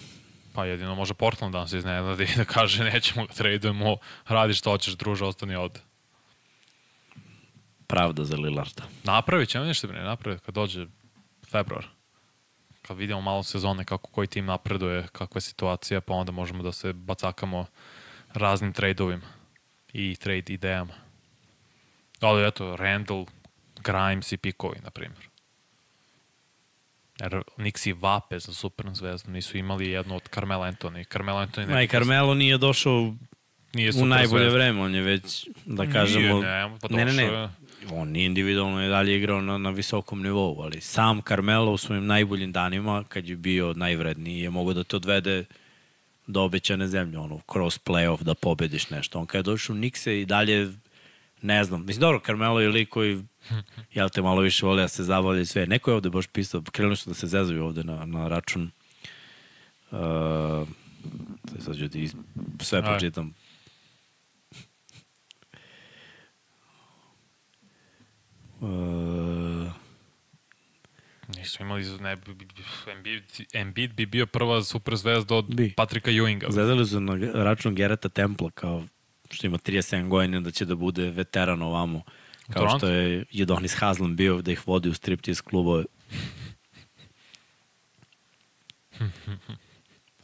Pa 0.54 0.64
jedino 0.64 0.94
može 0.94 1.14
Portland 1.14 1.52
da 1.52 1.58
nam 1.58 1.68
se 1.68 1.78
iznenadi 1.78 2.22
i 2.22 2.36
da 2.40 2.44
kaže 2.44 2.84
nećemo 2.84 3.26
ga 3.26 3.32
tradujemo, 3.32 3.96
radi 4.28 4.54
što 4.54 4.70
hoćeš 4.70 4.94
druže, 4.94 5.24
ostani 5.24 5.54
ovde. 5.54 5.80
Pravda 7.86 8.24
za 8.24 8.36
Lillarda. 8.36 8.82
Napravit 9.04 9.48
ćemo 9.48 9.64
ništa 9.64 9.86
bre, 9.86 10.02
napravit 10.02 10.40
kad 10.40 10.54
dođe 10.54 10.86
februar. 11.50 11.84
kad 12.82 12.96
vidimo 12.96 13.20
malo 13.20 13.42
sezone 13.42 13.84
kako 13.84 14.10
koji 14.10 14.26
tim 14.26 14.44
napreduje, 14.44 15.08
kakva 15.12 15.36
je 15.36 15.42
situacija, 15.42 16.00
pa 16.00 16.14
onda 16.14 16.32
možemo 16.32 16.62
da 16.62 16.72
se 16.72 16.92
bacakamo 16.92 17.66
raznim 18.34 18.72
tradeovima 18.72 19.26
i 19.92 20.16
trade 20.16 20.52
idejama. 20.52 20.94
Ali 22.20 22.46
eto, 22.46 22.76
Randall, 22.76 23.26
Grimes 23.84 24.32
i 24.32 24.36
pikovi, 24.36 24.76
na 24.84 24.90
primjer. 24.90 25.28
Jer 27.20 27.42
Nixi 27.56 27.92
vape 28.00 28.38
za 28.38 28.52
supernu 28.52 28.94
zvezdu, 28.94 29.30
nisu 29.30 29.58
imali 29.58 29.90
jednu 29.90 30.16
od 30.16 30.28
Carmelo 30.28 30.64
Anthony. 30.64 31.12
Carmelo 31.12 31.38
Anthony 31.38 31.70
Ma 31.70 31.82
i 31.82 31.88
Carmelo 31.88 32.34
nije 32.34 32.58
došao 32.58 33.14
nije 33.74 33.92
u 34.02 34.06
najbolje 34.06 34.42
zvezda. 34.42 34.58
vreme, 34.58 34.80
on 34.80 34.94
je 34.94 35.02
već, 35.02 35.48
da 35.66 35.86
kažemo... 35.86 36.40
Nije, 36.40 36.42
ne, 36.42 36.78
pa 36.80 36.88
ne, 36.90 37.04
ne, 37.04 37.12
ne, 37.12 37.22
je. 37.22 37.48
on 37.92 38.08
nije 38.08 38.26
individualno 38.26 38.86
i 38.86 38.88
dalje 38.88 39.16
igrao 39.16 39.40
na, 39.40 39.58
na 39.58 39.70
visokom 39.70 40.22
nivou, 40.22 40.60
ali 40.60 40.80
sam 40.80 41.22
Carmelo 41.28 41.72
u 41.72 41.78
svojim 41.78 42.06
najboljim 42.06 42.52
danima, 42.52 43.04
kad 43.08 43.28
je 43.28 43.36
bio 43.36 43.72
najvredniji, 43.72 44.40
je 44.40 44.50
mogao 44.50 44.74
da 44.74 44.84
te 44.84 44.96
odvede 44.96 45.44
do 46.26 46.42
obećane 46.42 46.88
zemlje, 46.88 47.18
ono, 47.18 47.38
kroz 47.38 47.78
playoff 47.78 48.22
da 48.22 48.34
pobediš 48.34 48.90
nešto. 48.90 49.18
On 49.18 49.26
kad 49.26 49.38
je 49.38 49.42
došao 49.42 49.74
u 49.74 49.78
Nikse 49.78 50.20
i 50.20 50.26
dalje, 50.26 50.72
ne 51.42 51.64
znam, 51.64 51.86
mislim, 51.86 52.00
dobro, 52.00 52.20
Carmelo 52.26 52.60
je 52.60 52.68
lik 52.68 52.88
koji, 52.88 53.24
jel 53.94 54.08
te 54.08 54.22
malo 54.22 54.40
više 54.40 54.66
voli 54.66 54.82
da 54.82 54.88
se 54.88 55.04
zabavlja 55.04 55.40
i 55.40 55.46
sve. 55.46 55.66
Neko 55.66 55.90
je 55.90 55.94
ovde 55.94 56.10
baš 56.10 56.26
pisao, 56.26 56.62
krenuli 56.72 56.96
su 56.96 57.10
da 57.10 57.14
se 57.14 57.26
zezaju 57.26 57.64
ovde 57.64 57.84
na, 57.84 58.06
na 58.06 58.28
račun 58.28 58.70
uh, 59.90 60.68
sad 61.58 61.76
ću 61.78 61.88
ti 61.88 62.10
sve 62.60 62.78
Aj. 62.78 62.84
pročitam. 62.84 63.34
Uh, 68.60 69.81
Nisu 71.36 71.62
imali, 71.62 71.84
ne, 72.00 72.16
bi- 72.16 72.34
bi- 72.34 72.46
Embiid, 72.92 73.22
Embiid 73.52 73.92
bi 73.94 74.06
bio 74.06 74.26
prva 74.26 74.62
super 74.62 74.96
zvezda 74.96 75.34
od 75.34 75.54
Bi. 75.54 75.72
Patrika 75.76 76.10
Ewinga. 76.10 76.50
Zezali 76.50 76.86
su 76.86 77.00
na 77.00 77.14
račun 77.34 77.74
Gerata 77.74 78.08
Templa 78.08 78.50
kao 78.50 78.84
što 79.30 79.46
ima 79.46 79.58
37 79.58 80.08
godina 80.08 80.40
da 80.40 80.50
će 80.50 80.64
da 80.64 80.74
bude 80.74 81.10
veteran 81.10 81.62
ovamo. 81.62 82.02
Kao 82.46 82.54
Toronto? 82.54 82.78
što 82.78 82.88
je 82.88 83.24
Jedonis 83.30 83.74
Haslam 83.74 84.16
bio 84.16 84.42
da 84.42 84.52
ih 84.52 84.68
vodi 84.68 84.88
u 84.88 84.94
striptease 84.94 85.42
klubove. 85.42 85.84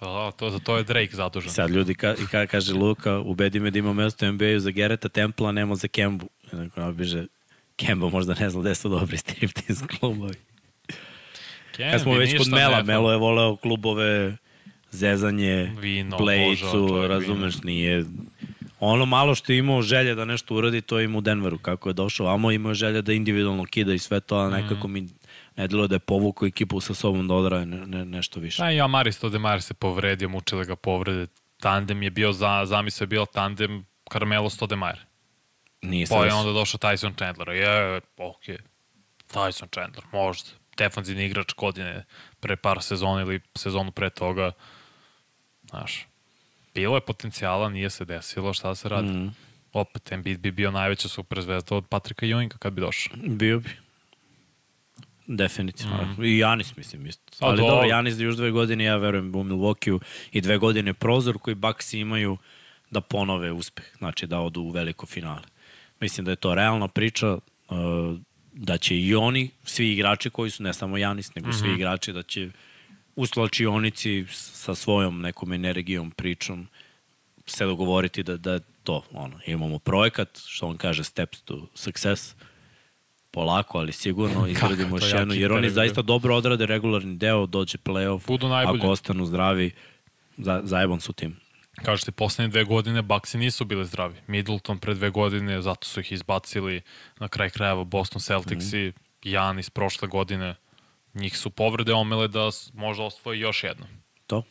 Da, 0.00 0.30
to, 0.36 0.50
za 0.50 0.58
to 0.58 0.76
je 0.76 0.84
Drake 0.84 1.16
zadužen. 1.16 1.50
I 1.50 1.52
sad 1.52 1.70
ljudi 1.70 1.94
ka, 1.94 2.14
i 2.14 2.26
ka, 2.30 2.46
kaže 2.46 2.74
Luka, 2.74 3.18
ubedi 3.18 3.60
me 3.60 3.70
da 3.70 3.78
ima 3.78 3.92
mesto 3.92 4.26
u 4.26 4.32
NBA-u 4.32 4.60
za 4.60 4.70
Gerata 4.70 5.08
Templa, 5.08 5.52
nema 5.52 5.74
za 5.74 5.88
Kembu. 5.88 6.28
I 6.52 6.56
onako 6.56 6.80
nabiže, 6.80 7.26
Kemba 7.76 8.08
možda 8.08 8.34
ne 8.34 8.50
zna 8.50 8.60
gde 8.60 8.74
su 8.74 8.88
dobri 8.88 9.16
striptease 9.16 9.86
klubovi. 9.86 10.34
Kemba 11.78 11.92
Kad 11.92 12.00
smo 12.00 12.12
već 12.12 12.38
kod 12.38 12.48
Mela, 12.48 12.82
Melo 12.82 13.12
je 13.12 13.16
voleo 13.16 13.56
klubove 13.56 14.36
zezanje, 14.90 15.72
Vino, 15.78 16.16
obožao 16.16 16.72
čovjek 16.72 17.10
razumeš, 17.10 17.62
nije... 17.62 18.04
Ono 18.80 19.06
malo 19.06 19.34
što 19.34 19.52
je 19.52 19.58
imao 19.58 19.82
želje 19.82 20.14
da 20.14 20.24
nešto 20.24 20.54
uradi, 20.54 20.80
to 20.80 20.98
je 20.98 21.04
imao 21.04 21.18
u 21.18 21.20
Denveru, 21.20 21.58
kako 21.58 21.88
je 21.88 21.92
došao. 21.92 22.34
Amo 22.34 22.50
imao 22.50 22.70
je 22.70 22.74
želje 22.74 23.02
da 23.02 23.12
individualno 23.12 23.64
kida 23.64 23.94
i 23.94 23.98
sve 23.98 24.20
to, 24.20 24.36
a 24.36 24.50
nekako 24.50 24.88
mi 24.88 25.08
ne 25.56 25.68
delo 25.68 25.86
da 25.86 25.94
je 25.94 25.98
povukao 25.98 26.46
ekipu 26.46 26.80
sa 26.80 26.94
sobom 26.94 27.28
da 27.28 27.34
odraje 27.34 27.66
ne, 27.66 27.86
ne, 27.86 28.04
nešto 28.04 28.40
više. 28.40 28.62
Da, 28.62 28.70
i 28.70 28.80
Amaris 28.80 29.16
Stoudemire 29.16 29.60
se 29.60 29.74
povredio, 29.74 30.28
mučile 30.28 30.64
ga 30.64 30.76
povrede. 30.76 31.26
Tandem 31.60 32.02
je 32.02 32.10
bio, 32.10 32.32
za, 32.32 32.64
zamisao 32.66 33.02
je 33.04 33.06
bio 33.06 33.26
tandem 33.26 33.86
Carmelo 34.12 34.50
Stoudemire. 34.50 35.00
Nije 35.82 36.06
Pa 36.10 36.24
je 36.24 36.34
onda 36.34 36.52
došao 36.52 36.78
Tyson 36.78 37.16
Chandler. 37.16 37.48
Je, 37.48 38.00
okej. 38.16 38.58
Tyson 39.32 39.68
Chandler, 39.72 40.04
možda. 40.12 40.57
Defanzivni 40.78 41.26
igrač 41.26 41.54
godine 41.54 42.04
pre 42.40 42.56
par 42.56 42.82
sezona 42.82 43.20
ili 43.20 43.40
sezonu 43.54 43.90
pre 43.90 44.10
toga. 44.10 44.52
Znaš, 45.70 46.06
bilo 46.74 46.96
je 46.96 47.00
potencijala, 47.00 47.68
nije 47.68 47.90
se 47.90 48.04
desilo, 48.04 48.52
šta 48.52 48.74
se 48.74 48.88
radi? 48.88 49.08
Mhm. 49.08 49.28
Opet, 49.72 50.12
Embiid 50.12 50.40
bi 50.40 50.50
bio 50.50 50.70
najveća 50.70 51.08
superzvezda 51.08 51.76
od 51.76 51.86
Patrika 51.86 52.26
Ewinga 52.26 52.58
kad 52.58 52.72
bi 52.72 52.80
došao. 52.80 53.16
Bio 53.26 53.60
bi. 53.60 53.70
Definitivno. 55.26 56.16
I 56.22 56.38
Janis, 56.38 56.76
mislim, 56.76 57.06
isto. 57.06 57.44
A, 57.44 57.48
Ali 57.48 57.56
dobro. 57.56 57.74
dobro, 57.74 57.88
Janis 57.88 58.18
još 58.18 58.36
dve 58.36 58.50
godine, 58.50 58.84
ja 58.84 58.96
verujem, 58.96 59.34
u 59.34 59.44
Milwaukee 59.44 59.98
i 60.32 60.40
dve 60.40 60.58
godine 60.58 60.94
prozor 60.94 61.38
koji 61.38 61.54
Bucksi 61.54 61.98
imaju 61.98 62.36
da 62.90 63.00
ponove 63.00 63.52
uspeh. 63.52 63.84
Znači 63.98 64.26
da 64.26 64.40
odu 64.40 64.60
u 64.60 64.70
veliko 64.70 65.06
finale. 65.06 65.42
Mislim 66.00 66.24
da 66.24 66.32
je 66.32 66.36
to 66.36 66.54
realna 66.54 66.88
priča 66.88 67.32
uh, 67.32 67.38
da 68.60 68.78
će 68.78 68.96
i 68.96 69.14
oni, 69.14 69.50
svi 69.64 69.92
igrači 69.92 70.30
koji 70.30 70.50
su, 70.50 70.62
ne 70.62 70.74
samo 70.74 70.98
Janis, 70.98 71.34
nego 71.34 71.52
svi 71.52 71.74
igrači, 71.74 72.12
da 72.12 72.22
će 72.22 72.50
u 73.16 73.26
slačionici 73.26 74.24
sa 74.30 74.74
svojom 74.74 75.20
nekom 75.20 75.52
energijom, 75.52 76.10
pričom 76.10 76.66
se 77.46 77.64
dogovoriti 77.64 78.22
da, 78.22 78.36
da 78.36 78.52
je 78.52 78.60
to, 78.84 79.02
ono, 79.12 79.40
imamo 79.46 79.78
projekat, 79.78 80.38
što 80.46 80.66
on 80.66 80.76
kaže, 80.76 81.04
steps 81.04 81.40
to 81.40 81.66
success, 81.74 82.34
polako, 83.30 83.78
ali 83.78 83.92
sigurno 83.92 84.46
izgradimo 84.52 84.98
to 84.98 85.04
još 85.06 85.14
jednu, 85.14 85.34
jer 85.34 85.52
oni 85.52 85.70
zaista 85.70 86.02
dobro 86.02 86.36
odrade 86.36 86.66
regularni 86.66 87.16
deo, 87.16 87.46
dođe 87.46 87.78
playoff, 87.78 88.20
ako 88.68 88.88
ostanu 88.88 89.26
zdravi, 89.26 89.70
za, 90.36 90.60
zajeban 90.64 91.00
su 91.00 91.12
tim. 91.12 91.36
Kažete, 91.84 92.12
poslednje 92.12 92.50
dve 92.50 92.64
godine 92.64 93.02
Bucksi 93.02 93.38
nisu 93.38 93.64
bili 93.64 93.86
zdravi. 93.86 94.20
Middleton 94.26 94.78
pre 94.78 94.94
dve 94.94 95.10
godine, 95.10 95.62
zato 95.62 95.86
su 95.86 96.00
ih 96.00 96.12
izbacili 96.12 96.82
na 97.18 97.28
kraj 97.28 97.50
krajeva 97.50 97.84
Boston 97.84 98.20
Celtics 98.20 98.72
i 98.72 98.92
Janis 99.22 99.70
prošle 99.70 100.08
godine. 100.08 100.54
Njih 101.14 101.38
su 101.38 101.50
povrede 101.50 101.92
omele 101.92 102.28
da 102.28 102.50
možda 102.72 103.04
osvoji 103.04 103.40
još 103.40 103.64
jedno. 103.64 103.86
To. 104.26 104.42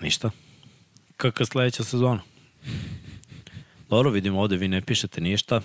Ništa. 0.00 0.30
Kakva 1.16 1.46
sledeća 1.46 1.84
sezona? 1.84 2.22
Dobro, 3.88 4.10
vidim 4.10 4.36
ovde, 4.36 4.56
vi 4.56 4.68
ne 4.68 4.82
pišete 4.82 5.20
ništa. 5.20 5.60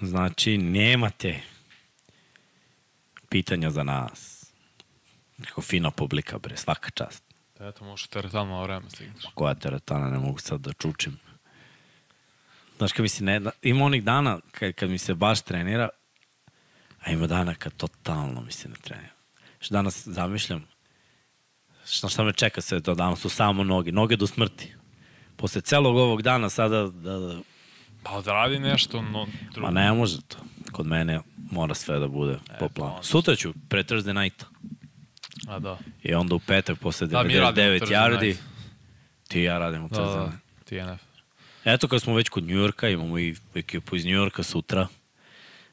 Znači, 0.00 0.58
nemate 0.58 1.40
pitanja 3.28 3.70
za 3.70 3.82
nas. 3.82 4.52
Kako 5.44 5.60
fina 5.62 5.90
publika, 5.90 6.38
bre, 6.38 6.56
svaka 6.56 6.90
čast. 6.90 7.31
Eto, 7.62 7.84
može 7.84 8.06
teretano 8.06 8.44
na 8.46 8.62
vreme 8.62 8.90
stigneš. 8.90 9.24
Koja 9.34 9.54
teretana, 9.54 10.10
ne 10.10 10.18
mogu 10.18 10.38
sad 10.38 10.60
da 10.60 10.72
čučim. 10.72 11.18
Znaš, 12.78 12.92
kad 12.92 13.02
mi 13.02 13.08
se 13.08 13.24
ne, 13.24 13.40
ima 13.62 13.84
onih 13.84 14.04
dana 14.04 14.38
kad, 14.50 14.72
kad 14.72 14.90
mi 14.90 14.98
se 14.98 15.14
baš 15.14 15.40
trenira, 15.40 15.88
a 17.00 17.10
ima 17.10 17.26
dana 17.26 17.54
kad 17.54 17.72
totalno 17.72 18.40
mi 18.40 18.52
se 18.52 18.68
ne 18.68 18.74
trenira. 18.76 19.12
Što 19.60 19.72
danas 19.74 20.06
zamišljam, 20.06 20.64
šta, 21.86 22.08
šta 22.08 22.24
me 22.24 22.32
čeka 22.32 22.60
sve 22.60 22.80
to, 22.80 22.94
danas 22.94 23.20
su 23.20 23.28
samo 23.28 23.64
noge, 23.64 23.92
noge 23.92 24.16
do 24.16 24.26
smrti. 24.26 24.72
Posle 25.36 25.60
celog 25.60 25.96
ovog 25.96 26.22
dana 26.22 26.50
sada, 26.50 26.82
da, 26.86 27.18
da, 27.18 27.40
Pa 28.02 28.20
da 28.20 28.32
radi 28.32 28.58
nešto, 28.58 29.02
no, 29.02 29.26
drugo. 29.52 29.66
ma 29.66 29.80
ne 29.80 29.92
može 29.92 30.20
to. 30.20 30.36
Kod 30.72 30.86
mene 30.86 31.20
mora 31.50 31.74
sve 31.74 31.98
da 31.98 32.08
bude 32.08 32.38
po 32.58 32.68
planu. 32.68 32.92
onda- 32.92 33.02
Sutra 33.02 33.36
ću, 33.36 33.52
pre 33.68 33.82
Thursday 33.82 34.22
nighta. 34.22 34.46
A 35.48 35.58
da. 35.58 35.78
I 36.02 36.14
onda 36.14 36.34
u 36.34 36.38
petak 36.38 36.78
posle 36.78 37.06
Da, 37.06 37.22
mi 37.22 37.38
radimo 37.38 37.66
99 37.66 37.80
Thursday 37.80 37.92
yardi. 37.92 38.36
Ti 39.28 39.40
i 39.40 39.42
ja 39.42 39.58
radimo 39.58 39.88
Da, 39.88 39.96
Thursday 39.96 40.14
da, 40.14 40.24
night. 40.26 40.98
TNF. 40.98 41.12
Eto 41.64 41.88
kad 41.88 42.02
smo 42.02 42.14
već 42.14 42.28
kod 42.28 42.44
Njujorka, 42.44 42.88
imamo 42.88 43.18
i 43.18 43.34
ekipu 43.54 43.96
iz 43.96 44.04
Njujorka 44.04 44.42
sutra. 44.42 44.86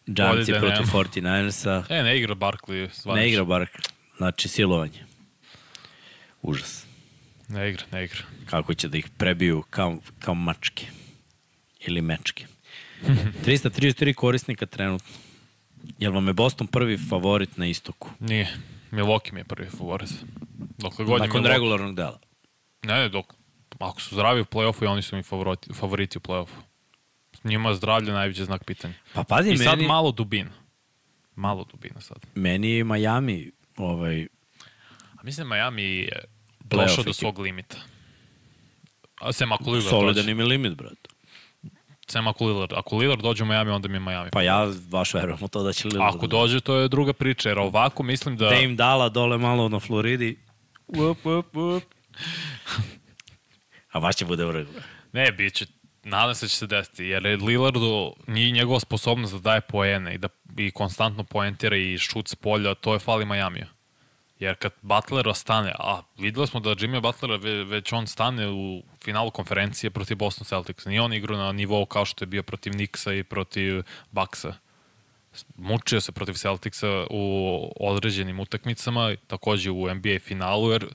Giantsi 0.05 0.51
da 0.51 0.59
protiv 0.59 0.85
nema. 0.85 0.91
49ersa. 0.93 1.83
E, 1.89 2.03
ne 2.03 2.17
igra 2.17 2.35
Barkley. 2.35 2.89
Zvanično. 2.93 3.13
Ne 3.15 3.29
igra 3.29 3.43
bar, 3.43 3.67
znači 4.17 4.47
silovanje. 4.47 5.05
Užas. 6.41 6.85
Ne 7.47 7.69
igra, 7.69 7.83
ne 7.91 8.03
igra. 8.05 8.19
Kako 8.45 8.73
će 8.73 8.87
da 8.87 8.97
ih 8.97 9.09
prebiju 9.17 9.63
kao, 9.69 9.97
kao 10.19 10.33
mačke. 10.33 10.85
Ili 11.79 12.01
mečke. 12.01 12.45
333 13.45 14.13
korisnika 14.13 14.65
trenutno. 14.65 15.13
Jel 15.99 16.11
vam 16.13 16.27
je 16.27 16.33
Boston 16.33 16.67
prvi 16.67 16.97
favorit 17.09 17.57
na 17.57 17.67
istoku? 17.67 18.09
Nije. 18.19 18.47
Milwaukee 18.91 19.33
mi 19.33 19.39
je 19.39 19.43
prvi 19.43 19.69
favorit. 19.69 20.09
Dokle 20.77 21.05
god 21.05 21.21
je 21.21 21.27
Nakon 21.27 21.41
Milwaukee- 21.41 21.47
regularnog 21.47 21.95
dela. 21.95 22.19
Ne, 22.83 22.93
ne, 22.93 23.09
dok, 23.09 23.33
ako 23.79 24.01
su 24.01 24.15
zdravi 24.15 24.41
u 24.41 24.45
play-offu 24.45 24.83
i 24.83 24.87
oni 24.87 25.01
su 25.01 25.15
mi 25.15 25.23
favoriti, 25.23 25.73
favoriti 25.73 26.17
u 26.17 26.21
play-offu. 26.21 26.55
Njima 27.43 27.69
je 27.69 27.75
zdravlje 27.75 28.11
najveći 28.11 28.45
znak 28.45 28.63
pitanja. 28.63 28.93
Pa 29.13 29.23
pazi, 29.23 29.51
I 29.51 29.57
sad 29.57 29.77
meni, 29.77 29.87
malo 29.87 30.11
dubina. 30.11 30.51
Malo 31.35 31.63
dubina 31.63 32.01
sad. 32.01 32.17
meni 32.35 32.69
je 32.69 32.83
Miami 32.83 33.51
ovaj, 33.77 34.27
A 35.15 35.23
mislim 35.23 35.47
Miami 35.47 35.83
je 35.83 36.23
došao 36.59 37.03
do 37.03 37.13
svog 37.13 37.39
limita. 37.39 37.77
A 39.21 39.31
sem 39.31 39.51
ako 39.51 39.63
Lillard 39.63 39.89
solidan 39.89 40.29
im 40.29 40.39
je 40.39 40.45
limit, 40.45 40.73
brat. 40.73 41.07
Sem 42.11 42.27
ako 42.27 42.45
Lillard. 42.45 42.73
Ako 42.75 42.97
Lillard 42.97 43.21
dođe 43.21 43.43
u 43.43 43.45
Miami, 43.45 43.71
onda 43.71 43.87
mi 43.87 43.95
je 43.95 43.99
Miami. 43.99 44.29
Pa 44.31 44.41
ja 44.41 44.67
baš 44.91 45.13
verujem 45.13 45.37
u 45.41 45.47
to 45.47 45.63
da 45.63 45.73
će 45.73 45.87
Lillard. 45.87 46.15
Ako 46.15 46.27
dođe, 46.27 46.59
to 46.59 46.75
je 46.75 46.87
druga 46.87 47.13
priča, 47.13 47.49
jer 47.49 47.59
ovako 47.59 48.03
mislim 48.03 48.37
da... 48.37 48.49
da 48.49 48.55
im 48.55 48.75
dala 48.75 49.09
dole 49.09 49.37
malo 49.37 49.69
na 49.69 49.79
Floridi. 49.79 50.39
Up, 50.87 51.25
up, 51.25 51.55
up. 51.55 51.83
A 53.91 53.99
baš 53.99 54.15
će 54.15 54.25
bude 54.25 54.45
vrh. 54.45 54.67
Ne, 55.13 55.31
bit 55.31 55.53
će 55.53 55.65
nadam 56.03 56.35
se 56.35 56.45
da 56.45 56.49
će 56.49 56.55
se 56.55 56.67
desiti, 56.67 57.05
jer 57.05 57.25
je 57.25 57.37
Lillardu 57.37 58.13
nije 58.27 58.51
njegova 58.51 58.79
sposobnost 58.79 59.33
da 59.33 59.39
daje 59.39 59.61
poene 59.61 60.15
i 60.15 60.17
da 60.17 60.27
i 60.57 60.71
konstantno 60.71 61.23
poentira 61.23 61.77
i 61.77 61.97
šut 61.97 62.27
s 62.27 62.35
polja, 62.35 62.75
to 62.75 62.93
je 62.93 62.99
fali 62.99 63.25
Majamiju. 63.25 63.65
Jer 64.39 64.55
kad 64.55 64.71
Butler 64.81 65.35
stane, 65.35 65.73
a 65.79 66.01
videli 66.17 66.47
smo 66.47 66.59
da 66.59 66.69
Jimmy 66.69 67.01
Butler 67.01 67.39
ve- 67.39 67.63
već 67.63 67.93
on 67.93 68.07
stane 68.07 68.49
u 68.49 68.83
finalu 69.03 69.31
konferencije 69.31 69.89
protiv 69.89 70.17
Boston 70.17 70.45
Celtics. 70.45 70.85
Nije 70.85 71.01
on 71.01 71.13
igrao 71.13 71.37
na 71.37 71.51
nivou 71.51 71.85
kao 71.85 72.05
što 72.05 72.23
je 72.23 72.27
bio 72.27 72.43
protiv 72.43 72.73
Knicksa 72.73 73.13
i 73.13 73.23
protiv 73.23 73.83
Bucksa. 74.11 74.53
Mučio 75.55 76.01
se 76.01 76.11
protiv 76.11 76.33
Celticsa 76.33 77.05
u 77.09 77.71
određenim 77.79 78.39
utakmicama, 78.39 79.15
takođe 79.27 79.71
u 79.71 79.93
NBA 79.95 80.19
finalu, 80.19 80.71
jer 80.71 80.85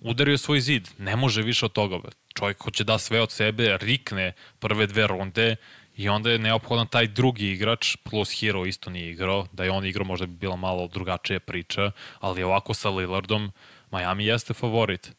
udario 0.00 0.38
svoj 0.38 0.60
zid. 0.60 0.88
Ne 0.98 1.16
može 1.16 1.42
više 1.42 1.66
od 1.66 1.72
toga. 1.72 1.98
Čovjek 2.34 2.62
hoće 2.62 2.84
da 2.84 2.98
sve 2.98 3.20
od 3.20 3.30
sebe, 3.30 3.78
rikne 3.80 4.32
prve 4.58 4.86
dve 4.86 5.06
runde 5.06 5.56
i 5.96 6.08
onda 6.08 6.30
je 6.30 6.38
neophodan 6.38 6.86
taj 6.86 7.06
drugi 7.06 7.50
igrač, 7.50 7.96
plus 7.96 8.40
Hero 8.40 8.66
isto 8.66 8.90
nije 8.90 9.10
igrao, 9.10 9.46
da 9.52 9.64
je 9.64 9.70
on 9.70 9.86
igrao 9.86 10.04
možda 10.04 10.26
bi 10.26 10.32
bila 10.32 10.56
malo 10.56 10.88
drugačija 10.88 11.40
priča, 11.40 11.90
ali 12.20 12.42
ovako 12.42 12.74
sa 12.74 12.90
Lillardom 12.90 13.52
Miami 13.90 14.26
jeste 14.26 14.54
favorit. 14.54 15.12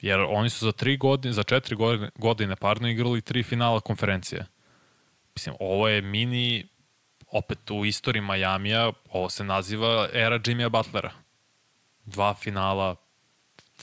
Jer 0.00 0.20
oni 0.20 0.50
su 0.50 0.64
za 0.64 0.72
tri 0.72 0.96
godine, 0.96 1.32
za 1.32 1.42
četiri 1.42 1.76
godine, 1.76 2.10
godine 2.16 2.56
pardon, 2.56 2.88
igrali 2.88 3.20
tri 3.20 3.42
finala 3.42 3.80
konferencije. 3.80 4.46
Mislim, 5.34 5.54
ovo 5.60 5.88
je 5.88 6.02
mini, 6.02 6.66
opet 7.30 7.70
u 7.70 7.84
istoriji 7.84 8.22
Majamija, 8.22 8.92
ovo 9.10 9.30
se 9.30 9.44
naziva 9.44 10.08
era 10.12 10.40
Jimmya 10.46 10.68
Butlera. 10.68 11.12
Dva 12.04 12.34
finala, 12.34 12.96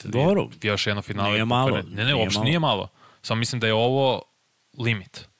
Dobro. 0.04 0.48
još 0.62 0.86
jedno 0.86 1.02
finale. 1.02 1.32
Nije 1.32 1.44
malo, 1.44 1.82
Ne, 1.88 2.04
ne, 2.04 2.14
uopšte 2.14 2.40
nije 2.40 2.58
malo. 2.58 2.88
Samo 3.22 3.38
mislim 3.38 3.60
da 3.60 3.66
je 3.66 3.74
ovo 3.74 4.22
limit. 4.78 5.31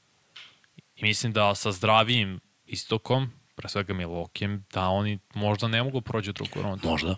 I 1.02 1.06
mislim 1.06 1.32
da 1.32 1.54
sa 1.54 1.72
zdravijim 1.72 2.40
istokom, 2.66 3.30
pre 3.54 3.68
svega 3.68 3.94
Milwaukee, 3.94 4.60
da 4.72 4.88
oni 4.88 5.18
možda 5.34 5.68
ne 5.68 5.82
mogu 5.82 6.00
prođu 6.00 6.32
drugu 6.32 6.62
rundu. 6.62 6.88
Možda. 6.88 7.16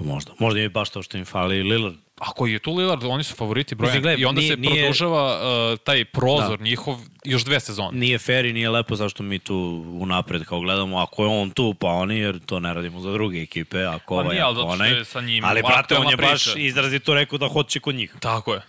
Možda. 0.00 0.32
Možda 0.38 0.58
im 0.58 0.64
je 0.64 0.68
baš 0.68 0.90
to 0.90 1.02
što 1.02 1.18
im 1.18 1.24
fali 1.24 1.62
Lillard. 1.62 1.96
Ako 2.18 2.46
je 2.46 2.58
tu 2.58 2.74
Lillard, 2.74 3.04
oni 3.04 3.24
su 3.24 3.34
favoriti 3.34 3.74
broja. 3.74 3.88
Mislim, 3.88 4.02
gledaj, 4.02 4.20
I 4.20 4.24
onda 4.24 4.40
nije- 4.40 4.50
se 4.50 4.56
nije- 4.56 4.74
produžava 4.74 5.38
uh, 5.72 5.78
taj 5.78 6.04
prozor 6.04 6.60
njihov 6.60 6.96
još 7.24 7.44
dve 7.44 7.60
sezone. 7.60 7.98
Nije 7.98 8.18
fair 8.18 8.44
i 8.44 8.52
nije 8.52 8.70
lepo 8.70 8.96
zašto 8.96 9.22
mi 9.22 9.38
tu 9.38 9.56
unapred 9.92 10.44
kao 10.44 10.60
gledamo, 10.60 10.98
ako 10.98 11.22
je 11.22 11.28
on 11.30 11.50
tu, 11.50 11.74
pa 11.74 11.86
oni, 11.88 12.18
jer 12.18 12.40
to 12.40 12.60
ne 12.60 12.74
radimo 12.74 13.00
za 13.00 13.12
druge 13.12 13.38
ekipe, 13.38 13.84
ako 13.84 14.14
Pa 14.14 14.20
ovaj, 14.20 14.40
ako 14.40 14.54
zato 14.54 14.66
što 14.66 14.72
onaj. 14.74 15.04
sa 15.04 15.20
njim 15.20 15.44
Ali, 15.44 15.62
brate, 15.62 15.96
on 15.96 16.10
je 16.10 16.16
baš 16.16 16.44
priča. 16.44 16.58
izrazito 16.58 17.14
rekao 17.14 17.38
da 17.38 17.48
hoće 17.48 17.80
kod 17.80 17.94
njih. 17.94 18.14
Tako 18.20 18.54
je. 18.54 18.60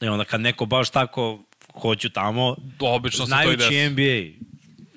I 0.00 0.06
onda 0.06 0.24
kad 0.24 0.40
neko 0.40 0.66
baš 0.66 0.90
tako 0.90 1.38
hoću 1.74 2.10
tamo, 2.10 2.56
Obično 2.80 3.18
to 3.18 3.24
i 3.24 3.26
znajući 3.26 3.56
desi. 3.56 3.90
NBA 3.90 4.42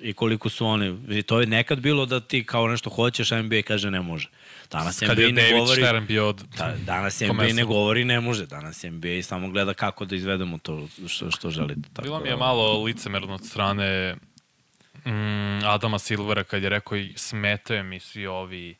i 0.08 0.12
koliko 0.12 0.48
su 0.48 0.66
oni, 0.66 0.98
i 1.18 1.22
to 1.22 1.40
je 1.40 1.46
nekad 1.46 1.80
bilo 1.80 2.06
da 2.06 2.20
ti 2.20 2.44
kao 2.44 2.68
nešto 2.68 2.90
hoćeš, 2.90 3.32
a 3.32 3.42
NBA 3.42 3.62
kaže 3.66 3.90
ne 3.90 4.00
može. 4.00 4.28
Danas 4.70 4.98
Kad 4.98 5.10
NBA 5.18 5.22
je 5.22 5.32
ne 5.32 5.52
govori, 5.52 6.00
bio 6.00 6.28
od... 6.28 6.42
da, 6.58 6.74
danas 6.86 7.20
NBA 7.32 7.52
ne 7.52 7.64
govori 7.64 8.04
ne 8.04 8.20
može, 8.20 8.46
danas 8.46 8.82
NBA 8.82 9.22
samo 9.22 9.48
gleda 9.48 9.74
kako 9.74 10.04
da 10.04 10.16
izvedemo 10.16 10.58
to 10.58 10.88
što, 11.08 11.30
što 11.30 11.50
želite. 11.50 11.88
Tako, 11.92 12.02
Bilo 12.02 12.20
mi 12.20 12.28
je 12.28 12.32
da- 12.32 12.36
malo 12.36 12.82
licemerno 12.82 13.34
od 13.34 13.46
strane 13.46 14.16
mm, 15.06 15.64
Adama 15.64 15.98
Silvera 15.98 16.44
kad 16.44 16.62
je 16.62 16.68
rekao 16.68 16.98
smetaju 17.16 17.84
mi 17.84 18.00
svi 18.00 18.26
ovi 18.26 18.74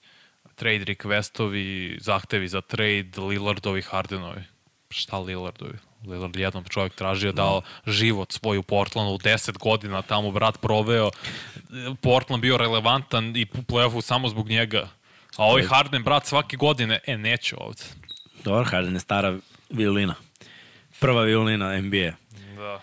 trade 0.54 0.84
requestovi, 0.84 1.96
zahtevi 2.00 2.48
za 2.48 2.60
trade 2.60 3.10
Lillardovi, 3.28 3.82
Hardenovi. 3.82 4.42
Šta 4.90 5.18
Lillardovi? 5.18 5.78
Lillard 6.06 6.36
jednom 6.36 6.64
čovjek 6.64 6.94
tražio 6.94 7.32
dao 7.32 7.62
život 7.86 8.32
svoj 8.32 8.58
u 8.58 8.62
Portlandu 8.62 9.14
u 9.14 9.18
10 9.18 9.58
godina, 9.58 10.02
tamo 10.02 10.30
brat 10.30 10.60
proveo. 10.60 11.10
Portland 12.00 12.40
bio 12.40 12.56
relevantan 12.56 13.36
i 13.36 13.46
u 13.54 13.62
play-offu 13.62 14.02
samo 14.02 14.28
zbog 14.28 14.48
njega. 14.48 14.88
A 15.36 15.44
ovaj 15.44 15.62
Harden, 15.62 16.02
brat, 16.02 16.26
svake 16.26 16.56
godine, 16.56 17.00
e, 17.06 17.18
neću 17.18 17.56
ovde. 17.60 17.82
Dobro, 18.44 18.64
Harden 18.64 18.94
je 18.94 19.00
stara 19.00 19.38
violina. 19.70 20.14
Prva 21.00 21.22
violina 21.22 21.80
NBA. 21.80 22.12
Da. 22.56 22.80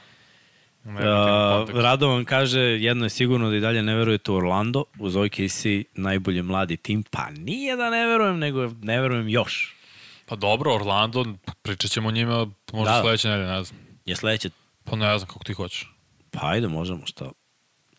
Uh, 0.85 1.81
Radovan 1.81 2.25
kaže, 2.25 2.59
jedno 2.59 3.05
je 3.05 3.09
sigurno 3.09 3.49
da 3.49 3.55
i 3.55 3.59
dalje 3.59 3.83
ne 3.83 3.95
verujete 3.95 4.31
u 4.31 4.35
Orlando, 4.35 4.83
uz 4.99 5.15
OKC 5.15 5.65
najbolji 5.93 6.41
mladi 6.41 6.77
tim, 6.77 7.03
pa 7.03 7.29
nije 7.29 7.75
da 7.75 7.89
ne 7.89 8.07
verujem, 8.07 8.39
nego 8.39 8.71
ne 8.81 9.01
verujem 9.01 9.29
još. 9.29 9.75
Pa 10.25 10.35
dobro, 10.35 10.75
Orlando, 10.75 11.25
pričat 11.61 11.91
ćemo 11.91 12.07
o 12.07 12.11
njima 12.11 12.47
možda 12.73 12.93
Da. 12.93 13.01
sledeće 13.01 13.27
nedelje, 13.29 13.47
ne 13.47 13.63
znam. 13.63 13.79
Je 14.05 14.15
sledeće, 14.15 14.49
Pa 14.83 14.95
ne 14.95 15.17
znam 15.17 15.27
kako 15.27 15.43
ti 15.43 15.53
hoćeš. 15.53 15.93
pa 16.31 16.39
ajde, 16.43 16.67
možemo, 16.67 17.05
šta. 17.05 17.31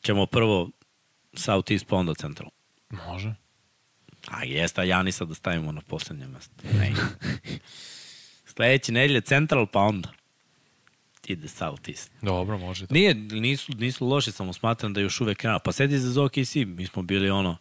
Ćemo 0.02 0.26
prvo 0.26 0.70
South 1.34 1.72
East, 1.72 1.86
pa 1.86 1.96
onda 1.96 2.14
Central. 2.14 2.50
Može. 2.90 3.34
A 4.28 4.44
jeste, 4.44 4.80
a 4.80 4.84
Janisa 4.84 5.24
da 5.24 5.34
stavimo 5.34 5.72
na 5.72 5.80
poslednje 5.80 6.26
mesto. 6.26 6.54
Ne. 6.72 6.92
Sledeće 8.54 8.92
nedelje 8.92 9.20
Central, 9.20 9.66
pa 9.66 9.80
onda 9.80 10.08
ide 11.26 11.48
South 11.48 11.88
East. 11.88 12.10
Dobro, 12.22 12.58
može. 12.58 12.86
Da. 12.86 12.94
Nije, 12.94 13.14
nisu, 13.14 13.72
nisu 13.72 14.06
loši, 14.06 14.32
samo 14.32 14.52
smatram 14.52 14.92
da 14.92 15.00
još 15.00 15.20
uvek 15.20 15.44
rano. 15.44 15.58
Pa 15.64 15.72
sedi 15.72 15.98
za 15.98 16.22
OKC, 16.22 16.54
mi 16.66 16.86
smo 16.86 17.02
bili 17.02 17.30
ono, 17.30 17.56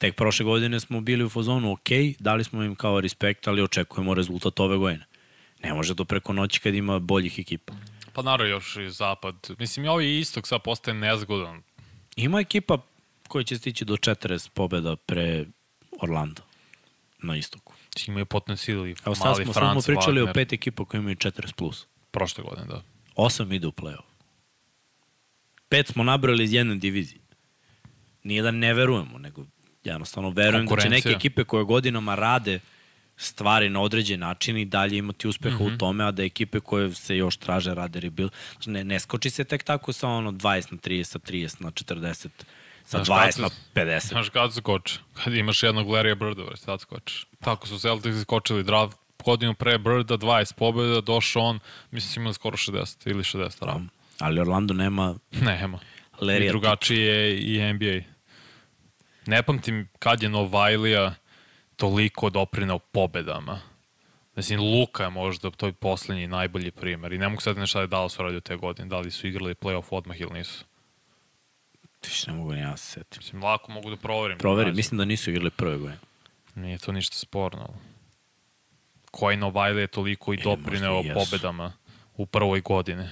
tek 0.00 0.16
prošle 0.16 0.44
godine 0.44 0.80
smo 0.80 1.00
bili 1.00 1.24
u 1.24 1.28
fazonu 1.28 1.72
ok, 1.72 1.88
dali 2.18 2.44
smo 2.44 2.62
im 2.62 2.74
kao 2.74 3.00
respekt, 3.00 3.48
ali 3.48 3.62
očekujemo 3.62 4.14
rezultat 4.14 4.60
ove 4.60 4.76
godine. 4.76 5.04
Ne 5.62 5.74
može 5.74 5.96
to 5.96 6.04
preko 6.04 6.32
noći 6.32 6.60
kad 6.60 6.74
ima 6.74 6.98
boljih 6.98 7.38
ekipa. 7.38 7.72
Pa 8.12 8.22
naravno 8.22 8.50
još 8.50 8.76
i 8.76 8.90
zapad. 8.90 9.50
Mislim, 9.58 9.84
i 9.84 9.88
ovaj 9.88 10.18
istok 10.18 10.46
sad 10.46 10.62
postaje 10.62 10.94
nezgodan. 10.94 11.62
Ima 12.16 12.40
ekipa 12.40 12.78
koja 13.28 13.44
će 13.44 13.56
stići 13.56 13.84
do 13.84 13.96
40 13.96 14.50
pobjeda 14.50 14.96
pre 14.96 15.44
Orlando 16.02 16.42
na 17.22 17.36
istoku. 17.36 17.74
Imaju 18.06 18.26
potencijal 18.26 18.86
i 18.86 18.94
Evo 19.06 19.14
sad 19.14 19.36
smo, 19.36 19.52
Franc 19.52 19.84
smo 19.84 19.94
pričali 19.94 20.20
Wagner. 20.20 20.30
o 20.30 20.32
pet 20.32 20.52
ekipa 20.52 20.84
koji 20.84 20.98
imaju 20.98 21.16
40 21.16 21.52
plus. 21.54 21.86
Prošle 22.10 22.44
godine, 22.44 22.66
da. 22.66 22.82
Osam 23.16 23.52
ide 23.52 23.66
u 23.66 23.72
play-off. 23.72 24.10
Pet 25.68 25.86
smo 25.86 26.04
nabrali 26.04 26.44
iz 26.44 26.52
jedne 26.52 26.74
divizije. 26.74 27.20
Nije 28.22 28.42
da 28.42 28.50
ne 28.50 28.74
verujemo, 28.74 29.18
nego 29.18 29.44
jednostavno 29.84 30.30
verujem 30.30 30.66
da 30.66 30.76
će 30.76 30.88
neke 30.88 31.08
ekipe 31.08 31.44
koje 31.44 31.64
godinama 31.64 32.14
rade 32.14 32.60
stvari 33.16 33.68
na 33.68 33.80
određen 33.80 34.20
način 34.20 34.56
i 34.56 34.64
dalje 34.64 34.98
imati 34.98 35.28
uspeha 35.28 35.56
mm 35.56 35.58
-hmm. 35.58 35.74
u 35.74 35.78
tome, 35.78 36.04
a 36.04 36.10
da 36.10 36.22
ekipe 36.22 36.60
koje 36.60 36.94
se 36.94 37.16
još 37.16 37.36
traže 37.36 37.74
rade 37.74 38.00
rebuild. 38.00 38.32
Znači, 38.52 38.70
ne, 38.70 38.84
ne 38.84 39.00
skoči 39.00 39.30
se 39.30 39.44
tek 39.44 39.62
tako 39.62 39.92
sa 39.92 40.08
ono 40.08 40.32
20 40.32 40.72
na 40.72 40.78
30, 40.78 41.04
sa 41.04 41.18
30 41.18 41.62
na 41.62 41.70
40, 41.70 42.28
sa 42.84 43.04
Znaš 43.04 43.08
20 43.08 43.24
kad 43.24 43.34
se- 43.34 43.42
na 43.42 43.48
50. 43.74 44.08
Znaš 44.08 44.28
kad 44.28 44.54
skoče? 44.54 44.98
Kad 45.24 45.34
imaš 45.34 45.62
jednog 45.62 45.88
Larrya 45.88 46.14
Birda, 46.14 46.42
već 46.42 46.60
sad 46.60 46.80
skočiš. 46.80 47.26
Tako 47.40 47.66
su 47.66 47.78
Celtics 47.78 48.20
skočili 48.22 48.64
draft 48.64 48.96
godinu 49.24 49.54
pre 49.54 49.78
Birda, 49.78 50.16
20 50.16 50.54
pobjeda, 50.54 51.00
došao 51.00 51.42
on, 51.42 51.58
mislim 51.90 52.12
su 52.12 52.20
imali 52.20 52.34
skoro 52.34 52.56
60 52.56 53.10
ili 53.10 53.22
60 53.22 53.66
ravno. 53.66 53.88
Ali 54.18 54.40
Orlando 54.40 54.74
nema 54.74 55.14
Nema. 55.32 55.78
Larrya 56.20 56.44
I 56.44 56.48
drugačije 56.48 57.06
je 57.06 57.40
i 57.40 57.72
NBA. 57.72 58.00
Ne 59.26 59.42
pamtim 59.42 59.88
kad 59.98 60.22
je 60.22 60.28
Novajlija 60.28 61.14
toliko 61.76 62.30
doprinao 62.30 62.78
pobedama. 62.78 63.60
Mislim, 64.36 64.60
Luka 64.60 65.04
je 65.04 65.10
možda 65.10 65.50
to 65.50 65.66
je 65.66 65.72
poslednji 65.72 66.26
najbolji 66.26 66.70
primer. 66.70 67.12
I 67.12 67.18
ne 67.18 67.28
mogu 67.28 67.40
sad 67.40 67.58
nešto 67.58 67.78
da 67.78 67.82
je 67.82 67.86
Dallas 67.86 68.18
uradio 68.18 68.40
te 68.40 68.56
godine. 68.56 68.88
Da 68.88 68.98
li 68.98 69.10
su 69.10 69.26
igrali 69.26 69.54
playoff 69.54 69.84
odmah 69.90 70.20
ili 70.20 70.32
nisu. 70.32 70.64
Više 72.04 72.30
ne 72.30 72.36
mogu 72.36 72.52
ni 72.52 72.60
ja 72.60 72.76
se 72.76 72.86
setim. 72.86 73.18
Mislim, 73.18 73.42
lako 73.42 73.72
mogu 73.72 73.90
da 73.90 73.96
proverim. 73.96 74.38
Proveri, 74.38 74.70
Znači, 74.70 74.76
mislim 74.76 74.98
da 74.98 75.04
nisu 75.04 75.30
igrali 75.30 75.50
prve 75.50 75.76
godine. 75.76 75.98
Nije 76.54 76.78
to 76.78 76.92
ništa 76.92 77.16
sporno. 77.16 77.74
Koji 79.10 79.36
Novajlija 79.36 79.80
je 79.80 79.86
toliko 79.86 80.34
i 80.34 80.36
E, 80.36 80.42
doprineo 80.42 81.02
i 81.04 81.10
pobedama 81.14 81.72
u 82.16 82.26
prvoj 82.26 82.60
godini. 82.60 83.08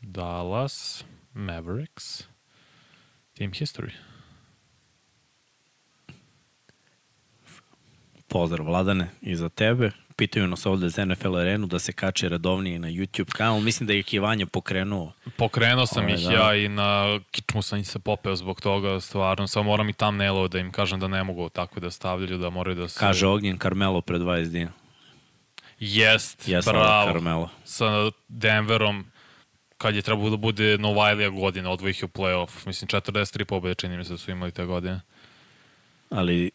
Dallas 0.00 1.04
Mavericks 1.34 2.24
Team 3.38 3.52
History. 3.52 3.90
Pozdrav 8.28 8.66
Vladane 8.66 9.08
i 9.20 9.36
za 9.36 9.48
tebe. 9.48 9.90
Pitaju 10.16 10.46
nas 10.46 10.66
ovde 10.66 10.88
za 10.88 11.04
NFL 11.04 11.36
arenu 11.36 11.66
da 11.66 11.78
se 11.78 11.92
kače 11.92 12.28
redovnije 12.28 12.78
na 12.78 12.88
YouTube 12.88 13.32
kanal. 13.32 13.60
Mislim 13.60 13.86
da 13.86 13.92
je 13.92 14.02
Kivanja 14.02 14.46
pokrenuo. 14.46 15.12
Pokrenuo 15.36 15.86
sam 15.86 16.04
Ove, 16.04 16.14
ih 16.14 16.20
da. 16.26 16.32
ja 16.32 16.54
i 16.54 16.68
na 16.68 17.20
kičmu 17.30 17.62
sam 17.62 17.78
ih 17.78 17.88
se 17.88 17.98
popeo 17.98 18.36
zbog 18.36 18.60
toga, 18.60 19.00
stvarno. 19.00 19.46
Samo 19.46 19.70
moram 19.70 19.88
i 19.88 19.92
tam 19.92 20.16
nelo 20.16 20.48
da 20.48 20.58
im 20.58 20.72
kažem 20.72 21.00
da 21.00 21.08
ne 21.08 21.24
mogu 21.24 21.48
tako 21.48 21.80
da 21.80 21.90
stavljaju, 21.90 22.38
da 22.38 22.50
moraju 22.50 22.76
da 22.76 22.88
se... 22.88 23.00
Kaže 23.00 23.26
Ognjen 23.26 23.58
Carmelo 23.58 24.00
pre 24.00 24.18
20 24.18 24.48
dina. 24.48 24.72
Jest, 25.80 26.48
Jesam 26.48 26.72
bravo. 26.72 27.12
Carmelo. 27.12 27.48
Sa 27.64 28.10
Denverom, 28.28 29.04
kad 29.78 29.94
je 29.94 30.02
trebalo 30.02 30.30
da 30.30 30.36
bude 30.36 30.78
Novajlija 30.78 31.28
godina, 31.28 31.70
odvojih 31.70 32.00
u 32.02 32.08
playoff. 32.08 32.66
Mislim, 32.66 32.88
43 32.88 33.44
pobjede 33.44 33.74
čini 33.74 33.96
mi 33.96 34.04
se 34.04 34.10
da 34.12 34.18
su 34.18 34.30
imali 34.30 34.52
te 34.52 34.64
godine. 34.64 35.00
Ali 36.10 36.50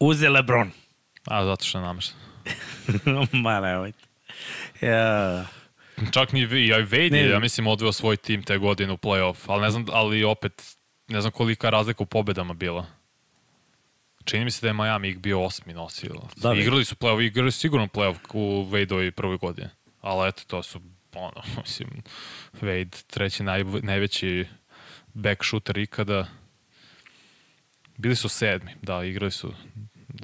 uze 0.00 0.28
Lebron. 0.28 0.70
A, 1.24 1.44
zato 1.44 1.64
što 1.64 1.78
je 1.78 1.84
namešten. 1.84 2.16
Ma 3.42 3.60
nemojte. 3.60 3.98
Ja. 4.80 5.46
Čak 6.12 6.32
ni 6.32 6.46
Vi- 6.46 6.66
ja 6.66 6.78
i 6.78 6.84
Wade 6.84 7.14
je, 7.14 7.30
ja 7.30 7.38
mislim, 7.38 7.66
odveo 7.66 7.92
svoj 7.92 8.16
tim 8.16 8.42
te 8.42 8.58
godine 8.58 8.92
u 8.92 8.96
playoff, 8.96 9.36
ali 9.46 9.62
ne 9.62 9.70
znam, 9.70 9.84
ali 9.92 10.24
opet, 10.24 10.76
ne 11.08 11.20
znam 11.20 11.32
kolika 11.32 11.66
je 11.66 11.70
razlika 11.70 12.02
u 12.02 12.06
pobedama 12.06 12.54
bila. 12.54 12.86
Čini 14.24 14.44
mi 14.44 14.50
se 14.50 14.60
da 14.60 14.66
je 14.66 14.72
Miami 14.72 15.08
ih 15.08 15.18
bio 15.18 15.42
osmi 15.44 15.72
nosio. 15.74 16.14
Da, 16.36 16.54
igrali 16.54 16.84
su 16.84 16.94
playoff, 16.94 17.26
igrali 17.26 17.52
su 17.52 17.60
sigurno 17.60 17.86
playoff 17.86 18.16
u 18.32 18.66
Wadeovi 18.70 19.10
prvoj 19.10 19.36
godine. 19.38 19.70
Ali 20.00 20.28
eto, 20.28 20.42
to 20.46 20.62
su, 20.62 20.80
ono, 21.16 21.42
mislim, 21.62 22.02
Wade, 22.52 23.02
treći 23.06 23.42
naj, 23.42 23.64
najveći 23.64 24.46
back 25.14 25.44
shooter 25.44 25.78
ikada. 25.78 26.26
Bili 27.96 28.16
su 28.16 28.28
sedmi, 28.28 28.70
da, 28.82 29.04
igrali 29.04 29.30
su. 29.30 29.54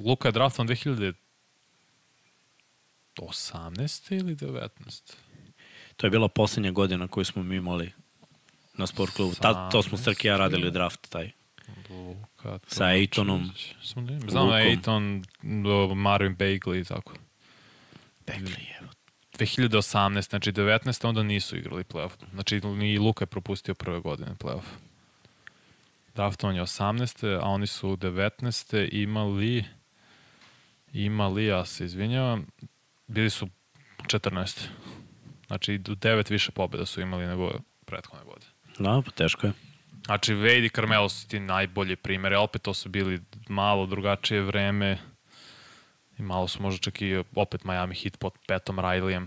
Luka 0.01 0.27
je 0.27 0.31
draftovan 0.31 0.67
2018. 0.67 1.13
ili 4.11 4.35
19. 4.35 4.69
To 5.97 6.07
je 6.07 6.11
bila 6.11 6.27
poslednja 6.27 6.71
godina 6.71 7.07
koju 7.07 7.25
smo 7.25 7.43
mi 7.43 7.55
imali 7.55 7.91
na 8.77 8.87
sport 8.87 9.13
klubu. 9.13 9.35
Ta, 9.35 9.69
to 9.69 9.83
smo 9.83 9.97
Srki 9.97 10.27
ja 10.27 10.37
radili 10.37 10.71
draft 10.71 11.09
taj. 11.09 11.31
Luka, 11.89 12.59
Sa 12.67 12.85
Aytonom. 12.85 13.49
Sam 13.83 14.05
ne- 14.05 14.19
Znam 14.19 14.49
da 14.49 14.59
je 14.59 14.79
do 15.63 15.95
Marvin 15.95 16.35
Bagley 16.37 16.81
i 16.81 16.83
tako. 16.83 17.13
Bekli, 18.27 18.67
evo. 18.81 18.82
2018, 19.45 20.29
znači 20.29 20.51
19. 20.51 21.07
onda 21.07 21.23
nisu 21.23 21.57
igrali 21.57 21.83
playoff. 21.83 22.11
Znači 22.33 22.61
ni 22.61 22.97
Luka 22.97 23.23
je 23.23 23.27
propustio 23.27 23.75
prve 23.75 23.99
godine 23.99 24.31
playoff. 24.39 24.65
Draftovan 26.15 26.55
je 26.55 26.61
18. 26.61 27.39
a 27.41 27.47
oni 27.47 27.67
su 27.67 27.97
19. 27.97 28.89
imali 28.91 29.63
imali, 30.93 31.45
ja 31.45 31.65
se 31.65 31.85
izvinjavam, 31.85 32.45
bili 33.07 33.29
su 33.29 33.47
14. 33.97 34.67
Znači 35.47 35.77
do 35.77 35.95
9 35.95 36.31
više 36.31 36.51
pobjeda 36.51 36.85
su 36.85 37.01
imali 37.01 37.27
nego 37.27 37.51
prethodne 37.85 38.25
godine. 38.25 38.51
Da, 38.79 39.01
pa 39.05 39.11
teško 39.11 39.47
je. 39.47 39.53
Znači, 40.05 40.33
Wade 40.33 40.65
i 40.65 40.69
Carmelo 40.69 41.09
su 41.09 41.27
ti 41.27 41.39
najbolji 41.39 41.95
primere, 41.95 42.37
opet 42.37 42.61
to 42.61 42.73
su 42.73 42.89
bili 42.89 43.21
malo 43.47 43.85
drugačije 43.85 44.41
vreme 44.41 44.97
i 46.19 46.21
malo 46.21 46.47
su 46.47 46.61
možda 46.61 46.79
čak 46.79 47.01
i 47.01 47.23
opet 47.35 47.63
Miami 47.63 47.95
Heat 47.95 48.17
pod 48.17 48.33
Petom 48.47 48.77
Rileyem. 48.77 49.25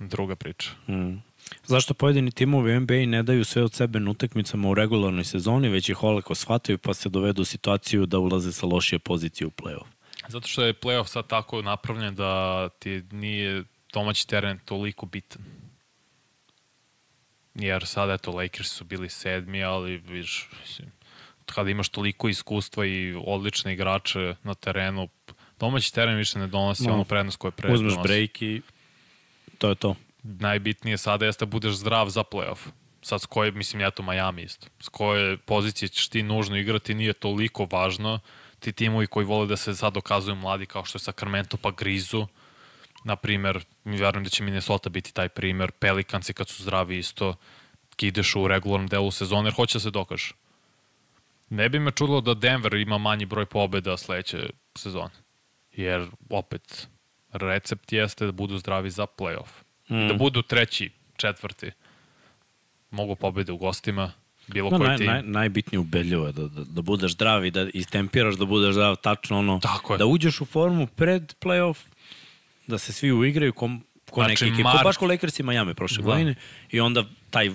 Druga 0.00 0.36
priča. 0.36 0.70
Mm. 0.88 1.22
Zašto 1.64 1.94
pojedini 1.94 2.30
timovi 2.30 2.76
u 2.76 2.80
NBA 2.80 2.94
ne 2.94 3.22
daju 3.22 3.44
sve 3.44 3.62
od 3.62 3.74
sebe 3.74 4.00
na 4.00 4.10
utakmicama 4.10 4.68
u 4.68 4.74
regularnoj 4.74 5.24
sezoni, 5.24 5.68
već 5.68 5.88
ih 5.88 6.02
olako 6.02 6.34
shvataju 6.34 6.78
pa 6.78 6.94
se 6.94 7.08
dovedu 7.08 7.42
u 7.42 7.44
situaciju 7.44 8.06
da 8.06 8.18
ulaze 8.18 8.52
sa 8.52 8.66
lošije 8.66 8.98
pozicije 8.98 9.46
u 9.46 9.50
play-off? 9.50 9.86
Zato 10.28 10.48
što 10.48 10.62
je 10.62 10.74
playoff 10.74 11.06
sad 11.06 11.26
tako 11.26 11.62
napravljen 11.62 12.14
da 12.14 12.68
ti 12.68 13.02
nije 13.10 13.64
domaći 13.92 14.28
teren 14.28 14.58
toliko 14.64 15.06
bitan. 15.06 15.42
Jer 17.54 17.86
sad, 17.86 18.10
eto, 18.10 18.30
Lakers 18.30 18.68
su 18.68 18.84
bili 18.84 19.08
sedmi, 19.08 19.64
ali 19.64 19.96
viš, 19.96 20.48
mislim, 20.60 20.92
kada 21.46 21.70
imaš 21.70 21.88
toliko 21.88 22.28
iskustva 22.28 22.86
i 22.86 23.14
odlične 23.26 23.72
igrače 23.72 24.34
na 24.42 24.54
terenu, 24.54 25.08
domaći 25.60 25.94
teren 25.94 26.16
više 26.16 26.38
ne 26.38 26.46
donosi 26.46 26.86
No. 26.86 26.94
onu 26.94 27.04
prednost 27.04 27.38
koju 27.38 27.50
pre 27.52 27.72
Uzmeš 27.72 27.94
break 28.02 28.42
i 28.42 28.62
to 29.58 29.68
je 29.68 29.74
to. 29.74 29.94
najbitnije 30.22 30.98
sada 30.98 31.26
jeste 31.26 31.44
da 31.44 31.50
budeš 31.50 31.74
zdrav 31.74 32.08
za 32.08 32.24
playoff. 32.24 32.68
Sad 33.02 33.20
s 33.22 33.26
koje, 33.26 33.50
mislim, 33.52 33.80
ja 33.80 33.90
to 33.90 34.02
Miami 34.02 34.42
isto. 34.42 34.66
S 34.80 34.88
koje 34.88 35.36
pozicije 35.36 35.88
ćeš 35.88 36.08
ti 36.08 36.22
nužno 36.22 36.56
igrati 36.56 36.94
nije 36.94 37.12
toliko 37.12 37.66
važno. 37.70 38.20
Ti 38.58 38.72
timovi 38.72 39.06
koji 39.06 39.26
vole 39.26 39.46
da 39.46 39.56
se 39.56 39.74
sad 39.74 39.92
dokazuju 39.94 40.34
mladi 40.34 40.66
kao 40.66 40.84
što 40.84 40.96
je 40.96 41.00
Sacramento 41.00 41.56
pa 41.56 41.70
grizu. 41.70 42.26
Na 43.04 43.16
primer, 43.16 43.64
mi 43.84 43.96
verujem 43.96 44.24
da 44.24 44.30
će 44.30 44.42
Minnesota 44.44 44.88
biti 44.88 45.14
taj 45.14 45.28
primer. 45.28 45.70
Pelikanci 45.70 46.32
kad 46.34 46.48
su 46.48 46.62
zdravi 46.62 46.98
isto 46.98 47.34
ideš 48.06 48.36
u 48.36 48.48
regularnom 48.48 48.88
delu 48.88 49.10
sezone 49.10 49.46
jer 49.46 49.54
hoće 49.54 49.78
da 49.78 49.80
se 49.80 49.90
dokaže. 49.90 50.34
Ne 51.50 51.68
bi 51.68 51.78
me 51.78 51.90
čudilo 51.90 52.20
da 52.20 52.34
Denver 52.34 52.74
ima 52.74 52.98
manji 52.98 53.24
broj 53.24 53.46
pobjeda 53.46 53.96
sledeće 53.96 54.50
sezone. 54.74 55.10
Jer 55.72 56.06
opet 56.30 56.88
recept 57.30 57.92
jeste 57.92 58.26
da 58.26 58.32
budu 58.32 58.58
zdravi 58.58 58.90
za 58.90 59.06
playoff. 59.08 59.48
Mm. 59.88 60.08
Da 60.08 60.14
budu 60.14 60.42
treći, 60.42 60.90
četvrti. 61.16 61.70
Mogu 62.90 63.14
pobede 63.16 63.52
u 63.52 63.56
gostima, 63.56 64.12
bilo 64.46 64.70
No, 64.70 64.76
koji 64.78 64.88
naj, 64.88 64.96
tim. 64.96 65.06
naj, 65.06 65.22
najbitnije 65.22 65.78
ubedljivo 65.78 66.26
je 66.26 66.32
da, 66.32 66.42
da, 66.44 66.64
da 66.64 66.82
budeš 66.82 67.12
zdrav 67.12 67.44
i 67.44 67.50
da 67.50 67.66
istempiraš 67.74 68.34
da 68.34 68.44
budeš 68.44 68.72
zdrav 68.72 68.96
tačno 68.96 69.38
ono, 69.38 69.58
Tako 69.60 69.94
je. 69.94 69.98
da 69.98 70.06
uđeš 70.06 70.40
u 70.40 70.44
formu 70.44 70.86
pred 70.86 71.34
playoff, 71.36 71.76
da 72.66 72.78
se 72.78 72.92
svi 72.92 73.12
uigraju 73.12 73.52
kom, 73.52 73.84
ko 74.10 74.20
Znači, 74.20 74.44
neke 74.44 74.52
ekipe, 74.54 74.62
Mart- 74.64 74.84
baš 74.84 74.96
ko 74.96 75.06
Lakers 75.06 75.38
i 75.38 75.42
Miami 75.42 75.74
prošle 75.74 75.96
Da. 75.96 76.02
godine 76.04 76.34
i 76.70 76.80
onda 76.80 77.04
taj 77.30 77.50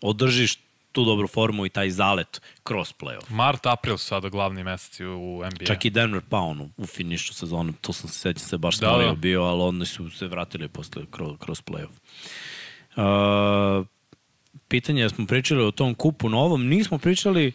održiš 0.00 0.58
tu 0.96 1.04
dobru 1.04 1.28
formu 1.28 1.66
i 1.66 1.68
taj 1.68 1.90
zalet 1.90 2.40
kroz 2.62 2.92
playoff. 3.00 3.28
Mart, 3.28 3.66
april 3.66 3.96
su 3.96 4.06
sada 4.06 4.28
glavni 4.28 4.64
meseci 4.64 5.04
u 5.04 5.42
NBA. 5.44 5.66
Čak 5.66 5.84
i 5.84 5.90
Denver 5.90 6.22
pao 6.28 6.46
ono, 6.48 6.68
u 6.76 6.86
finišu 6.86 7.34
sezone, 7.34 7.72
to 7.80 7.92
sam 7.92 8.10
se 8.10 8.18
sećam 8.18 8.48
se 8.48 8.58
baš 8.58 8.78
Da, 8.78 8.96
da. 8.96 9.14
bio, 9.14 9.42
ali 9.42 9.62
oni 9.62 9.86
su 9.86 10.10
se 10.10 10.26
vratili 10.26 10.68
posle 10.68 11.02
kroz, 11.10 11.36
kroz 11.38 11.62
playoff. 11.62 11.96
Uh, 12.96 13.86
pitanje 14.68 15.02
je, 15.02 15.08
smo 15.08 15.26
pričali 15.26 15.62
o 15.62 15.70
tom 15.70 15.94
kupu 15.94 16.28
novom, 16.28 16.66
nismo 16.66 16.98
pričali, 16.98 17.52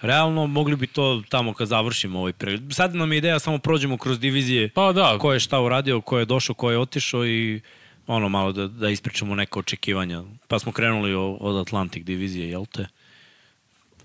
realno 0.00 0.46
mogli 0.46 0.76
bi 0.76 0.86
to 0.86 1.22
tamo 1.28 1.54
kad 1.54 1.68
završimo 1.68 2.18
ovaj 2.18 2.32
pregled. 2.32 2.72
Sad 2.72 2.94
nam 2.94 3.12
je 3.12 3.18
ideja 3.18 3.38
samo 3.38 3.58
prođemo 3.58 3.98
kroz 3.98 4.20
divizije 4.20 4.68
Pa 4.68 4.92
da, 4.92 5.18
ko 5.18 5.32
je 5.32 5.40
šta 5.40 5.60
uradio, 5.60 6.00
ko 6.00 6.18
je 6.18 6.24
došao, 6.24 6.54
ko 6.54 6.70
je 6.70 6.78
otišao 6.78 7.26
i 7.26 7.60
ono 8.06 8.28
malo 8.28 8.52
da, 8.52 8.66
da 8.68 8.88
ispričamo 8.90 9.34
neke 9.34 9.58
očekivanja. 9.58 10.22
Pa 10.48 10.58
smo 10.58 10.72
krenuli 10.72 11.14
od 11.40 11.56
Atlantic 11.56 12.04
divizije, 12.04 12.48
jel 12.50 12.66
te? 12.66 12.86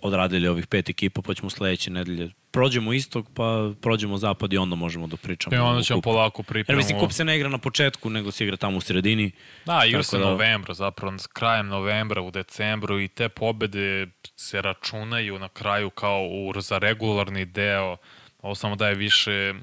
Odradili 0.01 0.47
ovih 0.47 0.67
pet 0.67 0.89
ekipa, 0.89 1.21
pa 1.21 1.33
ćemo 1.33 1.49
sledeće 1.49 1.91
nedelje. 1.91 2.29
Prođemo 2.51 2.93
istog, 2.93 3.27
pa 3.33 3.71
prođemo 3.81 4.17
zapad 4.17 4.53
i 4.53 4.57
onda 4.57 4.75
možemo 4.75 5.07
da 5.07 5.17
pričamo. 5.17 5.55
i 5.55 5.59
onda 5.59 5.83
ćemo 5.83 5.97
kupu. 5.97 6.09
polako 6.09 6.39
Jer 6.41 6.45
pripremamo. 6.47 6.77
mislim, 6.77 6.99
kup 6.99 7.11
se 7.11 7.25
ne 7.25 7.35
igra 7.35 7.49
na 7.49 7.57
početku, 7.57 8.09
nego 8.09 8.31
se 8.31 8.43
igra 8.43 8.57
tamo 8.57 8.77
u 8.77 8.81
sredini. 8.81 9.31
Da, 9.65 9.81
igra 9.85 10.03
se 10.03 10.17
da- 10.17 10.25
novembra, 10.25 10.73
zapravo 10.73 11.17
s 11.17 11.27
krajem 11.27 11.67
novembra 11.67 12.21
u 12.21 12.31
decembru 12.31 12.99
i 12.99 13.07
te 13.07 13.29
pobede 13.29 14.07
se 14.35 14.61
računaju 14.61 15.39
na 15.39 15.49
kraju 15.49 15.89
kao 15.89 16.21
u, 16.21 16.61
za 16.61 16.77
regularni 16.77 17.45
deo. 17.45 17.97
Ovo 18.41 18.55
samo 18.55 18.75
daje 18.75 18.95
više 18.95 19.53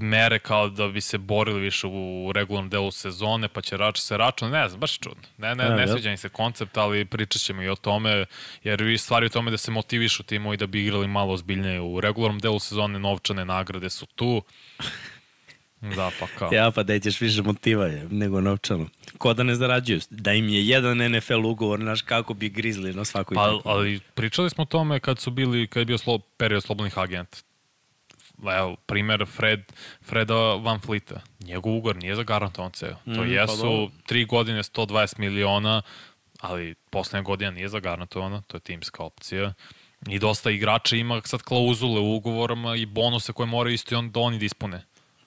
mere 0.00 0.38
kao 0.38 0.68
da 0.68 0.88
bi 0.88 1.00
se 1.00 1.18
borili 1.18 1.60
više 1.60 1.86
u 1.86 2.32
regularnom 2.34 2.70
delu 2.70 2.90
sezone, 2.90 3.48
pa 3.48 3.60
će 3.60 3.76
rač, 3.76 3.98
se 4.00 4.16
račun, 4.16 4.50
ne 4.50 4.68
znam, 4.68 4.80
baš 4.80 4.98
čudno. 4.98 5.22
Ne, 5.38 5.54
ne, 5.54 5.68
ne 5.68 5.82
jel? 5.82 5.92
sviđa 5.92 6.10
mi 6.10 6.16
se 6.16 6.28
koncept, 6.28 6.76
ali 6.76 7.04
pričat 7.04 7.42
ćemo 7.42 7.62
i 7.62 7.68
o 7.68 7.76
tome, 7.76 8.24
jer 8.64 8.82
vi 8.82 8.98
stvari 8.98 9.26
o 9.26 9.28
tome 9.28 9.50
da 9.50 9.56
se 9.56 9.70
motivišu 9.70 10.22
timovi 10.22 10.56
da 10.56 10.66
bi 10.66 10.82
igrali 10.82 11.08
malo 11.08 11.32
ozbiljnije. 11.32 11.80
U 11.80 12.00
regularnom 12.00 12.38
delu 12.38 12.58
sezone 12.58 12.98
novčane 12.98 13.44
nagrade 13.44 13.90
su 13.90 14.06
tu. 14.06 14.42
Da, 15.96 16.10
pa 16.20 16.26
kao. 16.38 16.50
Ja, 16.52 16.70
pa 16.70 16.82
da 16.82 16.98
ćeš 16.98 17.20
više 17.20 17.42
motiva 17.42 17.86
je, 17.86 18.08
nego 18.10 18.40
novčano. 18.40 18.86
Ko 19.18 19.34
da 19.34 19.42
ne 19.42 19.54
zarađuju? 19.54 20.00
Da 20.10 20.32
im 20.32 20.48
je 20.48 20.66
jedan 20.66 21.12
NFL 21.12 21.46
ugovor, 21.46 21.80
znaš 21.80 22.02
kako 22.02 22.34
bi 22.34 22.48
grizli 22.48 22.92
na 22.92 23.04
svakoj 23.04 23.34
Pa, 23.34 23.60
ali 23.64 24.00
pričali 24.14 24.50
smo 24.50 24.62
o 24.62 24.66
tome 24.66 25.00
kad 25.00 25.18
su 25.18 25.30
bili, 25.30 25.66
kad 25.66 25.80
je 25.80 25.84
bio 25.84 25.98
slo, 25.98 26.18
period 26.18 26.62
slobodnih 26.62 26.98
agenta. 26.98 27.38
Evo, 28.42 28.76
primer 28.76 29.26
Fred, 29.26 29.60
Freda 30.02 30.34
Van 30.54 30.80
Flita. 30.80 31.20
Njegov 31.40 31.76
ugor 31.76 31.96
nije 31.96 32.14
zagarantovan 32.14 32.70
ceo. 32.70 32.94
To 33.04 33.10
Mm, 33.10 33.16
pa 33.16 33.24
jesu 33.24 33.56
dobro. 33.56 33.90
tri 34.06 34.24
godine 34.24 34.62
120 34.62 35.18
miliona, 35.18 35.82
ali 36.40 36.74
poslednja 36.90 37.22
godina 37.22 37.50
nije 37.50 37.68
zagarantovana, 37.68 38.40
to 38.40 38.56
je 38.56 38.60
timska 38.60 39.02
opcija. 39.02 39.52
I 40.08 40.18
dosta 40.18 40.50
igrača 40.50 40.96
ima 40.96 41.20
sad 41.24 41.42
klauzule 41.42 42.00
u 42.00 42.14
ugovorama 42.16 42.76
i 42.76 42.86
bonuse 42.86 43.32
koje 43.32 43.46
moraju 43.46 43.74
isto 43.74 43.94
i 43.94 43.98
on, 43.98 44.10
da 44.10 44.20
oni 44.20 44.38
da 44.38 44.44
ispune. 44.44 44.76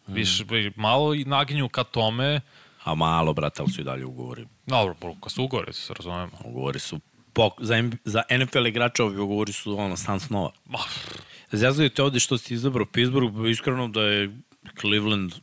Mm. 0.08 0.14
Viš, 0.14 0.42
malo 0.76 1.14
i 1.14 1.26
naginju 1.26 1.70
ka 1.70 1.84
tome, 1.84 2.42
A 2.84 2.96
malo, 2.96 3.34
brate, 3.34 3.62
ali 3.62 3.72
su 3.72 3.82
i 3.82 3.84
dalje 3.84 4.06
ugovori. 4.06 4.46
dobro, 4.66 4.94
bruka 5.02 5.30
su 5.30 5.44
ugovori, 5.44 5.68
da 5.68 5.74
se 5.74 5.94
razumemo. 5.94 6.32
Ugovori 6.46 6.80
su 6.80 7.00
pok, 7.34 7.54
za, 7.62 7.76
za 8.04 8.24
NFL 8.40 8.68
igrača 8.68 9.04
ovi 9.04 9.18
ugovori 9.18 9.54
su 9.54 9.80
ono 9.80 9.98
san 9.98 10.20
snova. 10.20 10.52
Ma, 10.66 10.80
Zjazaju 11.52 11.90
te 11.90 12.04
ovde 12.04 12.20
što 12.20 12.38
si 12.38 12.54
izabrao 12.54 12.86
Pittsburgh, 12.86 13.50
iskreno 13.50 13.88
da 13.88 14.02
je 14.02 14.38
Cleveland 14.80 15.34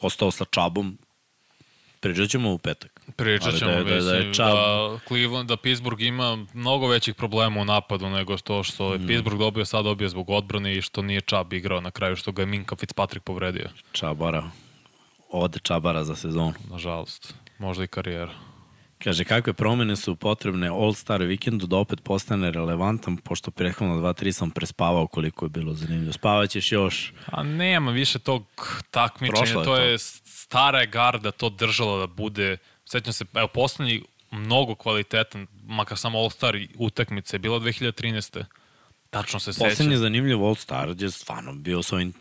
ostao 0.00 0.30
sa 0.30 0.44
čabom. 0.44 0.98
Pričat 2.00 2.28
ćemo 2.28 2.52
u 2.52 2.58
petak. 2.58 3.00
Pričat 3.16 3.48
Ali 3.48 3.58
ćemo, 3.58 3.70
da 3.70 3.76
je- 3.76 3.84
da 3.84 3.90
je- 3.90 4.00
da 4.02 4.12
je 4.12 4.18
mislim, 4.18 4.46
da, 4.46 4.98
Cleveland, 5.08 5.48
da 5.48 5.56
Pittsburgh 5.56 6.02
ima 6.02 6.46
mnogo 6.54 6.88
većih 6.88 7.14
problema 7.14 7.60
u 7.60 7.64
napadu 7.64 8.08
nego 8.08 8.36
to 8.36 8.62
što 8.62 8.92
je 8.92 8.98
Pittsburgh 8.98 9.38
dobio, 9.38 9.64
sad 9.64 9.84
dobio 9.84 10.08
zbog 10.08 10.30
odbrane 10.30 10.76
i 10.76 10.82
što 10.82 11.02
nije 11.02 11.20
Chubb 11.22 11.52
igrao 11.52 11.80
na 11.80 11.90
kraju, 11.90 12.16
što 12.16 12.32
ga 12.32 12.42
je 12.42 12.46
Minka 12.46 12.76
Fitzpatrick 12.76 13.24
povredio, 13.24 13.68
Čabara. 13.92 14.50
Ode 15.30 15.58
Čabara 15.58 16.04
za 16.04 16.16
sezonu. 16.16 16.54
nažalost. 16.70 17.34
Možda 17.58 17.84
i 17.84 17.88
karijera. 17.88 18.32
Kaže, 18.98 19.24
kakve 19.24 19.52
promene 19.52 19.96
su 19.96 20.16
potrebne 20.16 20.68
All-Star 20.68 21.22
vikendu 21.22 21.66
da 21.66 21.76
opet 21.76 22.02
postane 22.02 22.50
relevantan, 22.50 23.16
pošto 23.16 23.50
prethodno 23.50 23.94
2-3 23.94 24.32
sam 24.32 24.50
prespavao 24.50 25.06
koliko 25.06 25.44
je 25.44 25.48
bilo 25.48 25.74
zanimljivo. 25.74 26.12
Spavaćeš 26.12 26.72
još. 26.72 27.12
A 27.26 27.42
nema 27.42 27.90
više 27.90 28.18
tog 28.18 28.42
takmičenja, 28.90 29.40
Prošlo 29.40 29.60
je 29.60 29.64
to 29.64 29.76
to. 29.76 29.82
je 29.82 29.98
stara 30.24 30.80
je 30.80 30.86
garda 30.86 31.30
to 31.30 31.48
držala 31.50 31.98
da 31.98 32.06
bude, 32.06 32.56
sećam 32.84 33.12
se, 33.12 33.24
evo, 33.34 33.48
poslednji 33.48 34.02
mnogo 34.30 34.74
kvalitetan, 34.74 35.46
makar 35.64 35.98
samo 35.98 36.18
All-Star 36.18 36.66
utakmice, 36.78 37.34
je 37.34 37.38
bila 37.38 37.60
2013. 37.60 38.44
Tačno 39.10 39.40
se 39.40 39.52
sećam. 39.52 39.68
Poslednji 39.68 39.96
zanimljiv 39.96 40.44
All-Star 40.44 41.02
je 41.02 41.10
stvarno 41.10 41.52
bio 41.52 41.82
s 41.82 41.92
ovim 41.92 42.12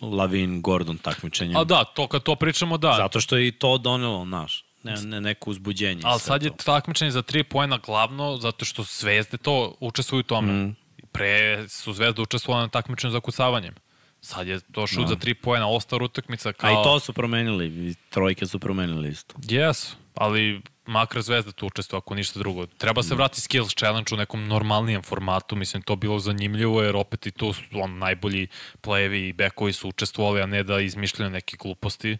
Lavin 0.00 0.62
Gordon 0.62 0.98
takmičenjem. 0.98 1.56
A 1.56 1.64
da, 1.64 1.84
to 1.84 2.06
kad 2.06 2.22
to 2.22 2.36
pričamo, 2.36 2.78
da. 2.78 2.94
Zato 2.96 3.20
što 3.20 3.36
je 3.36 3.48
i 3.48 3.52
to 3.52 3.78
donelo, 3.78 4.24
naš, 4.24 4.64
ne, 4.82 4.94
ne, 5.02 5.20
neko 5.20 5.50
uzbuđenje. 5.50 6.02
Ali 6.04 6.20
sad 6.20 6.42
je 6.42 6.50
to. 6.50 6.56
takmičenje 6.64 7.10
za 7.10 7.22
tri 7.22 7.44
poena 7.44 7.78
glavno 7.78 8.36
zato 8.36 8.64
što 8.64 8.82
zvezde 8.82 9.36
to 9.36 9.74
učestvuju 9.80 10.20
u 10.20 10.22
tome. 10.22 10.52
Mm. 10.52 10.76
Pre 11.12 11.68
su 11.68 11.92
zvezde 11.92 12.22
učestvovali 12.22 12.64
na 12.64 12.68
takmičenju 12.68 13.10
za 13.10 13.20
kucavanjem. 13.20 13.74
Sad 14.20 14.48
je 14.48 14.60
to 14.60 14.86
šut 14.86 15.02
Da. 15.02 15.08
za 15.08 15.16
tri 15.16 15.34
poena, 15.34 15.66
All-Star 15.66 16.02
utakmica 16.02 16.52
kao... 16.52 16.70
A 16.70 16.72
i 16.80 16.84
to 16.84 17.00
su 17.00 17.12
promenili, 17.12 17.94
trojke 18.10 18.46
su 18.46 18.58
promenili 18.58 19.08
isto. 19.08 19.34
Yes, 19.34 19.94
ali 20.14 20.62
makar 20.86 21.22
Zvezda 21.22 21.52
tu 21.52 21.66
učestvuje 21.66 21.98
ako 21.98 22.14
ništa 22.14 22.38
drugo. 22.38 22.66
Treba 22.66 23.02
se 23.02 23.14
vrati 23.14 23.40
Skills 23.40 23.74
Challenge 23.74 24.14
u 24.14 24.16
nekom 24.16 24.46
normalnijem 24.46 25.02
formatu, 25.02 25.56
mislim 25.56 25.82
to 25.82 25.96
bilo 25.96 26.18
zanimljivo 26.18 26.82
jer 26.82 26.96
opet 26.96 27.26
i 27.26 27.30
tu 27.30 27.52
su 27.52 27.62
on, 27.74 27.98
najbolji 27.98 28.46
playevi 28.82 29.28
i 29.28 29.32
bekovi 29.32 29.72
su 29.72 29.88
učestvovali, 29.88 30.42
a 30.42 30.46
ne 30.46 30.62
da 30.62 30.80
izmišljaju 30.80 31.30
neke 31.30 31.56
gluposti 31.56 32.16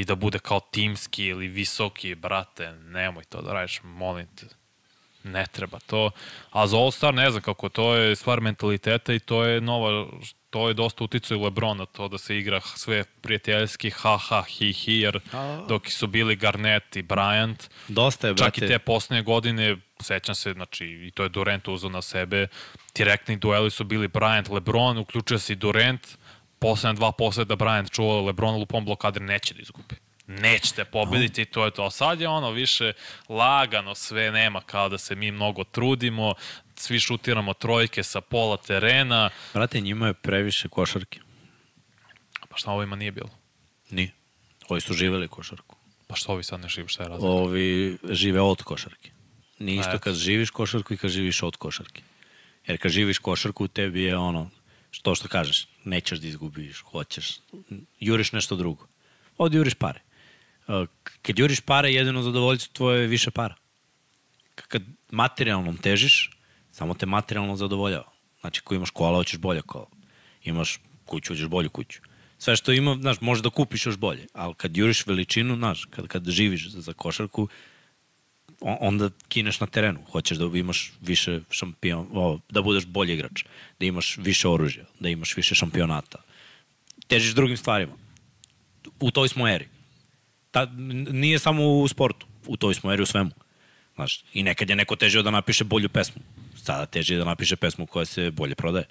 i 0.00 0.04
da 0.04 0.14
bude 0.14 0.38
kao 0.38 0.60
timski 0.60 1.24
ili 1.24 1.48
visoki, 1.48 2.14
brate, 2.14 2.72
nemoj 2.72 3.24
to 3.24 3.42
da 3.42 3.52
radiš, 3.52 3.80
molim 3.82 4.26
te. 4.26 4.46
Ne 5.24 5.46
treba 5.52 5.78
to. 5.86 6.10
A 6.50 6.66
za 6.66 6.76
All 6.76 6.90
Star 6.90 7.14
ne 7.14 7.30
znam 7.30 7.42
kako, 7.42 7.68
to 7.68 7.94
je 7.94 8.16
stvar 8.16 8.40
mentaliteta 8.40 9.12
i 9.12 9.18
to 9.18 9.44
je 9.44 9.60
nova, 9.60 10.06
to 10.50 10.68
je 10.68 10.74
dosta 10.74 11.04
uticao 11.04 11.36
i 11.36 11.40
Lebrona, 11.40 11.86
to 11.86 12.08
da 12.08 12.18
se 12.18 12.38
igra 12.38 12.60
sve 12.60 13.04
prijateljski, 13.20 13.90
ha 13.90 14.16
ha, 14.16 14.42
hi 14.42 14.72
hi, 14.72 15.00
jer 15.00 15.20
dok 15.68 15.90
su 15.90 16.06
bili 16.06 16.36
Garnett 16.36 16.96
i 16.96 17.02
Bryant, 17.02 17.68
Dosta 17.88 18.28
je, 18.28 18.36
čak 18.36 18.54
brate. 18.58 18.64
i 18.64 18.68
te 18.68 18.78
poslednje 18.78 19.22
godine, 19.22 19.76
sećam 20.00 20.34
se, 20.34 20.52
znači, 20.52 20.86
i 20.86 21.10
to 21.10 21.22
je 21.22 21.28
Durant 21.28 21.68
uzao 21.68 21.90
na 21.90 22.02
sebe, 22.02 22.46
direktni 22.94 23.36
dueli 23.36 23.70
su 23.70 23.84
bili 23.84 24.08
Bryant, 24.08 24.52
LeBron, 24.52 24.98
uključio 24.98 25.38
se 25.38 25.52
i 25.52 25.56
Durant, 25.56 26.06
poslednja 26.60 26.92
dva 26.92 27.12
posljeda 27.12 27.56
Bryant 27.56 27.90
čuvao 27.90 28.26
LeBron 28.26 28.54
lupom 28.54 28.84
blokader, 28.84 29.22
neće 29.22 29.54
da 29.54 29.62
izgubi. 29.62 29.94
Nećete 30.26 30.84
pobediti, 30.84 31.44
to 31.44 31.64
je 31.64 31.70
to. 31.70 31.84
A 31.84 31.90
sad 31.90 32.20
je 32.20 32.28
ono 32.28 32.50
više 32.50 32.92
lagano, 33.28 33.94
sve 33.94 34.30
nema 34.30 34.60
kao 34.60 34.88
da 34.88 34.98
se 34.98 35.14
mi 35.14 35.32
mnogo 35.32 35.64
trudimo, 35.64 36.34
svi 36.76 37.00
šutiramo 37.00 37.54
trojke 37.54 38.02
sa 38.02 38.20
pola 38.20 38.56
terena, 38.56 39.30
Brate, 39.54 39.80
njima 39.80 40.06
je 40.06 40.14
previše 40.14 40.68
košarke. 40.68 41.20
pa 42.48 42.56
šta 42.56 42.70
ovima 42.70 42.96
nije 42.96 43.12
bilo? 43.12 43.30
Ni. 43.90 44.10
Ovi 44.68 44.80
su 44.80 44.94
živeli 44.94 45.28
košarku. 45.28 45.76
Pa 46.06 46.16
što 46.16 46.32
ovi 46.32 46.44
sad 46.44 46.60
ne 46.60 46.68
žive, 46.68 46.88
šta 46.88 47.02
je 47.02 47.08
razlika? 47.08 47.32
Ovi 47.32 47.98
žive 48.10 48.40
od 48.40 48.62
košarke. 48.62 49.10
Nije 49.58 49.80
isto 49.80 49.98
kad 49.98 50.14
živiš 50.14 50.50
košarku 50.50 50.94
i 50.94 50.96
kad 50.96 51.10
živiš 51.10 51.42
od 51.42 51.56
košarke. 51.56 52.02
Jer 52.66 52.78
kad 52.78 52.90
živiš 52.92 53.18
košarku, 53.18 53.68
tebi 53.68 54.02
je 54.02 54.16
ono, 54.16 54.50
što 54.90 55.14
što 55.14 55.28
kažeš, 55.28 55.66
nećeš 55.84 56.18
da 56.18 56.26
izgubiš, 56.26 56.80
hoćeš, 56.80 57.38
juriš 58.00 58.32
nešto 58.32 58.56
drugo. 58.56 58.86
Ovdje 59.38 59.58
juriš 59.58 59.74
pare. 59.74 60.00
K- 61.02 61.10
Kad 61.22 61.38
juriš 61.38 61.60
pare, 61.60 61.92
jedino 61.92 62.22
zadovoljstvo 62.22 62.72
tvoje 62.72 63.00
je 63.00 63.06
više 63.06 63.30
para. 63.30 63.54
Kad 64.54 64.82
materijalnom 65.10 65.76
težiš, 65.76 66.30
samo 66.70 66.94
te 66.94 67.06
materijalno 67.06 67.56
zadovoljava. 67.56 68.12
Znači, 68.40 68.60
ako 68.64 68.74
imaš 68.74 68.90
kola, 68.90 69.16
hoćeš 69.18 69.38
bolje 69.38 69.62
kola. 69.62 69.86
Imaš 70.42 70.80
kuću, 71.04 71.32
hoćeš 71.32 71.46
bolju 71.46 71.70
kuću. 71.70 72.00
Sve 72.38 72.56
što 72.56 72.72
ima, 72.72 72.96
znaš, 73.00 73.20
možeš 73.20 73.42
da 73.42 73.50
kupiš 73.50 73.86
još 73.86 73.96
bolje. 73.96 74.26
Ali 74.32 74.54
kad 74.54 74.76
juriš 74.76 75.06
veličinu, 75.06 75.56
znaš, 75.56 75.84
kad, 75.84 76.06
kad 76.06 76.28
živiš 76.28 76.68
za, 76.68 76.92
košarku, 76.92 77.48
onda 78.60 79.10
kineš 79.28 79.60
na 79.60 79.66
terenu. 79.66 80.00
Hoćeš 80.12 80.38
da 80.38 80.58
imaš 80.58 80.92
više 81.00 81.40
šampion, 81.50 82.06
o, 82.12 82.38
da 82.50 82.62
budeš 82.62 82.86
bolji 82.86 83.14
igrač, 83.14 83.44
da 83.80 83.86
imaš 83.86 84.16
više 84.16 84.48
oružja, 84.48 84.84
da 85.00 85.08
imaš 85.08 85.36
više 85.36 85.54
šampionata. 85.54 86.18
Težiš 87.06 87.34
drugim 87.34 87.56
stvarima. 87.56 87.92
U 89.00 89.10
toj 89.10 89.28
smo 89.28 89.48
eri. 89.48 89.68
Ta, 90.50 90.66
nije 91.10 91.38
samo 91.38 91.68
u 91.68 91.88
sportu, 91.88 92.26
u 92.46 92.56
toj 92.56 92.74
smo 92.74 92.92
eri 92.92 93.02
u 93.02 93.06
svemu. 93.06 93.30
Znaš, 93.94 94.24
I 94.32 94.42
nekad 94.42 94.70
je 94.70 94.76
neko 94.76 94.96
težio 94.96 95.22
da 95.22 95.30
napiše 95.30 95.64
bolju 95.64 95.88
pesmu. 95.88 96.22
Sada 96.56 96.86
teži 96.86 97.16
da 97.16 97.24
napiše 97.24 97.56
pesmu 97.56 97.86
koja 97.86 98.04
se 98.04 98.30
bolje 98.30 98.54
prodaje. 98.54 98.86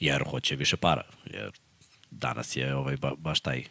Jer 0.00 0.22
hoće 0.30 0.56
više 0.56 0.76
para. 0.76 1.02
Jer 1.24 1.50
danas 2.10 2.56
je 2.56 2.74
ovaj, 2.74 2.96
ba, 2.96 3.12
baš 3.18 3.40
taj 3.40 3.64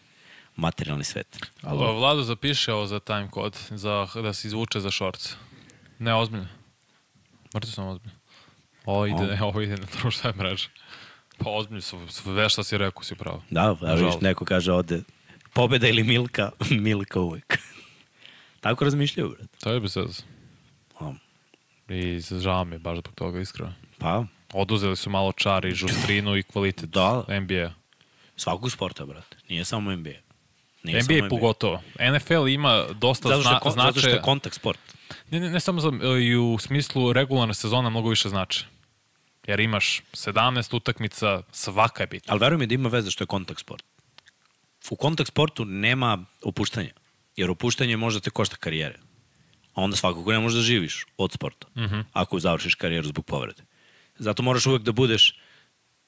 materijalni 0.58 1.04
svet. 1.04 1.38
Alo. 1.62 1.94
Vlado 1.94 2.24
zapiše 2.24 2.74
ovo 2.74 2.88
za 2.88 3.00
time 3.00 3.30
kod, 3.32 3.58
za, 3.70 4.08
da 4.16 4.34
se 4.34 4.48
izvuče 4.48 4.80
za 4.80 4.92
shorts. 4.92 5.36
Ne, 6.00 6.16
ozbiljno. 6.16 6.48
Mrtvo 7.56 7.72
sam 7.72 7.88
ozbiljno. 7.88 8.18
Ovo 8.86 9.06
ide, 9.06 9.38
ovo 9.42 9.62
ide 9.62 9.78
na 9.78 9.88
društve 10.02 10.34
mreže. 10.34 10.70
Pa 11.38 11.50
ozbiljno, 11.50 11.82
su, 11.82 12.00
sve 12.08 12.50
šta 12.50 12.64
si 12.64 12.78
rekao 12.78 13.04
si 13.04 13.16
pravo. 13.16 13.44
Da, 13.50 13.62
evo 13.62 13.74
vidiš, 13.74 13.88
Nažalost. 13.90 14.22
neko 14.22 14.46
kaže 14.46 14.72
ovde, 14.72 15.02
pobeda 15.54 15.88
ili 15.88 16.04
Milka, 16.04 16.52
Milka 16.86 17.20
uvek. 17.20 17.58
Tako 18.62 18.84
razmišljaju, 18.84 19.30
brate. 19.30 19.58
To 19.60 19.72
je 19.72 19.80
bez 19.80 19.96
veze. 19.96 20.24
A, 21.00 21.14
I 21.90 22.20
žao 22.40 22.66
mi 22.66 22.76
je 22.76 22.80
baš 22.80 22.98
zbog 22.98 23.14
toga, 23.16 23.40
iskreno. 23.40 23.74
Pa, 23.98 24.24
Oduzeli 24.54 24.96
su 24.96 25.10
malo 25.10 25.32
čar 25.32 25.66
i 25.66 25.74
žustrinu 25.74 26.36
i 26.38 26.44
kvalitet 26.44 26.90
Da. 26.90 27.24
NBA. 27.42 27.72
svakog 28.36 28.72
sporta, 28.72 29.06
brate. 29.06 29.38
Nije 29.50 29.66
samo 29.66 29.96
NBA. 29.96 30.12
Nije 30.88 31.04
NBA 31.04 31.18
samo 31.18 31.30
pogotovo. 31.30 31.82
NFL 32.14 32.48
ima 32.48 32.86
dosta 32.94 33.30
Zato 33.30 33.42
što, 33.42 33.50
zna, 33.50 33.56
je, 33.56 33.60
kon- 33.60 33.76
zato 33.76 34.00
što 34.00 34.10
je 34.10 34.22
kontakt 34.22 34.56
sport. 34.56 34.80
Ne, 35.30 35.40
ne, 35.40 35.50
ne 35.50 35.60
samo 35.60 35.82
za, 35.82 35.92
i 36.22 36.36
u 36.36 36.58
smislu 36.60 37.14
regularna 37.14 37.54
sezona 37.54 37.90
mnogo 37.90 38.10
više 38.10 38.30
znači. 38.30 38.66
Jer 39.48 39.60
imaš 39.60 40.02
17 40.14 40.76
utakmica, 40.76 41.42
svaka 41.52 42.04
je 42.04 42.08
bitna. 42.08 42.32
Ali 42.34 42.40
veruj 42.40 42.58
mi 42.58 42.68
da 42.68 42.74
ima 42.74 42.90
veze 42.90 43.12
što 43.12 43.24
je 43.24 43.28
kontakt 43.28 43.60
sport. 43.60 43.84
U 44.90 44.96
kontakt 44.96 45.28
sportu 45.28 45.66
nema 45.66 46.26
opuštanja. 46.44 46.92
Jer 47.36 47.52
opuštanje 47.52 47.98
može 47.98 48.20
da 48.20 48.24
te 48.24 48.30
košta 48.30 48.56
karijere. 48.56 49.00
A 49.74 49.82
onda 49.82 49.98
svakako 49.98 50.32
ne 50.32 50.40
možeš 50.40 50.56
da 50.58 50.64
živiš 50.64 51.06
od 51.18 51.32
sporta. 51.32 51.68
Uh 51.76 51.82
-huh. 51.82 52.04
Ako 52.14 52.40
završiš 52.40 52.76
karijeru 52.76 53.08
zbog 53.08 53.26
povrede. 53.26 53.64
Zato 54.18 54.44
moraš 54.44 54.66
uvek 54.66 54.82
da 54.82 54.92
budeš... 54.92 55.40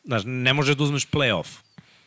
Znaš, 0.03 0.21
ne 0.25 0.53
možeš 0.53 0.75
da 0.75 0.83
uzmeš 0.83 1.07
play-off. 1.07 1.47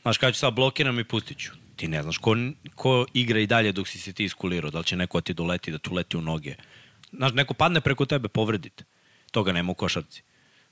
Znaš, 0.02 0.18
kada 0.18 0.32
ću 0.32 0.38
sad 0.38 0.54
blokiram 0.54 0.98
i 0.98 1.04
pustit 1.04 1.38
ću. 1.38 1.50
Ti 1.76 1.88
ne 1.88 2.02
znaš 2.02 2.18
ko, 2.18 2.36
ko 2.74 3.06
igra 3.14 3.40
i 3.40 3.46
dalje 3.46 3.72
dok 3.72 3.88
si 3.88 3.98
se 3.98 4.12
ti 4.12 4.24
iskulirao. 4.24 4.70
Da 4.70 4.78
li 4.78 4.84
će 4.84 4.96
neko 4.96 5.20
ti 5.20 5.34
doleti, 5.34 5.70
da 5.70 5.78
tu 5.78 5.94
leti 5.94 6.16
u 6.16 6.20
noge. 6.20 6.54
Znaš, 7.12 7.32
neko 7.32 7.54
padne 7.54 7.80
preko 7.80 8.06
tebe, 8.06 8.28
povredite. 8.28 8.84
Toga 9.30 9.52
nema 9.52 9.72
u 9.72 9.74
košarci. 9.74 10.22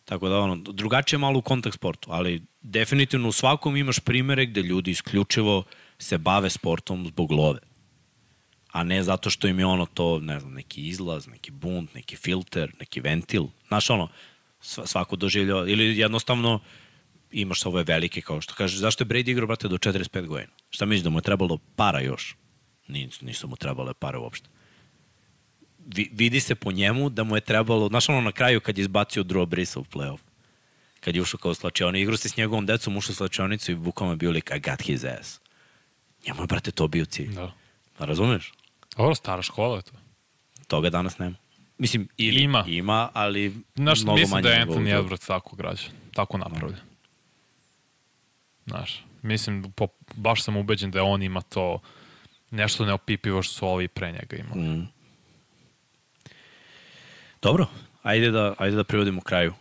Tako 0.04 0.28
da, 0.28 0.38
ono, 0.38 0.56
drugačije 0.56 1.16
je 1.16 1.20
malo 1.20 1.38
u 1.38 1.42
kontakt 1.42 1.76
sportu, 1.76 2.08
ali 2.12 2.42
definitivno 2.62 3.28
u 3.28 3.32
svakom 3.32 3.76
imaš 3.76 3.98
primere 3.98 4.46
gde 4.46 4.62
ljudi 4.62 4.90
isključivo 4.90 5.64
se 5.98 6.18
bave 6.18 6.50
sportom 6.50 7.06
zbog 7.06 7.32
love. 7.32 7.58
A 8.72 8.84
ne 8.84 9.02
zato 9.02 9.30
što 9.30 9.48
im 9.48 9.58
je 9.58 9.66
ono 9.66 9.86
to, 9.86 10.18
ne 10.18 10.40
znam, 10.40 10.52
neki 10.52 10.88
izlaz, 10.88 11.26
neki 11.26 11.50
bunt, 11.50 11.94
neki 11.94 12.16
filter, 12.16 12.72
neki 12.80 13.00
ventil. 13.00 13.46
Znaš, 13.68 13.90
ono, 13.90 14.08
sva- 14.62 14.86
svako 14.86 15.16
doživljava, 15.16 15.68
ili 15.68 15.98
jednostavno 15.98 16.60
imaš 17.32 17.66
ove 17.66 17.84
velike, 17.84 18.20
kao 18.20 18.40
što 18.40 18.54
kažeš, 18.54 18.78
zašto 18.78 19.04
je 19.04 19.08
Brady 19.08 19.30
igrao, 19.30 19.46
brate, 19.46 19.68
do 19.68 19.78
45 19.78 20.26
godina? 20.26 20.52
Šta 20.70 20.86
misliš, 20.86 21.04
da 21.04 21.10
mu 21.10 21.18
je 21.18 21.22
trebalo 21.22 21.58
para 21.76 22.00
još? 22.00 22.36
Nisu, 22.88 23.24
nisu 23.24 23.48
mu 23.48 23.56
trebale 23.56 23.94
pare 23.94 24.18
uopšte. 24.18 24.48
Vi, 25.86 26.10
vidi 26.12 26.40
se 26.40 26.54
po 26.54 26.72
njemu 26.72 27.08
da 27.08 27.24
mu 27.24 27.36
je 27.36 27.40
trebalo, 27.40 27.88
znaš 27.88 28.08
ono 28.08 28.20
na 28.20 28.32
kraju 28.32 28.60
kad 28.60 28.78
je 28.78 28.82
izbacio 28.82 29.22
Drew 29.22 29.46
Brisa 29.46 29.80
u 29.80 29.84
playoff, 29.84 30.18
kad 31.00 31.16
je 31.16 31.22
ušao 31.22 31.38
kao 31.38 31.54
slačioni, 31.54 32.00
igrao 32.00 32.16
se 32.16 32.28
s 32.28 32.36
njegovom 32.36 32.66
decom, 32.66 32.96
ušao 32.96 33.12
u 33.12 33.14
slačionicu 33.14 33.72
i 33.72 33.74
bukvalno 33.74 34.12
je 34.12 34.16
bio 34.16 34.30
lik, 34.30 34.50
I 34.56 34.60
got 34.70 34.82
his 34.82 35.04
ass. 35.04 35.40
Njemu 36.26 36.42
je, 36.42 36.46
brate, 36.46 36.70
to 36.70 36.88
bio 36.88 37.04
cilj. 37.04 37.34
Da. 37.34 37.52
Pa 37.98 38.04
razumeš? 38.04 38.52
Ovo, 38.96 39.14
stara 39.14 39.42
škola 39.42 39.76
je 39.76 39.82
to. 39.82 39.92
Toga 40.66 40.90
danas 40.90 41.18
nema. 41.18 41.36
Mislim, 41.78 42.08
ili, 42.16 42.42
Ima. 42.42 42.64
Ima, 42.68 43.10
ali 43.12 43.54
Znaš, 43.74 44.02
mnogo 44.02 44.18
mislim 44.18 44.30
manje 44.30 44.42
da 44.42 44.50
je 44.50 44.66
Anthony 44.66 45.02
Edwards 45.02 45.26
tako 45.26 45.56
građan, 45.56 45.90
tako 46.14 46.38
napravljen. 46.38 46.89
Znaš, 48.66 49.04
mislim, 49.22 49.72
po, 49.72 49.86
baš 50.14 50.42
sam 50.42 50.56
ubeđen 50.56 50.90
da 50.90 51.04
on 51.04 51.22
ima 51.22 51.40
to 51.40 51.80
nešto 52.50 52.86
neopipivo 52.86 53.42
što 53.42 53.54
su 53.54 53.66
ovi 53.66 53.88
pre 53.88 54.12
njega 54.12 54.36
imali. 54.36 54.60
Mm. 54.60 54.88
Dobro, 57.42 57.66
ajde 58.02 58.30
da, 58.30 58.54
ajde 58.58 58.76
da 58.76 58.84
privodimo 58.84 59.20
kraju. 59.20 59.54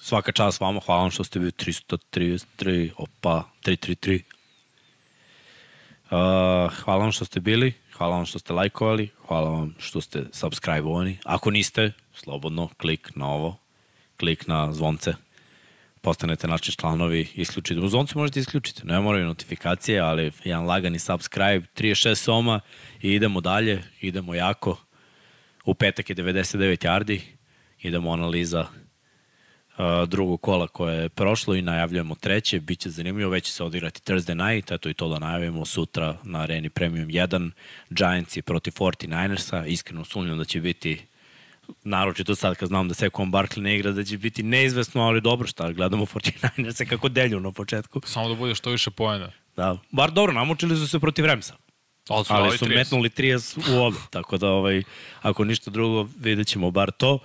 Svaka 0.00 0.32
čast 0.32 0.60
vama, 0.60 0.80
hvala 0.86 1.00
vam 1.00 1.10
što 1.10 1.24
ste 1.24 1.38
bili 1.38 1.50
333, 1.50 2.90
opa, 2.96 3.44
333. 3.64 4.22
Uh, 6.10 6.72
hvala 6.72 7.02
vam 7.02 7.12
što 7.12 7.24
ste 7.24 7.40
bili, 7.40 7.72
hvala 7.92 8.16
vam 8.16 8.26
što 8.26 8.38
ste 8.38 8.52
lajkovali, 8.52 9.08
hvala 9.26 9.50
vam 9.50 9.74
što 9.78 10.00
ste 10.00 10.24
subscribe-ovani. 10.32 11.18
Ako 11.24 11.50
niste, 11.50 11.92
slobodno 12.14 12.68
klik 12.76 13.10
na 13.14 13.28
ovo, 13.28 13.56
klik 14.16 14.46
na 14.46 14.72
zvonce, 14.72 15.14
postanete 16.08 16.48
naši 16.48 16.72
članovi, 16.72 17.28
isključite. 17.34 17.80
U 17.80 17.88
zvoncu 17.88 18.18
možete 18.18 18.40
isključiti, 18.40 18.86
ne 18.86 19.00
moraju 19.00 19.26
notifikacije, 19.26 20.00
ali 20.00 20.32
jedan 20.44 20.64
lagani 20.64 20.98
subscribe, 20.98 21.66
36 21.76 22.14
soma 22.14 22.60
i 23.02 23.12
idemo 23.12 23.40
dalje, 23.40 23.82
idemo 24.00 24.34
jako. 24.34 24.76
U 25.64 25.74
petak 25.74 26.10
je 26.10 26.16
99 26.16 26.86
yardi, 26.86 27.20
idemo 27.82 28.12
analiza 28.12 28.66
drugog 30.06 30.40
kola 30.40 30.68
koje 30.68 31.02
je 31.02 31.08
prošlo 31.08 31.54
i 31.54 31.62
najavljujemo 31.62 32.14
treće, 32.14 32.60
bit 32.60 32.80
će 32.80 32.90
zanimljivo, 32.90 33.30
već 33.30 33.44
će 33.44 33.52
se 33.52 33.64
odigrati 33.64 34.00
Thursday 34.00 34.52
night, 34.52 34.72
eto 34.72 34.88
i 34.88 34.94
to 34.94 35.08
da 35.08 35.18
najavimo 35.18 35.64
sutra 35.64 36.16
na 36.22 36.40
areni 36.40 36.70
Premium 36.70 37.08
1, 37.08 37.50
Giants 37.90 38.36
i 38.36 38.42
protiv 38.42 38.72
49ersa, 38.72 39.66
iskreno 39.66 40.04
sumnjam 40.04 40.38
da 40.38 40.44
će 40.44 40.60
biti 40.60 41.06
naročito 41.84 42.34
sad 42.34 42.56
kad 42.56 42.68
znam 42.68 42.88
da 42.88 42.94
Sekon 42.94 43.32
Barkley 43.32 43.60
ne 43.60 43.76
igra, 43.76 43.92
da 43.92 44.04
će 44.04 44.18
biti 44.18 44.42
neizvesno, 44.42 45.02
ali 45.02 45.20
dobro 45.20 45.46
šta, 45.46 45.72
gledamo 45.72 46.06
49ersa 46.06 46.88
kako 46.88 47.08
delju 47.08 47.40
na 47.40 47.52
početku. 47.52 48.00
Samo 48.04 48.28
da 48.28 48.34
bude 48.34 48.54
što 48.54 48.70
više 48.70 48.90
poena. 48.90 49.30
Da, 49.56 49.78
bar 49.90 50.10
dobro, 50.10 50.32
namučili 50.32 50.76
su 50.76 50.88
se 50.88 50.98
protiv 50.98 51.24
Remsa. 51.24 51.54
Ali 52.08 52.24
su, 52.24 52.32
Ali 52.32 52.58
su 52.58 52.66
metnuli 52.68 53.08
30 53.08 53.74
u 53.74 53.82
obe, 53.82 53.96
tako 54.10 54.38
da 54.38 54.48
ovaj, 54.48 54.82
ako 55.22 55.44
ništa 55.44 55.70
drugo 55.70 56.08
vidjet 56.18 56.46
ćemo 56.46 56.70
bar 56.70 56.90
to. 56.90 57.18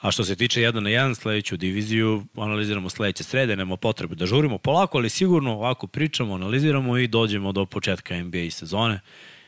A 0.00 0.10
što 0.10 0.24
se 0.24 0.36
tiče 0.36 0.60
1 0.60 0.80
na 0.80 0.90
1, 0.90 1.14
sledeću 1.14 1.56
diviziju 1.56 2.24
analiziramo 2.36 2.90
sledeće 2.90 3.24
srede, 3.24 3.56
nema 3.56 3.76
potrebe 3.76 4.14
da 4.14 4.26
žurimo 4.26 4.58
polako, 4.58 4.98
ali 4.98 5.10
sigurno 5.10 5.52
ovako 5.52 5.86
pričamo, 5.86 6.34
analiziramo 6.34 6.98
i 6.98 7.06
dođemo 7.06 7.52
do 7.52 7.66
početka 7.66 8.22
NBA 8.22 8.50
sezone 8.50 9.00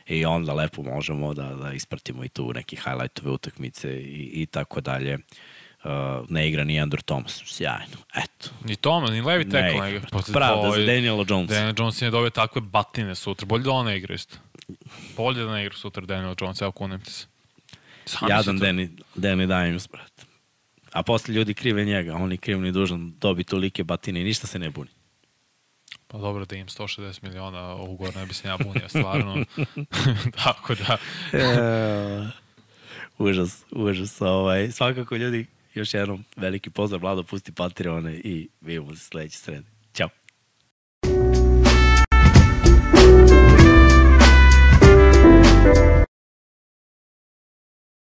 i 0.08 0.24
onda 0.24 0.52
lepo 0.54 0.82
možemo 0.82 1.34
da, 1.34 1.54
da 1.54 1.72
ispratimo 1.72 2.24
i 2.24 2.28
tu 2.28 2.52
neke 2.52 2.76
highlightove 2.76 3.30
utakmice 3.30 4.00
i, 4.00 4.42
i 4.42 4.46
tako 4.46 4.80
dalje. 4.80 5.18
Uh, 5.84 5.90
ne 6.28 6.48
igra 6.48 6.64
ni 6.64 6.80
Andrew 6.80 7.02
Thomas, 7.02 7.42
sjajno, 7.44 7.96
eto. 8.14 8.50
Ni 8.64 8.76
Thomas, 8.76 9.10
ni 9.10 9.20
Levi 9.20 9.44
igra. 9.44 9.60
ne 9.60 9.90
igra. 9.90 10.08
Pa, 10.10 10.18
Pravda 10.32 10.70
za 10.70 10.86
Daniela 10.86 11.24
Jonesa. 11.28 11.54
Daniel 11.54 11.74
Jones 11.78 12.02
je 12.02 12.10
dobio 12.10 12.30
takve 12.30 12.60
batine 12.60 13.14
sutra. 13.14 13.46
Bolje 13.46 13.62
da 13.62 13.70
on 13.70 13.86
ne 13.86 13.96
igra 13.96 14.14
isto. 14.14 14.36
Bolje 15.16 15.44
da 15.44 15.52
ne 15.52 15.64
igra 15.64 15.76
sutra 15.76 16.06
Daniel 16.06 16.34
Jones, 16.40 16.62
evo 16.62 16.72
kunem 16.72 17.00
ti 17.00 17.10
se. 17.12 17.26
Sami 18.04 18.30
Jadan 18.30 18.58
Danny, 18.58 18.88
Danny 19.14 19.46
Dimes, 19.46 19.88
brate. 19.88 20.22
A 20.92 21.02
posle 21.02 21.34
ljudi 21.34 21.54
krive 21.54 21.84
njega, 21.84 22.14
on 22.14 22.32
je 22.32 22.36
kriv 22.36 22.60
ni 22.60 22.72
dužan 22.72 23.12
dobi 23.20 23.44
tolike 23.44 23.84
batine 23.84 24.20
i 24.20 24.24
ništa 24.24 24.46
se 24.46 24.58
ne 24.58 24.70
buni. 24.70 24.90
Pa 26.10 26.18
dobro 26.18 26.44
da 26.44 26.56
im 26.56 26.66
160 26.66 27.22
miliona 27.22 27.74
ugovor, 27.74 28.16
ne 28.16 28.26
bi 28.26 28.34
se 28.34 28.48
ja 28.48 28.56
bunio, 28.56 28.88
stvarno. 28.88 29.44
Tako 30.44 30.74
da, 30.74 30.98
užas, 33.18 33.64
užas. 33.70 34.20
Ovaj. 34.20 34.70
Svakako 34.70 35.16
ljudi, 35.16 35.46
još 35.74 35.94
jednom 35.94 36.24
veliki 36.36 36.70
pozdrav, 36.70 37.00
Vlado, 37.00 37.22
pusti 37.22 37.52
Patreone 37.52 38.14
i 38.14 38.48
vidimo 38.60 38.94
se 38.94 39.04
sledeće 39.04 39.38
srede. 39.38 39.66
Ćao. 39.94 40.08
Thank 45.64 45.97